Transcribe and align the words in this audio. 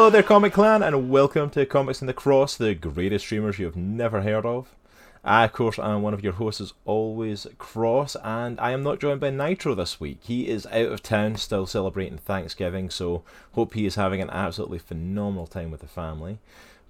Hello 0.00 0.08
there, 0.08 0.22
Comic 0.22 0.54
Clan, 0.54 0.82
and 0.82 1.10
welcome 1.10 1.50
to 1.50 1.66
Comics 1.66 2.00
in 2.00 2.06
the 2.06 2.14
Cross, 2.14 2.56
the 2.56 2.74
greatest 2.74 3.26
streamers 3.26 3.58
you 3.58 3.66
have 3.66 3.76
never 3.76 4.22
heard 4.22 4.46
of. 4.46 4.74
I, 5.22 5.44
of 5.44 5.52
course, 5.52 5.78
am 5.78 6.00
one 6.00 6.14
of 6.14 6.24
your 6.24 6.32
hosts 6.32 6.62
as 6.62 6.72
always, 6.86 7.46
Cross, 7.58 8.16
and 8.24 8.58
I 8.58 8.70
am 8.70 8.82
not 8.82 8.98
joined 8.98 9.20
by 9.20 9.28
Nitro 9.28 9.74
this 9.74 10.00
week. 10.00 10.20
He 10.22 10.48
is 10.48 10.64
out 10.68 10.90
of 10.90 11.02
town, 11.02 11.36
still 11.36 11.66
celebrating 11.66 12.16
Thanksgiving, 12.16 12.88
so 12.88 13.24
hope 13.52 13.74
he 13.74 13.84
is 13.84 13.96
having 13.96 14.22
an 14.22 14.30
absolutely 14.30 14.78
phenomenal 14.78 15.46
time 15.46 15.70
with 15.70 15.82
the 15.82 15.86
family. 15.86 16.38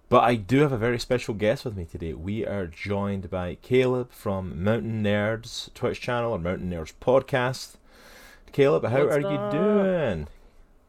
But 0.09 0.23
I 0.23 0.37
do 0.37 0.61
have 0.61 0.73
a 0.73 0.79
very 0.79 1.01
special 1.01 1.35
guest 1.35 1.65
with 1.65 1.77
me 1.77 1.87
today. 1.87 2.13
We 2.13 2.47
are 2.47 2.69
joined 2.69 3.29
by 3.29 3.57
Caleb 3.57 4.13
from 4.13 4.63
Mountain 4.63 5.03
Nerds 5.03 5.75
Twitch 5.75 6.01
channel 6.01 6.31
or 6.31 6.39
Mountain 6.39 6.71
Nerds 6.71 6.93
podcast. 7.01 7.73
Caleb, 8.53 8.85
how 8.85 9.05
What's 9.05 9.17
are 9.17 9.21
you 9.21 9.51
doing? 9.51 10.29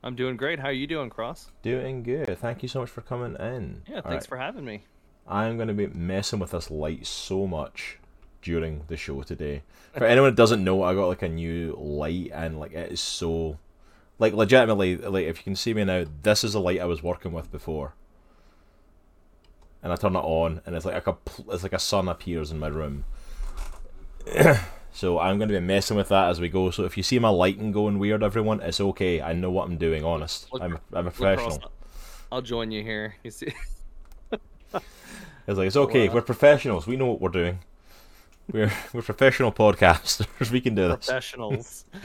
I'm 0.03 0.15
doing 0.15 0.35
great. 0.35 0.59
How 0.59 0.67
are 0.67 0.73
you 0.73 0.87
doing, 0.87 1.09
Cross? 1.09 1.51
Doing 1.61 2.03
good. 2.03 2.37
Thank 2.39 2.63
you 2.63 2.69
so 2.69 2.79
much 2.79 2.89
for 2.89 3.01
coming 3.01 3.35
in. 3.39 3.83
Yeah, 3.87 3.97
All 3.97 4.01
thanks 4.01 4.23
right. 4.23 4.27
for 4.27 4.37
having 4.37 4.65
me. 4.65 4.83
I'm 5.27 5.57
going 5.57 5.67
to 5.67 5.73
be 5.73 5.87
messing 5.87 6.39
with 6.39 6.51
this 6.51 6.71
light 6.71 7.05
so 7.05 7.45
much 7.45 7.99
during 8.41 8.83
the 8.87 8.97
show 8.97 9.21
today. 9.21 9.61
For 9.95 10.05
anyone 10.05 10.31
that 10.31 10.35
doesn't 10.35 10.63
know, 10.63 10.81
I 10.81 10.95
got 10.95 11.07
like 11.07 11.21
a 11.21 11.29
new 11.29 11.75
light 11.79 12.31
and 12.33 12.59
like 12.59 12.73
it 12.73 12.91
is 12.91 12.99
so 13.01 13.59
like 14.17 14.33
legitimately 14.33 14.97
like 14.97 15.25
if 15.25 15.37
you 15.37 15.43
can 15.43 15.55
see 15.55 15.73
me 15.73 15.83
now, 15.83 16.05
this 16.23 16.43
is 16.43 16.55
a 16.55 16.59
light 16.59 16.79
I 16.79 16.85
was 16.85 17.03
working 17.03 17.31
with 17.31 17.51
before. 17.51 17.93
And 19.83 19.93
I 19.93 19.95
turn 19.95 20.15
it 20.15 20.19
on 20.19 20.61
and 20.65 20.75
it's 20.75 20.85
like 20.85 21.05
a 21.05 21.15
it's 21.49 21.63
like 21.63 21.73
a 21.73 21.79
sun 21.79 22.07
appears 22.07 22.51
in 22.51 22.57
my 22.59 22.67
room. 22.67 23.05
so 24.93 25.19
I'm 25.19 25.37
going 25.37 25.49
to 25.49 25.53
be 25.59 25.65
messing 25.65 25.97
with 25.97 26.09
that 26.09 26.29
as 26.29 26.39
we 26.41 26.49
go. 26.49 26.71
So 26.71 26.83
if 26.83 26.97
you 26.97 27.03
see 27.03 27.19
my 27.19 27.29
lighting 27.29 27.71
going 27.71 27.99
weird 27.99 28.23
everyone, 28.23 28.61
it's 28.61 28.79
okay. 28.81 29.21
I 29.21 29.33
know 29.33 29.49
what 29.51 29.65
I'm 29.67 29.77
doing, 29.77 30.03
honest. 30.03 30.51
Look- 30.51 30.61
I'm 30.61 30.79
I'm 30.93 31.07
a 31.07 31.11
professional. 31.11 31.71
I'll 32.31 32.41
join 32.41 32.71
you 32.71 32.83
here. 32.83 33.15
You 33.23 33.31
see, 33.31 33.53
It's 35.47 35.57
like 35.57 35.67
it's 35.67 35.75
okay. 35.75 36.07
Wow. 36.07 36.15
We're 36.15 36.21
professionals. 36.21 36.87
We 36.87 36.95
know 36.95 37.07
what 37.07 37.19
we're 37.19 37.29
doing. 37.29 37.59
We're 38.51 38.71
we're 38.93 39.01
professional 39.01 39.51
podcasters. 39.51 40.49
We 40.51 40.61
can 40.61 40.75
do 40.75 40.87
this. 40.89 41.05
professionals. 41.07 41.85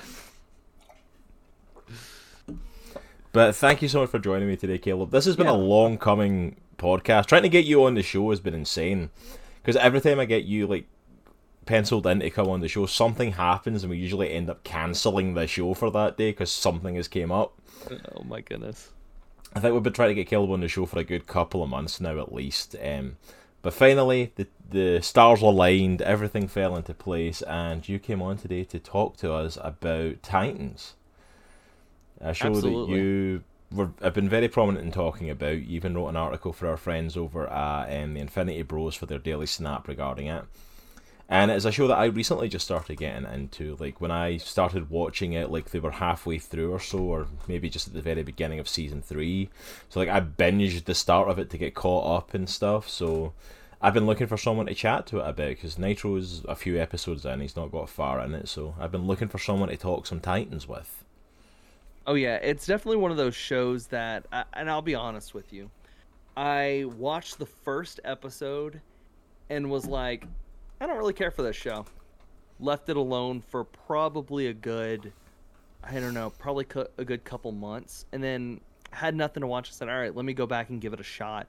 But 3.33 3.55
thank 3.55 3.83
you 3.83 3.89
so 3.89 4.01
much 4.01 4.09
for 4.09 4.19
joining 4.19 4.49
me 4.49 4.57
today, 4.57 4.79
Caleb. 4.79 5.11
This 5.11 5.27
has 5.27 5.37
been 5.37 5.47
a 5.47 5.53
long 5.53 5.99
coming 5.99 6.57
podcast. 6.79 7.27
Trying 7.27 7.43
to 7.43 7.51
get 7.51 7.67
you 7.67 7.85
on 7.85 7.93
the 7.93 8.03
show 8.03 8.31
has 8.31 8.41
been 8.41 8.55
insane. 8.55 9.11
Because 9.61 9.77
every 9.77 10.01
time 10.01 10.19
I 10.19 10.25
get 10.25 10.45
you 10.45 10.67
like 10.67 10.87
penciled 11.67 12.07
in 12.07 12.21
to 12.21 12.31
come 12.31 12.49
on 12.49 12.61
the 12.61 12.69
show, 12.69 12.87
something 12.87 13.33
happens, 13.33 13.83
and 13.83 13.91
we 13.91 13.99
usually 13.99 14.33
end 14.33 14.49
up 14.49 14.65
cancelling 14.65 15.35
the 15.35 15.47
show 15.47 15.75
for 15.75 15.91
that 15.91 16.17
day 16.17 16.31
because 16.31 16.51
something 16.51 16.95
has 16.95 17.09
came 17.09 17.31
up. 17.31 17.59
oh 18.15 18.23
my 18.25 18.41
goodness. 18.41 18.91
I 19.55 19.61
think 19.61 19.75
we've 19.75 19.83
been 19.83 19.93
trying 19.93 20.11
to 20.11 20.15
get 20.15 20.29
Caleb 20.29 20.51
on 20.51 20.61
the 20.61 20.69
show 20.69 20.87
for 20.87 20.99
a 20.99 21.05
good 21.05 21.27
couple 21.27 21.63
of 21.63 21.69
months 21.69 22.01
now, 22.01 22.19
at 22.21 22.33
least. 22.33 22.77
Um, 22.83 23.17
but 23.63 23.75
finally, 23.75 24.33
the 24.37 24.47
the 24.69 25.01
stars 25.01 25.43
aligned, 25.43 26.03
everything 26.03 26.49
fell 26.49 26.77
into 26.77 26.95
place, 26.95 27.43
and 27.43 27.89
you 27.89 27.99
came 27.99 28.21
on 28.21 28.37
today 28.37 28.65
to 28.65 28.79
talk 28.79 29.17
to 29.19 29.33
us 29.33 29.59
about 29.61 30.23
Titans. 30.23 30.95
A 32.21 32.35
show 32.35 32.49
Absolutely. 32.49 32.95
that 32.95 33.01
you 33.01 33.45
were 33.73 33.91
have 34.03 34.15
been 34.15 34.29
very 34.29 34.49
prominent 34.49 34.85
in 34.85 34.93
talking 34.93 35.31
about. 35.31 35.57
You 35.57 35.77
even 35.77 35.95
wrote 35.97 36.09
an 36.09 36.17
article 36.17 36.53
for 36.53 36.69
our 36.69 36.77
friends 36.77 37.17
over 37.17 37.49
at 37.49 38.03
um, 38.03 38.15
the 38.15 38.21
Infinity 38.21 38.63
Bros 38.63 38.95
for 38.95 39.07
their 39.07 39.19
daily 39.19 39.47
snap 39.47 39.89
regarding 39.89 40.27
it. 40.27 40.45
And 41.29 41.51
it's 41.51 41.65
a 41.65 41.73
show 41.73 41.89
that 41.89 41.99
I 41.99 42.05
recently 42.05 42.49
just 42.49 42.65
started 42.65 42.99
getting 42.99 43.27
into. 43.27 43.77
Like 43.81 44.01
when 44.01 44.13
I 44.13 44.37
started 44.37 44.91
watching 44.91 45.33
it, 45.33 45.51
like 45.51 45.71
they 45.71 45.81
were 45.81 45.91
halfway 45.91 46.39
through 46.39 46.73
or 46.73 46.79
so, 46.79 46.99
or 46.99 47.27
maybe 47.49 47.69
just 47.69 47.89
at 47.89 47.95
the 47.95 48.03
very 48.03 48.23
beginning 48.23 48.61
of 48.61 48.69
season 48.69 49.03
three. 49.03 49.51
So 49.89 49.99
like 49.99 50.09
I 50.09 50.21
binged 50.21 50.85
the 50.85 50.95
start 50.95 51.29
of 51.29 51.39
it 51.39 51.51
to 51.51 51.59
get 51.59 51.75
caught 51.75 52.17
up 52.17 52.35
and 52.35 52.49
stuff. 52.49 52.89
So 52.89 53.33
I've 53.83 53.95
been 53.95 54.07
looking 54.07 54.29
for 54.29 54.37
someone 54.37 54.67
to 54.67 54.75
chat 54.75 55.07
to 55.09 55.19
it 55.19 55.29
a 55.29 55.33
bit 55.33 55.57
because 55.57 55.79
Nitro's 55.79 56.45
a 56.49 56.55
few 56.55 56.81
episodes 56.81 57.27
in, 57.27 57.41
he's 57.41 57.57
not 57.57 57.73
got 57.73 57.89
far 57.89 58.21
in 58.21 58.33
it. 58.33 58.49
So 58.49 58.77
I've 58.79 58.93
been 58.93 59.09
looking 59.09 59.29
for 59.29 59.39
someone 59.39 59.69
to 59.69 59.77
talk 59.77 60.07
some 60.07 60.21
Titans 60.21 60.69
with. 60.69 61.05
Oh 62.07 62.15
yeah, 62.15 62.37
it's 62.37 62.67
definitely 62.67 62.99
one 62.99 63.11
of 63.11 63.17
those 63.17 63.35
shows 63.35 63.89
that, 63.89 64.27
and 64.53 64.71
I'll 64.71 64.81
be 64.81 64.95
honest 64.95 65.35
with 65.35 65.53
you, 65.53 65.71
I 66.37 66.85
watched 66.97 67.41
the 67.41 67.47
first 67.47 67.99
episode 68.05 68.81
and 69.51 69.71
was 69.71 69.87
like, 69.87 70.25
I 70.81 70.87
don't 70.87 70.99
really 70.99 71.13
care 71.13 71.31
for 71.31 71.43
this 71.43 71.57
show. 71.57 71.87
Left 72.61 72.89
it 72.89 72.97
alone 72.97 73.41
for 73.41 73.65
probably 73.65 74.49
a 74.49 74.53
good, 74.55 75.13
I 75.83 75.95
don't 76.01 76.15
know, 76.15 76.31
probably 76.31 76.65
cu- 76.65 76.87
a 76.99 77.05
good 77.05 77.25
couple 77.25 77.53
months, 77.53 78.07
and 78.13 78.23
then 78.23 78.61
had 78.91 79.15
nothing 79.15 79.43
to 79.43 79.47
watch. 79.47 79.69
I 79.69 79.73
said, 79.73 79.89
all 79.89 79.99
right, 79.99 80.15
let 80.15 80.25
me 80.25 80.33
go 80.33 80.47
back 80.47 80.71
and 80.71 80.81
give 80.81 80.93
it 80.93 81.01
a 81.01 81.05
shot. 81.05 81.47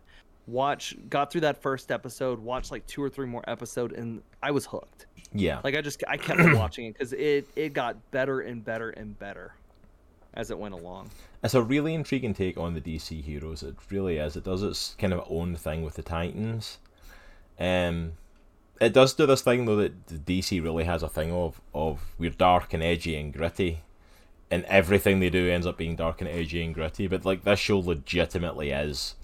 Watch, 0.47 0.95
got 1.09 1.31
through 1.31 1.41
that 1.41 1.61
first 1.61 1.91
episode, 1.91 2.39
watched 2.39 2.71
like 2.71 2.85
two 2.87 3.03
or 3.03 3.09
three 3.09 3.25
more 3.25 3.43
episodes, 3.47 3.93
and 3.93 4.21
I 4.41 4.51
was 4.51 4.65
hooked. 4.65 5.05
Yeah. 5.33 5.59
Like 5.63 5.75
I 5.75 5.81
just 5.81 6.03
I 6.07 6.17
kept 6.17 6.39
watching 6.55 6.85
it 6.85 6.93
because 6.93 7.13
it 7.13 7.47
it 7.55 7.73
got 7.73 8.11
better 8.11 8.41
and 8.41 8.63
better 8.63 8.91
and 8.91 9.17
better 9.19 9.53
as 10.33 10.51
it 10.51 10.57
went 10.57 10.73
along. 10.73 11.09
It's 11.43 11.53
a 11.53 11.61
really 11.61 11.93
intriguing 11.93 12.33
take 12.33 12.57
on 12.57 12.73
the 12.73 12.81
DC 12.81 13.21
heroes. 13.23 13.63
It 13.63 13.75
really 13.89 14.17
is. 14.17 14.35
It 14.37 14.43
does 14.43 14.63
its 14.63 14.95
kind 14.97 15.13
of 15.13 15.25
own 15.29 15.55
thing 15.55 15.83
with 15.83 15.95
the 15.95 16.01
Titans. 16.01 16.77
Um, 17.59 18.13
it 18.79 18.93
does 18.93 19.13
do 19.13 19.25
this 19.25 19.41
thing 19.41 19.65
though 19.65 19.75
that 19.77 20.07
the 20.07 20.41
DC 20.41 20.63
really 20.63 20.83
has 20.85 21.03
a 21.03 21.09
thing 21.09 21.31
of 21.31 21.61
of 21.73 22.13
we're 22.17 22.29
dark 22.29 22.73
and 22.73 22.83
edgy 22.83 23.15
and 23.15 23.33
gritty, 23.33 23.81
and 24.49 24.63
everything 24.65 25.19
they 25.19 25.29
do 25.29 25.49
ends 25.49 25.67
up 25.67 25.77
being 25.77 25.95
dark 25.95 26.21
and 26.21 26.29
edgy 26.29 26.63
and 26.63 26.73
gritty. 26.73 27.07
But 27.07 27.25
like 27.25 27.43
this 27.43 27.59
show 27.59 27.79
legitimately 27.79 28.71
is, 28.71 29.15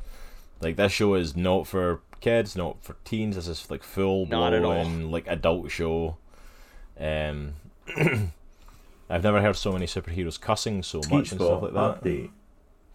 like 0.62 0.76
this 0.76 0.92
show 0.92 1.16
is 1.16 1.36
not 1.36 1.68
for 1.68 2.02
kids, 2.22 2.56
not 2.56 2.84
for 2.84 2.96
teens. 3.04 3.36
This 3.36 3.48
is 3.48 3.70
like 3.70 3.84
full 3.84 4.26
Not 4.28 4.54
at 4.54 4.62
blown 4.62 5.12
like 5.12 5.28
adult 5.28 5.72
show. 5.72 6.18
Um. 7.00 7.54
I've 9.10 9.24
never 9.24 9.42
heard 9.42 9.56
so 9.56 9.72
many 9.72 9.86
superheroes 9.86 10.40
cussing 10.40 10.82
so 10.82 11.00
much 11.12 11.32
and 11.32 11.42
stuff 11.42 11.62
like 11.62 11.74
that. 11.74 12.04
update. 12.04 12.32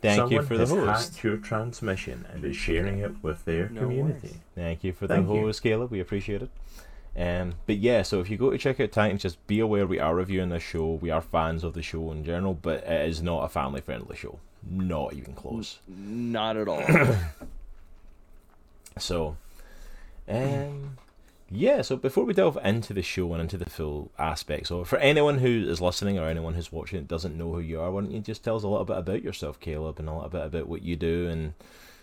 Thank 0.00 0.16
Someone 0.16 0.32
you 0.32 0.42
for 0.42 0.54
the 0.54 0.60
has 0.60 0.70
host. 0.70 1.10
hacked 1.14 1.24
your 1.24 1.36
transmission 1.38 2.24
and 2.32 2.44
is 2.44 2.56
sharing 2.56 2.98
it 3.00 3.22
with 3.22 3.44
their 3.44 3.68
No 3.68 3.80
community. 3.82 4.28
worries. 4.28 4.38
Thank 4.54 4.84
you 4.84 4.92
for 4.92 5.06
the 5.08 5.14
Thank 5.16 5.28
you. 5.28 5.52
Caleb. 5.60 5.90
We 5.90 5.98
appreciate 6.00 6.42
it. 6.42 6.50
Um, 7.16 7.54
but 7.66 7.78
yeah, 7.78 8.02
so 8.02 8.20
if 8.20 8.30
you 8.30 8.36
go 8.36 8.50
to 8.50 8.58
check 8.58 8.78
out 8.78 8.92
Titans, 8.92 9.22
just 9.22 9.44
be 9.48 9.58
aware 9.58 9.88
we 9.88 9.98
are 9.98 10.14
reviewing 10.14 10.50
this 10.50 10.62
show. 10.62 10.86
We 10.92 11.10
are 11.10 11.20
fans 11.20 11.64
of 11.64 11.72
the 11.74 11.82
show 11.82 12.12
in 12.12 12.22
general, 12.24 12.54
but 12.54 12.84
it 12.84 13.08
is 13.08 13.20
not 13.22 13.42
a 13.44 13.48
family 13.48 13.80
friendly 13.80 14.14
show. 14.16 14.38
Not 14.70 15.14
even 15.14 15.34
close. 15.34 15.80
Not 15.88 16.56
at 16.56 16.68
all. 16.68 16.82
So, 18.98 19.36
um, 20.28 20.98
yeah. 21.50 21.82
So 21.82 21.96
before 21.96 22.24
we 22.24 22.34
delve 22.34 22.58
into 22.64 22.92
the 22.92 23.02
show 23.02 23.32
and 23.32 23.40
into 23.42 23.56
the 23.58 23.68
full 23.70 24.10
aspects, 24.18 24.68
so 24.68 24.84
for 24.84 24.98
anyone 24.98 25.38
who 25.38 25.66
is 25.68 25.80
listening 25.80 26.18
or 26.18 26.28
anyone 26.28 26.54
who's 26.54 26.72
watching 26.72 26.98
that 27.00 27.08
doesn't 27.08 27.36
know 27.36 27.52
who 27.52 27.60
you 27.60 27.80
are, 27.80 27.90
why 27.90 28.02
don't 28.02 28.10
you 28.10 28.20
just 28.20 28.44
tell 28.44 28.56
us 28.56 28.62
a 28.62 28.68
little 28.68 28.84
bit 28.84 28.98
about 28.98 29.22
yourself, 29.22 29.58
Caleb, 29.60 29.98
and 29.98 30.08
a 30.08 30.12
little 30.14 30.28
bit 30.28 30.44
about 30.46 30.68
what 30.68 30.82
you 30.82 30.96
do 30.96 31.28
and 31.28 31.54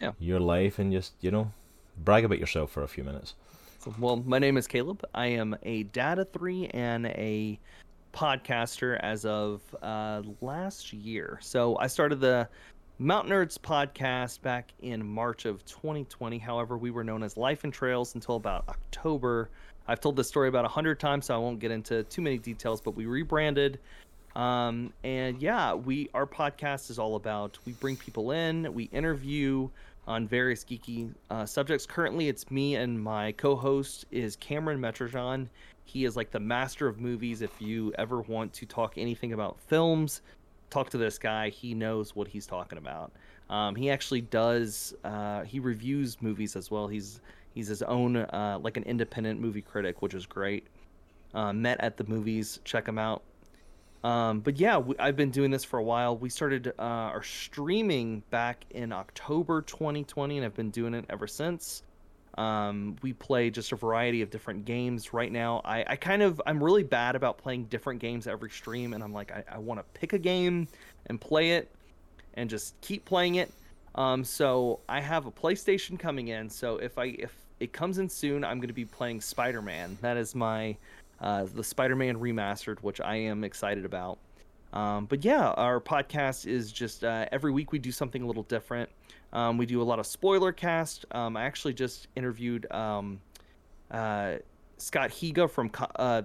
Yeah. 0.01 0.11
your 0.19 0.39
life, 0.39 0.79
and 0.79 0.91
just 0.91 1.13
you 1.22 1.31
know, 1.31 1.51
brag 1.97 2.25
about 2.25 2.39
yourself 2.39 2.72
for 2.72 2.83
a 2.83 2.88
few 2.88 3.03
minutes. 3.03 3.35
Well, 4.00 4.17
my 4.17 4.39
name 4.39 4.57
is 4.57 4.66
Caleb. 4.67 5.03
I 5.13 5.28
am 5.28 5.56
a 5.63 5.83
data 5.83 6.25
three 6.25 6.67
and 6.73 7.06
a 7.06 7.59
podcaster 8.13 8.97
as 9.01 9.25
of 9.25 9.62
uh, 9.83 10.23
last 10.41 10.91
year. 10.94 11.38
So 11.41 11.77
I 11.77 11.88
started 11.88 12.19
the 12.19 12.47
Mountain 12.97 13.33
Nerds 13.33 13.59
podcast 13.59 14.41
back 14.41 14.72
in 14.81 15.06
March 15.06 15.44
of 15.44 15.66
2020. 15.66 16.38
However, 16.38 16.78
we 16.78 16.91
were 16.91 17.03
known 17.03 17.23
as 17.23 17.35
Life 17.35 17.66
and 17.66 17.73
Trails 17.73 18.15
until 18.15 18.38
about 18.38 18.63
October. 18.69 19.50
I've 19.86 20.00
told 20.00 20.15
this 20.15 20.30
story 20.30 20.47
about 20.47 20.63
a 20.63 20.69
hundred 20.69 20.97
times, 20.97 21.25
so 21.25 21.36
I 21.36 21.38
won't 21.38 21.59
get 21.59 21.71
into 21.71 22.03
too 22.03 22.21
many 22.21 22.38
details. 22.38 22.80
But 22.80 22.95
we 22.95 23.06
rebranded, 23.06 23.80
um, 24.38 24.94
and 25.03 25.42
yeah, 25.42 25.74
we 25.74 26.09
our 26.13 26.25
podcast 26.25 26.89
is 26.89 26.97
all 26.97 27.18
about 27.18 27.59
we 27.65 27.74
bring 27.74 27.97
people 27.97 28.31
in, 28.31 28.74
we 28.74 28.86
interview 28.86 29.68
on 30.07 30.25
various 30.25 30.63
geeky 30.63 31.13
uh, 31.30 31.45
subjects. 31.45 31.86
Currently, 31.86 32.30
it's 32.30 32.50
me 32.50 32.75
and 32.75 32.97
my 32.97 33.33
co-host 33.33 34.06
is 34.09 34.38
Cameron 34.38 34.80
Metrojon. 34.80 35.50
He 35.83 36.06
is 36.06 36.15
like 36.15 36.31
the 36.31 36.39
master 36.39 36.88
of 36.88 37.01
movies. 37.01 37.42
If 37.42 37.62
you 37.62 37.92
ever 37.97 38.21
want 38.21 38.53
to 38.53 38.65
talk 38.65 38.94
anything 38.97 39.33
about 39.33 39.59
films, 39.68 40.21
talk 40.75 40.89
to 40.89 40.98
this 40.98 41.18
guy. 41.18 41.50
He 41.50 41.74
knows 41.74 42.16
what 42.16 42.27
he's 42.27 42.45
talking 42.45 42.77
about. 42.77 43.13
Um, 43.50 43.75
he 43.75 43.89
actually 43.89 44.22
does. 44.22 44.94
Uh, 45.04 45.44
he 45.44 45.60
reviews 45.60 46.22
movies 46.22 46.56
as 46.56 46.69
well. 46.69 46.88
He's 46.88 47.22
he's 47.54 47.68
his 47.68 47.81
own 47.83 48.18
uh, 48.18 48.60
like 48.62 48.75
an 48.75 48.83
independent 48.83 49.39
movie 49.39 49.62
critic, 49.62 50.01
which 50.01 50.13
is 50.13 50.25
great. 50.25 50.68
Uh, 51.33 51.54
met 51.54 51.80
at 51.80 51.98
the 51.98 52.04
movies. 52.04 52.60
Check 52.66 52.88
him 52.88 52.98
out. 52.98 53.24
Um, 54.04 54.42
but 54.42 54.60
yeah, 54.60 54.77
we, 54.77 54.95
I've 55.00 55.16
been 55.16 55.31
doing 55.31 55.50
this 55.50 55.63
for 55.63 55.80
a 55.80 55.83
while. 55.83 56.18
We 56.18 56.30
started 56.30 56.74
uh, 56.78 56.81
our 56.81 57.24
streaming 57.24 58.21
back 58.30 58.66
in 58.69 58.92
October 58.92 59.62
2020, 59.62 60.38
and 60.38 60.45
I've 60.45 60.54
been 60.54 60.69
doing 60.69 60.94
it 60.94 61.06
ever 61.10 61.25
since. 61.25 61.83
Um, 62.35 62.97
we 63.01 63.13
play 63.13 63.49
just 63.49 63.71
a 63.71 63.75
variety 63.75 64.21
of 64.21 64.29
different 64.29 64.65
games 64.65 65.13
right 65.13 65.31
now. 65.31 65.61
I, 65.63 65.85
I 65.87 65.95
kind 65.95 66.21
of 66.21 66.41
I'm 66.45 66.61
really 66.61 66.83
bad 66.83 67.15
about 67.15 67.37
playing 67.37 67.65
different 67.65 68.01
games 68.01 68.27
every 68.27 68.49
stream, 68.49 68.93
and 68.93 69.03
I'm 69.03 69.13
like 69.13 69.31
I, 69.31 69.43
I 69.53 69.57
want 69.57 69.79
to 69.79 69.99
pick 69.99 70.13
a 70.13 70.19
game 70.19 70.67
and 71.07 71.19
play 71.19 71.51
it, 71.51 71.71
and 72.33 72.49
just 72.49 72.79
keep 72.81 73.05
playing 73.05 73.35
it. 73.35 73.51
Um, 73.95 74.25
so 74.25 74.79
I 74.89 74.99
have 74.99 75.25
a 75.25 75.31
PlayStation 75.31 75.97
coming 75.97 76.27
in. 76.27 76.49
So 76.49 76.77
if 76.77 76.97
I 76.97 77.05
if 77.05 77.33
it 77.59 77.71
comes 77.71 77.97
in 77.99 78.09
soon, 78.09 78.43
I'm 78.43 78.57
going 78.57 78.67
to 78.67 78.73
be 78.73 78.85
playing 78.85 79.21
Spider 79.21 79.61
Man. 79.61 79.97
That 80.01 80.17
is 80.17 80.35
my 80.35 80.75
uh, 81.21 81.45
the 81.53 81.63
Spider 81.63 81.95
Man 81.95 82.17
remastered, 82.17 82.79
which 82.79 82.99
I 82.99 83.15
am 83.15 83.45
excited 83.45 83.85
about. 83.85 84.17
Um, 84.73 85.05
but 85.05 85.23
yeah, 85.23 85.51
our 85.51 85.79
podcast 85.79 86.45
is 86.45 86.71
just 86.71 87.05
uh, 87.05 87.27
every 87.31 87.51
week 87.51 87.71
we 87.71 87.79
do 87.79 87.93
something 87.93 88.21
a 88.21 88.27
little 88.27 88.43
different. 88.43 88.89
Um, 89.35 89.57
we 89.57 89.65
do 89.65 89.81
a 89.81 89.83
lot 89.83 89.99
of 89.99 90.05
spoiler 90.07 90.51
cast. 90.51 91.05
Um, 91.11 91.35
I 91.35 91.43
actually 91.43 91.73
just 91.73 92.07
interviewed 92.15 92.71
um, 92.71 93.19
uh, 93.91 94.35
Scott 94.77 95.09
Higa 95.11 95.49
from 95.49 95.69
uh, 95.97 96.21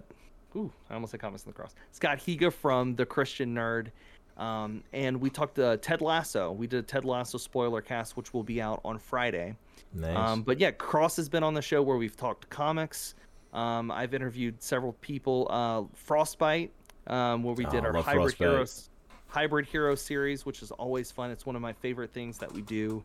ooh, 0.57 0.73
I 0.89 0.95
almost 0.95 1.11
said 1.11 1.21
Comics 1.21 1.43
in 1.45 1.51
the 1.51 1.55
Cross. 1.55 1.75
Scott 1.91 2.19
Higa 2.19 2.53
from 2.53 2.95
the 2.95 3.05
Christian 3.05 3.55
Nerd, 3.55 3.89
um, 4.37 4.83
and 4.93 5.21
we 5.21 5.29
talked 5.29 5.57
to 5.57 5.77
Ted 5.79 6.01
Lasso. 6.01 6.53
We 6.53 6.67
did 6.69 6.79
a 6.79 6.83
Ted 6.83 7.05
Lasso 7.05 7.37
spoiler 7.37 7.81
cast, 7.81 8.17
which 8.17 8.33
will 8.33 8.45
be 8.45 8.63
out 8.63 8.81
on 8.85 8.99
Friday. 8.99 9.57
Nice. 9.93 10.17
Um, 10.17 10.43
but 10.43 10.61
yeah, 10.61 10.71
Cross 10.71 11.17
has 11.17 11.29
been 11.29 11.43
on 11.43 11.53
the 11.55 11.63
show 11.63 11.83
where 11.83 11.97
we've 11.97 12.17
talked 12.17 12.49
comics. 12.49 13.17
Um, 13.53 13.91
I've 13.91 14.15
interviewed 14.15 14.63
several 14.63 14.93
people. 15.01 15.49
Uh, 15.51 15.83
Frostbite, 15.95 16.71
um, 17.09 17.43
where 17.43 17.55
we 17.57 17.67
Oh, 17.67 17.71
did 17.71 17.85
I 17.85 17.89
our 17.89 17.95
hybrid 17.95 18.37
Frostbite. 18.37 18.39
heroes, 18.49 18.90
hybrid 19.31 19.67
hero 19.67 19.95
series, 19.95 20.45
which 20.45 20.63
is 20.63 20.71
always 20.73 21.11
fun. 21.11 21.31
It's 21.31 21.47
one 21.47 21.57
of 21.57 21.63
my 21.63 21.73
favorite 21.73 22.13
things 22.13 22.39
that 22.39 22.53
we 22.53 22.63
do. 22.63 23.03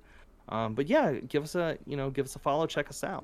Um, 0.49 0.73
but 0.73 0.87
yeah, 0.87 1.13
give 1.13 1.43
us 1.43 1.55
a 1.55 1.77
you 1.85 1.95
know 1.95 2.09
give 2.09 2.25
us 2.25 2.35
a 2.35 2.39
follow, 2.39 2.67
check 2.67 2.89
us 2.89 3.03
out. 3.03 3.23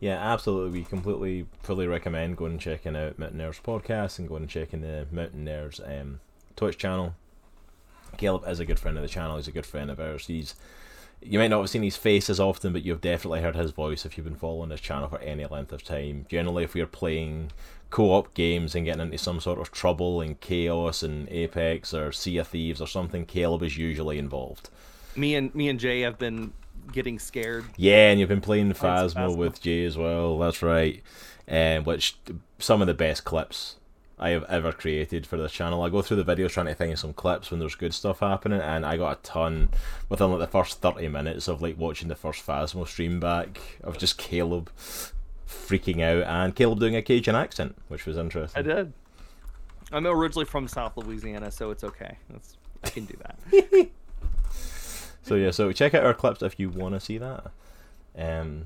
Yeah, 0.00 0.16
absolutely. 0.16 0.78
We 0.78 0.84
completely, 0.84 1.46
fully 1.62 1.88
recommend 1.88 2.36
going 2.36 2.52
and 2.52 2.60
checking 2.60 2.94
out 2.94 3.18
Mountain 3.18 3.40
Nerds 3.40 3.60
podcast 3.60 4.20
and 4.20 4.28
going 4.28 4.42
and 4.42 4.50
checking 4.50 4.82
the 4.82 5.06
Mountain 5.10 5.44
Nerds 5.44 5.80
um, 6.00 6.20
Twitch 6.54 6.78
channel. 6.78 7.14
Caleb 8.16 8.44
is 8.46 8.60
a 8.60 8.64
good 8.64 8.78
friend 8.78 8.96
of 8.96 9.02
the 9.02 9.08
channel. 9.08 9.36
He's 9.36 9.48
a 9.48 9.52
good 9.52 9.66
friend 9.66 9.90
of 9.90 9.98
ours. 9.98 10.26
He's 10.28 10.54
you 11.20 11.38
might 11.38 11.48
not 11.48 11.60
have 11.60 11.70
seen 11.70 11.82
his 11.82 11.96
face 11.96 12.30
as 12.30 12.40
often, 12.40 12.72
but 12.72 12.84
you've 12.84 13.00
definitely 13.00 13.40
heard 13.40 13.56
his 13.56 13.70
voice 13.72 14.04
if 14.06 14.16
you've 14.16 14.26
been 14.26 14.36
following 14.36 14.70
his 14.70 14.80
channel 14.80 15.08
for 15.08 15.18
any 15.20 15.46
length 15.46 15.72
of 15.72 15.82
time. 15.82 16.26
Generally, 16.28 16.64
if 16.64 16.74
we're 16.74 16.86
playing 16.86 17.50
co-op 17.90 18.34
games 18.34 18.74
and 18.74 18.84
getting 18.84 19.02
into 19.02 19.18
some 19.18 19.40
sort 19.40 19.58
of 19.58 19.72
trouble 19.72 20.20
and 20.20 20.40
chaos 20.40 21.02
and 21.02 21.28
Apex 21.30 21.92
or 21.92 22.12
Sea 22.12 22.38
of 22.38 22.48
Thieves 22.48 22.80
or 22.80 22.86
something, 22.86 23.24
Caleb 23.26 23.62
is 23.62 23.76
usually 23.76 24.18
involved. 24.18 24.70
Me 25.16 25.34
and 25.34 25.54
me 25.54 25.68
and 25.68 25.80
Jay 25.80 26.02
have 26.02 26.18
been 26.18 26.52
getting 26.92 27.18
scared. 27.18 27.64
Yeah, 27.76 28.10
and 28.10 28.20
you've 28.20 28.28
been 28.28 28.40
playing 28.40 28.72
Phasmo 28.72 29.14
Phasmo. 29.14 29.36
with 29.36 29.60
Jay 29.60 29.84
as 29.84 29.96
well. 29.96 30.38
That's 30.38 30.62
right. 30.62 31.02
Um, 31.48 31.84
which 31.84 32.16
some 32.58 32.80
of 32.80 32.86
the 32.86 32.94
best 32.94 33.24
clips 33.24 33.76
I 34.18 34.30
have 34.30 34.44
ever 34.44 34.72
created 34.72 35.26
for 35.26 35.36
this 35.36 35.52
channel. 35.52 35.82
I 35.82 35.88
go 35.88 36.02
through 36.02 36.22
the 36.22 36.36
videos 36.36 36.50
trying 36.50 36.66
to 36.66 36.74
find 36.74 36.98
some 36.98 37.12
clips 37.12 37.50
when 37.50 37.60
there's 37.60 37.74
good 37.74 37.94
stuff 37.94 38.20
happening, 38.20 38.60
and 38.60 38.84
I 38.84 38.96
got 38.96 39.18
a 39.18 39.22
ton 39.22 39.70
within 40.08 40.30
like 40.30 40.40
the 40.40 40.46
first 40.46 40.80
thirty 40.80 41.08
minutes 41.08 41.48
of 41.48 41.62
like 41.62 41.78
watching 41.78 42.08
the 42.08 42.16
first 42.16 42.46
Phasmo 42.46 42.86
stream 42.86 43.20
back 43.20 43.60
of 43.82 43.98
just 43.98 44.18
Caleb 44.18 44.70
freaking 45.46 46.02
out 46.02 46.24
and 46.24 46.54
Caleb 46.54 46.80
doing 46.80 46.96
a 46.96 47.02
Cajun 47.02 47.34
accent, 47.34 47.76
which 47.88 48.06
was 48.06 48.16
interesting. 48.16 48.58
I 48.58 48.62
did. 48.62 48.92
I'm 49.90 50.06
originally 50.06 50.44
from 50.44 50.68
South 50.68 50.96
Louisiana, 50.96 51.50
so 51.50 51.70
it's 51.70 51.84
okay. 51.84 52.18
That's 52.30 52.56
I 52.84 52.90
can 52.90 53.06
do 53.06 53.16
that. 53.22 53.88
So 55.28 55.34
yeah, 55.34 55.50
so 55.50 55.70
check 55.72 55.92
out 55.92 56.06
our 56.06 56.14
clips 56.14 56.42
if 56.42 56.58
you 56.58 56.70
want 56.70 56.94
to 56.94 57.00
see 57.00 57.18
that. 57.18 57.50
Um, 58.16 58.64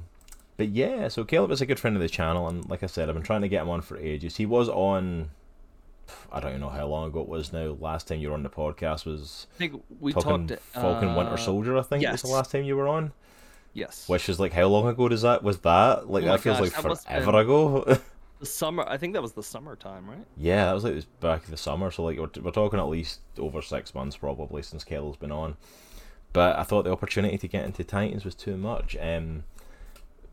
but 0.56 0.68
yeah, 0.68 1.08
so 1.08 1.24
Caleb 1.24 1.50
is 1.50 1.60
a 1.60 1.66
good 1.66 1.80
friend 1.80 1.96
of 1.96 2.02
the 2.02 2.08
channel, 2.08 2.46
and 2.46 2.68
like 2.70 2.84
I 2.84 2.86
said, 2.86 3.08
I've 3.08 3.16
been 3.16 3.24
trying 3.24 3.42
to 3.42 3.48
get 3.48 3.62
him 3.62 3.68
on 3.68 3.82
for 3.82 3.98
ages. 3.98 4.36
He 4.36 4.46
was 4.46 4.68
on, 4.68 5.30
I 6.30 6.40
don't 6.40 6.60
know 6.60 6.68
how 6.68 6.86
long 6.86 7.08
ago 7.08 7.20
it 7.20 7.28
was 7.28 7.52
now. 7.52 7.76
Last 7.80 8.08
time 8.08 8.20
you 8.20 8.28
were 8.28 8.34
on 8.34 8.42
the 8.42 8.50
podcast 8.50 9.04
was 9.04 9.46
I 9.54 9.58
think 9.58 9.82
we 10.00 10.12
talking 10.12 10.48
talked. 10.48 10.60
Falcon 10.62 11.14
Winter 11.14 11.34
uh, 11.34 11.36
Soldier. 11.36 11.78
I 11.78 11.82
think 11.82 12.08
was 12.10 12.22
the 12.22 12.28
last 12.28 12.50
time 12.50 12.64
you 12.64 12.76
were 12.76 12.88
on. 12.88 13.12
Yes. 13.74 14.08
Which 14.08 14.28
is 14.28 14.38
like 14.38 14.52
how 14.52 14.66
long 14.66 14.86
ago 14.86 15.08
does 15.08 15.22
that 15.22 15.42
was 15.42 15.58
that? 15.60 16.10
Like 16.10 16.24
Oh 16.24 16.28
that 16.28 16.40
feels 16.40 16.58
gosh, 16.58 16.84
like 16.84 17.00
forever 17.06 17.38
ago. 17.38 17.98
The 18.42 18.46
summer. 18.46 18.84
I 18.88 18.96
think 18.96 19.12
that 19.12 19.22
was 19.22 19.34
the 19.34 19.42
summertime, 19.44 20.10
right? 20.10 20.26
Yeah, 20.36 20.64
that 20.64 20.72
was 20.72 20.82
like 20.82 20.94
it 20.94 20.96
was 20.96 21.04
back 21.04 21.44
in 21.44 21.52
the 21.52 21.56
summer, 21.56 21.92
so 21.92 22.02
like 22.02 22.18
we're, 22.18 22.42
we're 22.42 22.50
talking 22.50 22.80
at 22.80 22.88
least 22.88 23.20
over 23.38 23.62
six 23.62 23.94
months 23.94 24.16
probably 24.16 24.62
since 24.62 24.82
Kello's 24.82 25.16
been 25.16 25.30
on. 25.30 25.56
But 26.32 26.58
I 26.58 26.64
thought 26.64 26.82
the 26.82 26.90
opportunity 26.90 27.38
to 27.38 27.46
get 27.46 27.64
into 27.64 27.84
Titans 27.84 28.24
was 28.24 28.34
too 28.34 28.56
much. 28.56 28.96
Um, 29.00 29.44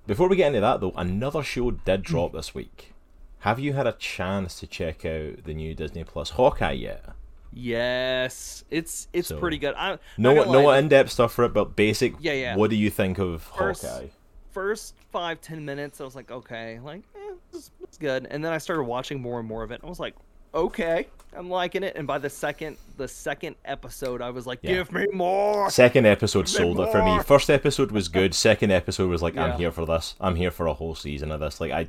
before 0.07 0.27
we 0.27 0.37
get 0.37 0.47
into 0.47 0.61
that 0.61 0.81
though, 0.81 0.93
another 0.95 1.43
show 1.43 1.69
did 1.69 2.01
drop 2.01 2.33
this 2.33 2.55
week. 2.55 2.93
Have 3.39 3.59
you 3.59 3.73
had 3.73 3.87
a 3.87 3.93
chance 3.93 4.59
to 4.59 4.67
check 4.67 5.05
out 5.05 5.43
the 5.45 5.53
new 5.53 5.73
Disney 5.73 6.03
Plus 6.03 6.31
Hawkeye 6.31 6.73
yet? 6.73 7.05
Yes, 7.53 8.63
it's 8.69 9.07
it's 9.13 9.27
So, 9.29 9.39
pretty 9.39 9.57
good. 9.57 9.73
I 9.75 9.97
No, 10.17 10.33
no 10.33 10.61
lie, 10.63 10.77
in 10.79 10.87
depth 10.87 11.11
stuff 11.11 11.33
for 11.33 11.45
it, 11.45 11.53
but 11.53 11.75
basic. 11.75 12.13
Yeah, 12.19 12.33
yeah. 12.33 12.55
What 12.55 12.69
do 12.69 12.75
you 12.75 12.89
think 12.89 13.17
of 13.17 13.41
First- 13.41 13.83
Hawkeye? 13.85 14.07
First 14.51 14.95
five 15.11 15.41
ten 15.41 15.63
minutes, 15.63 16.01
I 16.01 16.03
was 16.03 16.15
like, 16.15 16.31
okay, 16.31 16.79
like 16.83 17.03
eh, 17.15 17.33
this 17.51 17.71
is 17.89 17.97
good. 17.97 18.27
And 18.29 18.43
then 18.43 18.51
I 18.51 18.57
started 18.57 18.83
watching 18.83 19.21
more 19.21 19.39
and 19.39 19.47
more 19.47 19.63
of 19.63 19.71
it. 19.71 19.75
And 19.75 19.83
I 19.85 19.87
was 19.87 19.99
like, 19.99 20.15
okay, 20.53 21.07
I'm 21.35 21.49
liking 21.49 21.83
it. 21.83 21.95
And 21.95 22.05
by 22.07 22.17
the 22.17 22.29
second 22.29 22.77
the 22.97 23.07
second 23.07 23.55
episode, 23.65 24.21
I 24.21 24.31
was 24.31 24.45
like, 24.47 24.59
Yeah. 24.63 24.73
give 24.73 24.91
me 24.91 25.05
more. 25.13 25.69
Second 25.69 26.05
episode 26.07 26.49
sold 26.49 26.79
it 26.79 26.91
for 26.91 27.03
me. 27.03 27.19
First 27.23 27.49
episode 27.49 27.91
was 27.91 28.09
good. 28.09 28.33
Second 28.49 28.71
episode 28.71 29.09
was 29.09 29.21
like, 29.21 29.35
Yeah. 29.35 29.45
I'm 29.45 29.57
here 29.57 29.71
for 29.71 29.85
this. 29.85 30.15
I'm 30.19 30.35
here 30.35 30.51
for 30.51 30.65
a 30.67 30.73
whole 30.73 30.95
season 30.95 31.31
of 31.31 31.39
this. 31.39 31.61
Like 31.61 31.71
I, 31.71 31.87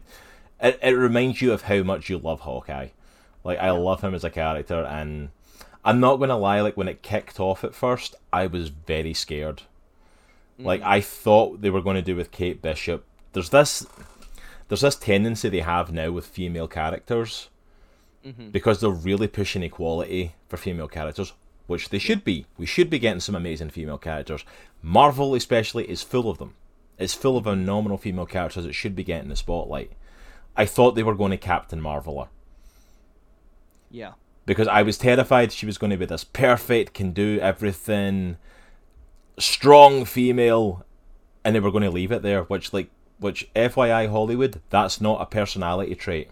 it, 0.62 0.78
it 0.82 0.92
reminds 0.92 1.40
you 1.42 1.52
of 1.52 1.62
how 1.62 1.82
much 1.82 2.08
you 2.10 2.18
love 2.18 2.40
Hawkeye. 2.40 2.88
Like 3.44 3.58
I 3.58 3.70
love 3.70 4.02
him 4.02 4.14
as 4.14 4.24
a 4.24 4.30
character, 4.30 4.82
and 4.84 5.30
I'm 5.84 6.00
not 6.00 6.16
gonna 6.16 6.36
lie. 6.38 6.60
Like 6.60 6.76
when 6.76 6.88
it 6.88 7.02
kicked 7.02 7.40
off 7.40 7.64
at 7.64 7.74
first, 7.74 8.14
I 8.32 8.46
was 8.46 8.68
very 8.68 9.14
scared. 9.14 9.62
Like 10.58 10.82
I 10.82 11.00
thought 11.00 11.62
they 11.62 11.70
were 11.70 11.80
going 11.80 11.96
to 11.96 12.02
do 12.02 12.14
with 12.16 12.30
Kate 12.32 12.60
Bishop. 12.60 13.06
There's 13.32 13.48
this, 13.48 13.86
there's 14.68 14.82
this 14.82 14.94
tendency 14.96 15.48
they 15.48 15.60
have 15.60 15.90
now 15.90 16.10
with 16.10 16.26
female 16.26 16.68
characters 16.68 17.48
Mhm. 18.26 18.52
because 18.52 18.78
they're 18.80 18.90
really 18.90 19.26
pushing 19.26 19.62
equality 19.62 20.34
for 20.50 20.58
female 20.58 20.88
characters, 20.88 21.32
which 21.66 21.88
they 21.88 21.98
should 21.98 22.24
be. 22.24 22.44
We 22.58 22.66
should 22.66 22.90
be 22.90 22.98
getting 22.98 23.20
some 23.20 23.34
amazing 23.34 23.70
female 23.70 23.96
characters. 23.96 24.44
Marvel, 24.82 25.34
especially, 25.34 25.88
is 25.88 26.02
full 26.02 26.28
of 26.28 26.36
them. 26.36 26.52
It's 26.98 27.14
full 27.14 27.38
of 27.38 27.44
phenomenal 27.44 27.96
female 27.96 28.26
characters 28.26 28.64
that 28.64 28.74
should 28.74 28.94
be 28.94 29.02
getting 29.04 29.30
the 29.30 29.36
spotlight. 29.36 29.92
I 30.56 30.66
thought 30.66 30.94
they 30.94 31.02
were 31.02 31.14
going 31.14 31.30
to 31.30 31.36
Captain 31.36 31.80
Marvel 31.80 32.20
her 32.20 32.28
Yeah. 33.90 34.12
because 34.46 34.68
I 34.68 34.82
was 34.82 34.98
terrified 34.98 35.52
she 35.52 35.66
was 35.66 35.78
going 35.78 35.90
to 35.90 35.96
be 35.96 36.06
this 36.06 36.24
perfect, 36.24 36.94
can 36.94 37.12
do 37.12 37.38
everything, 37.40 38.36
strong 39.38 40.04
female, 40.04 40.84
and 41.44 41.54
they 41.54 41.60
were 41.60 41.70
going 41.70 41.84
to 41.84 41.90
leave 41.90 42.12
it 42.12 42.22
there. 42.22 42.42
Which, 42.44 42.72
like, 42.72 42.90
which 43.18 43.48
FYI 43.54 44.10
Hollywood, 44.10 44.60
that's 44.70 45.00
not 45.00 45.20
a 45.20 45.26
personality 45.26 45.94
trait. 45.94 46.30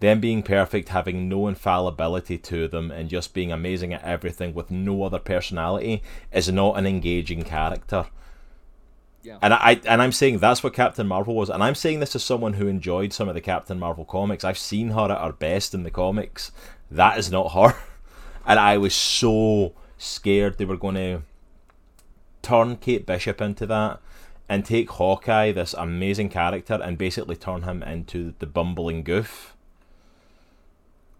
Them 0.00 0.18
being 0.20 0.42
perfect, 0.42 0.88
having 0.88 1.28
no 1.28 1.46
infallibility 1.46 2.36
to 2.38 2.66
them, 2.66 2.90
and 2.90 3.08
just 3.08 3.34
being 3.34 3.52
amazing 3.52 3.92
at 3.94 4.02
everything 4.02 4.52
with 4.52 4.70
no 4.70 5.04
other 5.04 5.20
personality 5.20 6.02
is 6.32 6.50
not 6.50 6.76
an 6.76 6.86
engaging 6.86 7.44
character. 7.44 8.06
Yeah. 9.22 9.38
And 9.40 9.54
I 9.54 9.80
and 9.86 10.02
I'm 10.02 10.12
saying 10.12 10.38
that's 10.38 10.62
what 10.62 10.74
Captain 10.74 11.06
Marvel 11.06 11.34
was, 11.34 11.48
and 11.48 11.62
I'm 11.62 11.76
saying 11.76 12.00
this 12.00 12.16
as 12.16 12.24
someone 12.24 12.54
who 12.54 12.66
enjoyed 12.66 13.12
some 13.12 13.28
of 13.28 13.34
the 13.34 13.40
Captain 13.40 13.78
Marvel 13.78 14.04
comics. 14.04 14.44
I've 14.44 14.58
seen 14.58 14.90
her 14.90 15.12
at 15.12 15.22
her 15.22 15.32
best 15.32 15.74
in 15.74 15.84
the 15.84 15.90
comics. 15.90 16.50
That 16.90 17.18
is 17.18 17.30
not 17.30 17.52
her, 17.52 17.76
and 18.46 18.58
I 18.58 18.78
was 18.78 18.94
so 18.94 19.74
scared 19.96 20.58
they 20.58 20.64
were 20.64 20.76
going 20.76 20.96
to 20.96 21.22
turn 22.42 22.76
Kate 22.76 23.06
Bishop 23.06 23.40
into 23.40 23.66
that 23.66 24.00
and 24.48 24.64
take 24.64 24.90
Hawkeye, 24.90 25.52
this 25.52 25.72
amazing 25.74 26.28
character, 26.28 26.74
and 26.82 26.98
basically 26.98 27.36
turn 27.36 27.62
him 27.62 27.82
into 27.82 28.34
the 28.40 28.46
bumbling 28.46 29.04
goof. 29.04 29.56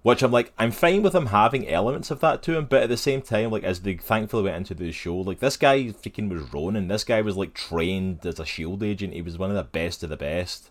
Which 0.02 0.22
I'm 0.22 0.32
like, 0.32 0.52
I'm 0.58 0.72
fine 0.72 1.02
with 1.02 1.14
him 1.14 1.26
having 1.26 1.68
elements 1.68 2.10
of 2.10 2.18
that 2.20 2.42
to 2.42 2.56
him, 2.58 2.66
but 2.66 2.82
at 2.82 2.88
the 2.88 2.96
same 2.96 3.22
time, 3.22 3.50
like 3.52 3.62
as 3.62 3.80
they 3.80 3.94
thankfully 3.94 4.42
went 4.44 4.56
into 4.56 4.74
the 4.74 4.90
show, 4.90 5.16
like 5.16 5.38
this 5.38 5.56
guy 5.56 5.78
freaking 5.84 6.28
was 6.28 6.52
Ronin. 6.52 6.88
This 6.88 7.04
guy 7.04 7.20
was 7.22 7.36
like 7.36 7.54
trained 7.54 8.26
as 8.26 8.40
a 8.40 8.44
shield 8.44 8.82
agent. 8.82 9.12
He 9.14 9.22
was 9.22 9.38
one 9.38 9.50
of 9.50 9.56
the 9.56 9.62
best 9.62 10.02
of 10.02 10.10
the 10.10 10.16
best. 10.16 10.70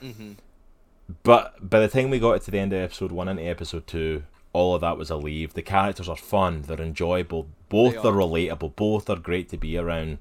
hmm 0.00 0.32
But 1.22 1.68
by 1.68 1.80
the 1.80 1.88
time 1.88 2.08
we 2.08 2.18
got 2.18 2.40
to 2.40 2.50
the 2.50 2.58
end 2.58 2.72
of 2.72 2.80
episode 2.80 3.12
one 3.12 3.28
and 3.28 3.38
episode 3.38 3.86
two, 3.86 4.22
all 4.54 4.74
of 4.74 4.80
that 4.80 4.96
was 4.96 5.10
a 5.10 5.16
leave. 5.16 5.52
The 5.52 5.60
characters 5.62 6.08
are 6.08 6.16
fun, 6.16 6.62
they're 6.62 6.80
enjoyable, 6.80 7.48
both 7.68 7.92
They 7.92 7.98
are 7.98 8.06
are. 8.08 8.12
relatable, 8.12 8.76
both 8.76 9.10
are 9.10 9.16
great 9.16 9.50
to 9.50 9.58
be 9.58 9.76
around. 9.76 10.18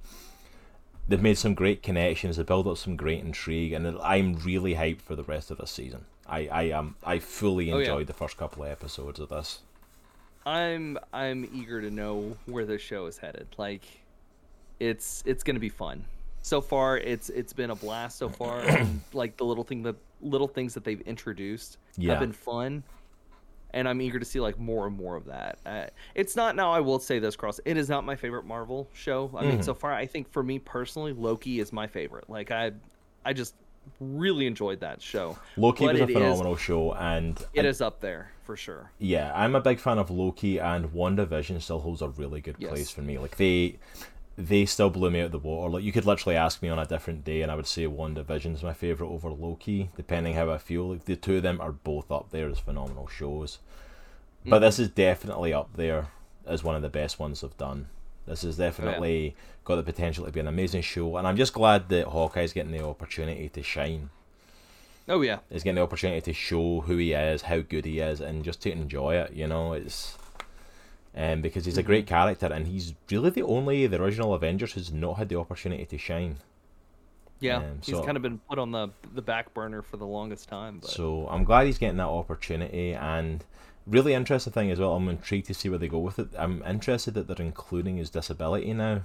They've 1.07 1.21
made 1.21 1.37
some 1.37 1.53
great 1.53 1.81
connections, 1.81 2.35
they 2.35 2.43
build 2.43 2.67
up 2.67 2.77
some 2.77 2.97
great 2.97 3.19
intrigue, 3.23 3.71
and 3.71 3.87
I'm 4.01 4.35
really 4.35 4.75
hyped 4.75 5.01
for 5.01 5.15
the 5.15 5.23
rest 5.23 5.49
of 5.51 5.59
this 5.59 5.71
season. 5.71 6.05
I, 6.27 6.47
I 6.47 6.63
am 6.63 6.95
I 7.03 7.19
fully 7.19 7.71
Oh, 7.71 7.77
yeah. 7.77 7.85
enjoyed 7.85 8.07
the 8.07 8.13
first 8.13 8.37
couple 8.37 8.63
of 8.63 8.69
episodes 8.69 9.19
of 9.19 9.29
this. 9.29 9.59
I'm 10.45 10.97
I'm 11.13 11.49
eager 11.53 11.81
to 11.81 11.89
know 11.89 12.35
where 12.45 12.65
the 12.65 12.77
show 12.77 13.05
is 13.05 13.17
headed. 13.17 13.47
Like, 13.57 13.83
it's 14.79 15.23
it's 15.25 15.43
gonna 15.43 15.59
be 15.59 15.69
fun. 15.69 16.03
So 16.41 16.59
far, 16.61 16.97
it's 16.97 17.29
it's 17.29 17.53
been 17.53 17.69
a 17.69 17.75
blast 17.75 18.17
so 18.17 18.29
far. 18.29 18.59
and, 18.61 19.01
like 19.13 19.37
the 19.37 19.45
little 19.45 19.63
thing, 19.63 19.83
the 19.83 19.95
little 20.21 20.47
things 20.47 20.73
that 20.73 20.83
they've 20.83 21.01
introduced 21.01 21.77
Yeah. 21.97 22.11
have 22.11 22.19
been 22.19 22.33
fun. 22.33 22.83
and 23.75 23.89
I'm 23.89 24.01
eager 24.01 24.19
to 24.19 24.25
see 24.25 24.39
like 24.39 24.59
more 24.59 24.85
and 24.87 24.95
more 24.95 25.15
of 25.15 25.25
that. 25.25 25.57
Uh, 25.65 25.85
it's 26.13 26.35
not 26.35 26.55
now. 26.55 26.71
I 26.71 26.79
will 26.79 26.99
say 26.99 27.19
this, 27.19 27.35
Cross. 27.35 27.59
It 27.65 27.75
is 27.77 27.89
not 27.89 28.03
my 28.05 28.15
favorite 28.15 28.45
Marvel 28.45 28.87
show. 28.93 29.31
I 29.35 29.45
mean, 29.45 29.59
Mhm. 29.59 29.63
so 29.63 29.73
far, 29.73 29.93
I 29.93 30.05
think 30.05 30.31
for 30.31 30.43
me 30.43 30.59
personally, 30.59 31.11
Loki 31.13 31.59
is 31.59 31.73
my 31.73 31.87
favorite. 31.87 32.29
Like 32.29 32.51
I, 32.51 32.71
I 33.25 33.33
just 33.33 33.55
really 33.99 34.47
enjoyed 34.47 34.79
that 34.81 35.01
show. 35.01 35.37
Loki 35.57 35.85
But 35.85 35.93
was 35.93 36.01
a 36.01 36.03
it 36.03 36.09
is- 36.09 36.13
phenomenal 36.15 36.55
show, 36.55 36.93
and 36.93 37.39
It 37.39 37.59
and- 37.59 37.67
is 37.67 37.81
up 37.81 37.99
there 38.01 38.31
for 38.43 38.55
sure. 38.57 38.91
yeah, 38.99 39.31
I'm 39.35 39.55
a 39.55 39.61
big 39.61 39.79
fan 39.79 39.97
of 39.97 40.09
Loki, 40.11 40.59
and 40.59 40.93
WandaVision 40.93 41.61
still 41.61 41.79
holds 41.79 42.01
a 42.01 42.09
really 42.09 42.41
good 42.41 42.55
Yes. 42.59 42.69
place 42.69 42.91
for 42.91 43.01
me. 43.01 43.17
Like 43.17 43.37
they, 43.37 43.77
they 44.37 44.65
still 44.65 44.89
blew 44.89 45.11
me 45.11 45.19
out 45.21 45.27
of 45.27 45.31
the 45.31 45.39
water. 45.39 45.71
Like 45.73 45.83
you 45.83 45.91
could 45.91 46.05
literally 46.05 46.35
ask 46.35 46.61
me 46.61 46.69
on 46.69 46.79
a 46.79 46.85
different 46.85 47.23
day, 47.23 47.41
and 47.41 47.51
I 47.51 47.55
would 47.55 47.67
say 47.67 47.85
WandaVision's 47.85 48.63
my 48.63 48.73
favorite 48.73 49.09
over 49.09 49.29
Loki, 49.29 49.89
depending 49.95 50.33
how 50.33 50.49
I 50.49 50.57
feel. 50.57 50.89
Like 50.89 51.05
the 51.05 51.15
two 51.15 51.37
of 51.37 51.43
them 51.43 51.61
are 51.61 51.71
both 51.71 52.11
up 52.11 52.31
there 52.31 52.49
as 52.49 52.59
phenomenal 52.59 53.07
shows, 53.07 53.59
but 54.45 54.55
mm-hmm. 54.57 54.63
this 54.63 54.79
is 54.79 54.89
definitely 54.89 55.53
up 55.53 55.69
there 55.75 56.07
as 56.45 56.63
one 56.63 56.75
of 56.75 56.81
the 56.81 56.89
best 56.89 57.19
ones 57.19 57.41
they've 57.41 57.57
done. 57.57 57.87
This 58.25 58.43
has 58.43 58.57
definitely 58.57 59.35
got 59.65 59.75
the 59.75 59.83
potential 59.83 60.25
to 60.25 60.31
be 60.31 60.39
an 60.39 60.47
amazing 60.47 60.81
show, 60.81 61.17
and 61.17 61.27
I'm 61.27 61.37
just 61.37 61.53
glad 61.53 61.89
that 61.89 62.07
Hawkeye's 62.07 62.53
getting 62.53 62.71
the 62.71 62.85
opportunity 62.85 63.49
to 63.49 63.63
shine. 63.63 64.09
Oh 65.09 65.21
yeah, 65.21 65.39
he's 65.49 65.63
getting 65.63 65.75
the 65.75 65.81
opportunity 65.81 66.21
to 66.21 66.33
show 66.33 66.81
who 66.81 66.95
he 66.97 67.11
is, 67.13 67.43
how 67.43 67.59
good 67.59 67.83
he 67.85 67.99
is, 67.99 68.21
and 68.21 68.43
just 68.43 68.61
to 68.61 68.71
enjoy 68.71 69.15
it. 69.15 69.33
You 69.33 69.47
know, 69.47 69.73
it's 69.73 70.17
um, 71.15 71.41
because 71.41 71.65
he's 71.65 71.77
a 71.77 71.83
great 71.83 72.07
character, 72.07 72.45
and 72.47 72.67
he's 72.67 72.93
really 73.11 73.29
the 73.29 73.43
only 73.43 73.85
the 73.87 74.01
original 74.01 74.33
Avengers 74.33 74.73
who's 74.73 74.91
not 74.93 75.17
had 75.17 75.27
the 75.29 75.37
opportunity 75.37 75.85
to 75.85 75.97
shine. 75.97 76.37
yeah. 77.41 77.57
Um, 77.57 77.79
He's 77.83 77.99
kind 77.99 78.15
of 78.15 78.23
been 78.23 78.39
put 78.49 78.57
on 78.57 78.71
the 78.71 78.89
the 79.13 79.21
back 79.21 79.53
burner 79.53 79.81
for 79.81 79.97
the 79.97 80.07
longest 80.07 80.47
time. 80.47 80.79
But 80.79 80.89
So 80.89 81.27
I'm 81.29 81.43
glad 81.43 81.65
he's 81.65 81.77
getting 81.77 81.97
that 81.97 82.07
opportunity, 82.07 82.93
and 82.93 83.43
really 83.87 84.13
interesting 84.13 84.53
thing 84.53 84.71
as 84.71 84.79
well. 84.79 84.95
I'm 84.95 85.09
intrigued 85.09 85.47
to 85.47 85.53
see 85.53 85.69
where 85.69 85.79
they 85.79 85.87
go 85.87 85.99
with 85.99 86.19
it. 86.19 86.29
I'm 86.37 86.63
interested 86.63 87.13
that 87.15 87.27
they're 87.27 87.45
including 87.45 87.97
his 87.97 88.09
disability 88.09 88.73
now. 88.73 89.03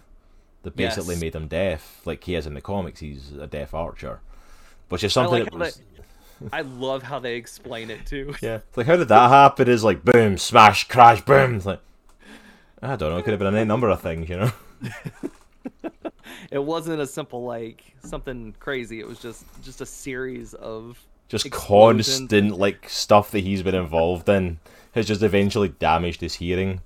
They 0.62 0.70
basically 0.70 1.14
Yes. 1.14 1.20
made 1.20 1.35
him 1.35 1.49
deaf, 1.49 2.00
like 2.04 2.25
he 2.25 2.35
is 2.35 2.47
in 2.47 2.54
the 2.54 2.61
comics. 2.61 3.00
He's 3.00 3.32
a 3.32 3.47
deaf 3.47 3.75
archer, 3.75 4.20
which 4.88 5.04
is 5.04 5.12
I 5.12 5.14
something 5.14 5.44
like 5.44 5.44
that 5.44 5.52
how 5.52 5.58
was. 5.58 5.80
I 6.52 6.61
love 6.62 7.02
how 7.02 7.18
they 7.18 7.35
explain 7.37 7.90
it 7.90 8.06
too. 8.06 8.35
Yeah. 8.42 8.56
It's 8.56 8.76
like, 8.76 8.87
how 8.87 8.97
did 8.97 9.08
that 9.08 9.28
happen? 9.30 9.68
Is 9.68 9.82
like, 9.85 10.04
boom, 10.04 10.38
smash, 10.38 10.87
crash, 10.88 11.20
boom. 11.23 11.56
It's 11.56 11.66
like, 11.66 11.80
I 12.82 12.94
don't 12.97 13.11
know. 13.11 13.18
It 13.18 13.25
could 13.25 13.32
have 13.32 13.40
been 13.40 13.54
any 13.54 13.64
number 13.64 13.88
of 13.88 14.00
things, 14.00 14.28
you 14.28 14.37
know? 14.37 14.52
It 16.50 16.62
wasn't 16.62 17.00
a 17.00 17.06
simple 17.06 17.44
like 17.44 17.85
something 18.02 18.54
crazy. 18.58 19.00
It 19.00 19.06
was 19.06 19.18
just 19.18 19.44
just 19.62 19.80
a 19.80 19.87
series 19.87 20.54
of 20.54 20.99
Just 21.28 21.47
Explosions. 21.47 22.08
constant, 22.08 22.58
like, 22.58 22.88
stuff 22.88 23.30
that 23.32 23.40
he's 23.40 23.62
been 23.62 23.75
involved 23.75 24.28
in 24.28 24.58
has 24.92 25.06
just 25.06 25.23
eventually 25.23 25.68
damaged 25.68 26.20
his 26.23 26.35
hearing. 26.35 26.80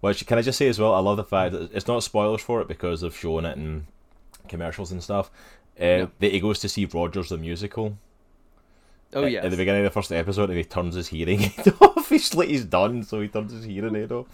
Which, 0.00 0.26
can 0.26 0.38
I 0.38 0.42
just 0.42 0.58
say 0.58 0.68
as 0.68 0.78
well, 0.78 0.94
I 0.94 0.98
love 1.00 1.16
the 1.16 1.24
fact 1.24 1.52
that 1.52 1.70
it's 1.74 1.86
not 1.86 2.02
spoilers 2.02 2.40
for 2.42 2.60
it 2.60 2.68
because 2.68 3.00
they've 3.00 3.16
shown 3.16 3.44
it 3.44 3.56
in 3.56 3.86
commercials 4.48 4.92
and 4.92 5.02
stuff. 5.02 5.30
Uh, 5.80 5.84
Yeah. 5.84 6.06
That 6.20 6.32
he 6.32 6.40
goes 6.40 6.58
to 6.60 6.68
see 6.68 6.84
Rogers 6.86 7.30
the 7.30 7.38
musical. 7.38 7.96
oh 9.14 9.24
yeah. 9.24 9.40
At 9.44 9.50
the 9.50 9.56
beginning 9.56 9.84
of 9.86 9.92
the 9.92 9.98
first 9.98 10.12
episode, 10.12 10.50
and 10.50 10.58
he 10.58 10.64
turns 10.64 10.94
his 10.94 11.08
hearing 11.08 11.42
aid 11.58 11.74
off. 11.80 12.08
He's 12.10 12.34
like, 12.34 12.48
he's 12.48 12.64
done, 12.64 13.02
so 13.02 13.20
he 13.20 13.28
turns 13.28 13.52
his 13.52 13.64
hearing 13.64 13.96
aid 13.96 14.12
off. 14.12 14.26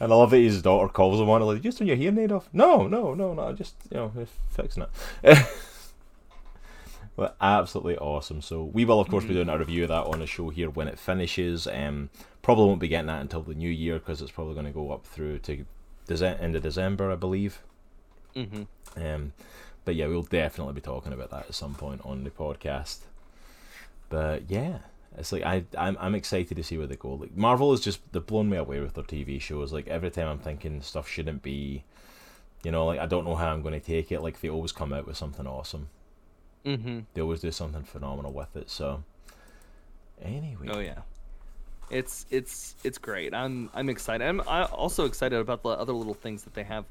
And 0.00 0.12
I 0.12 0.16
love 0.16 0.30
that 0.30 0.38
his 0.38 0.60
daughter 0.62 0.88
calls 0.88 1.20
him 1.20 1.30
on 1.30 1.42
like, 1.42 1.56
"You 1.56 1.62
just 1.62 1.78
turn 1.78 1.86
your 1.86 1.96
hearing 1.96 2.18
aid 2.18 2.32
off? 2.32 2.48
No, 2.52 2.86
no, 2.88 3.14
no, 3.14 3.32
no, 3.34 3.52
just, 3.52 3.74
you 3.90 3.96
know, 3.98 4.12
fixing 4.50 4.84
it. 5.22 5.38
but 7.16 7.36
absolutely 7.40 7.98
awesome. 7.98 8.40
So 8.42 8.64
we 8.64 8.84
will, 8.84 9.00
of 9.00 9.08
course, 9.08 9.24
be 9.24 9.34
doing 9.34 9.48
a 9.48 9.58
review 9.58 9.82
of 9.84 9.88
that 9.90 10.06
on 10.06 10.20
the 10.20 10.26
show 10.26 10.48
here 10.50 10.70
when 10.70 10.88
it 10.88 10.98
finishes. 10.98 11.66
Um, 11.66 12.10
probably 12.42 12.66
won't 12.66 12.80
be 12.80 12.88
getting 12.88 13.06
that 13.08 13.20
until 13.20 13.42
the 13.42 13.54
new 13.54 13.68
year 13.70 13.98
because 13.98 14.22
it's 14.22 14.30
probably 14.32 14.54
going 14.54 14.66
to 14.66 14.72
go 14.72 14.90
up 14.92 15.04
through 15.06 15.38
to 15.40 15.64
Dece- 16.08 16.40
end 16.42 16.56
of 16.56 16.62
December, 16.62 17.10
I 17.12 17.16
believe. 17.16 17.60
hmm 18.34 18.62
Um, 18.96 19.32
but 19.84 19.94
yeah, 19.94 20.06
we'll 20.06 20.22
definitely 20.22 20.74
be 20.74 20.80
talking 20.80 21.12
about 21.12 21.30
that 21.30 21.46
at 21.48 21.54
some 21.54 21.74
point 21.74 22.00
on 22.04 22.24
the 22.24 22.30
podcast. 22.30 22.98
But 24.08 24.50
yeah, 24.50 24.78
it's 25.16 25.32
like 25.32 25.42
I 25.42 25.64
I'm 25.76 25.96
I'm 26.00 26.14
excited 26.14 26.56
to 26.56 26.62
see 26.62 26.78
where 26.78 26.86
they 26.86 26.96
go. 26.96 27.14
Like 27.14 27.36
Marvel 27.36 27.70
has 27.70 27.80
just 27.80 28.00
they've 28.12 28.24
blown 28.26 28.48
me 28.50 28.56
away 28.56 28.80
with 28.80 28.94
their 28.94 29.04
TV 29.04 29.40
shows. 29.40 29.72
Like 29.72 29.88
every 29.88 30.10
time 30.10 30.28
I'm 30.28 30.38
thinking 30.38 30.82
stuff 30.82 31.08
shouldn't 31.08 31.42
be, 31.42 31.84
you 32.62 32.70
know, 32.70 32.86
like 32.86 33.00
I 33.00 33.06
don't 33.06 33.24
know 33.24 33.34
how 33.34 33.52
I'm 33.52 33.62
going 33.62 33.78
to 33.78 33.86
take 33.86 34.12
it. 34.12 34.20
Like 34.22 34.40
they 34.40 34.48
always 34.50 34.72
come 34.72 34.92
out 34.92 35.06
with 35.06 35.16
something 35.16 35.46
awesome. 35.46 35.88
Hmm 36.64 37.00
They 37.14 37.20
always 37.20 37.40
do 37.40 37.50
something 37.50 37.82
phenomenal 37.82 38.32
with 38.32 38.56
it. 38.56 38.70
So 38.70 39.02
anyway, 40.22 40.68
Oh 40.70 40.78
yeah. 40.80 41.00
It's 41.90 42.26
it's 42.30 42.76
it's 42.84 42.98
great. 42.98 43.34
I'm 43.34 43.68
I'm 43.74 43.88
excited. 43.88 44.26
I'm 44.26 44.40
I 44.42 44.64
also 44.64 45.04
excited 45.04 45.38
about 45.38 45.62
the 45.62 45.70
other 45.70 45.92
little 45.92 46.14
things 46.14 46.44
that 46.44 46.54
they 46.54 46.62
have 46.64 46.84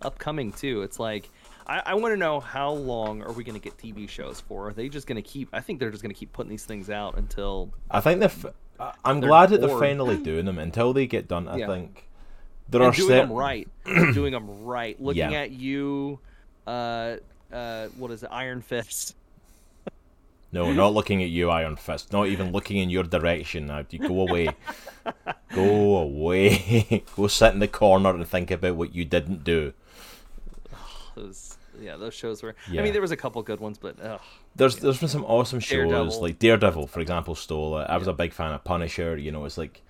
upcoming 0.00 0.52
too. 0.52 0.82
It's 0.82 0.98
like 0.98 1.28
I, 1.66 1.82
I 1.86 1.94
want 1.94 2.12
to 2.12 2.16
know 2.16 2.40
how 2.40 2.72
long 2.72 3.22
are 3.22 3.32
we 3.32 3.44
going 3.44 3.54
to 3.54 3.60
get 3.60 3.76
TV 3.78 4.08
shows 4.08 4.40
for? 4.40 4.68
Are 4.68 4.72
they 4.72 4.88
just 4.88 5.06
going 5.06 5.22
to 5.22 5.28
keep? 5.28 5.48
I 5.52 5.60
think 5.60 5.78
they're 5.78 5.90
just 5.90 6.02
going 6.02 6.12
to 6.12 6.18
keep 6.18 6.32
putting 6.32 6.50
these 6.50 6.64
things 6.64 6.90
out 6.90 7.16
until 7.16 7.72
I 7.90 8.00
think 8.00 8.18
they're. 8.20 8.28
F- 8.28 8.46
I'm 9.04 9.20
They're 9.20 9.28
glad 9.28 9.50
that 9.50 9.60
they're 9.60 9.68
finally 9.78 10.16
doing 10.24 10.44
them. 10.44 10.58
Until 10.58 10.92
they 10.92 11.06
get 11.06 11.28
done, 11.28 11.46
I 11.46 11.58
Yeah. 11.58 11.66
think 11.66 12.08
there 12.68 12.82
and 12.82 12.92
are 12.92 12.96
doing 12.96 13.08
certain 13.08 13.28
them 13.28 13.36
right, 13.36 13.68
doing 13.84 14.32
them 14.32 14.64
right. 14.64 15.00
Looking 15.00 15.30
Yeah. 15.30 15.40
at 15.40 15.52
you, 15.52 16.18
uh, 16.66 17.16
uh, 17.52 17.88
what 17.98 18.10
is 18.10 18.22
it? 18.22 18.28
Iron 18.32 18.62
Fist. 18.62 19.16
No, 20.52 20.70
not 20.70 20.92
looking 20.92 21.22
at 21.22 21.30
you, 21.30 21.48
Iron 21.48 21.76
Fist. 21.76 22.12
Not 22.12 22.26
even 22.26 22.52
looking 22.52 22.76
in 22.76 22.90
your 22.90 23.04
direction. 23.04 23.66
Now, 23.66 23.84
you 23.88 23.98
go 23.98 24.20
away. 24.20 24.48
go 25.54 25.96
away. 25.96 27.04
go 27.16 27.26
sit 27.26 27.54
in 27.54 27.60
the 27.60 27.68
corner 27.68 28.10
and 28.10 28.28
think 28.28 28.50
about 28.50 28.76
what 28.76 28.94
you 28.94 29.04
didn't 29.06 29.44
do. 29.44 29.72
Those, 31.14 31.56
yeah, 31.80 31.96
those 31.96 32.14
shows 32.14 32.42
were. 32.42 32.54
I 32.70 32.82
mean, 32.82 32.92
there 32.92 33.00
was 33.00 33.10
a 33.10 33.16
couple 33.16 33.42
good 33.42 33.60
ones, 33.60 33.78
but. 33.78 33.96
There's 34.54 34.76
there's 34.76 35.00
been 35.00 35.08
some 35.08 35.24
awesome 35.24 35.60
shows 35.60 35.88
Daredevil. 35.88 36.20
like 36.20 36.38
Daredevil, 36.38 36.86
for 36.86 37.00
example, 37.00 37.34
stole 37.34 37.78
it. 37.78 37.84
I 37.84 37.96
was 37.96 38.06
a 38.06 38.12
big 38.12 38.32
fan 38.32 38.52
of 38.52 38.62
Punisher. 38.64 39.16
You 39.16 39.32
know, 39.32 39.44
it's 39.46 39.56
like 39.56 39.82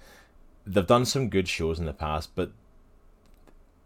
they've 0.66 0.86
done 0.86 1.04
some 1.04 1.28
good 1.28 1.48
shows 1.48 1.78
in 1.78 1.86
the 1.86 1.92
past, 1.92 2.30
but 2.34 2.52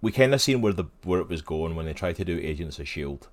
we 0.00 0.12
kind 0.12 0.34
of 0.34 0.40
seen 0.40 0.60
where 0.60 0.72
the 0.72 0.84
where 1.02 1.20
it 1.20 1.28
was 1.28 1.42
going 1.42 1.74
when 1.74 1.86
they 1.86 1.94
tried 1.94 2.16
to 2.16 2.24
do 2.24 2.38
Agents 2.38 2.78
of 2.78 2.86
Shield, 2.86 3.28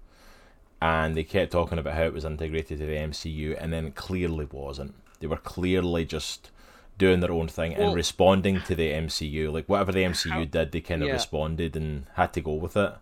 and 0.91 1.15
they 1.15 1.23
kept 1.23 1.51
talking 1.53 1.79
about 1.79 1.93
how 1.93 2.03
it 2.03 2.13
was 2.13 2.25
integrated 2.25 2.77
to 2.79 2.85
the 2.85 2.97
MCU, 2.97 3.55
and 3.59 3.71
then 3.71 3.91
clearly 3.93 4.47
wasn't. 4.51 4.93
They 5.19 5.27
were 5.27 5.37
clearly 5.37 6.03
just 6.03 6.51
doing 6.97 7.21
their 7.21 7.31
own 7.31 7.47
thing 7.47 7.71
Well- 7.77 7.87
and 7.87 7.95
responding 7.95 8.59
to 8.67 8.75
the 8.75 8.91
MCU. 8.91 9.49
Like 9.51 9.67
whatever 9.69 9.91
the 9.93 10.03
MCU 10.03 10.29
How- 10.31 10.43
did, 10.45 10.71
they 10.73 10.81
kind 10.81 11.01
of 11.01 11.07
Yeah. 11.07 11.13
responded 11.13 11.75
and 11.77 12.05
had 12.15 12.33
to 12.33 12.41
go 12.41 12.53
with 12.53 12.75
it. 12.77 12.93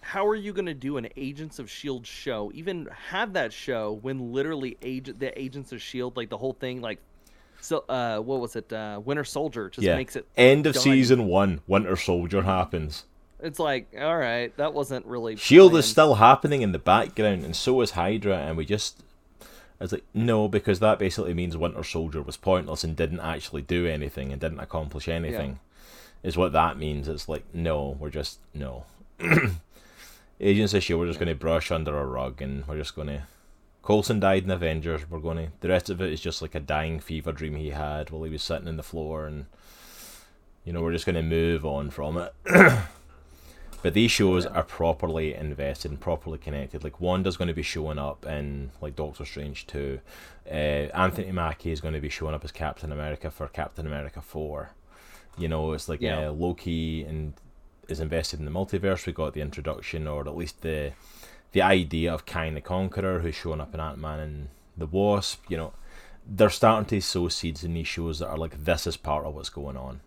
how 0.00 0.26
are 0.26 0.34
you 0.46 0.54
going 0.54 0.64
to 0.64 0.72
do 0.88 0.96
an 0.96 1.06
Agents 1.16 1.58
of 1.58 1.70
Shield 1.70 2.06
show? 2.06 2.50
Even 2.54 2.88
have 3.10 3.34
that 3.34 3.52
show 3.52 3.92
when 4.00 4.32
literally 4.32 4.78
agent 4.80 5.20
the 5.20 5.38
Agents 5.38 5.70
of 5.70 5.82
Shield, 5.82 6.16
like 6.16 6.30
the 6.30 6.38
whole 6.38 6.54
thing, 6.54 6.80
like 6.80 6.98
so 7.60 7.84
uh, 7.90 8.18
what 8.18 8.40
was 8.40 8.56
it? 8.56 8.72
Uh, 8.72 9.00
Winter 9.04 9.24
Soldier 9.24 9.68
just 9.68 9.84
yeah. 9.84 9.96
makes 9.96 10.16
it. 10.16 10.26
End 10.34 10.66
of 10.66 10.72
done. 10.74 10.82
season 10.82 11.26
one. 11.26 11.60
Winter 11.66 11.96
Soldier 11.96 12.42
happens. 12.42 13.04
It's 13.40 13.58
like 13.58 13.94
all 13.98 14.16
right, 14.16 14.56
that 14.56 14.74
wasn't 14.74 15.06
really. 15.06 15.36
Shield 15.36 15.76
is 15.76 15.86
still 15.86 16.14
happening 16.14 16.62
in 16.62 16.72
the 16.72 16.78
background, 16.78 17.44
and 17.44 17.54
so 17.54 17.80
is 17.80 17.92
Hydra, 17.92 18.36
and 18.36 18.56
we 18.56 18.64
just. 18.64 19.02
I 19.80 19.84
was 19.84 19.92
like, 19.92 20.04
no, 20.12 20.48
because 20.48 20.80
that 20.80 20.98
basically 20.98 21.34
means 21.34 21.56
Winter 21.56 21.84
Soldier 21.84 22.20
was 22.20 22.36
pointless 22.36 22.82
and 22.82 22.96
didn't 22.96 23.20
actually 23.20 23.62
do 23.62 23.86
anything 23.86 24.32
and 24.32 24.40
didn't 24.40 24.58
accomplish 24.58 25.06
anything. 25.06 25.60
Is 26.24 26.36
what 26.36 26.50
that 26.50 26.76
means. 26.76 27.06
It's 27.06 27.28
like, 27.28 27.44
no, 27.54 27.96
we're 28.00 28.10
just 28.10 28.40
no. 28.52 28.86
Agents 30.40 30.74
of 30.74 30.82
Shield, 30.82 30.98
we're 30.98 31.06
just 31.06 31.20
going 31.20 31.28
to 31.28 31.34
brush 31.36 31.70
under 31.70 31.96
a 31.96 32.04
rug, 32.04 32.42
and 32.42 32.66
we're 32.66 32.78
just 32.78 32.96
going 32.96 33.06
to. 33.06 33.22
Coulson 33.84 34.18
died 34.18 34.42
in 34.42 34.50
Avengers. 34.50 35.08
We're 35.08 35.20
going 35.20 35.36
to. 35.36 35.52
The 35.60 35.68
rest 35.68 35.90
of 35.90 36.00
it 36.00 36.12
is 36.12 36.20
just 36.20 36.42
like 36.42 36.56
a 36.56 36.60
dying 36.60 36.98
fever 36.98 37.30
dream 37.30 37.54
he 37.54 37.70
had 37.70 38.10
while 38.10 38.24
he 38.24 38.30
was 38.30 38.42
sitting 38.42 38.66
in 38.66 38.76
the 38.76 38.82
floor, 38.82 39.26
and 39.26 39.46
you 40.64 40.72
know, 40.72 40.82
we're 40.82 40.92
just 40.92 41.06
going 41.06 41.14
to 41.14 41.22
move 41.22 41.64
on 41.64 41.90
from 41.90 42.18
it. 42.18 42.34
But 43.80 43.94
these 43.94 44.10
shows 44.10 44.44
are 44.44 44.64
properly 44.64 45.34
invested 45.34 45.92
and 45.92 46.00
properly 46.00 46.36
connected. 46.38 46.82
Like 46.82 47.00
Wanda's 47.00 47.36
going 47.36 47.48
to 47.48 47.54
be 47.54 47.62
showing 47.62 47.98
up 47.98 48.26
in 48.26 48.70
like 48.80 48.96
Doctor 48.96 49.24
Strange 49.24 49.66
two. 49.66 50.00
Uh, 50.50 50.90
Anthony 50.94 51.30
Mackie 51.30 51.70
is 51.70 51.80
going 51.80 51.94
to 51.94 52.00
be 52.00 52.08
showing 52.08 52.34
up 52.34 52.44
as 52.44 52.50
Captain 52.50 52.90
America 52.90 53.30
for 53.30 53.46
Captain 53.46 53.86
America 53.86 54.20
four. 54.20 54.70
You 55.36 55.46
know, 55.48 55.72
it's 55.72 55.88
like 55.88 56.00
Yeah. 56.00 56.28
uh, 56.28 56.32
Loki 56.32 57.04
and 57.04 57.34
is 57.88 58.00
invested 58.00 58.40
in 58.40 58.44
the 58.46 58.50
multiverse. 58.50 59.06
We 59.06 59.12
got 59.12 59.32
the 59.34 59.40
introduction, 59.40 60.08
or 60.08 60.26
at 60.26 60.36
least 60.36 60.62
the 60.62 60.92
the 61.52 61.62
idea 61.62 62.12
of 62.12 62.26
Kang 62.26 62.54
the 62.54 62.60
Conqueror, 62.60 63.20
who's 63.20 63.36
showing 63.36 63.60
up 63.60 63.72
in 63.74 63.80
Ant 63.80 63.98
Man 63.98 64.18
and 64.18 64.48
the 64.76 64.86
Wasp. 64.86 65.44
You 65.48 65.56
know, 65.56 65.72
they're 66.26 66.50
starting 66.50 66.86
to 66.88 67.00
sow 67.00 67.28
seeds 67.28 67.62
in 67.62 67.74
these 67.74 67.86
shows 67.86 68.18
that 68.18 68.28
are 68.28 68.36
like 68.36 68.64
this 68.64 68.88
is 68.88 68.96
part 68.96 69.24
of 69.24 69.34
what's 69.36 69.50
going 69.50 69.76
on. 69.76 70.00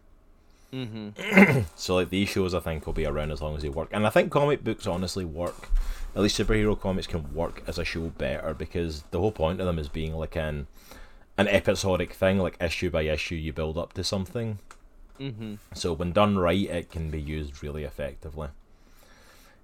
Mhm. 0.73 1.65
So 1.75 1.95
like 1.95 2.09
these 2.09 2.29
shows, 2.29 2.53
I 2.53 2.59
think 2.59 2.85
will 2.85 2.93
be 2.93 3.05
around 3.05 3.31
as 3.31 3.41
long 3.41 3.55
as 3.55 3.61
they 3.61 3.69
work, 3.69 3.89
and 3.91 4.05
I 4.07 4.09
think 4.09 4.31
comic 4.31 4.63
books 4.63 4.87
honestly 4.87 5.25
work. 5.25 5.69
At 6.15 6.21
least 6.21 6.37
superhero 6.39 6.79
comics 6.79 7.07
can 7.07 7.33
work 7.33 7.63
as 7.67 7.77
a 7.79 7.85
show 7.85 8.09
better 8.09 8.53
because 8.53 9.03
the 9.11 9.19
whole 9.19 9.31
point 9.31 9.59
of 9.61 9.65
them 9.65 9.79
is 9.79 9.87
being 9.89 10.13
like 10.13 10.35
an 10.35 10.67
an 11.37 11.47
episodic 11.47 12.13
thing, 12.13 12.37
like 12.39 12.57
issue 12.61 12.89
by 12.89 13.03
issue, 13.03 13.35
you 13.35 13.53
build 13.53 13.77
up 13.77 13.93
to 13.93 14.03
something. 14.03 14.59
Mm-hmm. 15.19 15.55
So 15.73 15.93
when 15.93 16.11
done 16.11 16.37
right, 16.37 16.69
it 16.69 16.89
can 16.91 17.09
be 17.09 17.21
used 17.21 17.63
really 17.63 17.83
effectively. 17.83 18.49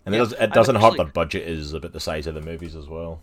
And 0.05 0.15
Yeah, 0.15 0.21
it, 0.21 0.23
does, 0.23 0.33
it 0.33 0.53
doesn't 0.53 0.75
hurt 0.75 0.83
actually- 0.93 0.97
their 0.97 1.13
budget 1.13 1.47
is 1.47 1.73
about 1.73 1.91
the 1.93 1.99
size 1.99 2.27
of 2.27 2.35
the 2.35 2.41
movies 2.41 2.75
as 2.75 2.87
well. 2.87 3.19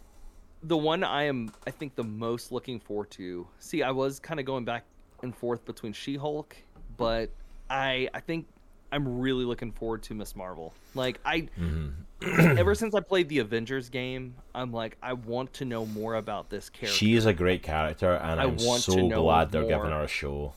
the 0.62 0.76
one 0.76 1.02
I 1.04 1.24
am 1.24 1.52
I 1.66 1.70
think 1.70 1.94
the 1.94 2.04
most 2.04 2.50
looking 2.52 2.78
forward 2.80 3.10
to. 3.12 3.46
See, 3.58 3.82
I 3.82 3.90
was 3.90 4.18
kind 4.20 4.38
of 4.40 4.46
going 4.46 4.64
back 4.64 4.84
and 5.22 5.34
forth 5.34 5.64
between 5.64 5.92
She-Hulk, 5.92 6.56
but 6.98 7.30
I 7.70 8.08
I 8.14 8.20
think 8.20 8.46
I'm 8.92 9.18
really 9.20 9.44
looking 9.44 9.72
forward 9.72 10.02
to 10.04 10.14
Miss 10.14 10.36
Marvel. 10.36 10.72
Like 10.94 11.18
I 11.24 11.48
Mm-hmm. 11.58 11.88
ever 12.58 12.74
since 12.74 12.94
I 12.94 13.00
played 13.00 13.28
the 13.28 13.40
Avengers 13.40 13.88
game, 13.88 14.34
I'm 14.54 14.72
like 14.72 14.96
I 15.02 15.12
want 15.12 15.52
to 15.54 15.64
know 15.64 15.84
more 15.86 16.14
about 16.14 16.48
this 16.50 16.68
character. 16.70 16.96
She 16.96 17.14
is 17.14 17.26
a 17.26 17.32
great 17.34 17.62
character, 17.62 18.14
and 18.14 18.40
I 18.40 18.48
to 18.50 18.78
so 18.80 19.08
glad 19.08 19.50
they're 19.52 19.62
giving 19.62 19.90
her 19.90 20.02
a 20.02 20.08
show. 20.08 20.54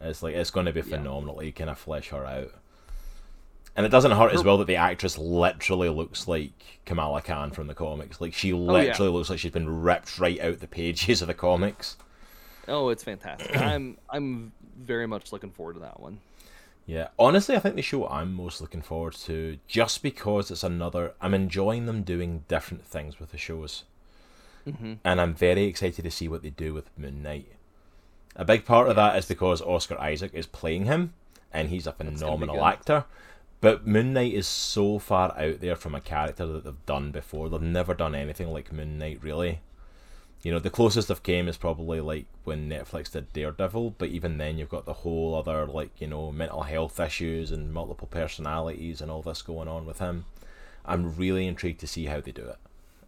It's 0.00 0.22
like 0.22 0.34
it's 0.34 0.50
going 0.50 0.66
to 0.66 0.72
be 0.72 0.80
Yeah. 0.80 0.96
phenomenal 0.96 1.38
to 1.40 1.52
kind 1.52 1.70
of 1.70 1.78
flesh 1.78 2.08
her 2.10 2.24
out. 2.26 2.52
And 3.76 3.84
it 3.84 3.88
doesn't 3.88 4.12
hurt 4.12 4.32
as 4.32 4.44
well 4.44 4.58
that 4.58 4.66
the 4.68 4.76
actress 4.76 5.18
literally 5.18 5.88
looks 5.88 6.28
like 6.28 6.52
Kamala 6.86 7.20
Khan 7.22 7.50
from 7.50 7.66
the 7.66 7.74
comics. 7.74 8.20
Like 8.20 8.32
she 8.32 8.52
Oh, 8.52 8.56
yeah. 8.58 8.72
literally 8.90 9.10
looks 9.10 9.30
like 9.30 9.40
she's 9.40 9.50
been 9.50 9.82
ripped 9.82 10.18
right 10.18 10.40
out 10.40 10.60
the 10.60 10.68
pages 10.68 11.20
of 11.22 11.28
the 11.28 11.34
comics. 11.34 11.96
Oh, 12.68 12.88
it's 12.90 13.02
fantastic. 13.04 13.56
I'm 13.56 13.98
I'm 14.10 14.52
very 14.78 15.06
much 15.06 15.32
looking 15.32 15.50
forward 15.50 15.74
to 15.74 15.80
that 15.80 16.00
one. 16.00 16.18
Yeah, 16.86 17.08
honestly, 17.18 17.56
I 17.56 17.60
think 17.60 17.76
the 17.76 17.82
show 17.82 18.06
I'm 18.08 18.34
most 18.34 18.60
looking 18.60 18.82
forward 18.82 19.14
to, 19.24 19.58
just 19.66 20.02
because 20.02 20.50
it's 20.50 20.62
another, 20.62 21.14
I'm 21.20 21.32
enjoying 21.32 21.86
them 21.86 22.02
doing 22.02 22.44
different 22.46 22.84
things 22.84 23.18
with 23.18 23.30
the 23.30 23.38
shows, 23.38 23.84
Mhm. 24.66 24.98
and 25.02 25.20
I'm 25.20 25.34
very 25.34 25.64
excited 25.64 26.02
to 26.02 26.10
see 26.10 26.28
what 26.28 26.42
they 26.42 26.50
do 26.50 26.74
with 26.74 26.90
Moon 26.98 27.22
Knight. 27.22 27.52
A 28.36 28.44
big 28.44 28.64
part 28.66 28.88
of 28.88 28.96
that 28.96 29.16
is 29.16 29.26
because 29.26 29.62
Oscar 29.62 29.98
Isaac 29.98 30.32
is 30.34 30.46
playing 30.46 30.84
him, 30.84 31.14
and 31.52 31.70
he's 31.70 31.86
a 31.86 31.92
phenomenal 31.92 32.64
actor. 32.64 33.04
But 33.62 33.86
Moon 33.86 34.12
Knight 34.12 34.34
is 34.34 34.46
so 34.46 34.98
far 34.98 35.34
out 35.38 35.60
there 35.60 35.76
from 35.76 35.94
a 35.94 36.00
character 36.00 36.44
that 36.46 36.64
they've 36.64 36.86
done 36.86 37.12
before. 37.12 37.48
They've 37.48 37.62
never 37.62 37.94
done 37.94 38.14
anything 38.14 38.48
like 38.52 38.72
Moon 38.72 38.98
Knight, 38.98 39.20
really. 39.22 39.60
You 40.44 40.52
know, 40.52 40.58
the 40.58 40.68
closest 40.70 41.08
they've 41.08 41.22
came 41.22 41.48
is 41.48 41.56
probably 41.56 42.00
like 42.00 42.26
when 42.44 42.68
Netflix 42.68 43.10
did 43.10 43.32
Daredevil, 43.32 43.94
but 43.98 44.10
even 44.10 44.36
then 44.38 44.58
you've 44.58 44.68
got 44.68 44.84
the 44.84 44.92
whole 44.92 45.34
other 45.34 45.66
like, 45.66 45.98
you 46.00 46.06
know, 46.06 46.30
mental 46.30 46.62
health 46.62 47.00
issues 47.00 47.50
and 47.50 47.72
multiple 47.72 48.06
personalities 48.08 49.00
and 49.00 49.10
all 49.10 49.22
this 49.22 49.40
going 49.40 49.68
on 49.68 49.86
with 49.86 50.00
him. 50.00 50.26
I'm 50.84 51.16
really 51.16 51.46
intrigued 51.46 51.80
to 51.80 51.86
see 51.86 52.04
how 52.04 52.20
they 52.20 52.30
do 52.30 52.42
it 52.44 52.58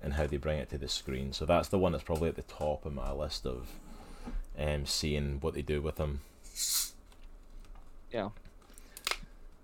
and 0.02 0.14
how 0.14 0.26
they 0.26 0.38
bring 0.38 0.58
it 0.58 0.70
to 0.70 0.78
the 0.78 0.88
screen. 0.88 1.34
So 1.34 1.44
that's 1.44 1.68
the 1.68 1.78
one 1.78 1.92
that's 1.92 2.04
probably 2.04 2.30
at 2.30 2.36
the 2.36 2.42
top 2.42 2.86
of 2.86 2.94
my 2.94 3.12
list 3.12 3.44
of 3.46 3.68
um 4.58 4.86
seeing 4.86 5.38
what 5.42 5.52
they 5.52 5.60
do 5.62 5.82
with 5.82 5.98
him. 5.98 6.20
Yeah. 8.10 8.30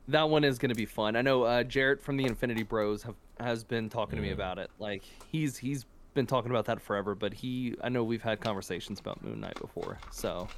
That 0.08 0.28
one 0.28 0.44
is 0.44 0.58
going 0.58 0.68
to 0.68 0.74
be 0.74 0.84
fun. 0.84 1.16
I 1.16 1.22
know 1.22 1.44
uh, 1.44 1.62
Jarrett 1.62 2.02
from 2.02 2.16
the 2.18 2.24
Infinity 2.26 2.64
Bros 2.64 3.04
have 3.04 3.14
has 3.40 3.64
been 3.64 3.88
talking 3.88 4.16
to 4.16 4.22
me 4.22 4.28
Mm. 4.28 4.34
about 4.34 4.58
it. 4.58 4.70
Like 4.78 5.02
he's 5.30 5.56
he's 5.56 5.86
been 6.14 6.26
talking 6.26 6.50
about 6.50 6.66
that 6.66 6.80
forever, 6.80 7.14
but 7.14 7.34
he 7.34 7.74
I 7.82 7.88
know 7.88 8.04
we've 8.04 8.22
had 8.22 8.40
conversations 8.40 9.00
about 9.00 9.22
Moon 9.22 9.40
Knight 9.40 9.58
before. 9.60 9.98
So, 10.10 10.48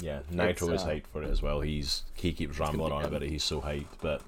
Yeah, 0.00 0.20
Nitro 0.30 0.70
is 0.70 0.82
uh, 0.82 0.88
hyped 0.88 1.06
for 1.12 1.22
it 1.22 1.30
as 1.30 1.42
well. 1.42 1.60
He's 1.60 2.02
he 2.14 2.32
keeps 2.32 2.58
rambling 2.58 2.92
on 2.92 3.04
about 3.04 3.22
it. 3.22 3.30
He's 3.30 3.44
so 3.44 3.60
hyped, 3.60 3.98
but 4.00 4.22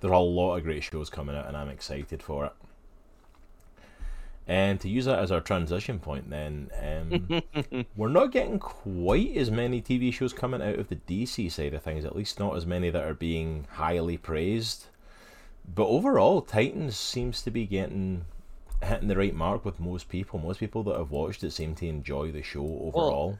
there 0.00 0.10
are 0.10 0.14
a 0.14 0.20
lot 0.20 0.56
of 0.56 0.64
great 0.64 0.82
shows 0.82 1.10
coming 1.10 1.36
out, 1.36 1.46
and 1.46 1.56
I'm 1.56 1.68
excited 1.68 2.22
for 2.22 2.46
it. 2.46 2.52
And 4.48 4.78
to 4.80 4.88
use 4.88 5.06
that 5.06 5.18
as 5.18 5.32
our 5.32 5.40
transition 5.40 5.98
point, 5.98 6.30
then 6.30 6.70
um, 6.80 7.42
we're 7.96 8.08
not 8.08 8.30
getting 8.30 8.60
quite 8.60 9.36
as 9.36 9.50
many 9.50 9.82
TV 9.82 10.12
shows 10.12 10.32
coming 10.32 10.62
out 10.62 10.78
of 10.78 10.88
the 10.88 10.96
DC 10.96 11.50
side 11.50 11.74
of 11.74 11.82
things. 11.82 12.04
At 12.04 12.14
least 12.14 12.38
not 12.38 12.56
as 12.56 12.64
many 12.64 12.88
that 12.90 13.02
are 13.02 13.14
being 13.14 13.66
highly 13.72 14.16
praised. 14.16 14.86
But 15.74 15.88
overall, 15.88 16.42
Titans 16.42 16.96
seems 16.96 17.42
to 17.42 17.50
be 17.50 17.66
getting 17.66 18.24
hitting 18.82 19.08
the 19.08 19.16
right 19.16 19.34
mark 19.34 19.64
with 19.64 19.80
most 19.80 20.08
people. 20.08 20.38
Most 20.38 20.60
people 20.60 20.82
that 20.84 20.96
have 20.96 21.10
watched 21.10 21.42
it 21.44 21.52
seem 21.52 21.74
to 21.76 21.86
enjoy 21.86 22.32
the 22.32 22.42
show 22.42 22.64
overall. 22.82 23.38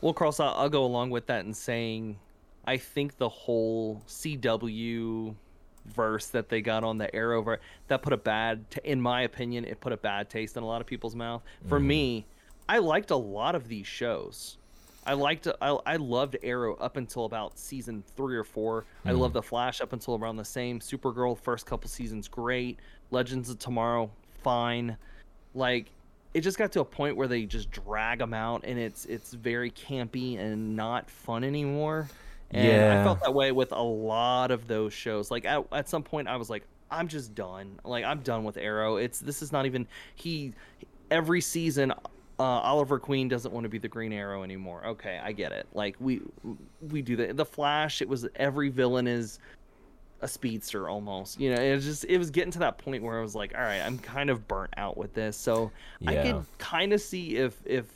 well, 0.00 0.12
Cross, 0.12 0.40
I'll, 0.40 0.54
I'll 0.54 0.68
go 0.68 0.84
along 0.84 1.10
with 1.10 1.26
that 1.26 1.44
and 1.44 1.56
saying 1.56 2.18
I 2.66 2.76
think 2.76 3.16
the 3.16 3.28
whole 3.28 4.02
CW 4.06 5.34
verse 5.86 6.26
that 6.28 6.48
they 6.48 6.60
got 6.60 6.84
on 6.84 6.98
the 6.98 7.08
Arrowverse 7.08 7.58
that 7.88 8.02
put 8.02 8.12
a 8.12 8.18
bad, 8.18 8.70
t- 8.70 8.80
in 8.84 9.00
my 9.00 9.22
opinion, 9.22 9.64
it 9.64 9.80
put 9.80 9.92
a 9.92 9.96
bad 9.96 10.28
taste 10.28 10.56
in 10.56 10.62
a 10.62 10.66
lot 10.66 10.80
of 10.80 10.86
people's 10.86 11.14
mouth. 11.14 11.42
For 11.66 11.78
mm-hmm. 11.78 11.88
me, 11.88 12.26
I 12.68 12.78
liked 12.78 13.10
a 13.10 13.16
lot 13.16 13.54
of 13.54 13.68
these 13.68 13.86
shows. 13.86 14.58
I 15.06 15.14
liked, 15.14 15.48
I, 15.62 15.78
I 15.86 15.96
loved 15.96 16.36
Arrow 16.42 16.74
up 16.76 16.98
until 16.98 17.24
about 17.24 17.58
season 17.58 18.04
three 18.16 18.36
or 18.36 18.44
four. 18.44 18.84
I 19.04 19.10
mm-hmm. 19.10 19.18
loved 19.18 19.34
The 19.34 19.42
Flash 19.42 19.80
up 19.80 19.94
until 19.94 20.16
around 20.16 20.36
the 20.36 20.44
same. 20.44 20.80
Supergirl 20.80 21.38
first 21.38 21.64
couple 21.64 21.88
seasons 21.88 22.28
great. 22.28 22.78
Legends 23.10 23.48
of 23.48 23.58
Tomorrow 23.58 24.10
fine. 24.42 24.96
Like 25.54 25.90
it 26.34 26.42
just 26.42 26.58
got 26.58 26.72
to 26.72 26.80
a 26.80 26.84
point 26.84 27.16
where 27.16 27.28
they 27.28 27.44
just 27.44 27.70
drag 27.70 28.18
them 28.18 28.34
out 28.34 28.64
and 28.64 28.78
it's 28.78 29.04
it's 29.06 29.32
very 29.32 29.70
campy 29.70 30.38
and 30.38 30.76
not 30.76 31.10
fun 31.10 31.44
anymore. 31.44 32.08
And 32.50 32.98
I 32.98 33.04
felt 33.04 33.20
that 33.20 33.34
way 33.34 33.52
with 33.52 33.72
a 33.72 33.82
lot 33.82 34.50
of 34.50 34.66
those 34.66 34.94
shows. 34.94 35.30
Like 35.30 35.44
at, 35.44 35.66
at 35.72 35.88
some 35.88 36.02
point 36.02 36.28
I 36.28 36.36
was 36.36 36.48
like 36.48 36.64
I'm 36.90 37.08
just 37.08 37.34
done. 37.34 37.78
Like 37.84 38.04
I'm 38.04 38.20
done 38.20 38.44
with 38.44 38.56
Arrow. 38.56 38.96
It's 38.96 39.20
this 39.20 39.42
is 39.42 39.52
not 39.52 39.66
even 39.66 39.86
he 40.14 40.52
every 41.10 41.40
season 41.40 41.92
uh, 42.40 42.42
Oliver 42.42 43.00
Queen 43.00 43.26
doesn't 43.26 43.52
want 43.52 43.64
to 43.64 43.68
be 43.68 43.78
the 43.78 43.88
Green 43.88 44.12
Arrow 44.12 44.44
anymore. 44.44 44.86
Okay, 44.86 45.20
I 45.22 45.32
get 45.32 45.52
it. 45.52 45.66
Like 45.74 45.96
we 45.98 46.20
we 46.90 47.02
do 47.02 47.16
that. 47.16 47.36
The 47.36 47.44
Flash, 47.44 48.00
it 48.00 48.08
was 48.08 48.26
every 48.36 48.68
villain 48.68 49.08
is 49.08 49.40
a 50.20 50.28
speedster 50.28 50.88
almost. 50.88 51.40
You 51.40 51.54
know, 51.54 51.60
it 51.60 51.74
was 51.74 51.84
just 51.84 52.04
it 52.04 52.18
was 52.18 52.30
getting 52.30 52.50
to 52.52 52.58
that 52.60 52.78
point 52.78 53.02
where 53.02 53.18
I 53.18 53.22
was 53.22 53.34
like, 53.34 53.54
all 53.56 53.62
right, 53.62 53.80
I'm 53.80 53.98
kind 53.98 54.30
of 54.30 54.46
burnt 54.48 54.74
out 54.76 54.96
with 54.96 55.14
this. 55.14 55.36
So 55.36 55.70
I 56.06 56.16
could 56.16 56.44
kind 56.58 56.92
of 56.92 57.00
see 57.00 57.36
if 57.36 57.56
if 57.64 57.86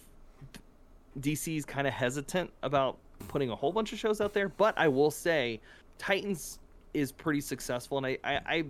DC's 1.20 1.64
kind 1.64 1.86
of 1.86 1.92
hesitant 1.92 2.50
about 2.62 2.98
putting 3.28 3.50
a 3.50 3.56
whole 3.56 3.72
bunch 3.72 3.92
of 3.92 3.98
shows 3.98 4.20
out 4.20 4.32
there, 4.32 4.48
but 4.48 4.74
I 4.76 4.88
will 4.88 5.10
say 5.10 5.60
Titans 5.98 6.58
is 6.94 7.12
pretty 7.12 7.40
successful, 7.40 7.98
and 7.98 8.06
I 8.06 8.18
I, 8.24 8.40
I 8.46 8.64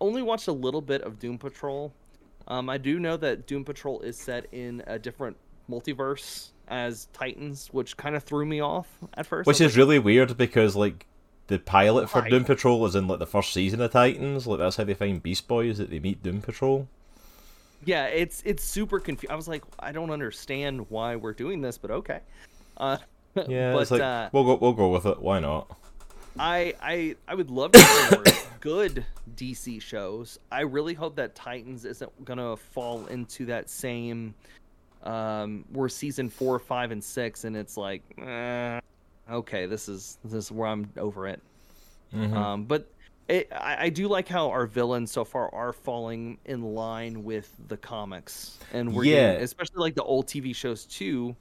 only 0.00 0.22
watched 0.22 0.48
a 0.48 0.52
little 0.52 0.82
bit 0.82 1.02
of 1.02 1.18
Doom 1.18 1.38
Patrol. 1.38 1.92
Um, 2.46 2.70
I 2.70 2.78
do 2.78 2.98
know 2.98 3.16
that 3.18 3.46
Doom 3.46 3.64
Patrol 3.64 4.00
is 4.00 4.16
set 4.16 4.46
in 4.52 4.82
a 4.86 4.98
different 4.98 5.36
multiverse 5.70 6.50
as 6.68 7.08
Titans, 7.12 7.68
which 7.72 7.96
kind 7.96 8.16
of 8.16 8.22
threw 8.22 8.46
me 8.46 8.60
off 8.60 8.88
at 9.14 9.26
first. 9.26 9.46
Which 9.46 9.60
is 9.60 9.76
really 9.76 9.98
weird 9.98 10.36
because 10.36 10.76
like 10.76 11.06
the 11.48 11.58
pilot 11.58 12.08
for? 12.08 12.22
Doom 12.28 12.44
Patrol 12.44 12.86
is 12.86 12.94
in 12.94 13.08
like 13.08 13.18
the 13.18 13.26
first 13.26 13.52
season 13.52 13.80
of 13.80 13.90
Titans. 13.92 14.46
Like 14.46 14.60
that's 14.60 14.76
how 14.76 14.84
they 14.84 14.94
find 14.94 15.22
Beast 15.22 15.48
Boys 15.48 15.78
that 15.78 15.90
they 15.90 15.98
meet 15.98 16.22
Doom 16.22 16.40
Patrol. 16.40 16.88
yeah 17.84 18.06
it's 18.06 18.42
it's 18.44 18.64
super 18.64 18.98
confused 18.98 19.30
i 19.30 19.36
was 19.36 19.46
like 19.46 19.62
i 19.78 19.92
don't 19.92 20.10
understand 20.10 20.84
why 20.90 21.14
we're 21.14 21.32
doing 21.32 21.60
this 21.60 21.78
but 21.78 21.92
okay 21.92 22.20
uh 22.76 22.96
Yeah, 23.48 23.72
but 23.72 23.82
it's 23.82 23.90
like 23.90 24.00
uh, 24.00 24.30
we'll 24.32 24.44
go 24.44 24.54
we'll 24.56 24.72
go 24.72 24.88
with 24.88 25.06
it. 25.06 25.20
Why 25.20 25.38
not? 25.38 25.76
I, 26.38 26.74
I 26.82 27.16
I 27.26 27.34
would 27.34 27.50
love 27.50 27.72
to 27.72 27.78
see 27.78 28.16
more 28.16 28.24
good 28.60 29.04
DC 29.36 29.80
shows. 29.80 30.38
I 30.50 30.62
really 30.62 30.94
hope 30.94 31.16
that 31.16 31.34
Titans 31.34 31.84
isn't 31.84 32.24
gonna 32.24 32.56
fall 32.56 33.06
into 33.06 33.46
that 33.46 33.68
same 33.70 34.34
um 35.04 35.64
we're 35.72 35.88
season 35.88 36.28
four, 36.28 36.58
five, 36.58 36.90
and 36.90 37.02
six, 37.02 37.44
and 37.44 37.56
it's 37.56 37.76
like 37.76 38.02
eh, 38.20 38.80
okay, 39.30 39.66
this 39.66 39.88
is 39.88 40.18
this 40.24 40.46
is 40.46 40.52
where 40.52 40.68
I'm 40.68 40.90
over 40.96 41.26
it. 41.26 41.40
Mhm. 42.14 42.32
Um, 42.34 42.64
but 42.64 42.90
it, 43.28 43.48
I, 43.52 43.84
I 43.84 43.88
do 43.90 44.08
like 44.08 44.26
how 44.28 44.48
our 44.50 44.66
villains 44.66 45.10
so 45.12 45.24
far 45.24 45.54
are 45.54 45.72
falling 45.72 46.38
in 46.46 46.62
line 46.74 47.24
with 47.24 47.50
the 47.68 47.76
comics, 47.76 48.58
and 48.72 48.94
we're 48.94 49.04
Yeah. 49.04 49.32
getting, 49.32 49.44
especially 49.44 49.80
like 49.80 49.94
the 49.94 50.02
old 50.04 50.26
TV 50.26 50.54
shows 50.54 50.84
too. 50.86 51.36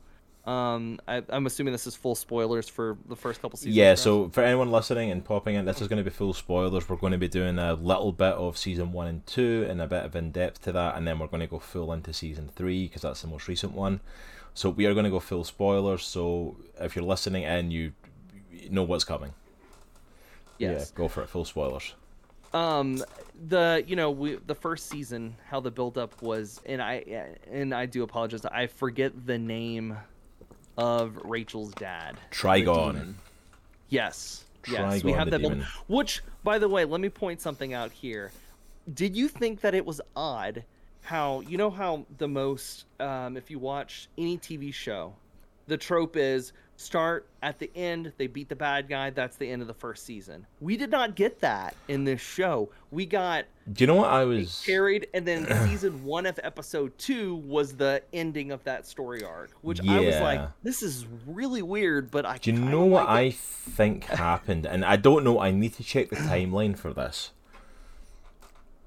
Um, 0.46 1.00
I, 1.10 1.22
I'm 1.28 1.46
assuming 1.46 1.74
this 1.74 1.88
is 1.88 1.96
full 1.98 2.16
spoilers 2.16 2.70
for 2.70 2.98
the 3.10 3.18
first 3.18 3.42
couple 3.42 3.58
seasons. 3.58 3.76
Yeah, 3.76 3.96
so 3.96 4.30
for 4.30 4.42
anyone 4.44 4.72
listening 4.72 5.12
and 5.12 5.24
popping 5.24 5.56
in, 5.56 5.66
this 5.66 5.82
is 5.82 5.90
going 5.90 5.98
to 5.98 6.10
be 6.10 6.14
full 6.14 6.34
spoilers. 6.34 6.88
We're 6.88 6.96
going 6.96 7.12
to 7.12 7.18
be 7.18 7.28
doing 7.28 7.60
a 7.60 7.74
little 7.74 8.14
bit 8.14 8.34
of 8.34 8.58
season 8.58 8.94
one 8.94 9.08
and 9.08 9.26
two 9.26 9.66
and 9.70 9.82
a 9.82 9.88
bit 9.88 10.06
of 10.06 10.16
in 10.16 10.32
depth 10.32 10.62
to 10.64 10.72
that, 10.72 10.96
and 10.96 11.06
then 11.06 11.20
we're 11.20 11.28
going 11.28 11.42
to 11.42 11.48
go 11.48 11.60
full 11.60 11.92
into 11.92 12.14
season 12.14 12.50
three 12.56 12.88
because 12.88 13.02
that's 13.02 13.22
the 13.22 13.28
most 13.28 13.50
recent 13.50 13.74
one. 13.74 14.00
So 14.58 14.72
we 14.72 14.88
are 14.88 14.94
going 14.96 15.04
to 15.04 15.12
go 15.12 15.20
full 15.20 15.44
spoilers. 15.44 16.04
So 16.04 16.58
if 16.82 16.96
you're 16.96 17.06
listening 17.06 17.44
in, 17.44 17.70
you 17.70 17.94
know 18.72 18.82
what's 18.82 19.04
coming. 19.04 19.32
yes. 20.58 20.92
Yeah, 20.92 20.98
go 20.98 21.08
for 21.08 21.22
it. 21.22 21.30
Full 21.30 21.46
spoilers. 21.46 21.94
um 22.54 23.04
the 23.50 23.84
you 23.86 23.96
know 23.96 24.10
we 24.10 24.38
the 24.48 24.56
first 24.56 24.88
season 24.90 25.36
how 25.50 25.60
the 25.60 25.70
build 25.70 25.98
up 25.98 26.20
was 26.22 26.60
and 26.66 26.82
i 26.82 26.94
and 27.52 27.74
i 27.76 27.86
do 27.86 28.04
apologize 28.04 28.46
i 28.46 28.66
forget 28.66 29.12
the 29.28 29.38
name 29.38 29.96
of 30.78 31.18
rachel's 31.26 31.74
dad 31.74 32.16
Trigon. 32.32 33.14
yes 33.90 34.46
yes 34.72 35.04
we 35.04 35.12
have 35.12 35.30
that 35.30 35.42
build- 35.42 35.54
demon. 35.54 35.68
which 35.88 36.24
by 36.46 36.58
the 36.58 36.70
way 36.70 36.86
let 36.86 37.02
me 37.02 37.10
point 37.10 37.42
something 37.42 37.74
out 37.74 37.92
here 37.92 38.32
did 38.94 39.14
you 39.14 39.28
think 39.28 39.60
that 39.62 39.76
it 39.76 39.86
was 39.86 40.00
odd 40.16 40.64
how 41.08 41.40
you 41.48 41.58
know 41.58 41.70
how 41.70 42.06
the 42.18 42.28
most 42.28 42.86
um 43.00 43.38
if 43.38 43.50
you 43.50 43.58
watch 43.58 44.10
any 44.18 44.38
tv 44.38 44.74
show 44.74 45.14
the 45.68 45.78
trope 45.78 46.18
is 46.18 46.52
start 46.78 47.28
at 47.42 47.60
the 47.60 47.70
end, 47.76 48.14
they 48.18 48.28
beat 48.28 48.50
the 48.50 48.56
bad 48.56 48.88
guy, 48.88 49.10
that's 49.10 49.36
the 49.36 49.50
end 49.50 49.62
of 49.62 49.68
the 49.68 49.74
first 49.74 50.06
season. 50.06 50.46
We 50.62 50.78
did 50.78 50.92
not 50.92 51.16
get 51.16 51.42
that 51.42 51.76
in 51.88 52.04
this 52.04 52.22
show. 52.22 52.70
We 52.92 53.06
got 53.06 53.46
Do 53.74 53.84
you 53.84 53.88
know 53.88 53.96
what 53.96 54.10
I 54.10 54.24
was? 54.24 54.64
carried, 54.66 55.08
and 55.14 55.28
then 55.28 55.46
season 55.68 56.04
one 56.04 56.26
of 56.26 56.40
episode 56.44 56.98
two 56.98 57.36
was 57.36 57.76
the 57.76 58.02
ending 58.14 58.52
of 58.52 58.64
that 58.64 58.86
story 58.86 59.24
arc, 59.24 59.52
which 59.62 59.82
I 59.86 60.00
was 60.00 60.20
like, 60.22 60.50
this 60.64 60.82
is 60.82 61.06
really 61.26 61.62
weird, 61.62 62.10
but 62.12 62.26
I 62.26 62.38
Do 62.38 62.52
you 62.52 62.58
know 62.60 62.86
what 62.86 63.08
like 63.08 63.10
I 63.10 63.32
think 63.32 64.06
happened? 64.06 64.66
And 64.66 64.86
I 64.86 64.96
don't 64.96 65.24
know. 65.24 65.40
I 65.40 65.52
need 65.52 65.74
to 65.74 65.84
check 65.84 66.10
the 66.10 66.16
timeline 66.16 66.78
for 66.78 66.94
this. 66.94 67.32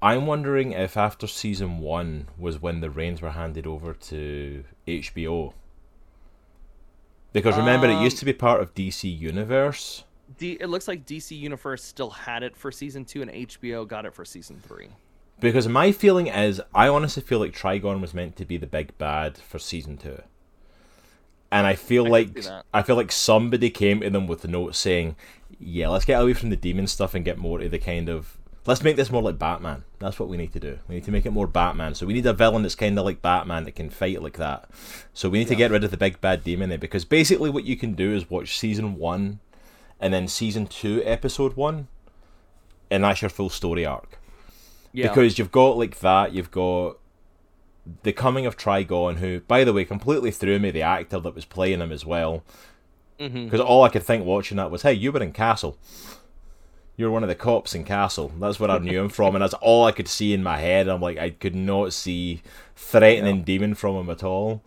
I'm 0.01 0.25
wondering 0.25 0.71
if 0.71 0.97
after 0.97 1.27
season 1.27 1.79
one 1.79 2.27
was 2.37 2.59
when 2.61 2.81
the 2.81 2.89
reins 2.89 3.21
were 3.21 3.31
handed 3.31 3.67
over 3.67 3.93
to 3.93 4.63
HBO. 4.87 5.53
Because 7.33 7.55
remember, 7.55 7.87
it 7.87 8.01
used 8.01 8.17
Um, 8.17 8.19
to 8.19 8.25
be 8.25 8.33
part 8.33 8.61
of 8.61 8.73
DC 8.73 9.07
Universe. 9.09 10.03
D- 10.37 10.57
it 10.59 10.67
looks 10.67 10.87
like 10.87 11.05
DC 11.05 11.37
Universe 11.37 11.83
still 11.83 12.09
had 12.09 12.43
it 12.43 12.55
for 12.57 12.71
season 12.71 13.05
two, 13.05 13.21
and 13.21 13.31
HBO 13.31 13.85
got 13.87 14.05
it 14.05 14.13
for 14.13 14.25
season 14.25 14.59
three. 14.67 14.89
Because 15.39 15.67
my 15.67 15.91
feeling 15.91 16.27
is, 16.27 16.61
I 16.73 16.87
honestly 16.87 17.23
feel 17.23 17.39
like 17.39 17.53
Trigon 17.53 18.01
was 18.01 18.13
meant 18.13 18.35
to 18.37 18.45
be 18.45 18.57
the 18.57 18.67
big 18.67 18.97
bad 18.97 19.37
for 19.37 19.59
season 19.59 19.97
two. 19.97 20.21
And 21.51 21.67
I 21.67 21.75
feel 21.75 22.05
I 22.07 22.09
like. 22.09 22.45
I 22.73 22.81
feel 22.81 22.95
like 22.95 23.11
somebody 23.11 23.69
came 23.69 24.01
to 24.01 24.09
them 24.09 24.25
with 24.25 24.43
a 24.45 24.47
note 24.47 24.73
saying, 24.75 25.15
"Yeah, 25.59 25.89
let's 25.89 26.05
get 26.05 26.21
away 26.21 26.33
from 26.33 26.49
the 26.49 26.55
demon 26.55 26.87
stuff 26.87 27.13
and 27.13 27.25
get 27.25 27.37
more 27.37 27.59
to 27.59 27.67
the 27.69 27.79
kind 27.79 28.07
of 28.09 28.37
let's 28.65 28.83
make 28.83 28.95
this 28.95 29.11
more 29.11 29.21
like 29.21 29.39
Batman. 29.39 29.83
That's 29.99 30.19
what 30.19 30.29
we 30.29 30.37
need 30.37 30.53
to 30.53 30.59
do. 30.59 30.79
We 30.87 30.95
need 30.95 31.03
to 31.05 31.11
make 31.11 31.25
it 31.25 31.31
more 31.31 31.47
Batman. 31.47 31.95
So 31.95 32.05
we 32.05 32.13
need 32.13 32.25
a 32.25 32.33
villain 32.33 32.61
that's 32.61 32.75
kind 32.75 32.97
of 32.97 33.05
like 33.05 33.21
Batman 33.21 33.63
that 33.65 33.75
can 33.75 33.89
fight 33.89 34.21
like 34.21 34.37
that. 34.37 34.69
So 35.13 35.29
we 35.29 35.39
need 35.39 35.47
to 35.49 35.55
get 35.55 35.71
rid 35.71 35.83
of 35.83 35.91
the 35.91 35.97
big 35.97 36.21
bad 36.21 36.43
demon 36.43 36.69
there 36.69 36.77
because 36.77 37.05
basically 37.05 37.49
what 37.49 37.63
you 37.63 37.75
can 37.75 37.93
do 37.93 38.13
is 38.13 38.29
watch 38.29 38.57
season 38.57 38.95
one, 38.95 39.39
and 39.99 40.13
then 40.13 40.27
season 40.27 40.65
two, 40.65 41.01
episode 41.05 41.55
one, 41.55 41.87
and 42.91 43.03
that's 43.03 43.21
your 43.21 43.29
full 43.29 43.49
story 43.49 43.85
arc 43.85 44.19
Yeah, 44.91 45.07
because 45.07 45.39
you've 45.39 45.51
got 45.51 45.77
like 45.77 45.99
that 46.01 46.33
you've 46.33 46.51
got 46.51 46.97
the 48.03 48.13
coming 48.13 48.45
of 48.45 48.57
trigon 48.57 49.17
who 49.17 49.39
by 49.39 49.63
the 49.63 49.73
way 49.73 49.85
completely 49.85 50.29
threw 50.29 50.59
me 50.59 50.69
the 50.69 50.83
actor 50.83 51.19
that 51.19 51.33
was 51.33 51.45
playing 51.45 51.79
him 51.79 51.91
as 51.91 52.05
well 52.05 52.43
mm-hmm. 53.17 53.45
because 53.45 53.61
all 53.61 53.83
i 53.83 53.89
could 53.89 54.03
think 54.03 54.23
watching 54.23 54.57
that 54.57 54.69
was 54.69 54.83
hey 54.83 54.93
you 54.93 55.11
were 55.11 55.23
in 55.23 55.31
castle 55.31 55.77
you 57.01 57.07
were 57.07 57.11
one 57.11 57.23
of 57.23 57.29
the 57.29 57.35
cops 57.35 57.73
in 57.73 57.83
castle. 57.83 58.31
That's 58.39 58.59
where 58.59 58.69
i 58.69 58.77
knew 58.77 59.01
him 59.01 59.09
from 59.09 59.35
and 59.35 59.41
that's 59.41 59.55
all 59.55 59.85
i 59.85 59.91
could 59.91 60.07
see 60.07 60.33
in 60.33 60.43
my 60.43 60.59
head. 60.59 60.87
I'm 60.87 61.01
like 61.01 61.17
i 61.17 61.31
could 61.31 61.55
not 61.55 61.93
see 61.93 62.43
threatening 62.75 63.43
demon 63.43 63.73
from 63.73 63.95
him 63.95 64.09
at 64.11 64.23
all. 64.23 64.61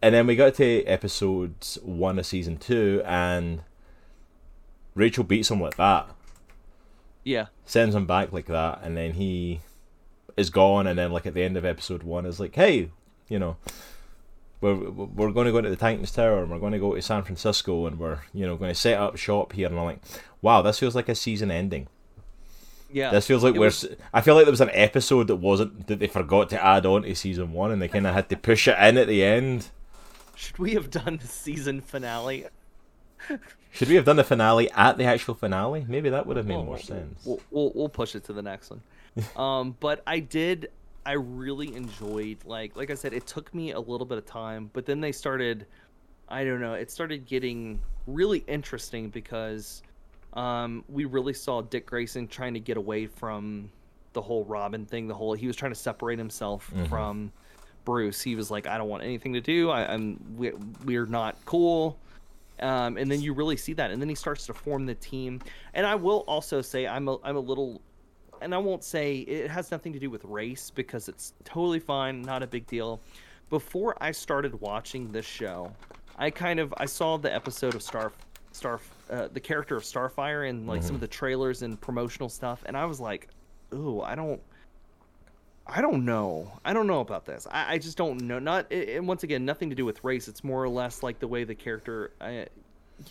And 0.00 0.14
then 0.14 0.26
we 0.26 0.36
got 0.36 0.54
to 0.54 0.84
episodes 0.84 1.78
one 1.82 2.20
of 2.20 2.26
season 2.26 2.56
two 2.56 3.02
and 3.04 3.62
rachel 4.94 5.24
beats 5.24 5.50
him 5.50 5.60
like 5.60 5.76
that. 5.76 6.08
Yeah, 7.24 7.46
sends 7.64 7.94
him 7.94 8.06
back 8.06 8.32
like 8.32 8.46
that, 8.46 8.80
and 8.82 8.96
then 8.96 9.12
he 9.12 9.60
is 10.36 10.50
gone, 10.50 10.86
and 10.86 10.98
then 10.98 11.12
like 11.12 11.26
at 11.26 11.34
the 11.34 11.42
end 11.42 11.56
of 11.56 11.64
episode 11.64 12.02
one 12.02 12.26
is 12.26 12.40
like, 12.40 12.54
hey, 12.54 12.90
you 13.28 13.38
know, 13.38 13.56
we're 14.62 14.74
we're 14.90 15.30
going 15.32 15.46
to 15.46 15.52
go 15.52 15.60
to 15.60 15.68
the 15.68 15.76
Titans 15.76 16.10
Tower, 16.12 16.40
and 16.42 16.50
we're 16.50 16.58
going 16.58 16.72
to 16.72 16.78
go 16.78 16.94
to 16.94 17.02
San 17.02 17.22
Francisco, 17.22 17.86
and 17.86 17.98
we're 17.98 18.20
you 18.32 18.46
know 18.46 18.56
going 18.56 18.70
to 18.70 18.74
set 18.74 18.98
up 18.98 19.16
shop 19.18 19.52
here, 19.52 19.66
and 19.68 19.78
I'm 19.78 19.84
like, 19.84 20.00
wow, 20.40 20.62
this 20.62 20.78
feels 20.78 20.94
like 20.94 21.08
a 21.10 21.14
season 21.14 21.50
ending. 21.50 21.88
yeah. 22.90 23.10
This 23.10 23.26
feels 23.26 23.44
like 23.44 23.54
we're. 23.54 23.66
was- 23.66 23.88
I 24.14 24.20
feel 24.22 24.34
like 24.34 24.44
there 24.46 24.52
was 24.52 24.60
an 24.62 24.70
episode 24.72 25.26
that 25.26 25.36
wasn't 25.36 25.86
that 25.88 25.98
they 25.98 26.06
forgot 26.06 26.48
to 26.50 26.64
add 26.64 26.86
on 26.86 27.02
to 27.02 27.14
season 27.14 27.52
one, 27.52 27.70
and 27.70 27.82
they 27.82 27.88
kind 27.88 28.06
of 28.06 28.14
had 28.14 28.28
to 28.30 28.36
push 28.36 28.66
it 28.68 28.78
in 28.78 28.96
at 28.96 29.08
the 29.08 29.22
end. 29.22 29.68
Should 30.34 30.58
we 30.58 30.72
have 30.74 30.90
done 30.90 31.18
the 31.20 31.26
season 31.28 31.80
finale? 31.82 32.46
Should 33.70 33.88
we 33.88 33.94
have 33.94 34.04
done 34.04 34.16
the 34.16 34.24
finale 34.24 34.70
at 34.72 34.98
the 34.98 35.04
actual 35.04 35.34
finale? 35.34 35.84
Maybe 35.88 36.10
that 36.10 36.26
would 36.26 36.36
have 36.36 36.46
made 36.46 36.56
Well, 36.56 36.64
more 36.64 36.78
sense. 36.78 37.24
We'll, 37.24 37.40
we'll 37.50 37.72
we'll 37.74 37.88
push 37.88 38.14
it 38.14 38.24
to 38.24 38.32
the 38.32 38.42
next 38.42 38.70
one. 38.70 38.82
um, 39.36 39.76
but 39.80 40.02
I 40.06 40.18
did. 40.20 40.70
I 41.04 41.12
really 41.12 41.74
enjoyed 41.74 42.38
like 42.44 42.76
like 42.76 42.90
I 42.90 42.94
said, 42.94 43.12
it 43.12 43.26
took 43.26 43.52
me 43.54 43.72
a 43.72 43.80
little 43.80 44.06
bit 44.06 44.18
of 44.18 44.26
time, 44.26 44.70
but 44.72 44.86
then 44.86 45.00
they 45.00 45.12
started. 45.12 45.66
I 46.28 46.44
don't 46.44 46.60
know. 46.60 46.74
It 46.74 46.90
started 46.90 47.26
getting 47.26 47.80
really 48.06 48.42
interesting 48.46 49.10
because 49.10 49.82
um, 50.32 50.82
we 50.88 51.04
really 51.04 51.34
saw 51.34 51.60
Dick 51.60 51.84
Grayson 51.86 52.26
trying 52.28 52.54
to 52.54 52.60
get 52.60 52.76
away 52.78 53.06
from 53.06 53.70
the 54.14 54.22
whole 54.22 54.44
Robin 54.44 54.86
thing. 54.86 55.08
The 55.08 55.14
whole 55.14 55.34
he 55.34 55.46
was 55.46 55.56
trying 55.56 55.72
to 55.72 55.78
separate 55.78 56.18
himself 56.18 56.70
Mhm. 56.74 56.88
from 56.88 57.32
Bruce. 57.84 58.22
He 58.22 58.34
was 58.36 58.50
like, 58.50 58.66
I 58.66 58.78
don't 58.78 58.88
want 58.88 59.02
anything 59.02 59.32
to 59.34 59.40
do. 59.40 59.68
I, 59.70 59.92
I'm 59.92 60.18
we, 60.36 60.52
we're 60.84 61.06
not 61.06 61.36
cool. 61.44 61.98
Um, 62.60 62.96
and 62.96 63.10
then 63.10 63.20
you 63.20 63.32
really 63.34 63.56
see 63.56 63.72
that, 63.72 63.90
and 63.90 64.00
then 64.00 64.08
he 64.08 64.14
starts 64.14 64.46
to 64.46 64.54
form 64.54 64.86
the 64.86 64.94
team. 64.94 65.40
And 65.74 65.84
I 65.84 65.96
will 65.96 66.20
also 66.28 66.62
say 66.62 66.86
I'm 66.86 67.08
a, 67.08 67.16
I'm 67.24 67.36
a 67.36 67.40
little, 67.40 67.80
and 68.42 68.54
I 68.54 68.58
won't 68.58 68.84
say 68.84 69.18
it 69.18 69.50
has 69.50 69.70
nothing 69.70 69.92
to 69.92 69.98
do 69.98 70.10
with 70.10 70.24
race 70.24 70.70
because 70.70 71.08
it's 71.08 71.32
totally 71.44 71.80
fine, 71.80 72.22
not 72.22 72.42
a 72.42 72.46
big 72.46 72.66
deal. 72.66 73.00
Before 73.50 73.96
I 74.00 74.12
started 74.12 74.60
watching 74.60 75.12
this 75.12 75.26
show, 75.26 75.72
I 76.16 76.30
kind 76.30 76.60
of 76.60 76.72
I 76.76 76.86
saw 76.86 77.16
the 77.16 77.32
episode 77.34 77.74
of 77.74 77.82
Star 77.82 78.12
Star 78.52 78.80
uh, 79.10 79.28
the 79.32 79.40
character 79.40 79.76
of 79.76 79.82
Starfire 79.82 80.48
and 80.48 80.66
like 80.66 80.82
some 80.82 80.94
of 80.94 81.00
the 81.00 81.08
trailers 81.08 81.62
and 81.62 81.80
promotional 81.80 82.28
stuff, 82.28 82.62
and 82.66 82.76
I 82.76 82.84
was 82.84 83.00
like, 83.00 83.28
ooh, 83.74 84.00
I 84.00 84.14
don't. 84.14 84.40
I 85.64 85.80
don't 85.80 86.04
know. 86.04 86.50
I 86.64 86.72
don't 86.72 86.88
know 86.88 87.00
about 87.00 87.24
this. 87.24 87.46
I, 87.48 87.74
I 87.74 87.78
just 87.78 87.96
don't 87.96 88.22
know. 88.22 88.40
Not 88.40 88.72
and 88.72 89.06
once 89.06 89.22
again, 89.22 89.44
nothing 89.44 89.70
to 89.70 89.76
do 89.76 89.84
with 89.84 90.02
race. 90.02 90.26
It's 90.26 90.42
more 90.42 90.62
or 90.62 90.68
less 90.68 91.04
like 91.04 91.20
the 91.20 91.28
way 91.28 91.44
the 91.44 91.54
character, 91.54 92.12
I, 92.20 92.46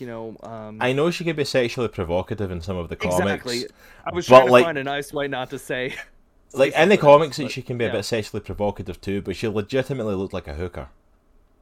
you 0.00 0.06
know. 0.06 0.36
Um, 0.42 0.78
I 0.80 0.92
know 0.92 1.10
she 1.10 1.24
can 1.24 1.36
be 1.36 1.44
sexually 1.44 1.88
provocative 1.88 2.50
in 2.50 2.60
some 2.60 2.76
of 2.76 2.88
the 2.88 2.96
comics. 2.96 3.20
exactly. 3.20 3.66
I 4.04 4.14
was 4.14 4.26
trying 4.26 4.46
to 4.46 4.52
like- 4.52 4.64
find 4.64 4.78
a 4.78 4.84
nice 4.84 5.12
way 5.12 5.28
not 5.28 5.50
to 5.50 5.58
say. 5.58 5.94
like 6.52 6.74
in 6.74 6.88
the 6.88 6.96
comics, 6.96 7.38
else, 7.38 7.52
she 7.52 7.62
can 7.62 7.78
be 7.78 7.84
a 7.84 7.92
bit 7.92 8.04
sexually 8.04 8.40
provocative 8.40 9.00
too, 9.00 9.22
but 9.22 9.36
she 9.36 9.48
legitimately 9.48 10.14
looked 10.14 10.34
like 10.34 10.48
a 10.48 10.54
hooker. 10.54 10.88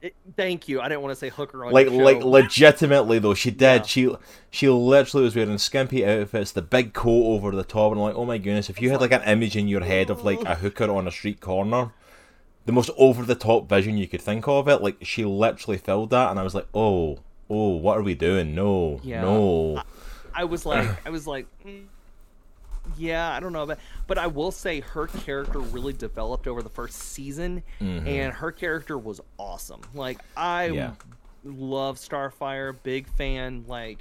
It- 0.03 0.15
thank 0.37 0.69
you. 0.69 0.81
I 0.81 0.89
didn't 0.89 1.03
want 1.03 1.13
to 1.13 1.19
say 1.19 1.29
hooker 1.29 1.65
on 1.65 1.73
Like, 1.73 1.91
like 1.91 2.23
legitimately 2.23 3.19
though, 3.19 3.35
she 3.35 3.51
did. 3.51 3.83
Yeah. 3.83 3.83
She, 3.83 4.17
she 4.51 4.69
literally 4.69 5.25
was 5.25 5.37
wearing 5.37 5.59
skimpy 5.59 6.07
outfits, 6.07 6.53
the 6.53 6.63
big 6.63 6.95
coat 6.95 7.25
over 7.25 7.51
the 7.51 7.65
top, 7.65 7.93
and 7.93 8.01
I'm 8.01 8.07
like, 8.07 8.17
oh 8.17 8.25
my 8.25 8.39
goodness, 8.39 8.71
if 8.71 8.81
you 8.81 8.91
had 8.91 9.01
like 9.01 9.13
an 9.13 9.23
image 9.23 9.57
in 9.57 9.69
your 9.69 9.85
head 9.85 10.09
of 10.09 10.25
like 10.25 10.43
a 10.45 10.57
hooker 10.57 10.91
on 10.91 11.07
a 11.07 11.11
street 11.11 11.41
corner, 11.41 11.93
the 12.67 12.73
most 12.73 12.91
over 12.97 13.25
the 13.25 13.35
top 13.35 13.69
vision 13.69 13.99
you 13.99 14.07
could 14.09 14.21
think 14.21 14.47
of 14.49 14.69
it, 14.69 14.83
like 14.83 14.97
she 15.03 15.25
literally 15.25 15.79
filled 15.79 16.11
that, 16.11 16.31
and 16.31 16.39
I 16.39 16.43
was 16.43 16.55
like, 16.55 16.69
oh, 16.75 17.19
oh, 17.51 17.71
what 17.77 17.99
are 17.99 18.03
we 18.03 18.15
doing? 18.15 18.55
No, 18.55 19.01
Yeah. 19.03 19.23
no. 19.23 19.83
I 20.33 20.45
was 20.45 20.65
like, 20.65 20.89
I 21.07 21.11
was 21.11 21.27
like, 21.27 21.47
mm, 21.67 21.85
yeah, 22.97 23.31
I 23.33 23.41
don't 23.41 23.53
know, 23.53 23.67
but 23.67 23.79
but 24.07 24.17
I 24.19 24.27
will 24.29 24.53
say 24.53 24.81
her 24.81 25.07
character 25.09 25.59
really 25.59 25.93
developed 25.93 26.47
over 26.47 26.63
the 26.63 26.71
first 26.71 26.97
season, 26.99 27.63
and 27.81 28.33
her 28.33 28.53
character 28.53 28.97
was 28.97 29.21
awesome. 29.39 29.81
Like 29.95 30.19
I 30.37 30.69
Mm-hmm. 30.69 30.75
Yeah. 30.77 30.93
love 31.45 31.97
Starfire, 31.97 32.77
big 32.83 33.09
fan. 33.09 33.65
Like, 33.67 33.99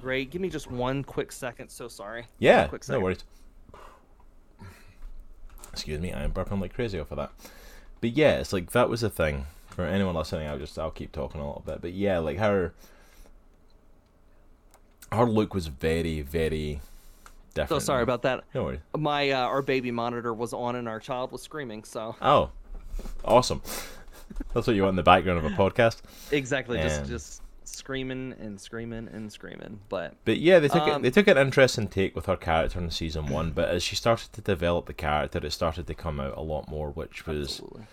great. 0.00 0.30
Give 0.30 0.40
me 0.42 0.48
just 0.50 0.70
one 0.70 1.04
quick 1.04 1.32
second. 1.32 1.68
So 1.70 1.86
sorry. 1.88 2.26
Yeah, 2.38 2.62
One 2.62 2.68
quick 2.70 2.88
no 2.88 3.00
worries. 3.00 3.24
Excuse 5.72 6.00
me, 6.00 6.12
I 6.12 6.22
am 6.24 6.32
burping 6.32 6.60
like 6.60 6.74
crazy 6.74 6.98
off 6.98 7.10
of 7.12 7.16
that. 7.18 7.30
But 8.00 8.10
yeah, 8.10 8.38
it's 8.38 8.52
like 8.52 8.72
that 8.72 8.88
was 8.88 9.02
the 9.02 9.10
thing. 9.10 9.46
For 9.78 9.84
anyone 9.86 10.16
listening, 10.16 10.48
I'll 10.48 10.58
just 10.58 10.76
I'll 10.76 10.90
keep 10.90 11.12
talking 11.12 11.40
a 11.40 11.46
little 11.46 11.62
bit. 11.64 11.80
But 11.80 11.92
yeah, 11.92 12.18
like 12.18 12.36
her 12.38 12.74
her 15.12 15.24
look 15.24 15.54
was 15.54 15.68
very, 15.68 16.20
very 16.20 16.80
different. 17.54 17.80
So 17.82 17.86
sorry 17.86 18.02
about 18.02 18.22
that. 18.22 18.42
No 18.56 18.64
worries. 18.64 18.80
My 18.96 19.30
uh, 19.30 19.38
our 19.38 19.62
baby 19.62 19.92
monitor 19.92 20.34
was 20.34 20.52
on, 20.52 20.74
and 20.74 20.88
our 20.88 20.98
child 20.98 21.30
was 21.30 21.42
screaming. 21.42 21.84
So 21.84 22.16
Oh. 22.20 22.50
Awesome. 23.24 23.62
That's 24.52 24.66
what 24.66 24.74
you 24.74 24.82
want 24.82 24.94
in 24.94 24.96
the 24.96 25.04
background 25.04 25.38
of 25.38 25.44
a 25.44 25.54
podcast. 25.54 25.98
exactly, 26.32 26.78
just 26.78 27.02
Um, 27.02 27.06
just 27.06 27.42
screaming 27.62 28.34
and 28.40 28.60
screaming 28.60 29.06
and 29.12 29.30
screaming. 29.32 29.78
But 29.88 30.16
But 30.24 30.38
yeah, 30.38 30.58
they 30.58 30.66
took 30.66 30.88
it, 30.88 30.92
Um, 30.92 31.02
they 31.02 31.12
took 31.12 31.28
an 31.28 31.38
interesting 31.38 31.86
take 31.86 32.16
with 32.16 32.26
her 32.26 32.36
character 32.36 32.80
in 32.80 32.90
season 32.90 33.26
one. 33.26 33.52
But 33.52 33.68
as 33.68 33.84
she 33.84 33.94
started 33.94 34.32
to 34.32 34.40
develop 34.40 34.86
the 34.86 34.92
character, 34.92 35.38
it 35.46 35.52
started 35.52 35.86
to 35.86 35.94
come 35.94 36.18
out 36.18 36.36
a 36.36 36.42
lot 36.42 36.68
more, 36.68 36.90
which 36.90 37.24
was 37.28 37.60
absolutely. 37.60 37.84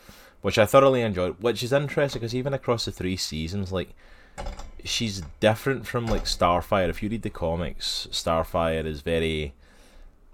Which 0.46 0.60
I 0.60 0.68
thoroughly 0.68 1.02
enjoyed. 1.02 1.42
Which 1.42 1.64
is 1.64 1.74
interesting 1.74 2.20
because 2.20 2.36
even 2.36 2.54
across 2.54 2.86
the 2.86 2.92
three 2.92 3.18
seasons, 3.18 3.72
like 3.72 3.96
she's 4.84 5.24
different 5.40 5.88
from 5.88 6.06
like 6.06 6.26
Starfire. 6.26 6.88
If 6.88 7.02
you 7.02 7.10
read 7.10 7.24
the 7.24 7.32
comics, 7.32 8.08
Starfire 8.12 8.86
is 8.86 9.02
very 9.02 9.56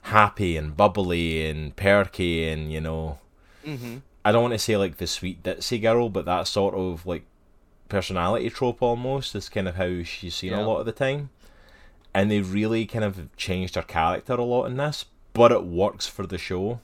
happy 0.02 0.58
and 0.58 0.76
bubbly 0.76 1.50
and 1.50 1.74
perky, 1.78 2.46
and 2.50 2.74
you 2.74 2.82
know, 2.82 3.20
hmm 3.64 4.00
I 4.26 4.34
don't 4.34 4.42
want 4.42 4.54
to 4.54 4.60
say 4.60 4.76
like 4.76 4.98
the 4.98 5.08
sweet 5.08 5.44
ditzy 5.44 5.82
girl, 5.82 6.10
but 6.10 6.26
that 6.26 6.46
sort 6.46 6.76
of 6.76 7.06
like 7.06 7.24
personality 7.88 8.50
trope 8.50 8.82
almost 8.82 9.34
is 9.34 9.48
kind 9.48 9.70
of 9.70 9.76
how 9.76 10.04
she's 10.04 10.36
seen 10.36 10.52
Yeah. 10.52 10.66
a 10.66 10.68
lot 10.68 10.82
of 10.82 10.86
the 10.86 10.92
time. 10.92 11.30
And 12.14 12.30
they 12.30 12.42
really 12.42 12.86
kind 12.86 13.06
of 13.06 13.34
changed 13.38 13.76
her 13.76 13.82
character 13.82 14.34
a 14.34 14.44
lot 14.44 14.66
in 14.66 14.76
this, 14.76 15.06
but 15.32 15.54
it 15.54 15.64
works 15.64 16.06
for 16.06 16.28
the 16.28 16.38
show 16.38 16.82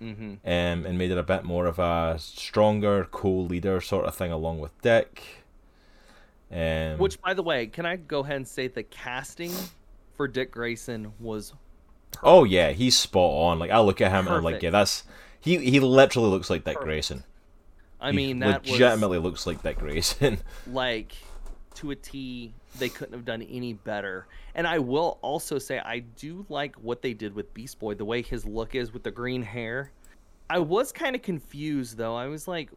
hmm 0.00 0.34
um, 0.44 0.86
and 0.86 0.98
made 0.98 1.10
her 1.10 1.18
a 1.18 1.22
bit 1.22 1.44
more 1.44 1.66
of 1.66 1.78
a 1.78 2.16
stronger 2.18 3.06
co-leader 3.10 3.80
sort 3.80 4.06
of 4.06 4.14
thing 4.14 4.32
along 4.32 4.60
with 4.60 4.80
Dick. 4.82 5.44
Um, 6.50 6.98
Which, 6.98 7.20
by 7.20 7.34
the 7.34 7.42
way, 7.42 7.66
can 7.66 7.86
I 7.86 7.96
go 7.96 8.20
ahead 8.20 8.36
and 8.36 8.48
say 8.48 8.66
the 8.68 8.82
casting 8.82 9.70
for 10.12 10.26
Dick 10.28 10.50
Grayson 10.52 11.12
was 11.18 11.54
oh 12.22 12.44
yeah, 12.44 12.70
he's 12.72 12.96
spot 12.96 13.32
on. 13.32 13.58
Like 13.58 13.70
I 13.70 13.80
look 13.80 14.00
at 14.00 14.10
him 14.12 14.26
and 14.26 14.36
I'm 14.36 14.42
like, 14.44 14.62
yeah, 14.62 14.70
that's 14.70 15.04
he. 15.40 15.58
He 15.58 15.80
literally 15.80 16.28
looks 16.30 16.50
like 16.50 16.64
Dick 16.64 16.80
Perfect. 16.80 16.84
Grayson. 16.84 17.24
I 18.00 18.10
He 18.10 18.18
mean, 18.18 18.40
that 18.40 18.66
was 18.66 18.86
legitimately 18.86 19.18
looks 19.18 19.46
like 19.46 19.62
Dick 19.62 19.78
Grayson. 19.78 20.40
like 20.66 21.27
to 21.78 21.90
a 21.90 21.96
T. 21.96 22.52
They 22.78 22.88
couldn't 22.88 23.14
have 23.14 23.24
done 23.24 23.42
any 23.42 23.72
better. 23.72 24.26
And 24.54 24.66
I 24.66 24.78
will 24.78 25.18
also 25.22 25.58
say 25.58 25.78
I 25.78 26.00
do 26.00 26.44
like 26.48 26.76
what 26.76 27.02
they 27.02 27.14
did 27.14 27.34
with 27.34 27.52
Beast 27.54 27.78
Boy, 27.78 27.94
the 27.94 28.04
way 28.04 28.22
his 28.22 28.44
look 28.44 28.74
is 28.74 28.92
with 28.92 29.02
the 29.02 29.10
green 29.10 29.42
hair. 29.42 29.90
I 30.50 30.58
was 30.58 30.92
kind 30.92 31.14
of 31.14 31.22
confused 31.22 31.96
though. 31.96 32.16
I 32.16 32.26
was 32.26 32.48
like, 32.48 32.70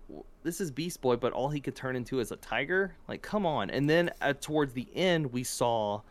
"This 0.43 0.59
is 0.59 0.71
Beast 0.71 1.01
Boy, 1.01 1.15
but 1.15 1.31
all 1.31 1.49
he 1.49 1.59
could 1.59 1.75
turn 1.75 1.95
into 1.95 2.19
is 2.19 2.31
a 2.31 2.35
tiger." 2.37 2.95
Like, 3.07 3.21
come 3.21 3.45
on! 3.45 3.69
And 3.69 3.89
then 3.89 4.11
uh, 4.21 4.33
towards 4.33 4.73
the 4.73 4.87
end, 4.93 5.31
we 5.31 5.43
saw, 5.43 6.01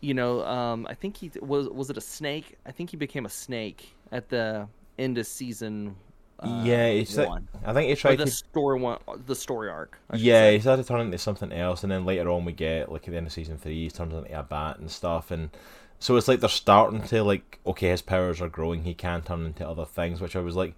you 0.00 0.12
know, 0.12 0.44
um, 0.44 0.86
I 0.88 0.94
think 0.94 1.16
he 1.16 1.30
was 1.40 1.68
was 1.68 1.88
it 1.88 1.96
a 1.96 2.02
snake? 2.02 2.58
I 2.66 2.72
think 2.72 2.90
he 2.90 2.96
became 2.96 3.24
a 3.24 3.30
snake 3.30 3.94
at 4.10 4.28
the 4.28 4.68
end 4.98 5.16
of 5.16 5.26
season. 5.26 5.96
Uh, 6.42 6.46
yeah, 6.48 6.86
it's 6.86 7.16
like, 7.16 7.34
one. 7.34 7.48
I 7.64 7.72
think 7.72 7.88
he 7.88 7.94
Or 8.04 8.14
tried 8.14 8.16
the 8.16 8.26
to 8.26 8.28
story 8.28 8.80
one, 8.80 8.98
the 9.26 9.34
story 9.36 9.70
arc. 9.70 9.98
I 10.10 10.16
Yeah, 10.16 10.50
say. 10.50 10.52
he 10.52 10.60
started 10.60 10.86
turning 10.86 11.06
into 11.06 11.18
something 11.18 11.52
else, 11.52 11.82
and 11.82 11.90
then 11.90 12.04
later 12.04 12.28
on 12.30 12.44
we 12.44 12.52
get 12.52 12.90
like 12.92 13.04
at 13.08 13.10
the 13.10 13.16
end 13.16 13.26
of 13.26 13.32
season 13.32 13.56
three, 13.58 13.84
he 13.84 13.90
turns 13.90 14.12
into 14.14 14.38
a 14.38 14.42
bat 14.42 14.78
and 14.78 14.90
stuff, 14.90 15.30
and 15.30 15.50
so 15.98 16.16
it's 16.16 16.28
like 16.28 16.40
they're 16.40 16.48
starting 16.50 17.02
to 17.02 17.22
like 17.24 17.58
okay, 17.66 17.88
his 17.88 18.02
powers 18.02 18.40
are 18.40 18.48
growing, 18.48 18.84
he 18.84 18.94
can 18.94 19.22
turn 19.22 19.46
into 19.46 19.66
other 19.66 19.86
things, 19.86 20.20
which 20.20 20.36
I 20.36 20.40
was 20.40 20.54
like, 20.56 20.74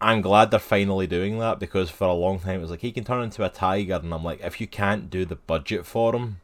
I'm 0.00 0.20
glad 0.22 0.50
they're 0.50 0.60
finally 0.60 1.06
doing 1.08 1.38
that 1.40 1.60
because 1.60 1.90
for 1.90 2.06
a 2.08 2.14
long 2.14 2.40
time 2.40 2.56
it 2.58 2.62
was 2.62 2.70
like 2.70 2.82
he 2.82 2.92
can 2.92 3.04
turn 3.04 3.24
into 3.24 3.44
a 3.44 3.50
tiger, 3.50 3.94
and 3.96 4.12
I'm 4.14 4.24
like, 4.24 4.40
if 4.42 4.60
you 4.60 4.66
can't 4.68 5.10
do 5.10 5.24
the 5.26 5.36
budget 5.36 5.86
for 5.86 6.14
him, 6.16 6.38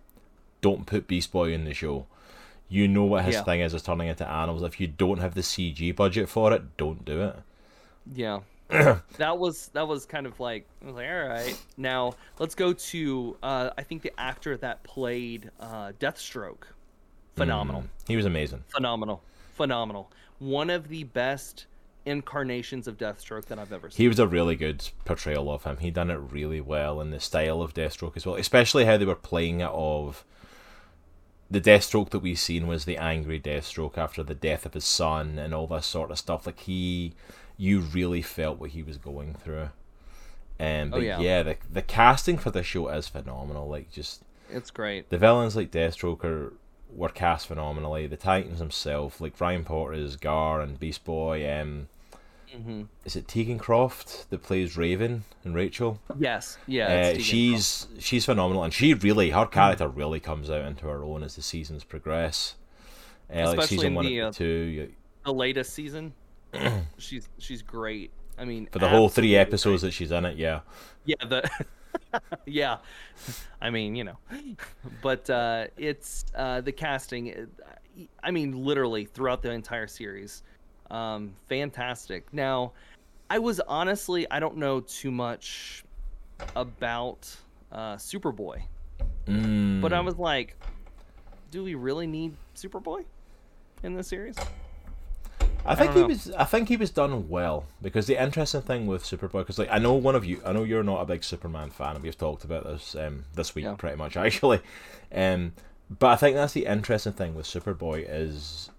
don't 0.63 0.87
put 0.87 1.09
Beast 1.09 1.33
Boy 1.33 1.53
in 1.53 1.65
the 1.67 1.75
show. 1.75 2.07
You 2.69 2.89
know 2.89 3.05
what 3.05 3.25
his 3.27 3.41
Yeah. 3.41 3.43
thing 3.43 3.61
is, 3.61 3.75
is 3.75 3.83
turning 3.83 4.09
into 4.09 4.29
animals. 4.29 4.63
If 4.65 4.81
you 4.81 4.89
don't 4.89 5.19
have 5.21 5.35
the 5.35 5.43
CG 5.43 5.93
budget 5.93 6.29
for 6.29 6.53
it, 6.55 6.77
don't 6.79 7.05
do 7.05 7.23
it. 7.23 7.37
Yeah. 8.15 8.41
that 8.71 9.39
was 9.39 9.69
that 9.75 9.87
was 9.87 10.07
kind 10.07 10.27
of 10.27 10.41
like 10.41 10.67
I 10.83 10.87
was 10.87 10.95
like, 10.95 11.09
all 11.09 11.29
right. 11.29 11.63
Now 11.77 12.15
let's 12.39 12.55
go 12.55 12.73
to 12.73 13.37
uh, 13.43 13.71
I 13.77 13.83
think 13.83 14.03
the 14.03 14.19
actor 14.19 14.57
that 14.57 14.83
played 14.83 15.51
uh, 15.61 15.93
Deathstroke. 16.01 16.65
Phenomenal, 17.37 17.83
Mm. 17.83 17.89
He 18.09 18.17
was 18.17 18.27
amazing. 18.27 18.65
phenomenal, 18.69 19.23
phenomenal. 19.55 20.11
One 20.39 20.69
of 20.71 20.89
the 20.89 21.05
best 21.05 21.67
incarnations 22.05 22.89
of 22.89 22.99
Deathstroke 22.99 23.47
that 23.47 23.59
I've 23.59 23.73
ever 23.73 23.91
seen. 23.91 24.05
He 24.05 24.09
was 24.09 24.19
a 24.19 24.27
really 24.27 24.57
good 24.57 24.89
portrayal 25.05 25.51
of 25.51 25.65
him. 25.65 25.79
He 25.79 25.91
done 25.91 26.11
it 26.11 26.17
really 26.17 26.61
well 26.61 27.01
in 27.01 27.11
the 27.11 27.21
style 27.21 27.63
of 27.63 27.75
Deathstroke 27.75 28.17
as 28.17 28.27
well, 28.27 28.35
especially 28.37 28.85
how 28.85 28.97
they 28.97 29.05
were 29.05 29.15
playing 29.15 29.61
it 29.61 29.71
of 29.73 30.25
the 31.51 31.61
Deathstroke 31.61 32.11
that 32.11 32.21
we 32.21 32.35
seen 32.35 32.67
was 32.67 32.85
the 32.87 32.97
angry 32.97 33.39
Deathstroke 33.39 33.97
after 33.99 34.23
the 34.23 34.35
death 34.35 34.65
of 34.67 34.75
his 34.75 34.85
son 34.85 35.39
and 35.39 35.55
all 35.55 35.67
this 35.67 35.87
sort 35.87 36.11
of 36.11 36.19
stuff. 36.19 36.47
Like 36.47 36.61
he, 36.61 37.13
you 37.57 37.81
really 37.81 38.23
felt 38.23 38.59
what 38.59 38.71
he 38.71 38.83
was 38.83 38.97
going 38.99 39.35
through. 39.35 39.69
Um, 40.61 40.89
Oh, 40.93 40.99
but 40.99 41.03
yeah. 41.03 41.21
yeah, 41.21 41.43
the 41.43 41.57
the 41.73 41.83
casting 41.83 42.39
for 42.39 42.51
the 42.51 42.63
show 42.63 42.89
is 42.89 43.09
phenomenal. 43.09 43.69
Like 43.69 43.91
just 43.91 44.23
It's 44.51 44.71
great. 44.71 45.09
the 45.11 45.19
villains 45.19 45.57
like 45.57 45.71
Deathstroke 45.71 46.25
are 46.25 46.53
were 46.95 47.09
cast 47.09 47.47
phenomenally. 47.47 48.07
The 48.07 48.17
Titans 48.19 48.59
himself, 48.59 49.21
like 49.21 49.41
Ryan 49.41 49.65
Potter 49.65 49.95
is 49.95 50.17
Gar 50.17 50.61
and 50.61 50.79
Beast 50.79 51.05
Boy. 51.05 51.51
Um, 51.51 51.89
hmm 52.55 52.83
is 53.07 53.17
it 53.17 53.27
Tegan 53.27 53.59
Croft 53.59 54.29
that 54.29 54.43
plays 54.43 54.77
Raven 54.77 55.25
and 55.43 55.55
Rachel? 55.55 55.99
Yes, 56.19 56.59
yeah. 56.67 56.85
uh, 56.87 56.91
it's 56.91 57.09
Tegan 57.13 57.23
she's 57.25 57.87
she's 57.99 58.25
phenomenal, 58.27 58.63
and 58.63 58.75
she 58.75 58.93
really 58.95 59.31
her 59.31 59.47
character 59.47 59.89
really 59.89 60.21
comes 60.21 60.51
out 60.51 60.67
into 60.67 60.87
her 60.87 61.03
own 61.03 61.23
as 61.23 61.35
the 61.35 61.43
seasons 61.43 61.83
progress. 61.83 62.55
Uh, 63.35 63.37
like 63.47 63.59
Especially 63.59 63.77
season 63.79 63.87
in 63.87 63.95
one 63.95 64.05
the, 64.05 64.19
and 64.19 64.29
uh, 64.29 64.33
two, 64.33 64.45
you- 64.45 64.93
the 65.25 65.33
latest 65.33 65.73
season. 65.73 66.13
she's 66.99 67.29
she's 67.39 67.63
great. 67.63 68.11
I 68.39 68.45
mean, 68.45 68.69
for 68.73 68.79
the 68.79 68.89
whole 68.89 69.09
three 69.09 69.37
episodes 69.37 69.83
great. 69.83 69.89
that 69.89 69.95
she's 69.95 70.11
in 70.11 70.25
it. 70.25 70.37
Yeah, 70.37 70.61
Yeah, 71.05 71.17
the 71.29 71.49
yeah. 72.47 72.79
I 73.61 73.71
mean, 73.71 73.95
you 73.95 74.05
know, 74.05 74.19
but 75.03 75.29
uh, 75.31 75.67
it's 75.77 76.25
uh, 76.35 76.61
the 76.61 76.73
casting. 76.73 77.49
I 78.23 78.31
mean, 78.31 78.65
literally 78.65 79.05
throughout 79.05 79.43
the 79.43 79.51
entire 79.51 79.87
series, 79.87 80.43
um, 80.91 81.35
fantastic. 81.49 82.33
Now, 82.33 82.73
I 83.29 83.39
was 83.39 83.61
honestly, 83.61 84.27
I 84.31 84.41
don't 84.41 84.57
know 84.57 84.81
too 84.81 85.11
much 85.11 85.85
about 86.57 87.35
uh, 87.71 87.97
Superboy, 87.97 88.63
mm. 89.27 89.81
but 89.81 89.93
I 89.93 90.01
was 90.01 90.17
like, 90.17 90.57
do 91.51 91.65
we 91.65 91.75
really 91.75 92.07
need 92.07 92.35
Superboy 92.57 93.05
in 93.83 93.95
this 93.95 94.09
series? 94.09 94.37
I 95.65 95.75
think 95.75 95.93
don't 95.95 96.03
he 96.11 96.15
was. 96.15 96.31
I 96.33 96.45
think 96.45 96.69
he 96.69 96.77
was 96.77 96.91
done 96.91 97.29
well 97.29 97.65
because 97.81 98.07
the 98.07 98.23
interesting 98.23 98.63
thing 98.63 98.87
with 98.87 99.05
Superboy, 99.05 99.41
because 99.41 99.59
like 99.59 99.69
I 99.71 99.79
know 99.79 99.95
one 99.95 100.15
of 100.15 100.25
you, 100.25 100.41
I 100.45 100.53
know 100.53 100.65
you're 100.65 100.83
not 100.83 101.01
a 101.01 101.05
big 101.07 101.23
Superman 101.25 101.71
fan, 101.71 101.95
and 101.95 102.03
we've 102.03 102.17
talked 102.19 102.45
about 102.45 102.65
this 102.65 102.95
um, 102.97 103.25
this 103.35 103.55
week 103.55 103.65
Yeah. 103.65 103.75
pretty 103.75 103.97
much 103.97 104.17
actually. 104.27 104.61
Um, 105.15 105.53
but 105.91 106.09
I 106.09 106.17
think 106.17 106.37
that's 106.37 106.53
the 106.55 106.67
interesting 106.67 107.13
thing 107.13 107.35
with 107.35 107.47
Superboy 107.47 108.07
is 108.09 108.71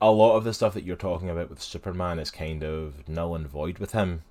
a 0.00 0.10
lot 0.10 0.36
of 0.36 0.44
the 0.44 0.52
stuff 0.52 0.74
that 0.74 0.84
you're 0.84 0.96
talking 0.96 1.30
about 1.30 1.48
with 1.48 1.62
Superman 1.62 2.18
is 2.18 2.30
kind 2.30 2.62
of 2.64 3.08
null 3.08 3.34
and 3.34 3.46
void 3.46 3.78
with 3.78 3.92
him, 3.92 4.22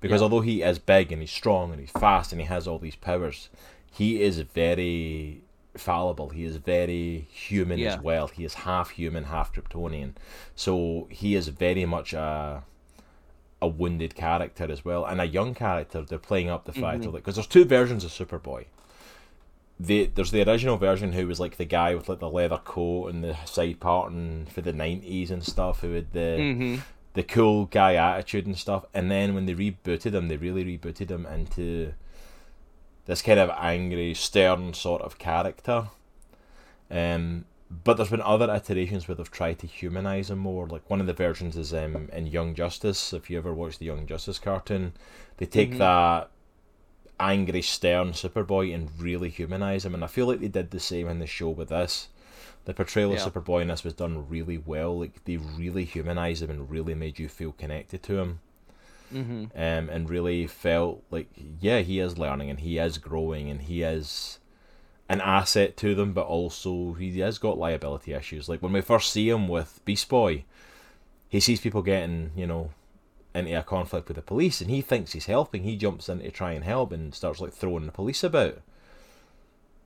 because 0.00 0.20
Yeah. 0.20 0.24
although 0.24 0.40
he 0.42 0.62
is 0.62 0.78
big 0.78 1.10
and 1.12 1.20
he's 1.22 1.30
strong 1.30 1.70
and 1.72 1.80
he's 1.80 1.90
fast 1.90 2.30
and 2.32 2.40
he 2.40 2.46
has 2.46 2.68
all 2.68 2.78
these 2.78 2.96
powers, 2.96 3.48
he 3.90 4.22
is 4.22 4.38
very 4.40 5.42
fallible. 5.78 6.28
He 6.30 6.44
is 6.44 6.56
very 6.56 7.26
human 7.30 7.78
Yeah. 7.78 7.94
as 7.94 8.00
well. 8.02 8.28
He 8.28 8.44
is 8.44 8.54
half 8.54 8.90
human, 8.90 9.24
half 9.24 9.52
Kryptonian. 9.52 10.12
So 10.54 11.06
he 11.10 11.34
is 11.34 11.48
very 11.48 11.84
much 11.84 12.12
a 12.12 12.62
a 13.60 13.66
wounded 13.66 14.14
character 14.14 14.70
as 14.70 14.84
well, 14.84 15.04
and 15.04 15.20
a 15.20 15.24
young 15.26 15.52
character. 15.54 16.02
They're 16.02 16.18
playing 16.18 16.48
up 16.48 16.64
the 16.64 16.72
fact 16.72 17.04
of 17.04 17.12
like 17.14 17.24
because 17.24 17.34
there's 17.36 17.46
two 17.48 17.64
versions 17.64 18.04
of 18.04 18.10
Superboy. 18.12 18.66
The, 19.80 20.10
there's 20.12 20.32
the 20.32 20.42
original 20.48 20.76
version 20.76 21.12
who 21.12 21.26
was 21.28 21.38
like 21.38 21.56
the 21.56 21.64
guy 21.64 21.94
with 21.94 22.08
like 22.08 22.18
the 22.18 22.28
leather 22.28 22.58
coat 22.64 23.08
and 23.08 23.22
the 23.22 23.36
side 23.44 23.78
parting 23.78 24.46
for 24.50 24.60
the 24.60 24.72
nineties 24.72 25.30
and 25.30 25.44
stuff, 25.44 25.80
who 25.80 25.92
had 25.92 26.12
the 26.12 26.18
Mm-hmm. 26.38 26.76
the 27.14 27.22
cool 27.22 27.66
guy 27.66 27.94
attitude 27.94 28.46
and 28.46 28.58
stuff. 28.58 28.84
And 28.92 29.08
then 29.10 29.34
when 29.34 29.46
they 29.46 29.54
rebooted 29.54 30.14
him, 30.14 30.26
they 30.28 30.36
really 30.36 30.64
rebooted 30.64 31.10
him 31.10 31.26
into 31.26 31.92
this 33.08 33.22
kind 33.22 33.40
of 33.40 33.50
angry, 33.58 34.12
stern 34.14 34.74
sort 34.74 35.00
of 35.02 35.18
character. 35.18 35.88
Um, 36.90 37.46
but 37.84 37.94
there's 37.96 38.10
been 38.10 38.20
other 38.22 38.54
iterations 38.54 39.08
where 39.08 39.14
they've 39.14 39.30
tried 39.30 39.58
to 39.60 39.66
humanize 39.66 40.30
him 40.30 40.38
more. 40.38 40.66
Like 40.66 40.88
one 40.88 41.00
of 41.00 41.06
the 41.06 41.12
versions 41.14 41.56
is 41.56 41.72
um, 41.74 42.10
in 42.12 42.26
Young 42.26 42.54
Justice. 42.54 43.12
If 43.14 43.30
you 43.30 43.38
ever 43.38 43.52
watched 43.52 43.78
the 43.78 43.86
Young 43.86 44.06
Justice 44.06 44.38
cartoon, 44.38 44.92
they 45.38 45.46
take 45.46 45.72
Mhm. 45.72 45.78
that 45.78 46.30
angry, 47.18 47.62
stern 47.62 48.12
Superboy 48.12 48.74
and 48.74 48.90
really 49.00 49.30
humanize 49.30 49.84
him. 49.86 49.94
And 49.94 50.04
I 50.04 50.06
feel 50.06 50.26
like 50.26 50.40
they 50.40 50.48
did 50.48 50.70
the 50.70 50.78
same 50.80 51.08
in 51.08 51.18
the 51.18 51.26
show 51.26 51.48
with 51.48 51.70
this. 51.70 52.08
The 52.66 52.74
portrayal 52.74 53.12
Yeah. 53.14 53.24
of 53.24 53.32
Superboy 53.32 53.62
in 53.62 53.68
this 53.68 53.84
was 53.84 53.94
done 53.94 54.28
really 54.28 54.58
well. 54.58 54.98
Like 54.98 55.24
they 55.24 55.38
really 55.38 55.84
humanized 55.84 56.42
him 56.42 56.50
and 56.50 56.70
really 56.70 56.94
made 56.94 57.18
you 57.18 57.28
feel 57.28 57.52
connected 57.52 58.02
to 58.04 58.18
him 58.18 58.40
Mm-hmm. 59.12 59.44
um, 59.54 59.88
and 59.88 60.10
really 60.10 60.46
felt 60.46 61.02
like 61.10 61.28
yeah 61.60 61.78
he 61.80 61.98
is 61.98 62.18
learning 62.18 62.50
and 62.50 62.60
he 62.60 62.76
is 62.76 62.98
growing 62.98 63.48
and 63.48 63.62
he 63.62 63.82
is 63.82 64.38
an 65.08 65.22
asset 65.22 65.78
to 65.78 65.94
them 65.94 66.12
but 66.12 66.26
also 66.26 66.92
he 66.92 67.18
has 67.20 67.38
got 67.38 67.56
liability 67.56 68.12
issues. 68.12 68.48
Like 68.48 68.60
when 68.60 68.72
we 68.72 68.82
first 68.82 69.10
see 69.10 69.28
him 69.28 69.48
with 69.48 69.80
Beast 69.84 70.08
Boy 70.08 70.44
he 71.28 71.40
sees 71.40 71.60
people 71.60 71.82
getting 71.82 72.32
you 72.36 72.46
know 72.46 72.70
into 73.34 73.58
a 73.58 73.62
conflict 73.62 74.08
with 74.08 74.16
the 74.16 74.22
police 74.22 74.60
and 74.60 74.70
he 74.70 74.82
thinks 74.82 75.12
he's 75.12 75.26
helping. 75.26 75.62
He 75.62 75.76
jumps 75.76 76.08
in 76.08 76.20
to 76.20 76.30
try 76.30 76.52
and 76.52 76.64
help 76.64 76.92
and 76.92 77.14
starts 77.14 77.40
like 77.40 77.52
throwing 77.52 77.86
the 77.86 77.92
police 77.92 78.22
about 78.22 78.60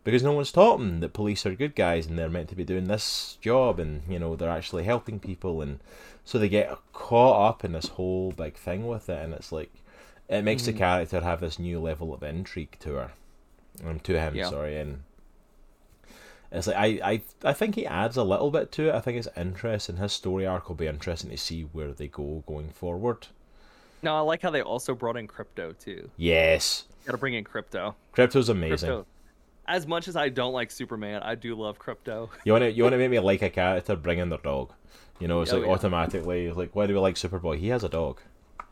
because 0.05 0.23
no 0.23 0.33
one's 0.33 0.51
taught 0.53 0.79
them 0.79 1.01
that 1.01 1.13
police 1.13 1.45
are 1.47 1.55
good 1.55 1.75
guys 1.77 2.07
and 2.07 2.19
they're 2.19 2.29
meant 2.29 2.49
to 2.49 2.57
be 2.57 2.65
doing 2.65 2.85
this 2.89 3.39
job 3.41 3.79
and 3.79 4.03
you 4.09 4.19
know 4.19 4.35
they're 4.37 4.51
actually 4.51 4.85
helping 4.85 5.19
people 5.21 5.63
and 5.63 5.79
so 6.25 6.39
they 6.39 6.49
get 6.49 6.77
caught 6.93 7.49
up 7.51 7.65
in 7.65 7.73
this 7.73 7.89
whole 7.89 8.33
big 8.33 8.55
thing 8.55 8.87
with 8.87 9.09
it 9.09 9.23
and 9.23 9.33
it's 9.35 9.53
like 9.53 9.71
it 10.29 10.43
makes 10.43 10.65
the 10.65 10.73
Mhm. 10.73 10.79
character 10.79 11.21
have 11.21 11.41
this 11.41 11.59
new 11.59 11.79
level 11.81 12.13
of 12.15 12.23
intrigue 12.23 12.77
to 12.81 12.95
her 12.95 13.11
um, 13.85 14.01
to 14.01 14.19
him 14.19 14.35
Yeah. 14.35 14.51
sorry 14.51 14.77
and 14.79 15.03
it's 16.51 16.67
like 16.67 16.77
I, 16.77 16.87
I 17.13 17.23
I 17.45 17.53
think 17.53 17.75
he 17.77 17.87
adds 17.87 18.17
a 18.17 18.25
little 18.25 18.51
bit 18.51 18.71
to 18.73 18.89
it 18.89 18.95
I 18.95 19.01
think 19.01 19.19
it's 19.19 19.29
interesting 19.37 19.97
his 19.97 20.13
story 20.13 20.47
arc 20.47 20.69
will 20.69 20.77
be 20.77 20.87
interesting 20.87 21.31
to 21.31 21.37
see 21.39 21.63
where 21.63 21.93
they 21.93 22.09
go 22.09 22.43
going 22.47 22.71
forward 22.71 23.29
No, 24.03 24.17
I 24.17 24.21
like 24.21 24.43
how 24.43 24.51
they 24.51 24.63
also 24.63 24.95
brought 24.95 25.17
in 25.17 25.29
Krypto 25.29 25.79
too. 25.79 26.11
yes 26.17 26.85
Got 27.07 27.13
to 27.13 27.19
bring 27.19 27.35
in 27.35 27.43
Krypto. 27.45 27.95
Krypto's 28.15 28.49
amazing 28.49 28.91
Krypto. 28.91 29.05
As 29.67 29.87
much 29.87 30.09
as 30.09 30.17
I 30.17 30.29
don't 30.29 30.53
like 30.53 30.71
Superman, 30.71 31.23
I 31.23 31.35
do 31.37 31.55
love 31.55 31.79
Krypto. 31.79 32.31
You 32.45 32.53
want 32.53 32.63
to 32.63 32.73
you 32.73 32.83
want 32.83 32.93
to 32.95 32.99
make 33.03 33.11
me 33.11 33.19
like 33.21 33.43
a 33.43 33.51
character, 33.51 33.95
bring 33.97 34.19
in 34.19 34.29
their 34.29 34.39
dog. 34.39 34.73
You 35.21 35.29
know, 35.29 35.43
it's 35.43 35.53
Oh, 35.53 35.59
like 35.59 35.67
yeah. 35.67 35.73
automatically 35.73 36.51
like 36.53 36.75
why 36.75 36.87
do 36.87 36.95
we 36.95 37.01
like 37.01 37.15
Superboy? 37.15 37.59
He 37.59 37.69
has 37.69 37.85
a 37.85 37.89
dog. 37.89 38.21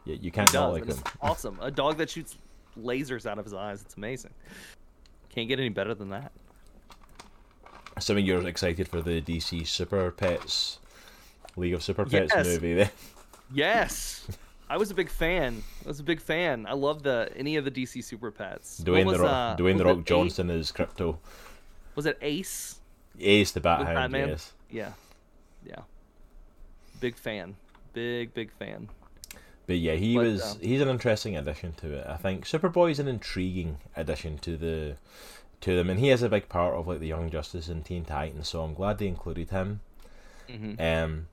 You, 0.05 0.18
you 0.20 0.31
can't 0.33 0.50
He 0.50 0.57
not 0.57 0.72
like 0.72 0.87
him. 0.87 0.96
awesome. 1.20 1.59
A 1.61 1.70
dog 1.70 1.96
that 1.98 2.11
shoots 2.11 2.37
lasers 2.79 3.24
out 3.26 3.38
of 3.38 3.44
his 3.44 3.55
eyes. 3.55 3.83
It's 3.83 3.96
amazing. 3.96 4.33
Can't 5.29 5.46
get 5.48 5.61
any 5.61 5.68
better 5.68 5.94
than 5.94 6.11
that. 6.11 6.33
Assuming 7.96 8.24
you're 8.26 8.46
excited 8.48 8.88
for 8.88 9.00
the 9.03 9.20
DC 9.20 9.66
Super 9.66 10.11
Pets 10.11 10.79
League 11.57 11.74
of 11.74 11.83
Super 11.83 12.05
Pets 12.05 12.33
Yes. 12.35 12.46
movie, 12.46 12.74
then 12.74 12.90
Yes. 13.53 14.26
I 14.70 14.76
was 14.76 14.90
a 14.90 14.94
big 14.94 15.11
fan. 15.11 15.62
I 15.85 15.88
was 15.88 15.98
a 15.98 16.04
big 16.04 16.20
fan. 16.20 16.64
I 16.66 16.74
love 16.74 17.02
the 17.02 17.30
any 17.37 17.56
of 17.56 17.64
the 17.64 17.70
DC 17.72 18.04
Super 18.04 18.30
Pets. 18.30 18.80
Dwayne 18.85 19.04
was, 19.04 19.16
the 19.18 19.24
Rock, 19.24 19.33
uh, 19.33 19.56
Dwayne 19.62 19.76
the 19.76 19.85
Rock 19.85 20.04
Johnson 20.04 20.48
is 20.48 20.70
Krypto. 20.70 21.18
Was 21.96 22.06
it 22.06 22.16
Ace? 22.22 22.78
Ace 23.18 23.50
the 23.50 23.61
Bat 23.61 23.80
Hound, 23.87 23.94
Batman? 23.96 24.28
yes. 24.28 24.52
Yeah. 24.70 24.92
Yeah. 25.66 25.80
Big 27.00 27.16
fan. 27.16 27.56
Big 27.92 28.33
big 28.33 28.52
fan. 28.52 28.88
But 29.66 29.78
yeah, 29.78 29.94
he 29.94 30.14
But, 30.14 30.24
was 30.26 30.52
um, 30.52 30.59
he's 30.61 30.80
an 30.80 30.88
interesting 30.88 31.37
addition 31.37 31.72
to 31.74 31.92
it. 31.92 32.06
I 32.06 32.16
think 32.16 32.44
Superboy 32.44 32.92
is 32.92 32.98
an 33.00 33.09
intriguing 33.09 33.78
addition 33.96 34.38
to 34.38 34.56
the 34.56 34.96
to 35.62 35.76
them, 35.76 35.90
and 35.90 35.98
he 36.00 36.11
is 36.11 36.22
a 36.22 36.28
big 36.28 36.48
part 36.48 36.74
of 36.74 36.87
like 36.87 37.00
the 37.00 37.09
Young 37.09 37.28
Justice 37.28 37.68
and 37.68 37.85
Teen 37.85 38.04
Titans. 38.04 38.48
So 38.48 38.62
I'm 38.62 38.74
glad 38.74 38.98
they 38.98 39.09
included 39.09 39.50
him. 39.50 39.80
hmm 40.48 40.74
Um, 40.78 41.26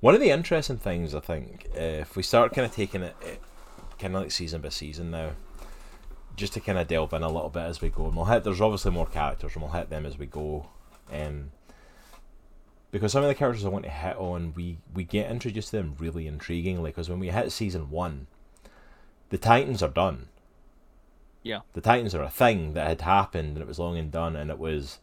one 0.00 0.14
of 0.14 0.20
the 0.20 0.30
interesting 0.30 0.78
things 0.78 1.14
I 1.14 1.20
think, 1.20 1.66
uh, 1.76 1.80
if 1.80 2.16
we 2.16 2.22
start 2.22 2.52
kind 2.52 2.66
of 2.66 2.74
taking 2.74 3.02
it, 3.02 3.14
kind 3.98 4.14
of 4.14 4.22
like 4.22 4.30
season 4.30 4.60
by 4.60 4.70
season 4.70 5.10
now, 5.10 5.32
just 6.36 6.54
to 6.54 6.60
kind 6.60 6.78
of 6.78 6.88
delve 6.88 7.12
in 7.12 7.22
a 7.22 7.28
little 7.28 7.50
bit 7.50 7.64
as 7.64 7.80
we 7.80 7.90
go, 7.90 8.06
and 8.06 8.16
we'll 8.16 8.24
hit. 8.24 8.44
There's 8.44 8.60
obviously 8.60 8.90
more 8.92 9.06
characters, 9.06 9.52
and 9.54 9.62
we'll 9.62 9.72
hit 9.72 9.90
them 9.90 10.06
as 10.06 10.18
we 10.18 10.26
go. 10.26 10.66
Um, 11.12 11.50
because 12.90 13.12
some 13.12 13.22
of 13.22 13.28
the 13.28 13.34
characters 13.34 13.64
I 13.64 13.68
want 13.68 13.84
to 13.84 13.90
hit 13.90 14.16
on, 14.16 14.54
we 14.54 14.78
we 14.94 15.04
get 15.04 15.30
introduced 15.30 15.70
to 15.70 15.76
them 15.76 15.96
really 15.98 16.24
intriguingly. 16.24 16.84
Because 16.86 17.10
when 17.10 17.20
we 17.20 17.28
hit 17.28 17.52
season 17.52 17.90
one, 17.90 18.26
the 19.28 19.38
Titans 19.38 19.82
are 19.82 19.90
done. 19.90 20.28
Yeah. 21.42 21.60
The 21.74 21.80
Titans 21.80 22.14
are 22.14 22.22
a 22.22 22.30
thing 22.30 22.74
that 22.74 22.88
had 22.88 23.02
happened, 23.02 23.50
and 23.50 23.62
it 23.62 23.68
was 23.68 23.78
long 23.78 23.98
and 23.98 24.10
done, 24.10 24.34
and 24.34 24.50
it 24.50 24.58
was 24.58 24.98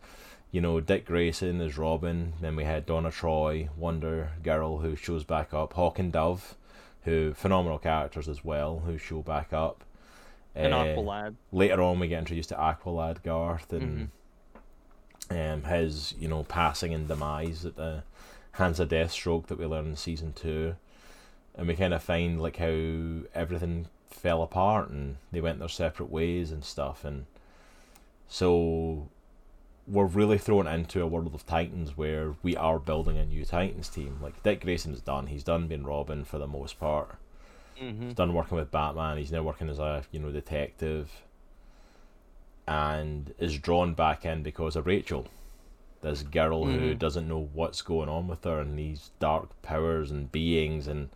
you 0.57 0.61
know, 0.61 0.79
Dick 0.79 1.05
Grayson 1.05 1.61
as 1.61 1.77
Robin. 1.77 2.33
Then 2.41 2.55
we 2.55 2.63
had 2.63 2.87
Donna 2.87 3.11
Troy, 3.11 3.69
Wonder 3.77 4.31
Girl, 4.41 4.79
who 4.79 4.95
shows 4.95 5.23
back 5.23 5.53
up. 5.53 5.73
Hawk 5.73 5.99
and 5.99 6.11
Dove, 6.11 6.55
who 7.03 7.35
phenomenal 7.35 7.77
characters 7.77 8.27
as 8.27 8.43
well, 8.43 8.79
who 8.79 8.97
show 8.97 9.21
back 9.21 9.53
up. 9.53 9.83
And 10.55 10.73
Uh, 10.73 10.83
Aqualad. 10.83 11.35
Later 11.51 11.83
on, 11.83 11.99
we 11.99 12.07
get 12.07 12.17
introduced 12.17 12.49
to 12.49 12.55
Aqualad 12.55 13.21
Garth 13.21 13.71
and 13.71 14.09
um, 15.29 15.61
his, 15.65 16.15
you 16.17 16.27
know, 16.27 16.43
passing 16.43 16.91
and 16.91 17.07
demise 17.07 17.63
at 17.63 17.75
the 17.75 18.01
hands 18.53 18.79
of 18.79 18.89
Deathstroke 18.89 19.45
that 19.45 19.59
we 19.59 19.67
learn 19.67 19.85
in 19.85 19.95
season 19.95 20.33
two, 20.33 20.75
and 21.55 21.67
we 21.67 21.75
kind 21.75 21.93
of 21.93 22.01
find 22.01 22.41
like 22.41 22.57
how 22.57 23.27
everything 23.35 23.89
fell 24.09 24.41
apart 24.41 24.89
and 24.89 25.17
they 25.31 25.39
went 25.39 25.59
their 25.59 25.69
separate 25.69 26.09
ways 26.09 26.51
and 26.51 26.65
stuff, 26.65 27.05
and 27.05 27.27
so 28.27 29.09
we're 29.87 30.05
really 30.05 30.37
thrown 30.37 30.67
into 30.67 31.01
a 31.01 31.07
world 31.07 31.33
of 31.33 31.45
Titans 31.45 31.95
where 31.95 32.35
we 32.43 32.55
are 32.57 32.77
building 32.79 33.17
a 33.17 33.25
new 33.25 33.45
Titans 33.45 33.87
team. 33.89 34.19
Like 34.21 34.43
Dick 34.43 34.61
Grayson's 34.61 35.01
done; 35.01 35.27
he's 35.27 35.43
done 35.43 35.67
being 35.67 35.83
Robin 35.85 36.25
for 36.25 36.37
the 36.37 36.47
most 36.47 36.79
part. 36.79 37.15
hmm 37.79 38.05
He's 38.05 38.13
done 38.15 38.33
working 38.33 38.57
with 38.57 38.71
Batman. 38.71 39.17
He's 39.17 39.31
now 39.31 39.43
working 39.43 39.69
as 39.69 39.79
a 39.79 40.03
you 40.11 40.19
know 40.19 40.31
detective, 40.31 41.11
and 42.67 43.33
is 43.39 43.57
drawn 43.57 43.93
back 43.93 44.25
in 44.25 44.43
because 44.43 44.75
of 44.75 44.85
Rachel, 44.85 45.27
this 46.01 46.21
girl 46.23 46.65
who 46.65 46.93
Mhm. 46.93 46.99
doesn't 46.99 47.27
know 47.27 47.49
what's 47.53 47.81
going 47.81 48.09
on 48.09 48.27
with 48.27 48.43
her 48.43 48.59
and 48.59 48.77
these 48.77 49.11
dark 49.19 49.61
powers 49.61 50.11
and 50.11 50.31
beings 50.31 50.87
and 50.87 51.09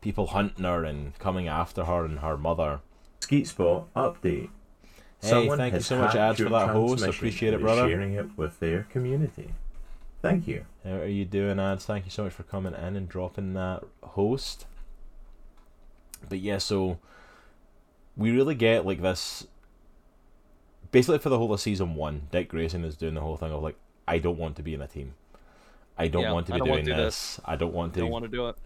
people 0.00 0.28
hunting 0.28 0.64
her 0.64 0.84
and 0.84 1.18
coming 1.18 1.48
after 1.48 1.84
her 1.84 2.04
and 2.04 2.20
her 2.20 2.36
mother. 2.36 2.80
Skeet 3.20 3.46
Spot 3.48 3.92
update. 3.94 4.50
Hey, 5.22 5.48
thank 5.56 5.74
you 5.74 5.80
so 5.80 5.98
much, 5.98 6.14
Ads, 6.14 6.40
for 6.40 6.48
that 6.50 6.70
host. 6.70 7.02
transmission 7.02 7.08
Appreciate 7.08 7.54
it, 7.54 7.60
brother. 7.60 7.88
Sharing 7.88 8.14
it 8.14 8.36
with 8.36 8.60
their 8.60 8.84
community. 8.84 9.54
Thank 10.22 10.46
you. 10.46 10.64
How 10.84 10.96
are 10.96 11.06
you 11.06 11.24
doing, 11.24 11.58
Ads? 11.58 11.84
Thank 11.86 12.04
you 12.04 12.10
so 12.10 12.24
much 12.24 12.32
for 12.32 12.42
coming 12.42 12.74
in 12.74 12.96
and 12.96 13.08
dropping 13.08 13.54
that 13.54 13.82
host. 14.02 14.66
But 16.28 16.38
yeah, 16.38 16.58
so 16.58 16.98
we 18.16 18.30
really 18.30 18.54
get 18.54 18.84
like 18.86 19.02
this. 19.02 19.46
Basically, 20.90 21.18
for 21.18 21.28
the 21.28 21.38
whole 21.38 21.52
of 21.52 21.60
season 21.60 21.94
one, 21.94 22.28
Dick 22.30 22.48
Grayson 22.48 22.84
is 22.84 22.96
doing 22.96 23.14
the 23.14 23.20
whole 23.20 23.36
thing 23.36 23.52
of 23.52 23.62
like, 23.62 23.76
I 24.08 24.18
don't 24.18 24.38
want 24.38 24.56
to 24.56 24.62
be 24.62 24.74
in 24.74 24.82
a 24.82 24.86
team. 24.86 25.14
I 25.98 26.08
don't 26.08 26.22
Yeah, 26.22 26.32
want 26.32 26.46
to 26.46 26.52
be 26.52 26.58
doing 26.58 26.70
wanna 26.70 26.82
do 26.82 26.94
this. 26.94 27.40
I 27.44 27.56
don't 27.56 27.72
want 27.72 27.94
to. 27.94 28.00
Don't 28.00 28.10
want 28.10 28.24
to 28.24 28.30
do 28.30 28.48
it. 28.48 28.56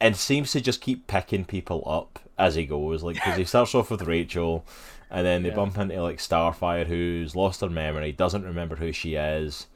And 0.00 0.16
seems 0.16 0.52
to 0.52 0.60
just 0.60 0.80
keep 0.80 1.06
picking 1.06 1.44
people 1.44 1.82
up 1.86 2.18
as 2.38 2.54
he 2.54 2.66
goes. 2.66 3.02
Like, 3.02 3.14
because 3.16 3.36
he 3.36 3.44
starts 3.52 3.74
off 3.74 3.90
with 3.90 4.02
Rachel, 4.02 4.64
and 5.10 5.24
then 5.26 5.42
they 5.42 5.48
Yeah. 5.50 5.54
bump 5.56 5.78
into 5.78 6.00
like 6.02 6.18
Starfire, 6.18 6.86
who's 6.86 7.34
lost 7.36 7.60
her 7.60 7.68
memory, 7.70 8.12
doesn't 8.12 8.44
remember 8.44 8.76
who 8.76 8.92
she 8.92 9.14
is. 9.14 9.66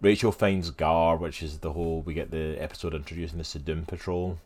Rachel 0.00 0.32
finds 0.32 0.70
Gar, 0.70 1.16
which 1.16 1.42
is 1.42 1.58
the 1.58 1.72
whole. 1.72 2.02
We 2.02 2.12
get 2.14 2.30
the 2.30 2.56
episode 2.60 2.94
introducing 2.94 3.38
the 3.38 3.58
Doom 3.58 3.86
Patrol, 3.86 4.38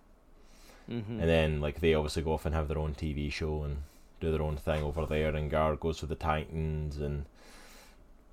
hmm 0.86 1.00
and 1.20 1.28
then 1.28 1.60
like 1.60 1.80
they 1.80 1.94
obviously 1.94 2.22
go 2.22 2.32
off 2.34 2.46
and 2.46 2.54
have 2.54 2.68
their 2.68 2.78
own 2.78 2.94
TV 2.94 3.30
show 3.32 3.64
and 3.64 3.78
do 4.20 4.30
their 4.30 4.42
own 4.42 4.56
thing 4.56 4.82
over 4.82 5.04
there. 5.04 5.34
And 5.34 5.50
Gar 5.50 5.74
goes 5.76 6.00
with 6.00 6.10
the 6.10 6.16
Titans, 6.16 6.98
and 6.98 7.24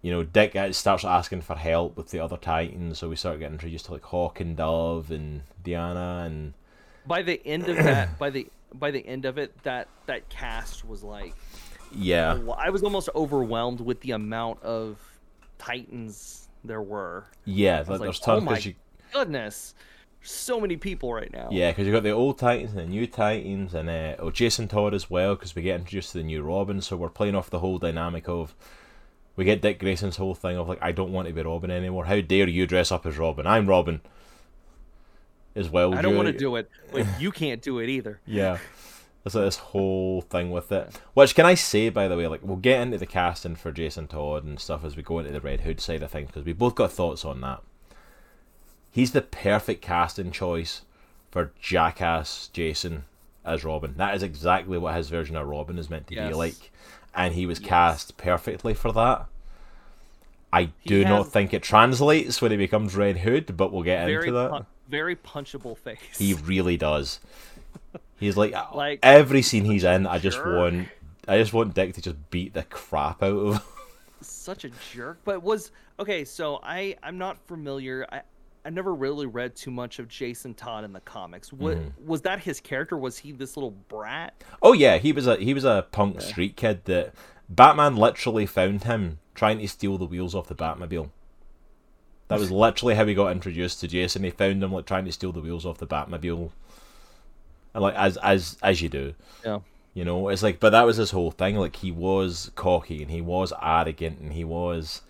you 0.03 0.11
know 0.11 0.23
Dick 0.23 0.55
starts 0.75 1.03
asking 1.03 1.41
for 1.41 1.55
help 1.55 1.97
with 1.97 2.11
the 2.11 2.19
other 2.19 2.37
Titans. 2.37 2.99
So 2.99 3.09
we 3.09 3.15
start 3.15 3.39
getting 3.39 3.53
introduced 3.55 3.85
to 3.85 3.93
like 3.93 4.03
Hawk 4.03 4.39
and 4.39 4.55
Dove 4.55 5.09
and 5.09 5.41
Diana 5.63 6.23
and 6.27 6.53
By 7.07 7.21
the 7.21 7.41
end 7.45 7.69
of 7.69 7.77
that, 7.77 8.17
by 8.19 8.29
the 8.29 8.47
by 8.73 8.91
the 8.91 9.05
end 9.05 9.25
of 9.25 9.37
it, 9.37 9.63
that 9.63 9.87
that 10.05 10.27
cast 10.29 10.85
was 10.85 11.03
like, 11.03 11.33
yeah. 11.93 12.37
I 12.57 12.69
was 12.69 12.83
almost 12.83 13.09
overwhelmed 13.15 13.81
with 13.81 14.01
the 14.01 14.11
amount 14.11 14.61
of 14.63 14.97
Titans 15.57 16.49
there 16.63 16.81
were. 16.81 17.25
Yeah, 17.45 17.83
like, 17.87 18.01
there's 18.01 18.21
oh 18.27 18.41
my- 18.41 18.57
you 18.57 18.75
Goodness, 19.13 19.75
so 20.21 20.59
many 20.59 20.75
people 20.75 21.13
right 21.13 21.31
now. 21.31 21.47
yeah, 21.51 21.71
because 21.71 21.85
you've 21.85 21.93
got 21.93 22.03
the 22.03 22.09
old 22.09 22.37
Titans 22.37 22.71
and 22.71 22.79
the 22.79 22.85
new 22.85 23.07
Titans, 23.07 23.73
and 23.73 23.89
uh, 23.89 24.15
oh 24.19 24.31
Jason 24.31 24.67
Todd 24.67 24.93
as 24.93 25.09
well, 25.09 25.35
because 25.35 25.55
we 25.55 25.61
get 25.61 25.79
introduced 25.79 26.11
to 26.11 26.17
the 26.17 26.23
new 26.23 26.41
Robin, 26.41 26.81
so 26.81 26.97
we're 26.97 27.09
playing 27.09 27.35
off 27.35 27.49
the 27.49 27.59
whole 27.59 27.77
dynamic 27.77 28.27
of 28.27 28.55
we 29.35 29.45
get 29.45 29.61
Dick 29.61 29.79
Grayson's 29.79 30.17
whole 30.17 30.35
thing 30.35 30.57
of 30.57 30.67
like 30.67 30.79
I 30.81 30.91
don't 30.91 31.11
want 31.11 31.27
to 31.27 31.33
be 31.33 31.41
Robin 31.41 31.71
anymore. 31.71 32.05
How 32.05 32.19
dare 32.21 32.49
you 32.49 32.65
dress 32.67 32.91
up 32.91 33.05
as 33.05 33.17
Robin? 33.17 33.45
I'm 33.45 33.67
Robin. 33.67 34.01
As 35.55 35.69
well, 35.69 35.95
I 35.95 36.01
don't 36.01 36.15
want 36.17 36.27
to 36.27 36.37
do 36.37 36.55
it, 36.57 36.69
but 36.91 37.05
you 37.19 37.31
can't 37.31 37.61
do 37.61 37.79
it 37.79 37.87
either. 37.89 38.19
Yeah. 38.25 38.57
There's 39.23 39.35
like 39.35 39.45
this 39.45 39.57
whole 39.57 40.21
thing 40.21 40.51
with 40.51 40.71
it. 40.71 40.99
Which 41.13 41.33
can 41.33 41.45
I 41.45 41.55
say, 41.55 41.89
by 41.89 42.07
the 42.07 42.17
way, 42.17 42.27
like 42.27 42.41
we'll 42.43 42.57
get 42.57 42.81
into 42.81 42.97
the 42.97 43.05
casting 43.05 43.55
for 43.55 43.71
Jason 43.71 44.07
Todd 44.07 44.43
and 44.43 44.59
stuff 44.59 44.83
as 44.83 44.95
we 44.95 45.01
go 45.03 45.17
into 45.19 45.31
the 45.31 45.41
Red 45.41 45.61
Hood 45.61 45.79
side 45.81 46.03
of 46.03 46.11
things 46.11 46.27
because 46.27 46.43
we 46.45 46.53
both 46.53 46.75
got 46.75 46.91
thoughts 46.91 47.23
on 47.25 47.41
that. 47.41 47.61
He's 48.91 49.11
the 49.11 49.21
perfect 49.21 49.81
casting 49.81 50.31
choice 50.31 50.81
for 51.31 51.51
Jackass 51.59 52.49
Jason 52.53 53.05
as 53.43 53.63
Robin. 53.63 53.95
That 53.97 54.15
is 54.15 54.23
exactly 54.23 54.77
what 54.77 54.95
his 54.95 55.09
version 55.09 55.35
of 55.35 55.47
Robin 55.47 55.77
is 55.79 55.89
meant 55.89 56.07
to 56.07 56.15
be 56.15 56.33
like, 56.33 56.71
and 57.15 57.33
he 57.33 57.45
was 57.45 57.59
Yes. 57.59 57.69
cast 57.69 58.17
perfectly 58.17 58.73
for 58.73 58.91
that. 58.93 59.25
I 60.53 60.69
do 60.85 61.03
not 61.03 61.27
think 61.27 61.53
it 61.53 61.63
translates 61.63 62.41
when 62.41 62.51
he 62.51 62.57
becomes 62.57 62.95
Red 62.95 63.17
Hood, 63.17 63.57
but 63.57 63.73
we'll 63.73 63.83
get 63.83 64.07
into 64.09 64.31
that. 64.31 64.49
pun- 64.51 64.65
very 64.89 65.15
punchable 65.15 65.77
face. 65.77 65.99
He 66.17 66.33
really 66.33 66.77
does. 66.77 67.19
He's 68.19 68.37
like, 68.37 68.53
Like, 68.73 68.99
every 69.03 69.41
scene 69.41 69.65
he's 69.65 69.83
in. 69.83 70.05
I 70.07 70.19
just 70.19 70.37
jerk. 70.37 70.45
want, 70.57 70.87
I 71.27 71.37
just 71.37 71.53
want 71.53 71.73
Dick 71.73 71.93
to 71.95 72.01
just 72.01 72.29
beat 72.29 72.53
the 72.53 72.63
crap 72.63 73.21
out 73.23 73.29
of. 73.35 73.53
him. 73.55 73.61
such 74.21 74.63
a 74.65 74.71
jerk 74.91 75.19
but 75.23 75.43
was 75.43 75.71
okay 75.99 76.23
so 76.25 76.59
i 76.63 76.95
i'm 77.03 77.17
not 77.17 77.37
familiar 77.47 78.07
i 78.11 78.21
i 78.63 78.69
never 78.71 78.95
really 78.95 79.27
read 79.27 79.55
too 79.55 79.69
much 79.69 79.99
of 79.99 80.07
jason 80.07 80.53
todd 80.55 80.83
in 80.83 80.93
the 80.93 80.99
comics 81.01 81.53
what 81.53 81.77
Mm-hmm. 81.77 82.07
was 82.07 82.21
that 82.21 82.39
his 82.39 82.59
character 82.59 82.97
was 82.97 83.19
he 83.19 83.33
this 83.33 83.55
little 83.55 83.71
brat 83.87 84.33
Oh 84.63 84.73
yeah, 84.73 84.97
he 84.97 85.11
was 85.11 85.27
a 85.27 85.35
he 85.35 85.53
was 85.53 85.63
a 85.63 85.85
punk 85.91 86.21
street 86.21 86.55
kid 86.55 86.85
that 86.85 87.13
Batman 87.49 87.97
literally 87.97 88.47
found 88.47 88.85
him 88.85 89.19
trying 89.35 89.59
to 89.59 89.67
steal 89.67 89.99
the 89.99 90.05
wheels 90.05 90.33
off 90.33 90.47
the 90.47 90.55
Batmobile. 90.55 91.11
That 92.27 92.39
was 92.39 92.49
literally 92.51 92.95
how 92.95 93.05
he 93.05 93.13
got 93.13 93.31
introduced 93.31 93.79
to 93.81 93.87
Jason. 93.87 94.23
He 94.23 94.31
found 94.31 94.63
him 94.63 94.71
like 94.73 94.85
trying 94.87 95.05
to 95.05 95.11
steal 95.11 95.31
the 95.31 95.41
wheels 95.41 95.65
off 95.65 95.77
the 95.77 95.85
Batmobile, 95.87 96.49
and 97.73 97.83
like 97.83 97.95
as 97.95 98.17
as 98.17 98.57
as 98.63 98.81
you 98.81 98.89
do. 98.89 99.13
yeah 99.43 99.59
You 99.93 100.05
know, 100.05 100.29
it's 100.29 100.41
like, 100.43 100.59
but 100.59 100.71
that 100.71 100.85
was 100.85 100.97
his 100.97 101.11
whole 101.11 101.31
thing. 101.31 101.55
Like, 101.55 101.75
he 101.77 101.91
was 101.91 102.51
cocky 102.55 103.01
and 103.01 103.11
he 103.11 103.21
was 103.21 103.53
arrogant 103.61 104.19
and 104.19 104.33
he 104.33 104.43
was 104.43 105.01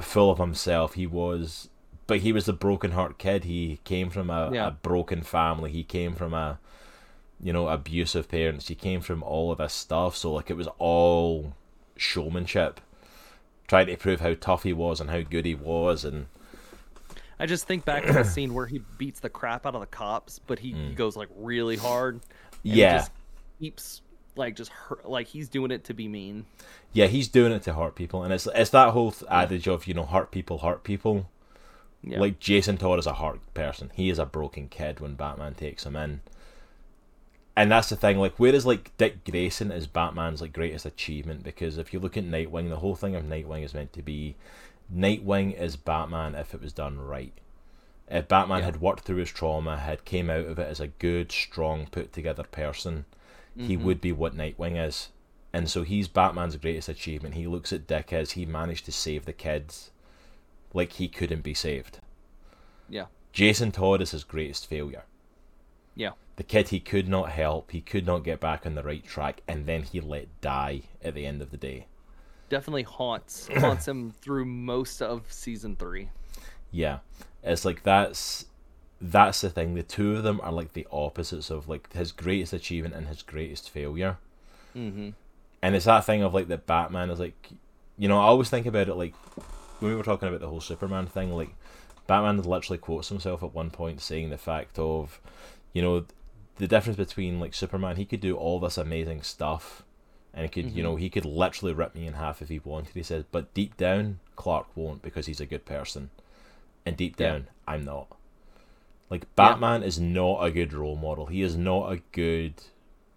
full 0.00 0.30
of 0.30 0.38
himself. 0.38 0.94
He 0.94 1.06
was, 1.06 1.68
but 2.06 2.18
he 2.20 2.32
was 2.32 2.48
a 2.48 2.52
broken 2.52 2.92
heart 2.92 3.18
kid. 3.18 3.44
He 3.44 3.78
came 3.84 4.10
from 4.10 4.30
a, 4.30 4.50
Yeah. 4.52 4.68
a 4.68 4.70
broken 4.72 5.22
family. 5.22 5.70
He 5.70 5.84
came 5.84 6.14
from 6.14 6.32
a, 6.34 6.58
you 7.40 7.52
know, 7.52 7.68
abusive 7.68 8.28
parents. 8.28 8.68
He 8.68 8.74
came 8.74 9.00
from 9.02 9.22
all 9.22 9.52
of 9.52 9.58
this 9.58 9.72
stuff. 9.74 10.16
So, 10.16 10.32
like, 10.32 10.50
it 10.50 10.56
was 10.56 10.68
all 10.78 11.52
showmanship, 11.96 12.80
trying 13.68 13.86
to 13.86 13.96
prove 13.96 14.20
how 14.20 14.34
tough 14.34 14.62
he 14.64 14.72
was 14.72 15.00
and 15.00 15.10
how 15.10 15.20
good 15.20 15.44
he 15.44 15.54
was. 15.54 16.04
And 16.04 16.26
i 17.38 17.46
just 17.46 17.66
think 17.66 17.84
back 17.84 18.04
to 18.06 18.12
the 18.12 18.24
scene 18.34 18.54
where 18.54 18.66
he 18.66 18.80
beats 18.98 19.20
the 19.20 19.28
crap 19.28 19.66
out 19.66 19.74
of 19.74 19.80
the 19.80 19.86
cops 19.86 20.38
but 20.46 20.58
he, 20.58 20.72
he 20.72 20.94
goes 20.94 21.16
like 21.16 21.28
really 21.36 21.76
hard 21.76 22.14
and 22.14 22.22
Mm. 22.64 22.76
Yeah. 22.76 22.96
just 22.98 23.10
keeps 23.60 24.00
like 24.36 24.56
just 24.56 24.70
hurt, 24.72 25.08
like 25.08 25.26
he's 25.28 25.48
doing 25.50 25.70
it 25.70 25.84
to 25.84 25.94
be 25.94 26.08
mean. 26.08 26.46
Yeah, 26.94 27.06
he's 27.08 27.28
doing 27.28 27.52
it 27.52 27.62
to 27.64 27.74
hurt 27.74 27.94
people, 27.94 28.22
and 28.24 28.32
it's 28.32 28.48
it's 28.54 28.70
that 28.70 28.90
whole 28.94 29.12
th- 29.12 29.30
adage 29.30 29.68
of 29.68 29.86
you 29.86 29.92
know 29.94 30.04
hurt 30.06 30.30
people, 30.30 30.58
hurt 30.58 30.82
people. 30.82 31.28
Yeah. 32.02 32.18
Like 32.20 32.38
Jason 32.40 32.78
Todd 32.78 32.98
is 32.98 33.06
a 33.06 33.12
hurt 33.14 33.40
person. 33.52 33.90
He 33.94 34.08
is 34.08 34.18
a 34.18 34.24
broken 34.26 34.68
kid 34.68 34.98
when 34.98 35.14
Batman 35.14 35.54
takes 35.54 35.84
him 35.84 35.94
in. 35.94 36.20
And 37.56 37.70
that's 37.70 37.88
the 37.90 37.96
thing, 37.96 38.18
like 38.18 38.34
whereas 38.38 38.66
like 38.66 38.96
Dick 38.96 39.24
Grayson 39.24 39.70
is 39.70 39.86
Batman's 39.86 40.40
like 40.40 40.52
greatest 40.52 40.86
achievement 40.86 41.44
because 41.44 41.78
if 41.78 41.92
you 41.92 42.00
look 42.00 42.16
at 42.16 42.24
Nightwing, 42.24 42.70
the 42.70 42.76
whole 42.80 42.96
thing 42.96 43.14
of 43.14 43.22
Nightwing 43.24 43.62
is 43.64 43.74
meant 43.74 43.92
to 43.92 44.02
be 44.02 44.34
Nightwing 44.92 45.58
is 45.58 45.76
Batman 45.76 46.34
if 46.34 46.54
it 46.54 46.60
was 46.60 46.72
done 46.72 46.98
right. 46.98 47.32
If 48.08 48.28
Batman 48.28 48.58
Yeah. 48.58 48.64
had 48.66 48.80
worked 48.80 49.04
through 49.04 49.16
his 49.16 49.30
trauma, 49.30 49.78
had 49.78 50.04
came 50.04 50.28
out 50.28 50.46
of 50.46 50.58
it 50.58 50.68
as 50.68 50.80
a 50.80 50.88
good, 50.88 51.32
strong, 51.32 51.86
put 51.86 52.12
together 52.12 52.42
person, 52.44 53.06
he 53.56 53.76
Mhm. 53.76 53.82
would 53.82 54.00
be 54.00 54.12
what 54.12 54.36
Nightwing 54.36 54.76
is. 54.82 55.10
And 55.52 55.70
so 55.70 55.84
he's 55.84 56.08
Batman's 56.08 56.56
greatest 56.56 56.88
achievement. 56.88 57.34
He 57.34 57.46
looks 57.46 57.72
at 57.72 57.86
Dick 57.86 58.12
as 58.12 58.32
he 58.32 58.44
managed 58.44 58.84
to 58.86 58.92
save 58.92 59.24
the 59.24 59.32
kids 59.32 59.90
like 60.74 60.94
he 60.94 61.08
couldn't 61.08 61.42
be 61.42 61.54
saved. 61.54 62.00
Yeah. 62.88 63.06
Jason 63.32 63.72
Todd 63.72 64.02
is 64.02 64.10
his 64.10 64.24
greatest 64.24 64.66
failure. 64.66 65.04
Yeah. 65.94 66.12
The 66.36 66.42
kid 66.42 66.68
he 66.70 66.80
could 66.80 67.08
not 67.08 67.30
help, 67.30 67.70
he 67.70 67.80
could 67.80 68.04
not 68.04 68.24
get 68.24 68.40
back 68.40 68.66
on 68.66 68.74
the 68.74 68.82
right 68.82 69.04
track, 69.04 69.42
and 69.46 69.66
then 69.66 69.84
he 69.84 70.00
let 70.00 70.40
die 70.40 70.82
at 71.02 71.14
the 71.14 71.24
end 71.24 71.40
of 71.40 71.52
the 71.52 71.56
day. 71.56 71.86
Definitely 72.48 72.82
haunts 72.84 73.48
haunts 73.56 73.88
him 73.88 74.12
through 74.20 74.44
most 74.44 75.02
of 75.02 75.30
season 75.32 75.76
three. 75.76 76.08
Yeah. 76.70 76.98
It's 77.42 77.64
like 77.64 77.82
that's 77.82 78.46
that's 79.00 79.42
the 79.42 79.50
thing. 79.50 79.74
The 79.74 79.82
two 79.82 80.16
of 80.16 80.22
them 80.22 80.40
are 80.42 80.52
like 80.52 80.72
the 80.72 80.86
opposites 80.90 81.50
of 81.50 81.68
like 81.68 81.92
his 81.92 82.12
greatest 82.12 82.52
achievement 82.52 82.94
and 82.94 83.06
his 83.06 83.22
greatest 83.22 83.70
failure. 83.70 84.18
Mm-hmm. 84.74 85.10
And 85.62 85.74
it's 85.74 85.84
that 85.84 86.04
thing 86.04 86.22
of 86.22 86.34
like 86.34 86.48
that 86.48 86.66
Batman 86.66 87.10
is 87.10 87.20
like, 87.20 87.50
you 87.98 88.08
know, 88.08 88.18
I 88.18 88.24
always 88.24 88.50
think 88.50 88.66
about 88.66 88.88
it 88.88 88.94
like 88.94 89.14
when 89.80 89.90
we 89.90 89.96
were 89.96 90.02
talking 90.02 90.28
about 90.28 90.40
the 90.40 90.48
whole 90.48 90.60
Superman 90.60 91.06
thing. 91.06 91.32
Like 91.32 91.54
Batman 92.06 92.42
literally 92.42 92.78
quotes 92.78 93.08
himself 93.08 93.42
at 93.42 93.54
one 93.54 93.70
point 93.70 94.00
saying 94.00 94.30
the 94.30 94.38
fact 94.38 94.78
of, 94.78 95.20
you 95.72 95.82
know, 95.82 96.06
the 96.56 96.68
difference 96.68 96.96
between 96.96 97.40
like 97.40 97.54
Superman, 97.54 97.96
he 97.96 98.04
could 98.04 98.20
do 98.20 98.36
all 98.36 98.60
this 98.60 98.78
amazing 98.78 99.22
stuff, 99.22 99.82
and 100.34 100.42
he 100.42 100.48
could, 100.48 100.72
you 100.72 100.80
Mhm. 100.82 100.84
know, 100.84 100.96
he 100.96 101.08
could 101.08 101.24
literally 101.24 101.72
rip 101.72 101.94
me 101.94 102.06
in 102.06 102.14
half 102.14 102.42
if 102.42 102.48
he 102.48 102.58
wanted. 102.58 102.92
He 102.94 103.02
says, 103.02 103.24
but 103.30 103.54
deep 103.54 103.76
down, 103.76 104.18
Clark 104.36 104.66
won't 104.74 105.00
because 105.02 105.26
he's 105.26 105.40
a 105.40 105.46
good 105.46 105.64
person, 105.64 106.10
and 106.84 106.96
deep 106.96 107.18
Yeah. 107.18 107.30
down, 107.30 107.48
I'm 107.66 107.84
not. 107.84 108.08
Like 109.10 109.32
Batman 109.36 109.82
is 109.82 110.00
not 110.00 110.44
a 110.44 110.50
good 110.50 110.72
role 110.72 110.96
model. 110.96 111.26
He 111.26 111.42
is 111.42 111.56
not 111.56 111.92
a 111.92 112.02
good 112.12 112.54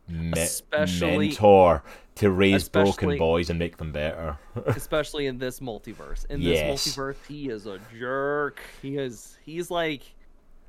me- 0.08 0.32
Especially- 0.40 1.30
mentor 1.30 1.84
to 2.16 2.30
raise 2.32 2.68
broken 2.70 3.18
boys 3.18 3.50
and 3.50 3.58
make 3.60 3.78
them 3.78 3.92
better. 3.92 4.38
Especially 4.68 5.26
in 5.28 5.38
this 5.40 5.60
multiverse. 5.60 6.26
In 6.30 6.42
Yes. 6.42 6.84
this 6.86 6.96
multiverse, 6.96 7.16
he 7.28 7.50
is 7.50 7.66
a 7.66 7.80
jerk. 7.98 8.60
He 8.82 8.98
is. 8.98 9.38
He's 9.46 9.70
like. 9.72 10.04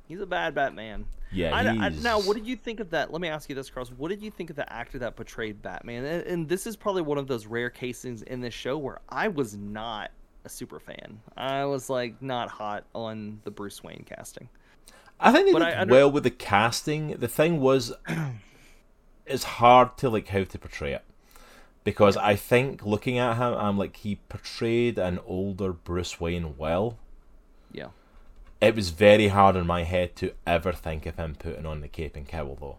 He's 0.09 0.19
a 0.19 0.25
bad 0.25 0.55
Batman. 0.55 1.05
yeah, 1.31 1.55
I, 1.55 1.85
I, 1.85 1.89
now, 1.89 2.19
what 2.19 2.35
did 2.35 2.47
you 2.47 2.55
think 2.55 2.79
of 2.79 2.89
that? 2.89 3.13
Let 3.13 3.21
me 3.21 3.27
ask 3.27 3.47
you 3.47 3.55
this, 3.55 3.69
Cross. 3.69 3.91
What 3.95 4.09
did 4.09 4.23
you 4.23 4.31
think 4.31 4.49
of 4.49 4.55
the 4.55 4.71
actor 4.73 4.97
that 4.99 5.15
portrayed 5.15 5.61
Batman? 5.61 6.03
And, 6.03 6.23
and 6.25 6.49
this 6.49 6.65
is 6.65 6.75
probably 6.75 7.03
one 7.03 7.19
of 7.19 7.27
those 7.27 7.45
rare 7.45 7.69
cases 7.69 8.23
in 8.23 8.41
this 8.41 8.53
show 8.53 8.77
where 8.77 8.99
I 9.07 9.27
was 9.27 9.55
not 9.55 10.09
a 10.43 10.49
super 10.49 10.79
fan. 10.79 11.21
I 11.37 11.63
was 11.65 11.91
like 11.91 12.21
not 12.21 12.49
hot 12.49 12.85
on 12.95 13.39
the 13.43 13.51
Bruce 13.51 13.83
Wayne 13.83 14.03
casting. 14.03 14.49
I 15.19 15.31
think 15.31 15.45
they 15.45 15.53
But 15.53 15.59
did 15.59 15.73
I 15.73 15.83
well 15.83 16.11
with 16.11 16.23
the 16.23 16.31
casting. 16.31 17.17
The 17.17 17.27
thing 17.27 17.61
was, 17.61 17.93
it's 19.27 19.43
hard 19.43 19.95
to 19.99 20.09
like 20.09 20.29
how 20.29 20.43
to 20.43 20.57
portray 20.57 20.93
it 20.93 21.03
because 21.83 22.17
I 22.17 22.35
think 22.35 22.83
looking 22.83 23.19
at 23.19 23.37
him, 23.37 23.53
I'm 23.53 23.77
like 23.77 23.97
he 23.97 24.15
portrayed 24.27 24.97
an 24.97 25.19
older 25.25 25.73
Bruce 25.73 26.19
Wayne 26.19 26.57
well. 26.57 26.97
Yeah. 27.71 27.89
It 28.61 28.75
was 28.75 28.89
very 28.89 29.29
hard 29.29 29.55
in 29.55 29.65
my 29.65 29.83
head 29.83 30.15
to 30.17 30.33
ever 30.45 30.73
think 30.73 31.05
of 31.05 31.15
him 31.15 31.35
putting 31.37 31.65
on 31.65 31.81
the 31.81 31.87
cape 31.87 32.15
and 32.15 32.27
cowl 32.27 32.57
though. 32.59 32.77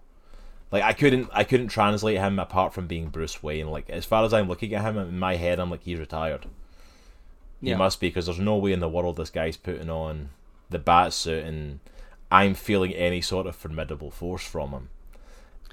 Like 0.70 0.82
I 0.84 0.92
couldn't, 0.92 1.28
I 1.32 1.42
couldn't 1.44 1.68
translate 1.68 2.18
him 2.18 2.38
apart 2.38 2.72
from 2.74 2.86
being 2.86 3.08
Bruce 3.08 3.42
Wayne. 3.42 3.68
Like 3.70 3.88
as 3.90 4.04
far 4.04 4.24
as 4.24 4.32
I'm 4.32 4.46
looking 4.48 4.74
at 4.74 4.82
him 4.84 4.98
in 4.98 5.18
my 5.18 5.36
head, 5.36 5.58
I'm 5.58 5.70
like 5.70 5.82
he's 5.82 5.98
retired. 5.98 6.46
He 7.60 7.70
Yeah. 7.70 7.76
must 7.76 8.00
be 8.00 8.08
because 8.08 8.26
there's 8.26 8.38
no 8.38 8.56
way 8.56 8.72
in 8.72 8.80
the 8.80 8.88
world 8.88 9.16
this 9.16 9.30
guy's 9.30 9.56
putting 9.56 9.90
on 9.90 10.30
the 10.68 10.78
bat 10.78 11.12
suit 11.12 11.44
and 11.44 11.80
I'm 12.30 12.54
feeling 12.54 12.92
any 12.94 13.20
sort 13.20 13.46
of 13.46 13.56
formidable 13.56 14.10
force 14.10 14.44
from 14.46 14.70
him. 14.70 14.88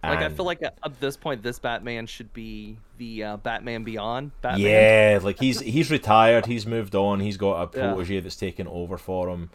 Like 0.04 0.20
I 0.20 0.30
feel 0.30 0.46
like 0.46 0.62
at, 0.62 0.78
at 0.86 1.00
this 1.02 1.18
point, 1.18 1.42
this 1.44 1.60
Batman 1.60 2.06
should 2.08 2.32
be 2.32 2.78
the 2.98 3.24
uh, 3.24 3.38
Batman 3.38 3.84
Beyond 3.84 4.32
Batman. 4.42 4.62
Yeah, 4.62 5.20
like 5.22 5.40
he's 5.40 5.60
he's 5.60 5.92
retired, 5.92 6.46
he's 6.46 6.66
moved 6.66 6.96
on, 6.96 7.20
he's 7.20 7.36
got 7.36 7.76
a 7.76 7.78
Yeah. 7.78 7.94
protege 7.94 8.20
that's 8.22 8.36
taken 8.36 8.68
over 8.68 8.98
for 8.98 9.28
him. 9.30 9.50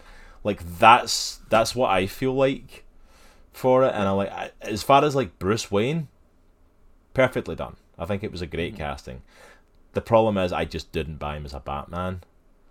Like 0.45 0.79
that's 0.79 1.41
that's 1.49 1.75
what 1.75 1.91
I 1.91 2.07
feel 2.07 2.35
like 2.35 2.85
for 3.53 3.85
it, 3.85 3.93
and 3.95 4.09
I'm 4.09 4.17
like, 4.17 4.31
I, 4.33 4.51
as 4.63 4.83
far 4.83 5.05
as 5.05 5.15
like 5.15 5.39
Bruce 5.39 5.71
Wayne, 5.71 6.09
perfectly 7.15 7.55
done. 7.55 7.77
I 7.99 8.07
think 8.07 8.23
it 8.25 8.33
was 8.33 8.43
a 8.43 8.47
great 8.47 8.75
Mm-hmm. 8.75 8.83
casting. 8.83 9.23
The 9.93 10.01
problem 10.01 10.39
is, 10.39 10.53
I 10.53 10.65
just 10.65 10.93
didn't 10.93 11.17
buy 11.17 11.37
him 11.37 11.45
as 11.45 11.53
a 11.55 11.61
Batman, 11.61 12.23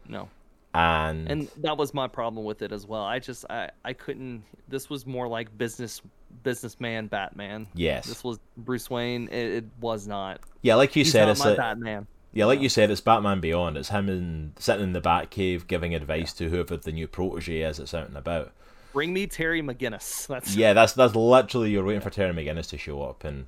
No. 0.07 0.29
and, 0.73 1.27
and 1.29 1.47
that 1.57 1.77
was 1.77 1.93
my 1.93 2.07
problem 2.07 2.45
with 2.45 2.61
it 2.61 2.71
as 2.71 2.85
well 2.87 3.03
i 3.03 3.19
just 3.19 3.45
i 3.49 3.69
i 3.83 3.93
couldn't 3.93 4.43
this 4.67 4.89
was 4.89 5.05
more 5.05 5.27
like 5.27 5.55
business 5.57 6.01
businessman 6.43 7.07
batman 7.07 7.67
yes, 7.73 8.05
this 8.07 8.23
was 8.23 8.39
bruce 8.57 8.89
wayne 8.89 9.27
it, 9.29 9.51
it 9.63 9.65
was 9.81 10.07
not 10.07 10.39
yeah, 10.61 10.75
like 10.75 10.95
you 10.95 11.03
he's 11.03 11.11
said, 11.11 11.27
it's 11.29 11.45
a, 11.45 11.55
batman 11.55 12.07
Yeah, 12.33 12.45
like 12.45 12.61
you 12.61 12.69
said, 12.69 12.89
it's 12.89 13.01
Batman 13.01 13.41
Beyond. 13.41 13.77
It's 13.77 13.89
him 13.89 14.07
in, 14.07 14.53
sitting 14.57 14.83
in 14.83 14.93
the 14.93 15.01
Batcave 15.01 15.67
giving 15.67 15.93
advice 15.93 16.31
to 16.33 16.49
whoever 16.49 16.77
the 16.77 16.93
new 16.93 17.07
protege 17.07 17.61
is 17.61 17.77
that's 17.77 17.93
out 17.93 18.07
and 18.07 18.17
about. 18.17 18.53
bring 18.93 19.13
me 19.13 19.27
terry 19.27 19.61
mcginnis 19.61 20.27
that's 20.27 20.55
Yeah, 20.55 20.73
that's 20.73 20.93
that's 20.93 21.15
literally 21.15 21.71
you're 21.71 21.83
waiting 21.83 22.01
for 22.01 22.09
Terry 22.09 22.33
McGinnis 22.33 22.69
to 22.69 22.77
show 22.77 23.03
up, 23.03 23.23
and 23.23 23.47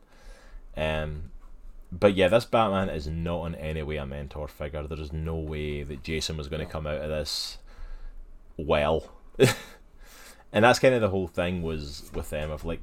um, 0.76 1.32
but 1.92 2.16
yeah, 2.16 2.28
this 2.28 2.46
Batman 2.46 2.90
is 2.90 3.08
not 3.08 3.46
in 3.46 3.56
any 3.56 3.84
way 3.84 3.98
a 3.98 4.06
mentor 4.06 4.48
figure. 4.48 4.86
There 4.88 5.00
is 5.00 5.14
no 5.14 5.36
way 5.36 5.84
that 5.84 6.04
Jason 6.04 6.38
was 6.38 6.48
going 6.48 6.66
to 6.66 6.72
come 6.72 6.88
out 6.88 7.02
of 7.02 7.10
this 7.10 7.60
well, 8.58 9.12
and 10.52 10.66
that's 10.66 10.80
kind 10.80 10.96
of 10.96 11.02
the 11.02 11.10
whole 11.10 11.28
thing 11.28 11.62
was 11.62 12.10
with 12.14 12.32
them 12.32 12.52
of 12.52 12.66
like 12.66 12.82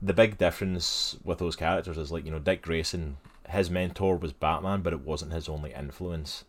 the 0.00 0.14
big 0.14 0.36
difference 0.38 1.16
with 1.24 1.38
those 1.38 1.56
characters 1.56 1.96
is 1.96 2.10
like 2.10 2.24
you 2.24 2.30
know 2.30 2.38
Dick 2.38 2.62
Grayson, 2.62 3.16
his 3.54 3.70
mentor 3.70 4.16
was 4.16 4.32
Batman, 4.32 4.82
but 4.82 4.92
it 4.92 5.00
wasn't 5.00 5.32
his 5.32 5.48
only 5.48 5.72
influence. 5.72 6.44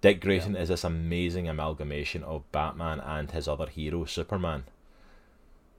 Dick 0.00 0.20
Grayson 0.20 0.56
is 0.56 0.68
this 0.68 0.82
amazing 0.84 1.48
amalgamation 1.48 2.22
of 2.24 2.50
Batman 2.52 3.00
and 3.00 3.30
his 3.30 3.46
other 3.48 3.66
hero, 3.66 4.04
Superman 4.04 4.64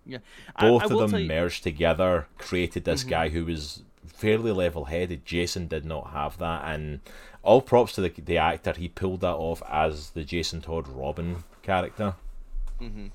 yeah 0.04 0.18
both 0.60 0.82
I 0.82 0.86
of 0.86 1.12
them 1.12 1.20
you- 1.22 1.28
merged 1.28 1.62
together 1.62 2.28
created 2.40 2.86
this 2.86 3.04
Mhm. 3.04 3.10
guy 3.10 3.30
who 3.30 3.46
was 3.46 3.84
fairly 4.08 4.52
level-headed 4.52 5.24
jason 5.28 5.68
did 5.68 5.86
not 5.86 6.10
have 6.10 6.40
that 6.40 6.64
and 6.66 7.02
all 7.44 7.62
props 7.62 7.94
to 7.94 8.02
the, 8.02 8.10
the 8.10 8.36
actor 8.36 8.74
he 8.76 8.88
pulled 8.88 9.22
that 9.22 9.36
off 9.36 9.62
as 9.70 10.10
the 10.12 10.24
jason 10.24 10.60
todd 10.60 10.88
robin 10.88 11.44
character 11.62 12.16
hmm 12.80 13.08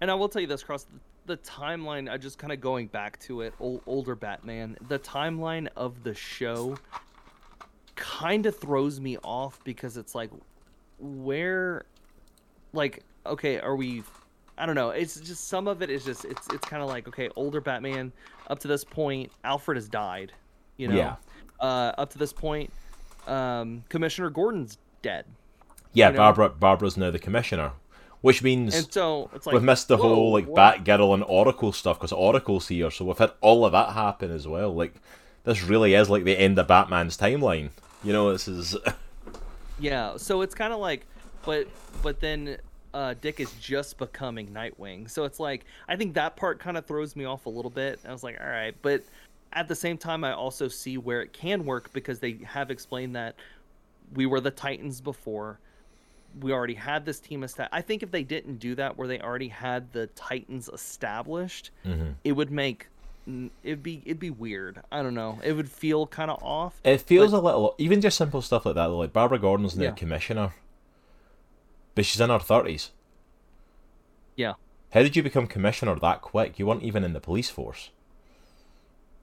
And 0.00 0.10
I 0.12 0.14
will 0.14 0.28
tell 0.28 0.40
you 0.42 0.46
this, 0.46 0.62
Cross. 0.62 0.86
The 1.26 1.36
timeline, 1.38 2.10
I 2.10 2.16
just 2.16 2.38
kind 2.38 2.52
of 2.52 2.60
going 2.60 2.86
back 2.86 3.18
to 3.20 3.42
it, 3.42 3.54
ol- 3.60 3.82
older 3.86 4.14
Batman, 4.14 4.76
the 4.88 4.98
timeline 4.98 5.68
of 5.76 6.02
the 6.04 6.14
show 6.14 6.76
kind 7.96 8.46
of 8.46 8.56
throws 8.56 9.00
me 9.00 9.18
off 9.18 9.58
because 9.64 9.96
it's 9.96 10.14
like, 10.14 10.30
where, 10.98 11.84
like, 12.72 13.02
okay, 13.24 13.58
are 13.58 13.76
we. 13.76 14.02
I 14.58 14.64
don't 14.64 14.74
know. 14.74 14.90
It's 14.90 15.20
just 15.20 15.48
some 15.48 15.68
of 15.68 15.82
it 15.82 15.90
is 15.90 16.02
just 16.02 16.24
it's 16.24 16.48
it's 16.48 16.66
kind 16.66 16.82
of 16.82 16.88
like 16.88 17.06
okay, 17.08 17.28
older 17.36 17.60
Batman. 17.60 18.10
Up 18.48 18.58
to 18.60 18.68
this 18.68 18.84
point, 18.84 19.30
Alfred 19.44 19.76
has 19.76 19.86
died. 19.86 20.32
You 20.78 20.88
know. 20.88 20.96
Yeah. 20.96 21.16
Uh, 21.60 21.92
up 21.98 22.08
to 22.10 22.18
this 22.18 22.32
point, 22.32 22.70
um, 23.26 23.84
Commissioner 23.90 24.30
Gordon's 24.30 24.78
dead, 25.02 25.26
yeah 25.92 26.08
You 26.08 26.12
know? 26.12 26.18
barbara 26.18 26.48
barbara's 26.50 26.96
now 26.96 27.10
the 27.10 27.18
commissioner 27.18 27.72
which 28.20 28.42
means 28.42 28.74
and 28.74 28.92
so 28.92 29.30
it's 29.34 29.46
like 29.46 29.54
we've 29.54 29.62
missed 29.62 29.88
the 29.88 29.96
whoa, 29.96 30.14
whole 30.14 30.32
like 30.32 30.46
what? 30.46 30.84
batgirl 30.84 31.14
and 31.14 31.24
oracle 31.24 31.72
stuff 31.72 31.98
because 31.98 32.12
oracle's 32.12 32.68
here 32.68 32.90
so 32.90 33.04
we've 33.04 33.18
had 33.18 33.32
all 33.40 33.64
of 33.64 33.72
that 33.72 33.92
happen 33.92 34.30
as 34.30 34.48
well 34.48 34.74
like 34.74 34.94
this 35.44 35.62
really 35.62 35.94
is 35.94 36.10
like 36.10 36.24
the 36.24 36.36
end 36.38 36.58
of 36.58 36.66
batman's 36.66 37.16
timeline 37.16 37.70
you 38.02 38.12
know 38.12 38.32
this 38.32 38.48
is 38.48 38.76
Yeah, 39.78 40.16
so 40.16 40.40
it's 40.40 40.54
kind 40.54 40.72
of 40.72 40.80
like, 40.80 41.06
but 41.44 41.66
but 42.02 42.20
then 42.20 42.56
uh, 42.94 43.14
Dick 43.20 43.40
is 43.40 43.52
just 43.60 43.98
becoming 43.98 44.48
Nightwing, 44.48 45.10
so 45.10 45.24
it's 45.24 45.38
like 45.38 45.64
I 45.88 45.96
think 45.96 46.14
that 46.14 46.36
part 46.36 46.58
kind 46.58 46.76
of 46.76 46.86
throws 46.86 47.14
me 47.14 47.24
off 47.24 47.46
a 47.46 47.50
little 47.50 47.70
bit. 47.70 48.00
I 48.06 48.12
was 48.12 48.22
like, 48.22 48.40
all 48.40 48.48
right, 48.48 48.74
but 48.82 49.02
at 49.52 49.68
the 49.68 49.74
same 49.74 49.98
time, 49.98 50.24
I 50.24 50.32
also 50.32 50.68
see 50.68 50.98
where 50.98 51.22
it 51.22 51.32
can 51.32 51.64
work 51.64 51.92
because 51.92 52.18
they 52.18 52.38
have 52.44 52.70
explained 52.70 53.16
that 53.16 53.36
we 54.14 54.26
were 54.26 54.40
the 54.40 54.50
Titans 54.50 55.00
before. 55.00 55.58
We 56.38 56.52
already 56.52 56.74
had 56.74 57.04
this 57.06 57.18
team 57.18 57.42
established. 57.44 57.74
I 57.74 57.80
think 57.80 58.02
if 58.02 58.10
they 58.10 58.22
didn't 58.22 58.58
do 58.58 58.74
that, 58.74 58.96
where 58.98 59.08
they 59.08 59.20
already 59.20 59.48
had 59.48 59.92
the 59.92 60.06
Titans 60.08 60.68
established, 60.68 61.70
Mhm. 61.84 62.14
it 62.24 62.32
would 62.32 62.50
make. 62.50 62.88
It'd 63.64 63.82
be 63.82 64.02
it'd 64.04 64.20
be 64.20 64.30
weird. 64.30 64.82
I 64.92 65.02
don't 65.02 65.14
know. 65.14 65.40
It 65.42 65.52
would 65.54 65.68
feel 65.70 66.06
kind 66.06 66.30
of 66.30 66.40
off. 66.42 66.80
It 66.84 67.00
feels 67.00 67.32
a 67.32 67.40
little, 67.40 67.74
even 67.78 68.00
just 68.00 68.16
simple 68.16 68.40
stuff 68.42 68.64
like 68.66 68.76
that. 68.76 68.84
Like 68.86 69.12
Barbara 69.12 69.38
Gordon's 69.38 69.76
now 69.76 69.84
Yeah. 69.86 69.90
commissioner, 69.92 70.54
but 71.96 72.04
she's 72.04 72.20
in 72.20 72.30
her 72.30 72.38
thirties. 72.38 72.92
Yeah, 74.36 74.52
How 74.92 75.02
did 75.02 75.16
you 75.16 75.22
become 75.22 75.46
commissioner 75.46 75.94
that 75.98 76.20
quick? 76.20 76.58
You 76.58 76.66
weren't 76.66 76.82
even 76.82 77.02
in 77.02 77.14
the 77.14 77.20
police 77.20 77.48
force. 77.50 77.90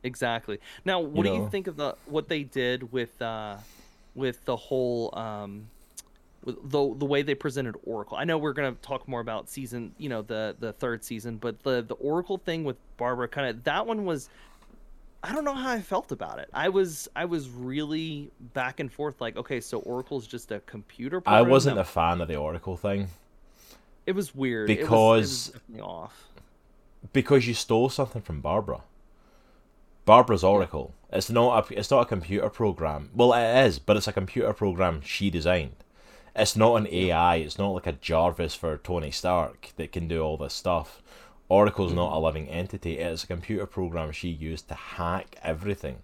exactly. 0.03 0.59
Now, 0.83 0.99
what 0.99 1.23
do 1.23 1.29
know. 1.29 1.43
you 1.43 1.49
think 1.49 1.67
of 1.67 1.77
the 1.77 1.95
what 2.05 2.27
they 2.27 2.43
did 2.43 2.91
with 2.91 3.21
uh 3.21 3.57
with 4.15 4.43
the 4.45 4.55
whole 4.57 5.15
um 5.17 5.69
the 6.45 6.93
the 6.95 7.05
way 7.05 7.21
they 7.21 7.35
presented 7.35 7.75
Oracle? 7.85 8.17
I 8.17 8.23
know 8.25 8.37
we're 8.37 8.53
gonna 8.53 8.75
talk 8.81 9.07
more 9.07 9.21
about 9.21 9.49
season, 9.49 9.93
you 9.97 10.09
know, 10.09 10.21
the 10.21 10.55
the 10.59 10.73
third 10.73 11.03
season, 11.03 11.37
but 11.37 11.61
the 11.63 11.81
the 11.81 11.95
Oracle 11.95 12.37
thing 12.37 12.63
with 12.63 12.77
Barbara, 12.97 13.27
kind 13.27 13.47
of 13.49 13.63
that 13.63 13.85
one 13.87 14.05
was. 14.05 14.29
I 15.25 15.31
don't 15.31 15.45
know 15.45 15.53
how 15.53 15.71
I 15.71 15.79
felt 15.79 16.11
about 16.11 16.39
it. 16.39 16.49
I 16.53 16.67
was 16.67 17.07
I 17.15 17.23
was 17.23 17.49
really 17.49 18.29
back 18.53 18.81
and 18.81 18.91
forth. 18.91 19.21
Like, 19.21 19.37
okay, 19.37 19.61
so 19.61 19.79
Oracle's 19.79 20.27
just 20.27 20.51
a 20.51 20.59
computer. 20.59 21.23
I 21.25 21.41
wasn't 21.43 21.77
No, 21.77 21.81
a 21.83 21.85
fan 21.85 22.19
of 22.19 22.27
the 22.27 22.35
Oracle 22.35 22.75
thing 22.75 23.07
It 24.05 24.11
was 24.15 24.35
weird 24.35 24.69
It 24.69 24.79
was- 24.79 24.79
it 24.79 24.83
because- 24.83 25.53
was 25.71 25.79
off. 25.81 26.27
because 27.13 27.47
you 27.47 27.53
stole 27.53 27.87
something 27.89 28.21
from 28.21 28.41
Barbara. 28.41 28.81
Barbara's 30.03 30.43
Oracle. 30.43 30.93
It's 31.09 31.29
not 31.29 31.71
a 31.71 31.79
it's 31.79 31.89
not 31.89 32.01
a 32.01 32.05
computer 32.05 32.49
program. 32.49 33.09
Well, 33.15 33.31
it 33.33 33.65
is, 33.65 33.79
but 33.79 33.95
it's 33.95 34.09
a 34.09 34.13
computer 34.13 34.51
program 34.51 34.99
she 35.05 35.29
designed. 35.29 35.75
It's 36.35 36.55
not 36.55 36.75
an 36.75 36.87
AI. 36.87 37.35
It's 37.35 37.57
not 37.57 37.69
like 37.71 37.87
a 37.87 37.93
Jarvis 37.93 38.55
for 38.55 38.77
Tony 38.77 39.11
Stark 39.11 39.69
that 39.77 39.91
can 39.91 40.07
do 40.07 40.21
all 40.21 40.37
this 40.37 40.53
stuff. 40.53 41.01
Oracle's 41.49 41.93
not 41.93 42.13
a 42.13 42.19
living 42.19 42.47
entity. 42.47 42.97
It's 42.97 43.23
a 43.23 43.27
computer 43.27 43.65
program 43.65 44.11
she 44.11 44.29
used 44.29 44.67
to 44.69 44.73
hack 44.73 45.35
everything. 45.43 45.97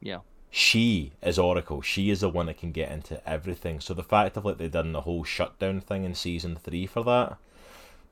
Yeah. 0.00 0.20
She 0.50 1.12
is 1.22 1.38
Oracle. 1.38 1.82
She 1.82 2.08
is 2.08 2.20
the 2.20 2.30
one 2.30 2.46
that 2.46 2.58
can 2.58 2.72
get 2.72 2.90
into 2.90 3.26
everything. 3.28 3.80
So 3.80 3.92
the 3.92 4.02
fact 4.02 4.36
of 4.36 4.44
like 4.46 4.56
they 4.56 4.68
done 4.68 4.92
the 4.92 5.02
whole 5.02 5.24
shutdown 5.24 5.80
thing 5.80 6.04
in 6.04 6.14
season 6.14 6.56
three 6.56 6.86
for 6.86 7.04
that 7.04 7.36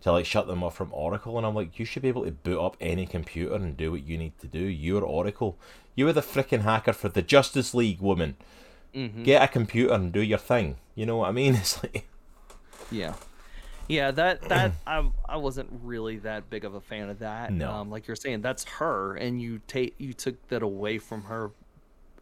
to 0.04 0.12
like 0.12 0.26
shut 0.26 0.46
them 0.46 0.62
off 0.62 0.76
from 0.76 0.92
Oracle, 0.92 1.38
and 1.38 1.46
I'm 1.46 1.54
like, 1.54 1.78
you 1.78 1.86
should 1.86 2.02
be 2.02 2.08
able 2.08 2.26
to 2.26 2.30
boot 2.30 2.60
up 2.60 2.76
any 2.78 3.06
computer 3.06 3.54
and 3.54 3.74
do 3.74 3.90
what 3.90 4.04
you 4.06 4.18
need 4.18 4.38
to 4.40 4.46
do. 4.46 4.58
You're 4.58 5.02
Oracle. 5.02 5.56
You 5.94 6.04
were 6.04 6.12
the 6.12 6.20
freaking 6.20 6.60
hacker 6.60 6.92
for 6.92 7.08
the 7.08 7.22
Justice 7.22 7.72
League, 7.72 8.02
woman. 8.02 8.36
Hmm 8.94 9.24
Get 9.24 9.42
a 9.42 9.48
computer 9.48 9.92
and 9.92 10.12
do 10.12 10.20
your 10.22 10.38
thing. 10.38 10.76
You 10.94 11.06
know 11.06 11.18
what 11.18 11.28
I 11.28 11.32
mean? 11.32 11.54
It's 11.60 11.82
like 11.82 12.06
Yeah. 12.90 13.14
Yeah, 13.88 14.12
that 14.12 14.48
that 14.48 14.72
I 14.86 15.10
I 15.28 15.36
wasn't 15.36 15.68
really 15.82 16.18
that 16.18 16.48
big 16.48 16.64
of 16.64 16.74
a 16.74 16.80
fan 16.80 17.10
of 17.10 17.18
that. 17.18 17.52
No. 17.52 17.70
Um, 17.70 17.90
like 17.90 18.06
you're 18.06 18.16
saying, 18.16 18.40
that's 18.40 18.64
her, 18.64 19.14
and 19.14 19.40
you 19.42 19.60
take 19.66 19.94
you 19.98 20.12
took 20.12 20.48
that 20.48 20.62
away 20.62 20.98
from 20.98 21.24
her. 21.24 21.50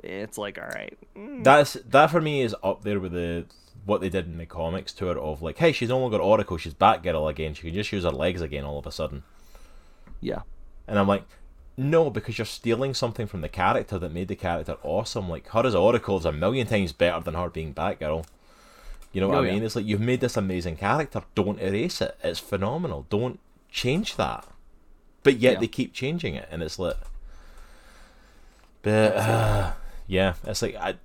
It's 0.03 0.37
like, 0.37 0.59
all 0.59 0.67
right, 0.67 0.99
mm, 1.17 1.45
that's 1.45 1.75
that 1.75 2.11
for 2.11 2.21
me 2.21 2.43
is 2.43 2.57
up 2.65 2.83
there 2.83 2.99
with 2.99 3.13
the 3.13 3.47
what 3.85 4.01
they 4.01 4.09
did 4.09 4.27
in 4.27 4.39
the 4.39 4.47
comics 4.47 4.93
to 4.95 5.07
her 5.07 5.19
of 5.19 5.43
like, 5.43 5.59
hey, 5.59 5.71
she's 5.73 5.89
no 5.89 5.99
longer 5.99 6.19
Oracle, 6.19 6.57
she's 6.57 6.75
Batgirl 6.75 7.31
again. 7.31 7.55
She 7.55 7.63
can 7.63 7.75
just 7.75 7.93
use 7.93 8.03
her 8.05 8.11
legs 8.11 8.41
again 8.41 8.65
all 8.65 8.79
of 8.79 8.87
a 8.87 8.93
sudden. 8.93 9.23
yeah, 10.21 10.43
And 10.89 10.99
I'm 10.99 11.09
like, 11.09 11.25
no, 11.77 12.11
because 12.11 12.39
you're 12.39 12.45
stealing 12.45 12.95
something 12.95 13.27
from 13.27 13.41
the 13.41 13.49
character 13.49 13.99
that 13.99 14.13
made 14.13 14.29
the 14.29 14.37
character 14.37 14.77
awesome. 14.83 15.29
Like 15.29 15.49
her 15.49 15.67
as 15.67 15.75
Oracle 15.75 16.19
is 16.19 16.25
a 16.25 16.33
million 16.33 16.67
times 16.67 16.93
better 16.93 17.21
than 17.21 17.35
her 17.35 17.49
being 17.49 17.73
Batgirl. 17.75 18.27
You 19.13 19.21
know 19.21 19.29
what 19.29 19.39
Oh, 19.39 19.43
I 19.43 19.47
yeah. 19.47 19.53
mean? 19.55 19.63
It's 19.65 19.77
like 19.77 19.87
you've 19.87 20.01
made 20.01 20.21
this 20.21 20.37
amazing 20.37 20.77
character. 20.77 21.23
Don't 21.35 21.61
erase 21.61 22.01
it. 22.01 22.17
It's 22.23 22.39
phenomenal. 22.41 23.07
Don't 23.11 23.39
change 23.71 24.17
that. 24.17 24.47
But 25.23 25.37
yet 25.39 25.55
Yeah. 25.55 25.61
they 25.61 25.67
keep 25.69 25.93
changing 25.93 26.35
it, 26.35 26.49
and 26.51 26.63
it's 26.63 26.79
like, 26.79 26.97
but 28.83 29.17
uh, 29.17 29.73
yeah, 30.07 30.35
it's 30.45 30.63
like 30.63 30.75
I. 30.77 30.97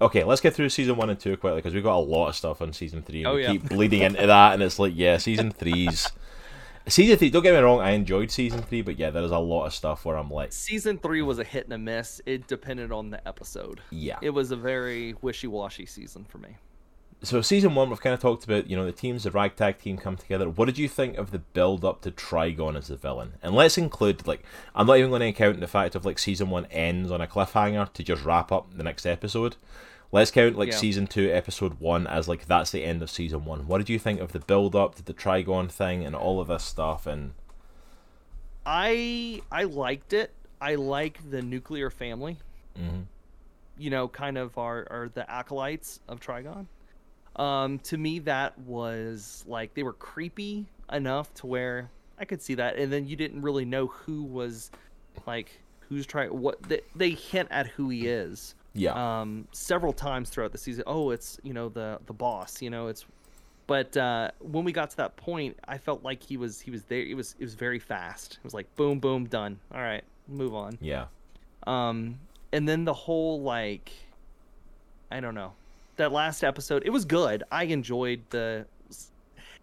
Okay, 0.00 0.24
let's 0.24 0.40
get 0.40 0.52
through 0.54 0.68
season 0.68 0.96
one 0.96 1.08
and 1.08 1.18
two 1.18 1.36
quickly 1.36 1.58
because 1.60 1.72
we've 1.72 1.82
got 1.84 1.96
a 1.96 2.00
lot 2.00 2.28
of 2.28 2.34
stuff 2.36 2.60
on 2.60 2.72
season 2.72 3.02
three. 3.02 3.20
And 3.20 3.28
Oh, 3.28 3.34
we 3.36 3.42
yeah. 3.42 3.52
keep 3.52 3.68
bleeding 3.68 4.02
into 4.02 4.26
that, 4.26 4.52
and 4.52 4.62
it's 4.62 4.78
like, 4.78 4.92
yeah, 4.94 5.16
season 5.18 5.50
three's 5.52 6.10
season 6.88 7.16
three. 7.16 7.30
Don't 7.30 7.42
get 7.42 7.54
me 7.54 7.60
wrong, 7.60 7.80
I 7.80 7.90
enjoyed 7.90 8.30
season 8.30 8.62
three, 8.62 8.82
but 8.82 8.98
yeah, 8.98 9.10
there 9.10 9.22
is 9.22 9.30
a 9.30 9.38
lot 9.38 9.66
of 9.66 9.74
stuff 9.74 10.04
where 10.04 10.16
I'm 10.16 10.30
like, 10.30 10.52
season 10.52 10.98
three 10.98 11.22
was 11.22 11.38
a 11.38 11.44
hit 11.44 11.64
and 11.64 11.72
a 11.72 11.78
miss. 11.78 12.20
It 12.26 12.46
depended 12.46 12.92
on 12.92 13.10
the 13.10 13.26
episode. 13.26 13.80
yeah. 13.90 14.18
It 14.22 14.30
was 14.30 14.50
a 14.50 14.56
very 14.56 15.14
wishy-washy 15.22 15.86
season 15.86 16.24
for 16.24 16.38
me. 16.38 16.56
So 17.22 17.40
season 17.40 17.74
one, 17.74 17.88
we've 17.88 18.00
kind 18.02 18.12
of 18.12 18.20
talked 18.20 18.44
about, 18.44 18.68
you 18.68 18.76
know, 18.76 18.84
the 18.84 18.92
teams, 18.92 19.22
the 19.22 19.30
ragtag 19.30 19.78
team 19.78 19.96
come 19.96 20.16
together. 20.16 20.46
What 20.50 20.66
did 20.66 20.76
you 20.76 20.88
think 20.88 21.16
of 21.16 21.30
the 21.30 21.38
build 21.38 21.82
up 21.82 22.02
to 22.02 22.10
Trigon 22.10 22.76
as 22.76 22.88
the 22.88 22.96
villain? 22.96 23.34
And 23.42 23.54
let's 23.54 23.78
include, 23.78 24.26
like, 24.26 24.44
I'm 24.74 24.86
not 24.86 24.98
even 24.98 25.08
going 25.08 25.22
to 25.22 25.32
count 25.32 25.58
the 25.58 25.66
fact 25.66 25.94
of 25.94 26.04
like 26.04 26.18
season 26.18 26.50
one 26.50 26.66
ends 26.66 27.10
on 27.10 27.22
a 27.22 27.26
cliffhanger 27.26 27.90
to 27.94 28.02
just 28.02 28.24
wrap 28.24 28.52
up 28.52 28.76
the 28.76 28.82
next 28.82 29.06
episode. 29.06 29.56
Let's 30.14 30.30
count 30.30 30.56
like 30.56 30.70
Yeah. 30.70 30.76
season 30.76 31.08
two, 31.08 31.28
episode 31.32 31.80
one 31.80 32.06
as 32.06 32.28
like 32.28 32.46
that's 32.46 32.70
the 32.70 32.84
end 32.84 33.02
of 33.02 33.10
season 33.10 33.44
one. 33.44 33.66
What 33.66 33.78
did 33.78 33.88
you 33.88 33.98
think 33.98 34.20
of 34.20 34.30
the 34.30 34.38
build 34.38 34.76
up 34.76 34.94
the 34.94 35.12
Trigon 35.12 35.68
thing 35.68 36.04
and 36.06 36.14
all 36.14 36.40
of 36.40 36.46
this 36.46 36.62
stuff? 36.62 37.04
And 37.04 37.34
I 38.64 39.42
I 39.50 39.64
liked 39.64 40.12
it. 40.12 40.32
I 40.60 40.76
like 40.76 41.18
the 41.32 41.42
nuclear 41.42 41.90
family. 41.90 42.38
Mhm. 42.78 43.06
You 43.76 43.90
know, 43.90 44.06
kind 44.06 44.38
of 44.38 44.56
are 44.56 44.86
are 44.88 45.10
the 45.12 45.28
acolytes 45.28 45.98
of 46.06 46.20
Trigon. 46.20 46.66
Um, 47.34 47.80
to 47.80 47.98
me, 47.98 48.20
that 48.20 48.56
was 48.60 49.42
like 49.48 49.74
they 49.74 49.82
were 49.82 49.94
creepy 49.94 50.66
enough 50.92 51.34
to 51.34 51.48
where 51.48 51.90
I 52.20 52.24
could 52.24 52.40
see 52.40 52.54
that, 52.54 52.76
and 52.76 52.92
then 52.92 53.08
you 53.08 53.16
didn't 53.16 53.42
really 53.42 53.64
know 53.64 53.88
who 53.88 54.22
was 54.22 54.70
like 55.26 55.60
who's 55.88 56.06
trying 56.06 56.30
what 56.40 56.62
they, 56.62 56.82
they 56.94 57.10
hint 57.10 57.48
at 57.50 57.66
who 57.66 57.88
he 57.88 58.06
is 58.06 58.54
yeah, 58.74 59.20
um 59.20 59.46
several 59.52 59.92
times 59.92 60.30
throughout 60.30 60.52
the 60.52 60.58
season. 60.58 60.84
Oh 60.86 61.10
it's 61.10 61.38
you 61.42 61.52
know 61.52 61.68
the 61.68 61.98
the 62.06 62.12
boss 62.12 62.60
you 62.60 62.70
know 62.70 62.88
it's 62.88 63.04
but 63.66 63.96
uh 63.96 64.30
when 64.40 64.64
we 64.64 64.72
got 64.72 64.90
to 64.90 64.96
that 64.98 65.16
point 65.16 65.56
i 65.66 65.78
felt 65.78 66.02
like 66.02 66.22
he 66.22 66.36
was 66.36 66.60
he 66.60 66.70
was 66.70 66.82
there 66.84 67.00
it 67.00 67.16
was 67.16 67.34
it 67.38 67.44
was 67.44 67.54
very 67.54 67.78
fast. 67.78 68.34
It 68.34 68.44
was 68.44 68.54
like 68.54 68.74
boom 68.76 68.98
boom 68.98 69.26
done. 69.26 69.58
All 69.72 69.80
right 69.80 70.04
move 70.28 70.54
on. 70.54 70.76
Yeah, 70.80 71.06
um 71.66 72.18
and 72.52 72.68
then 72.68 72.84
the 72.84 72.94
whole 72.94 73.42
like 73.42 73.90
i 75.10 75.20
don't 75.20 75.34
know 75.34 75.52
that 75.96 76.12
last 76.12 76.42
episode 76.42 76.82
it 76.84 76.90
was 76.90 77.04
good. 77.04 77.44
I 77.50 77.64
enjoyed 77.64 78.22
the 78.30 78.66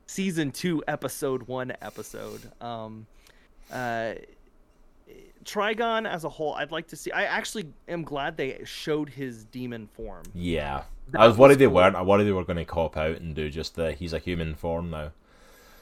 season 0.07 0.51
2 0.51 0.84
episode 0.88 1.43
1 1.43 1.74
episode. 1.82 2.51
Um 2.62 3.05
uh 3.72 4.14
Trigon 5.43 6.07
as 6.07 6.23
a 6.23 6.29
whole, 6.29 6.53
I'd 6.53 6.71
like 6.71 6.87
to 6.87 6.95
see. 6.95 7.11
I 7.11 7.23
actually 7.23 7.67
am 7.87 8.03
glad 8.03 8.37
they 8.37 8.61
showed 8.63 9.09
his 9.09 9.45
demon 9.45 9.87
form. 9.87 10.23
yeah. 10.33 10.83
That 11.09 11.21
I 11.21 11.27
was 11.27 11.37
worried 11.37 11.49
was 11.49 11.57
they 11.57 11.67
weren't. 11.67 11.95
I 11.95 12.03
worried 12.03 12.23
they 12.23 12.31
were 12.31 12.45
going 12.45 12.57
to 12.57 12.63
cop 12.65 12.95
out 12.95 13.17
and 13.17 13.35
do 13.35 13.49
just 13.49 13.75
the 13.75 13.91
he's 13.91 14.13
a 14.13 14.19
human 14.19 14.55
form 14.55 14.89
now. 14.91 15.11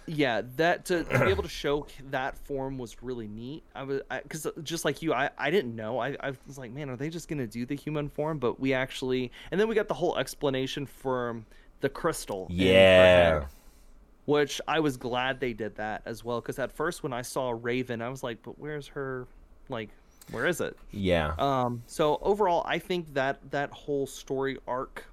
Yeah, 0.07 0.41
that 0.55 0.85
to, 0.85 1.03
to 1.03 1.19
be 1.19 1.29
able 1.29 1.43
to 1.43 1.49
show 1.63 1.85
that 2.09 2.35
form 2.35 2.79
was 2.79 3.03
really 3.03 3.27
neat. 3.27 3.61
I 3.75 3.83
was 3.83 4.01
because 4.23 4.47
uh, 4.47 4.51
just 4.63 4.85
like 4.85 5.03
you, 5.03 5.13
I, 5.13 5.29
I 5.37 5.51
didn't 5.51 5.75
know. 5.75 5.99
I, 5.99 6.17
I 6.19 6.31
was 6.47 6.57
like, 6.57 6.71
man, 6.71 6.89
are 6.89 6.95
they 6.95 7.09
just 7.09 7.27
gonna 7.27 7.45
do 7.45 7.63
the 7.63 7.75
human 7.75 8.09
form? 8.09 8.39
But 8.39 8.59
we 8.59 8.73
actually, 8.73 9.31
and 9.51 9.61
then 9.61 9.67
we 9.67 9.75
got 9.75 9.87
the 9.87 9.93
whole 9.93 10.17
explanation 10.17 10.87
for 10.87 11.43
the 11.81 11.89
crystal. 11.89 12.47
Yeah. 12.49 13.45
which 14.25 14.59
I 14.67 14.79
was 14.79 14.97
glad 14.97 15.39
they 15.39 15.53
did 15.53 15.75
that 15.75 16.01
as 16.05 16.23
well. 16.23 16.41
Because 16.41 16.57
at 16.57 16.71
first, 16.71 17.03
when 17.03 17.13
I 17.13 17.21
saw 17.21 17.55
Raven, 17.59 18.01
I 18.01 18.09
was 18.09 18.23
like, 18.23 18.41
but 18.41 18.57
where's 18.57 18.87
her? 18.87 19.27
Like, 19.69 19.89
where 20.31 20.45
is 20.45 20.61
it? 20.61 20.75
Yeah. 20.91 21.33
Um, 21.39 21.81
so 21.87 22.19
overall, 22.21 22.63
I 22.67 22.79
think 22.79 23.13
that 23.13 23.39
that 23.51 23.71
whole 23.71 24.05
story 24.07 24.57
arc 24.67 25.05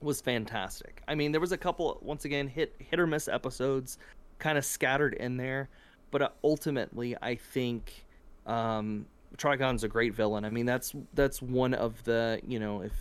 was 0.00 0.20
fantastic. 0.20 1.02
I 1.08 1.14
mean, 1.14 1.32
there 1.32 1.40
was 1.40 1.52
a 1.52 1.56
couple 1.58 1.98
once 2.02 2.24
again 2.24 2.48
hit 2.48 2.74
hit 2.78 2.98
or 3.00 3.06
miss 3.06 3.28
episodes, 3.28 3.98
kind 4.38 4.58
of 4.58 4.64
scattered 4.64 5.14
in 5.14 5.36
there, 5.36 5.68
but 6.10 6.22
uh, 6.22 6.28
ultimately, 6.44 7.16
I 7.22 7.34
think 7.34 8.04
um, 8.46 9.06
Trigon's 9.38 9.84
a 9.84 9.88
great 9.88 10.14
villain. 10.14 10.44
I 10.44 10.50
mean, 10.50 10.66
that's 10.66 10.94
that's 11.14 11.40
one 11.40 11.72
of 11.74 12.02
the 12.04 12.40
you 12.46 12.58
know 12.58 12.82
if 12.82 12.92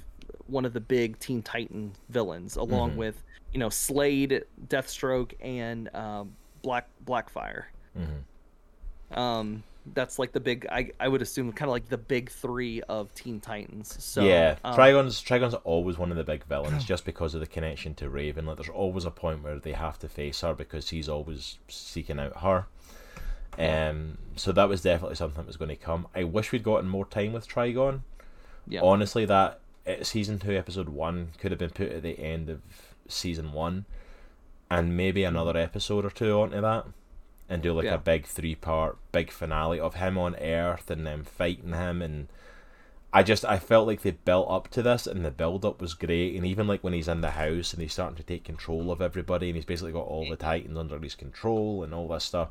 one 0.48 0.64
of 0.66 0.74
the 0.74 0.80
big 0.80 1.20
Teen 1.20 1.42
Titan 1.42 1.92
villains, 2.10 2.56
along 2.56 2.94
Mhm. 2.94 2.96
with 2.98 3.24
you 3.52 3.60
know 3.60 3.70
Slade, 3.70 4.44
Deathstroke, 4.68 5.34
and 5.42 5.94
um, 5.94 6.34
Black 6.62 6.88
Blackfire. 7.06 7.66
hmm 7.96 9.18
Um, 9.20 9.64
that's 9.94 10.18
like 10.18 10.32
the 10.32 10.40
big. 10.40 10.66
I 10.72 10.92
I 11.00 11.08
would 11.08 11.22
assume 11.22 11.52
kind 11.52 11.70
of 11.70 11.74
like 11.74 11.90
the 11.90 11.98
big 11.98 12.30
three 12.30 12.82
of 12.84 13.14
Teen 13.14 13.40
Titans. 13.40 14.04
So 14.04 14.24
yeah, 14.24 14.58
um, 14.64 14.76
Trigon's 14.76 15.22
Trigon's 15.22 15.54
always 15.64 15.98
one 15.98 16.12
of 16.12 16.18
the 16.18 16.24
big 16.24 16.44
villains, 16.46 16.84
just 16.86 17.06
because 17.06 17.34
of 17.34 17.40
the 17.40 17.48
connection 17.48 17.94
to 17.96 18.10
Raven. 18.10 18.46
Like, 18.46 18.58
there's 18.58 18.70
always 18.70 19.06
a 19.06 19.12
point 19.12 19.44
where 19.44 19.60
they 19.60 19.74
have 19.74 20.00
to 20.00 20.10
face 20.10 20.42
her 20.42 20.54
because 20.54 20.90
he's 20.90 21.10
always 21.10 21.60
seeking 21.68 22.20
out 22.20 22.42
her. 22.42 22.66
Um, 23.58 24.18
so 24.36 24.52
that 24.52 24.68
was 24.68 24.82
definitely 24.82 25.16
something 25.16 25.38
that 25.38 25.48
was 25.48 25.58
going 25.58 25.70
to 25.70 25.76
come. 25.76 26.08
I 26.14 26.24
wish 26.24 26.52
we'd 26.52 26.64
gotten 26.64 26.90
more 26.90 27.06
time 27.06 27.34
with 27.34 27.48
Trigon. 27.48 28.02
Yeah. 28.68 28.82
Honestly, 28.84 29.26
that 29.26 29.60
uh, 29.88 30.04
season 30.04 30.40
two, 30.40 30.52
episode 30.52 30.90
one 30.90 31.30
could 31.40 31.52
have 31.52 31.60
been 31.60 31.70
put 31.70 31.92
at 31.92 32.04
the 32.04 32.20
end 32.20 32.50
of 32.50 32.62
season 33.08 33.54
one, 33.54 33.86
and 34.70 34.98
maybe 34.98 35.24
another 35.24 35.58
episode 35.58 36.06
or 36.06 36.10
two 36.10 36.40
onto 36.42 36.60
that. 36.62 36.86
And 37.50 37.62
do 37.62 37.74
like 37.74 37.86
Yeah. 37.86 37.96
a 37.96 38.00
big 38.00 38.26
three 38.26 38.56
part 38.56 38.98
big 39.12 39.32
finale 39.32 39.80
of 39.80 39.96
him 39.96 40.18
on 40.18 40.36
Earth 40.38 40.90
and 40.90 41.06
them 41.06 41.24
fighting 41.24 41.74
him 41.74 42.02
and 42.02 42.28
I 43.14 43.24
just 43.24 43.46
I 43.46 43.60
felt 43.60 43.88
like 43.88 44.02
they 44.02 44.12
built 44.12 44.48
up 44.50 44.68
to 44.70 44.82
this 44.82 45.08
and 45.08 45.24
the 45.24 45.32
build 45.32 45.64
up 45.64 45.80
was 45.80 45.94
great 45.94 46.36
and 46.36 46.46
even 46.46 46.68
like 46.68 46.84
when 46.84 46.94
he's 46.94 47.08
in 47.08 47.22
the 47.22 47.32
house 47.32 47.72
and 47.72 47.82
he's 47.82 47.94
starting 47.94 48.18
to 48.18 48.24
take 48.24 48.44
control 48.44 48.92
of 48.92 49.02
everybody 49.02 49.48
and 49.48 49.56
he's 49.56 49.64
basically 49.66 49.94
got 49.94 50.08
all 50.08 50.28
the 50.30 50.36
Titans 50.36 50.78
under 50.78 51.00
his 51.00 51.16
control 51.16 51.84
and 51.84 51.94
all 51.94 52.08
this 52.08 52.24
stuff. 52.26 52.50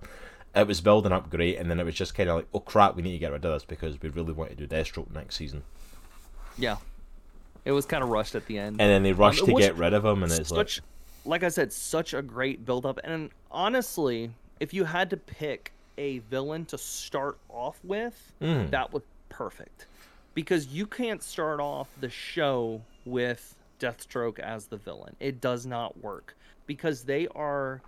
It 0.54 0.66
was 0.66 0.80
building 0.80 1.12
up 1.12 1.28
great 1.28 1.58
and 1.58 1.68
then 1.70 1.80
it 1.80 1.84
was 1.84 1.96
just 1.96 2.14
kind 2.14 2.30
of 2.30 2.36
like 2.36 2.46
oh 2.54 2.60
crap 2.60 2.94
we 2.96 3.02
need 3.02 3.12
to 3.12 3.18
get 3.18 3.32
rid 3.32 3.44
of 3.44 3.52
this 3.52 3.64
because 3.64 4.00
we 4.00 4.08
really 4.08 4.32
want 4.32 4.50
to 4.50 4.56
do 4.56 4.66
Deathstroke 4.66 5.12
next 5.12 5.36
season 5.36 5.64
Yeah, 6.56 6.76
it 7.64 7.72
was 7.72 7.84
kind 7.84 8.02
of 8.04 8.08
rushed 8.08 8.34
at 8.36 8.46
the 8.46 8.56
end. 8.58 8.80
and 8.80 8.88
then 8.90 9.02
they 9.02 9.10
um, 9.10 9.16
rushed 9.18 9.42
it 9.42 9.46
to 9.46 9.52
was 9.52 9.64
get 9.66 9.76
rid 9.76 9.92
of 9.92 10.04
him 10.04 10.22
and 10.22 10.32
it's 10.32 10.50
like 10.50 10.70
like 11.26 11.42
I 11.42 11.48
said, 11.48 11.72
such 11.72 12.12
a 12.12 12.22
great 12.22 12.64
build 12.64 12.84
up. 12.84 13.00
And 13.02 13.30
honestly, 13.50 14.30
if 14.60 14.72
you 14.74 14.84
had 14.84 15.10
to 15.10 15.16
pick 15.16 15.72
a 15.98 16.18
villain 16.20 16.64
to 16.66 16.78
start 16.78 17.38
off 17.48 17.78
with, 17.84 18.32
Mm. 18.40 18.70
that 18.70 18.92
was 18.92 19.02
perfect. 19.28 19.86
Because 20.34 20.66
you 20.68 20.86
can't 20.86 21.22
start 21.22 21.60
off 21.60 21.88
the 22.00 22.08
show 22.10 22.80
with 23.04 23.54
Deathstroke 23.78 24.38
as 24.40 24.66
the 24.66 24.76
villain. 24.76 25.14
It 25.20 25.40
does 25.40 25.66
not 25.66 25.96
work 26.02 26.36
because 26.66 27.02
they 27.04 27.28
are 27.28 27.80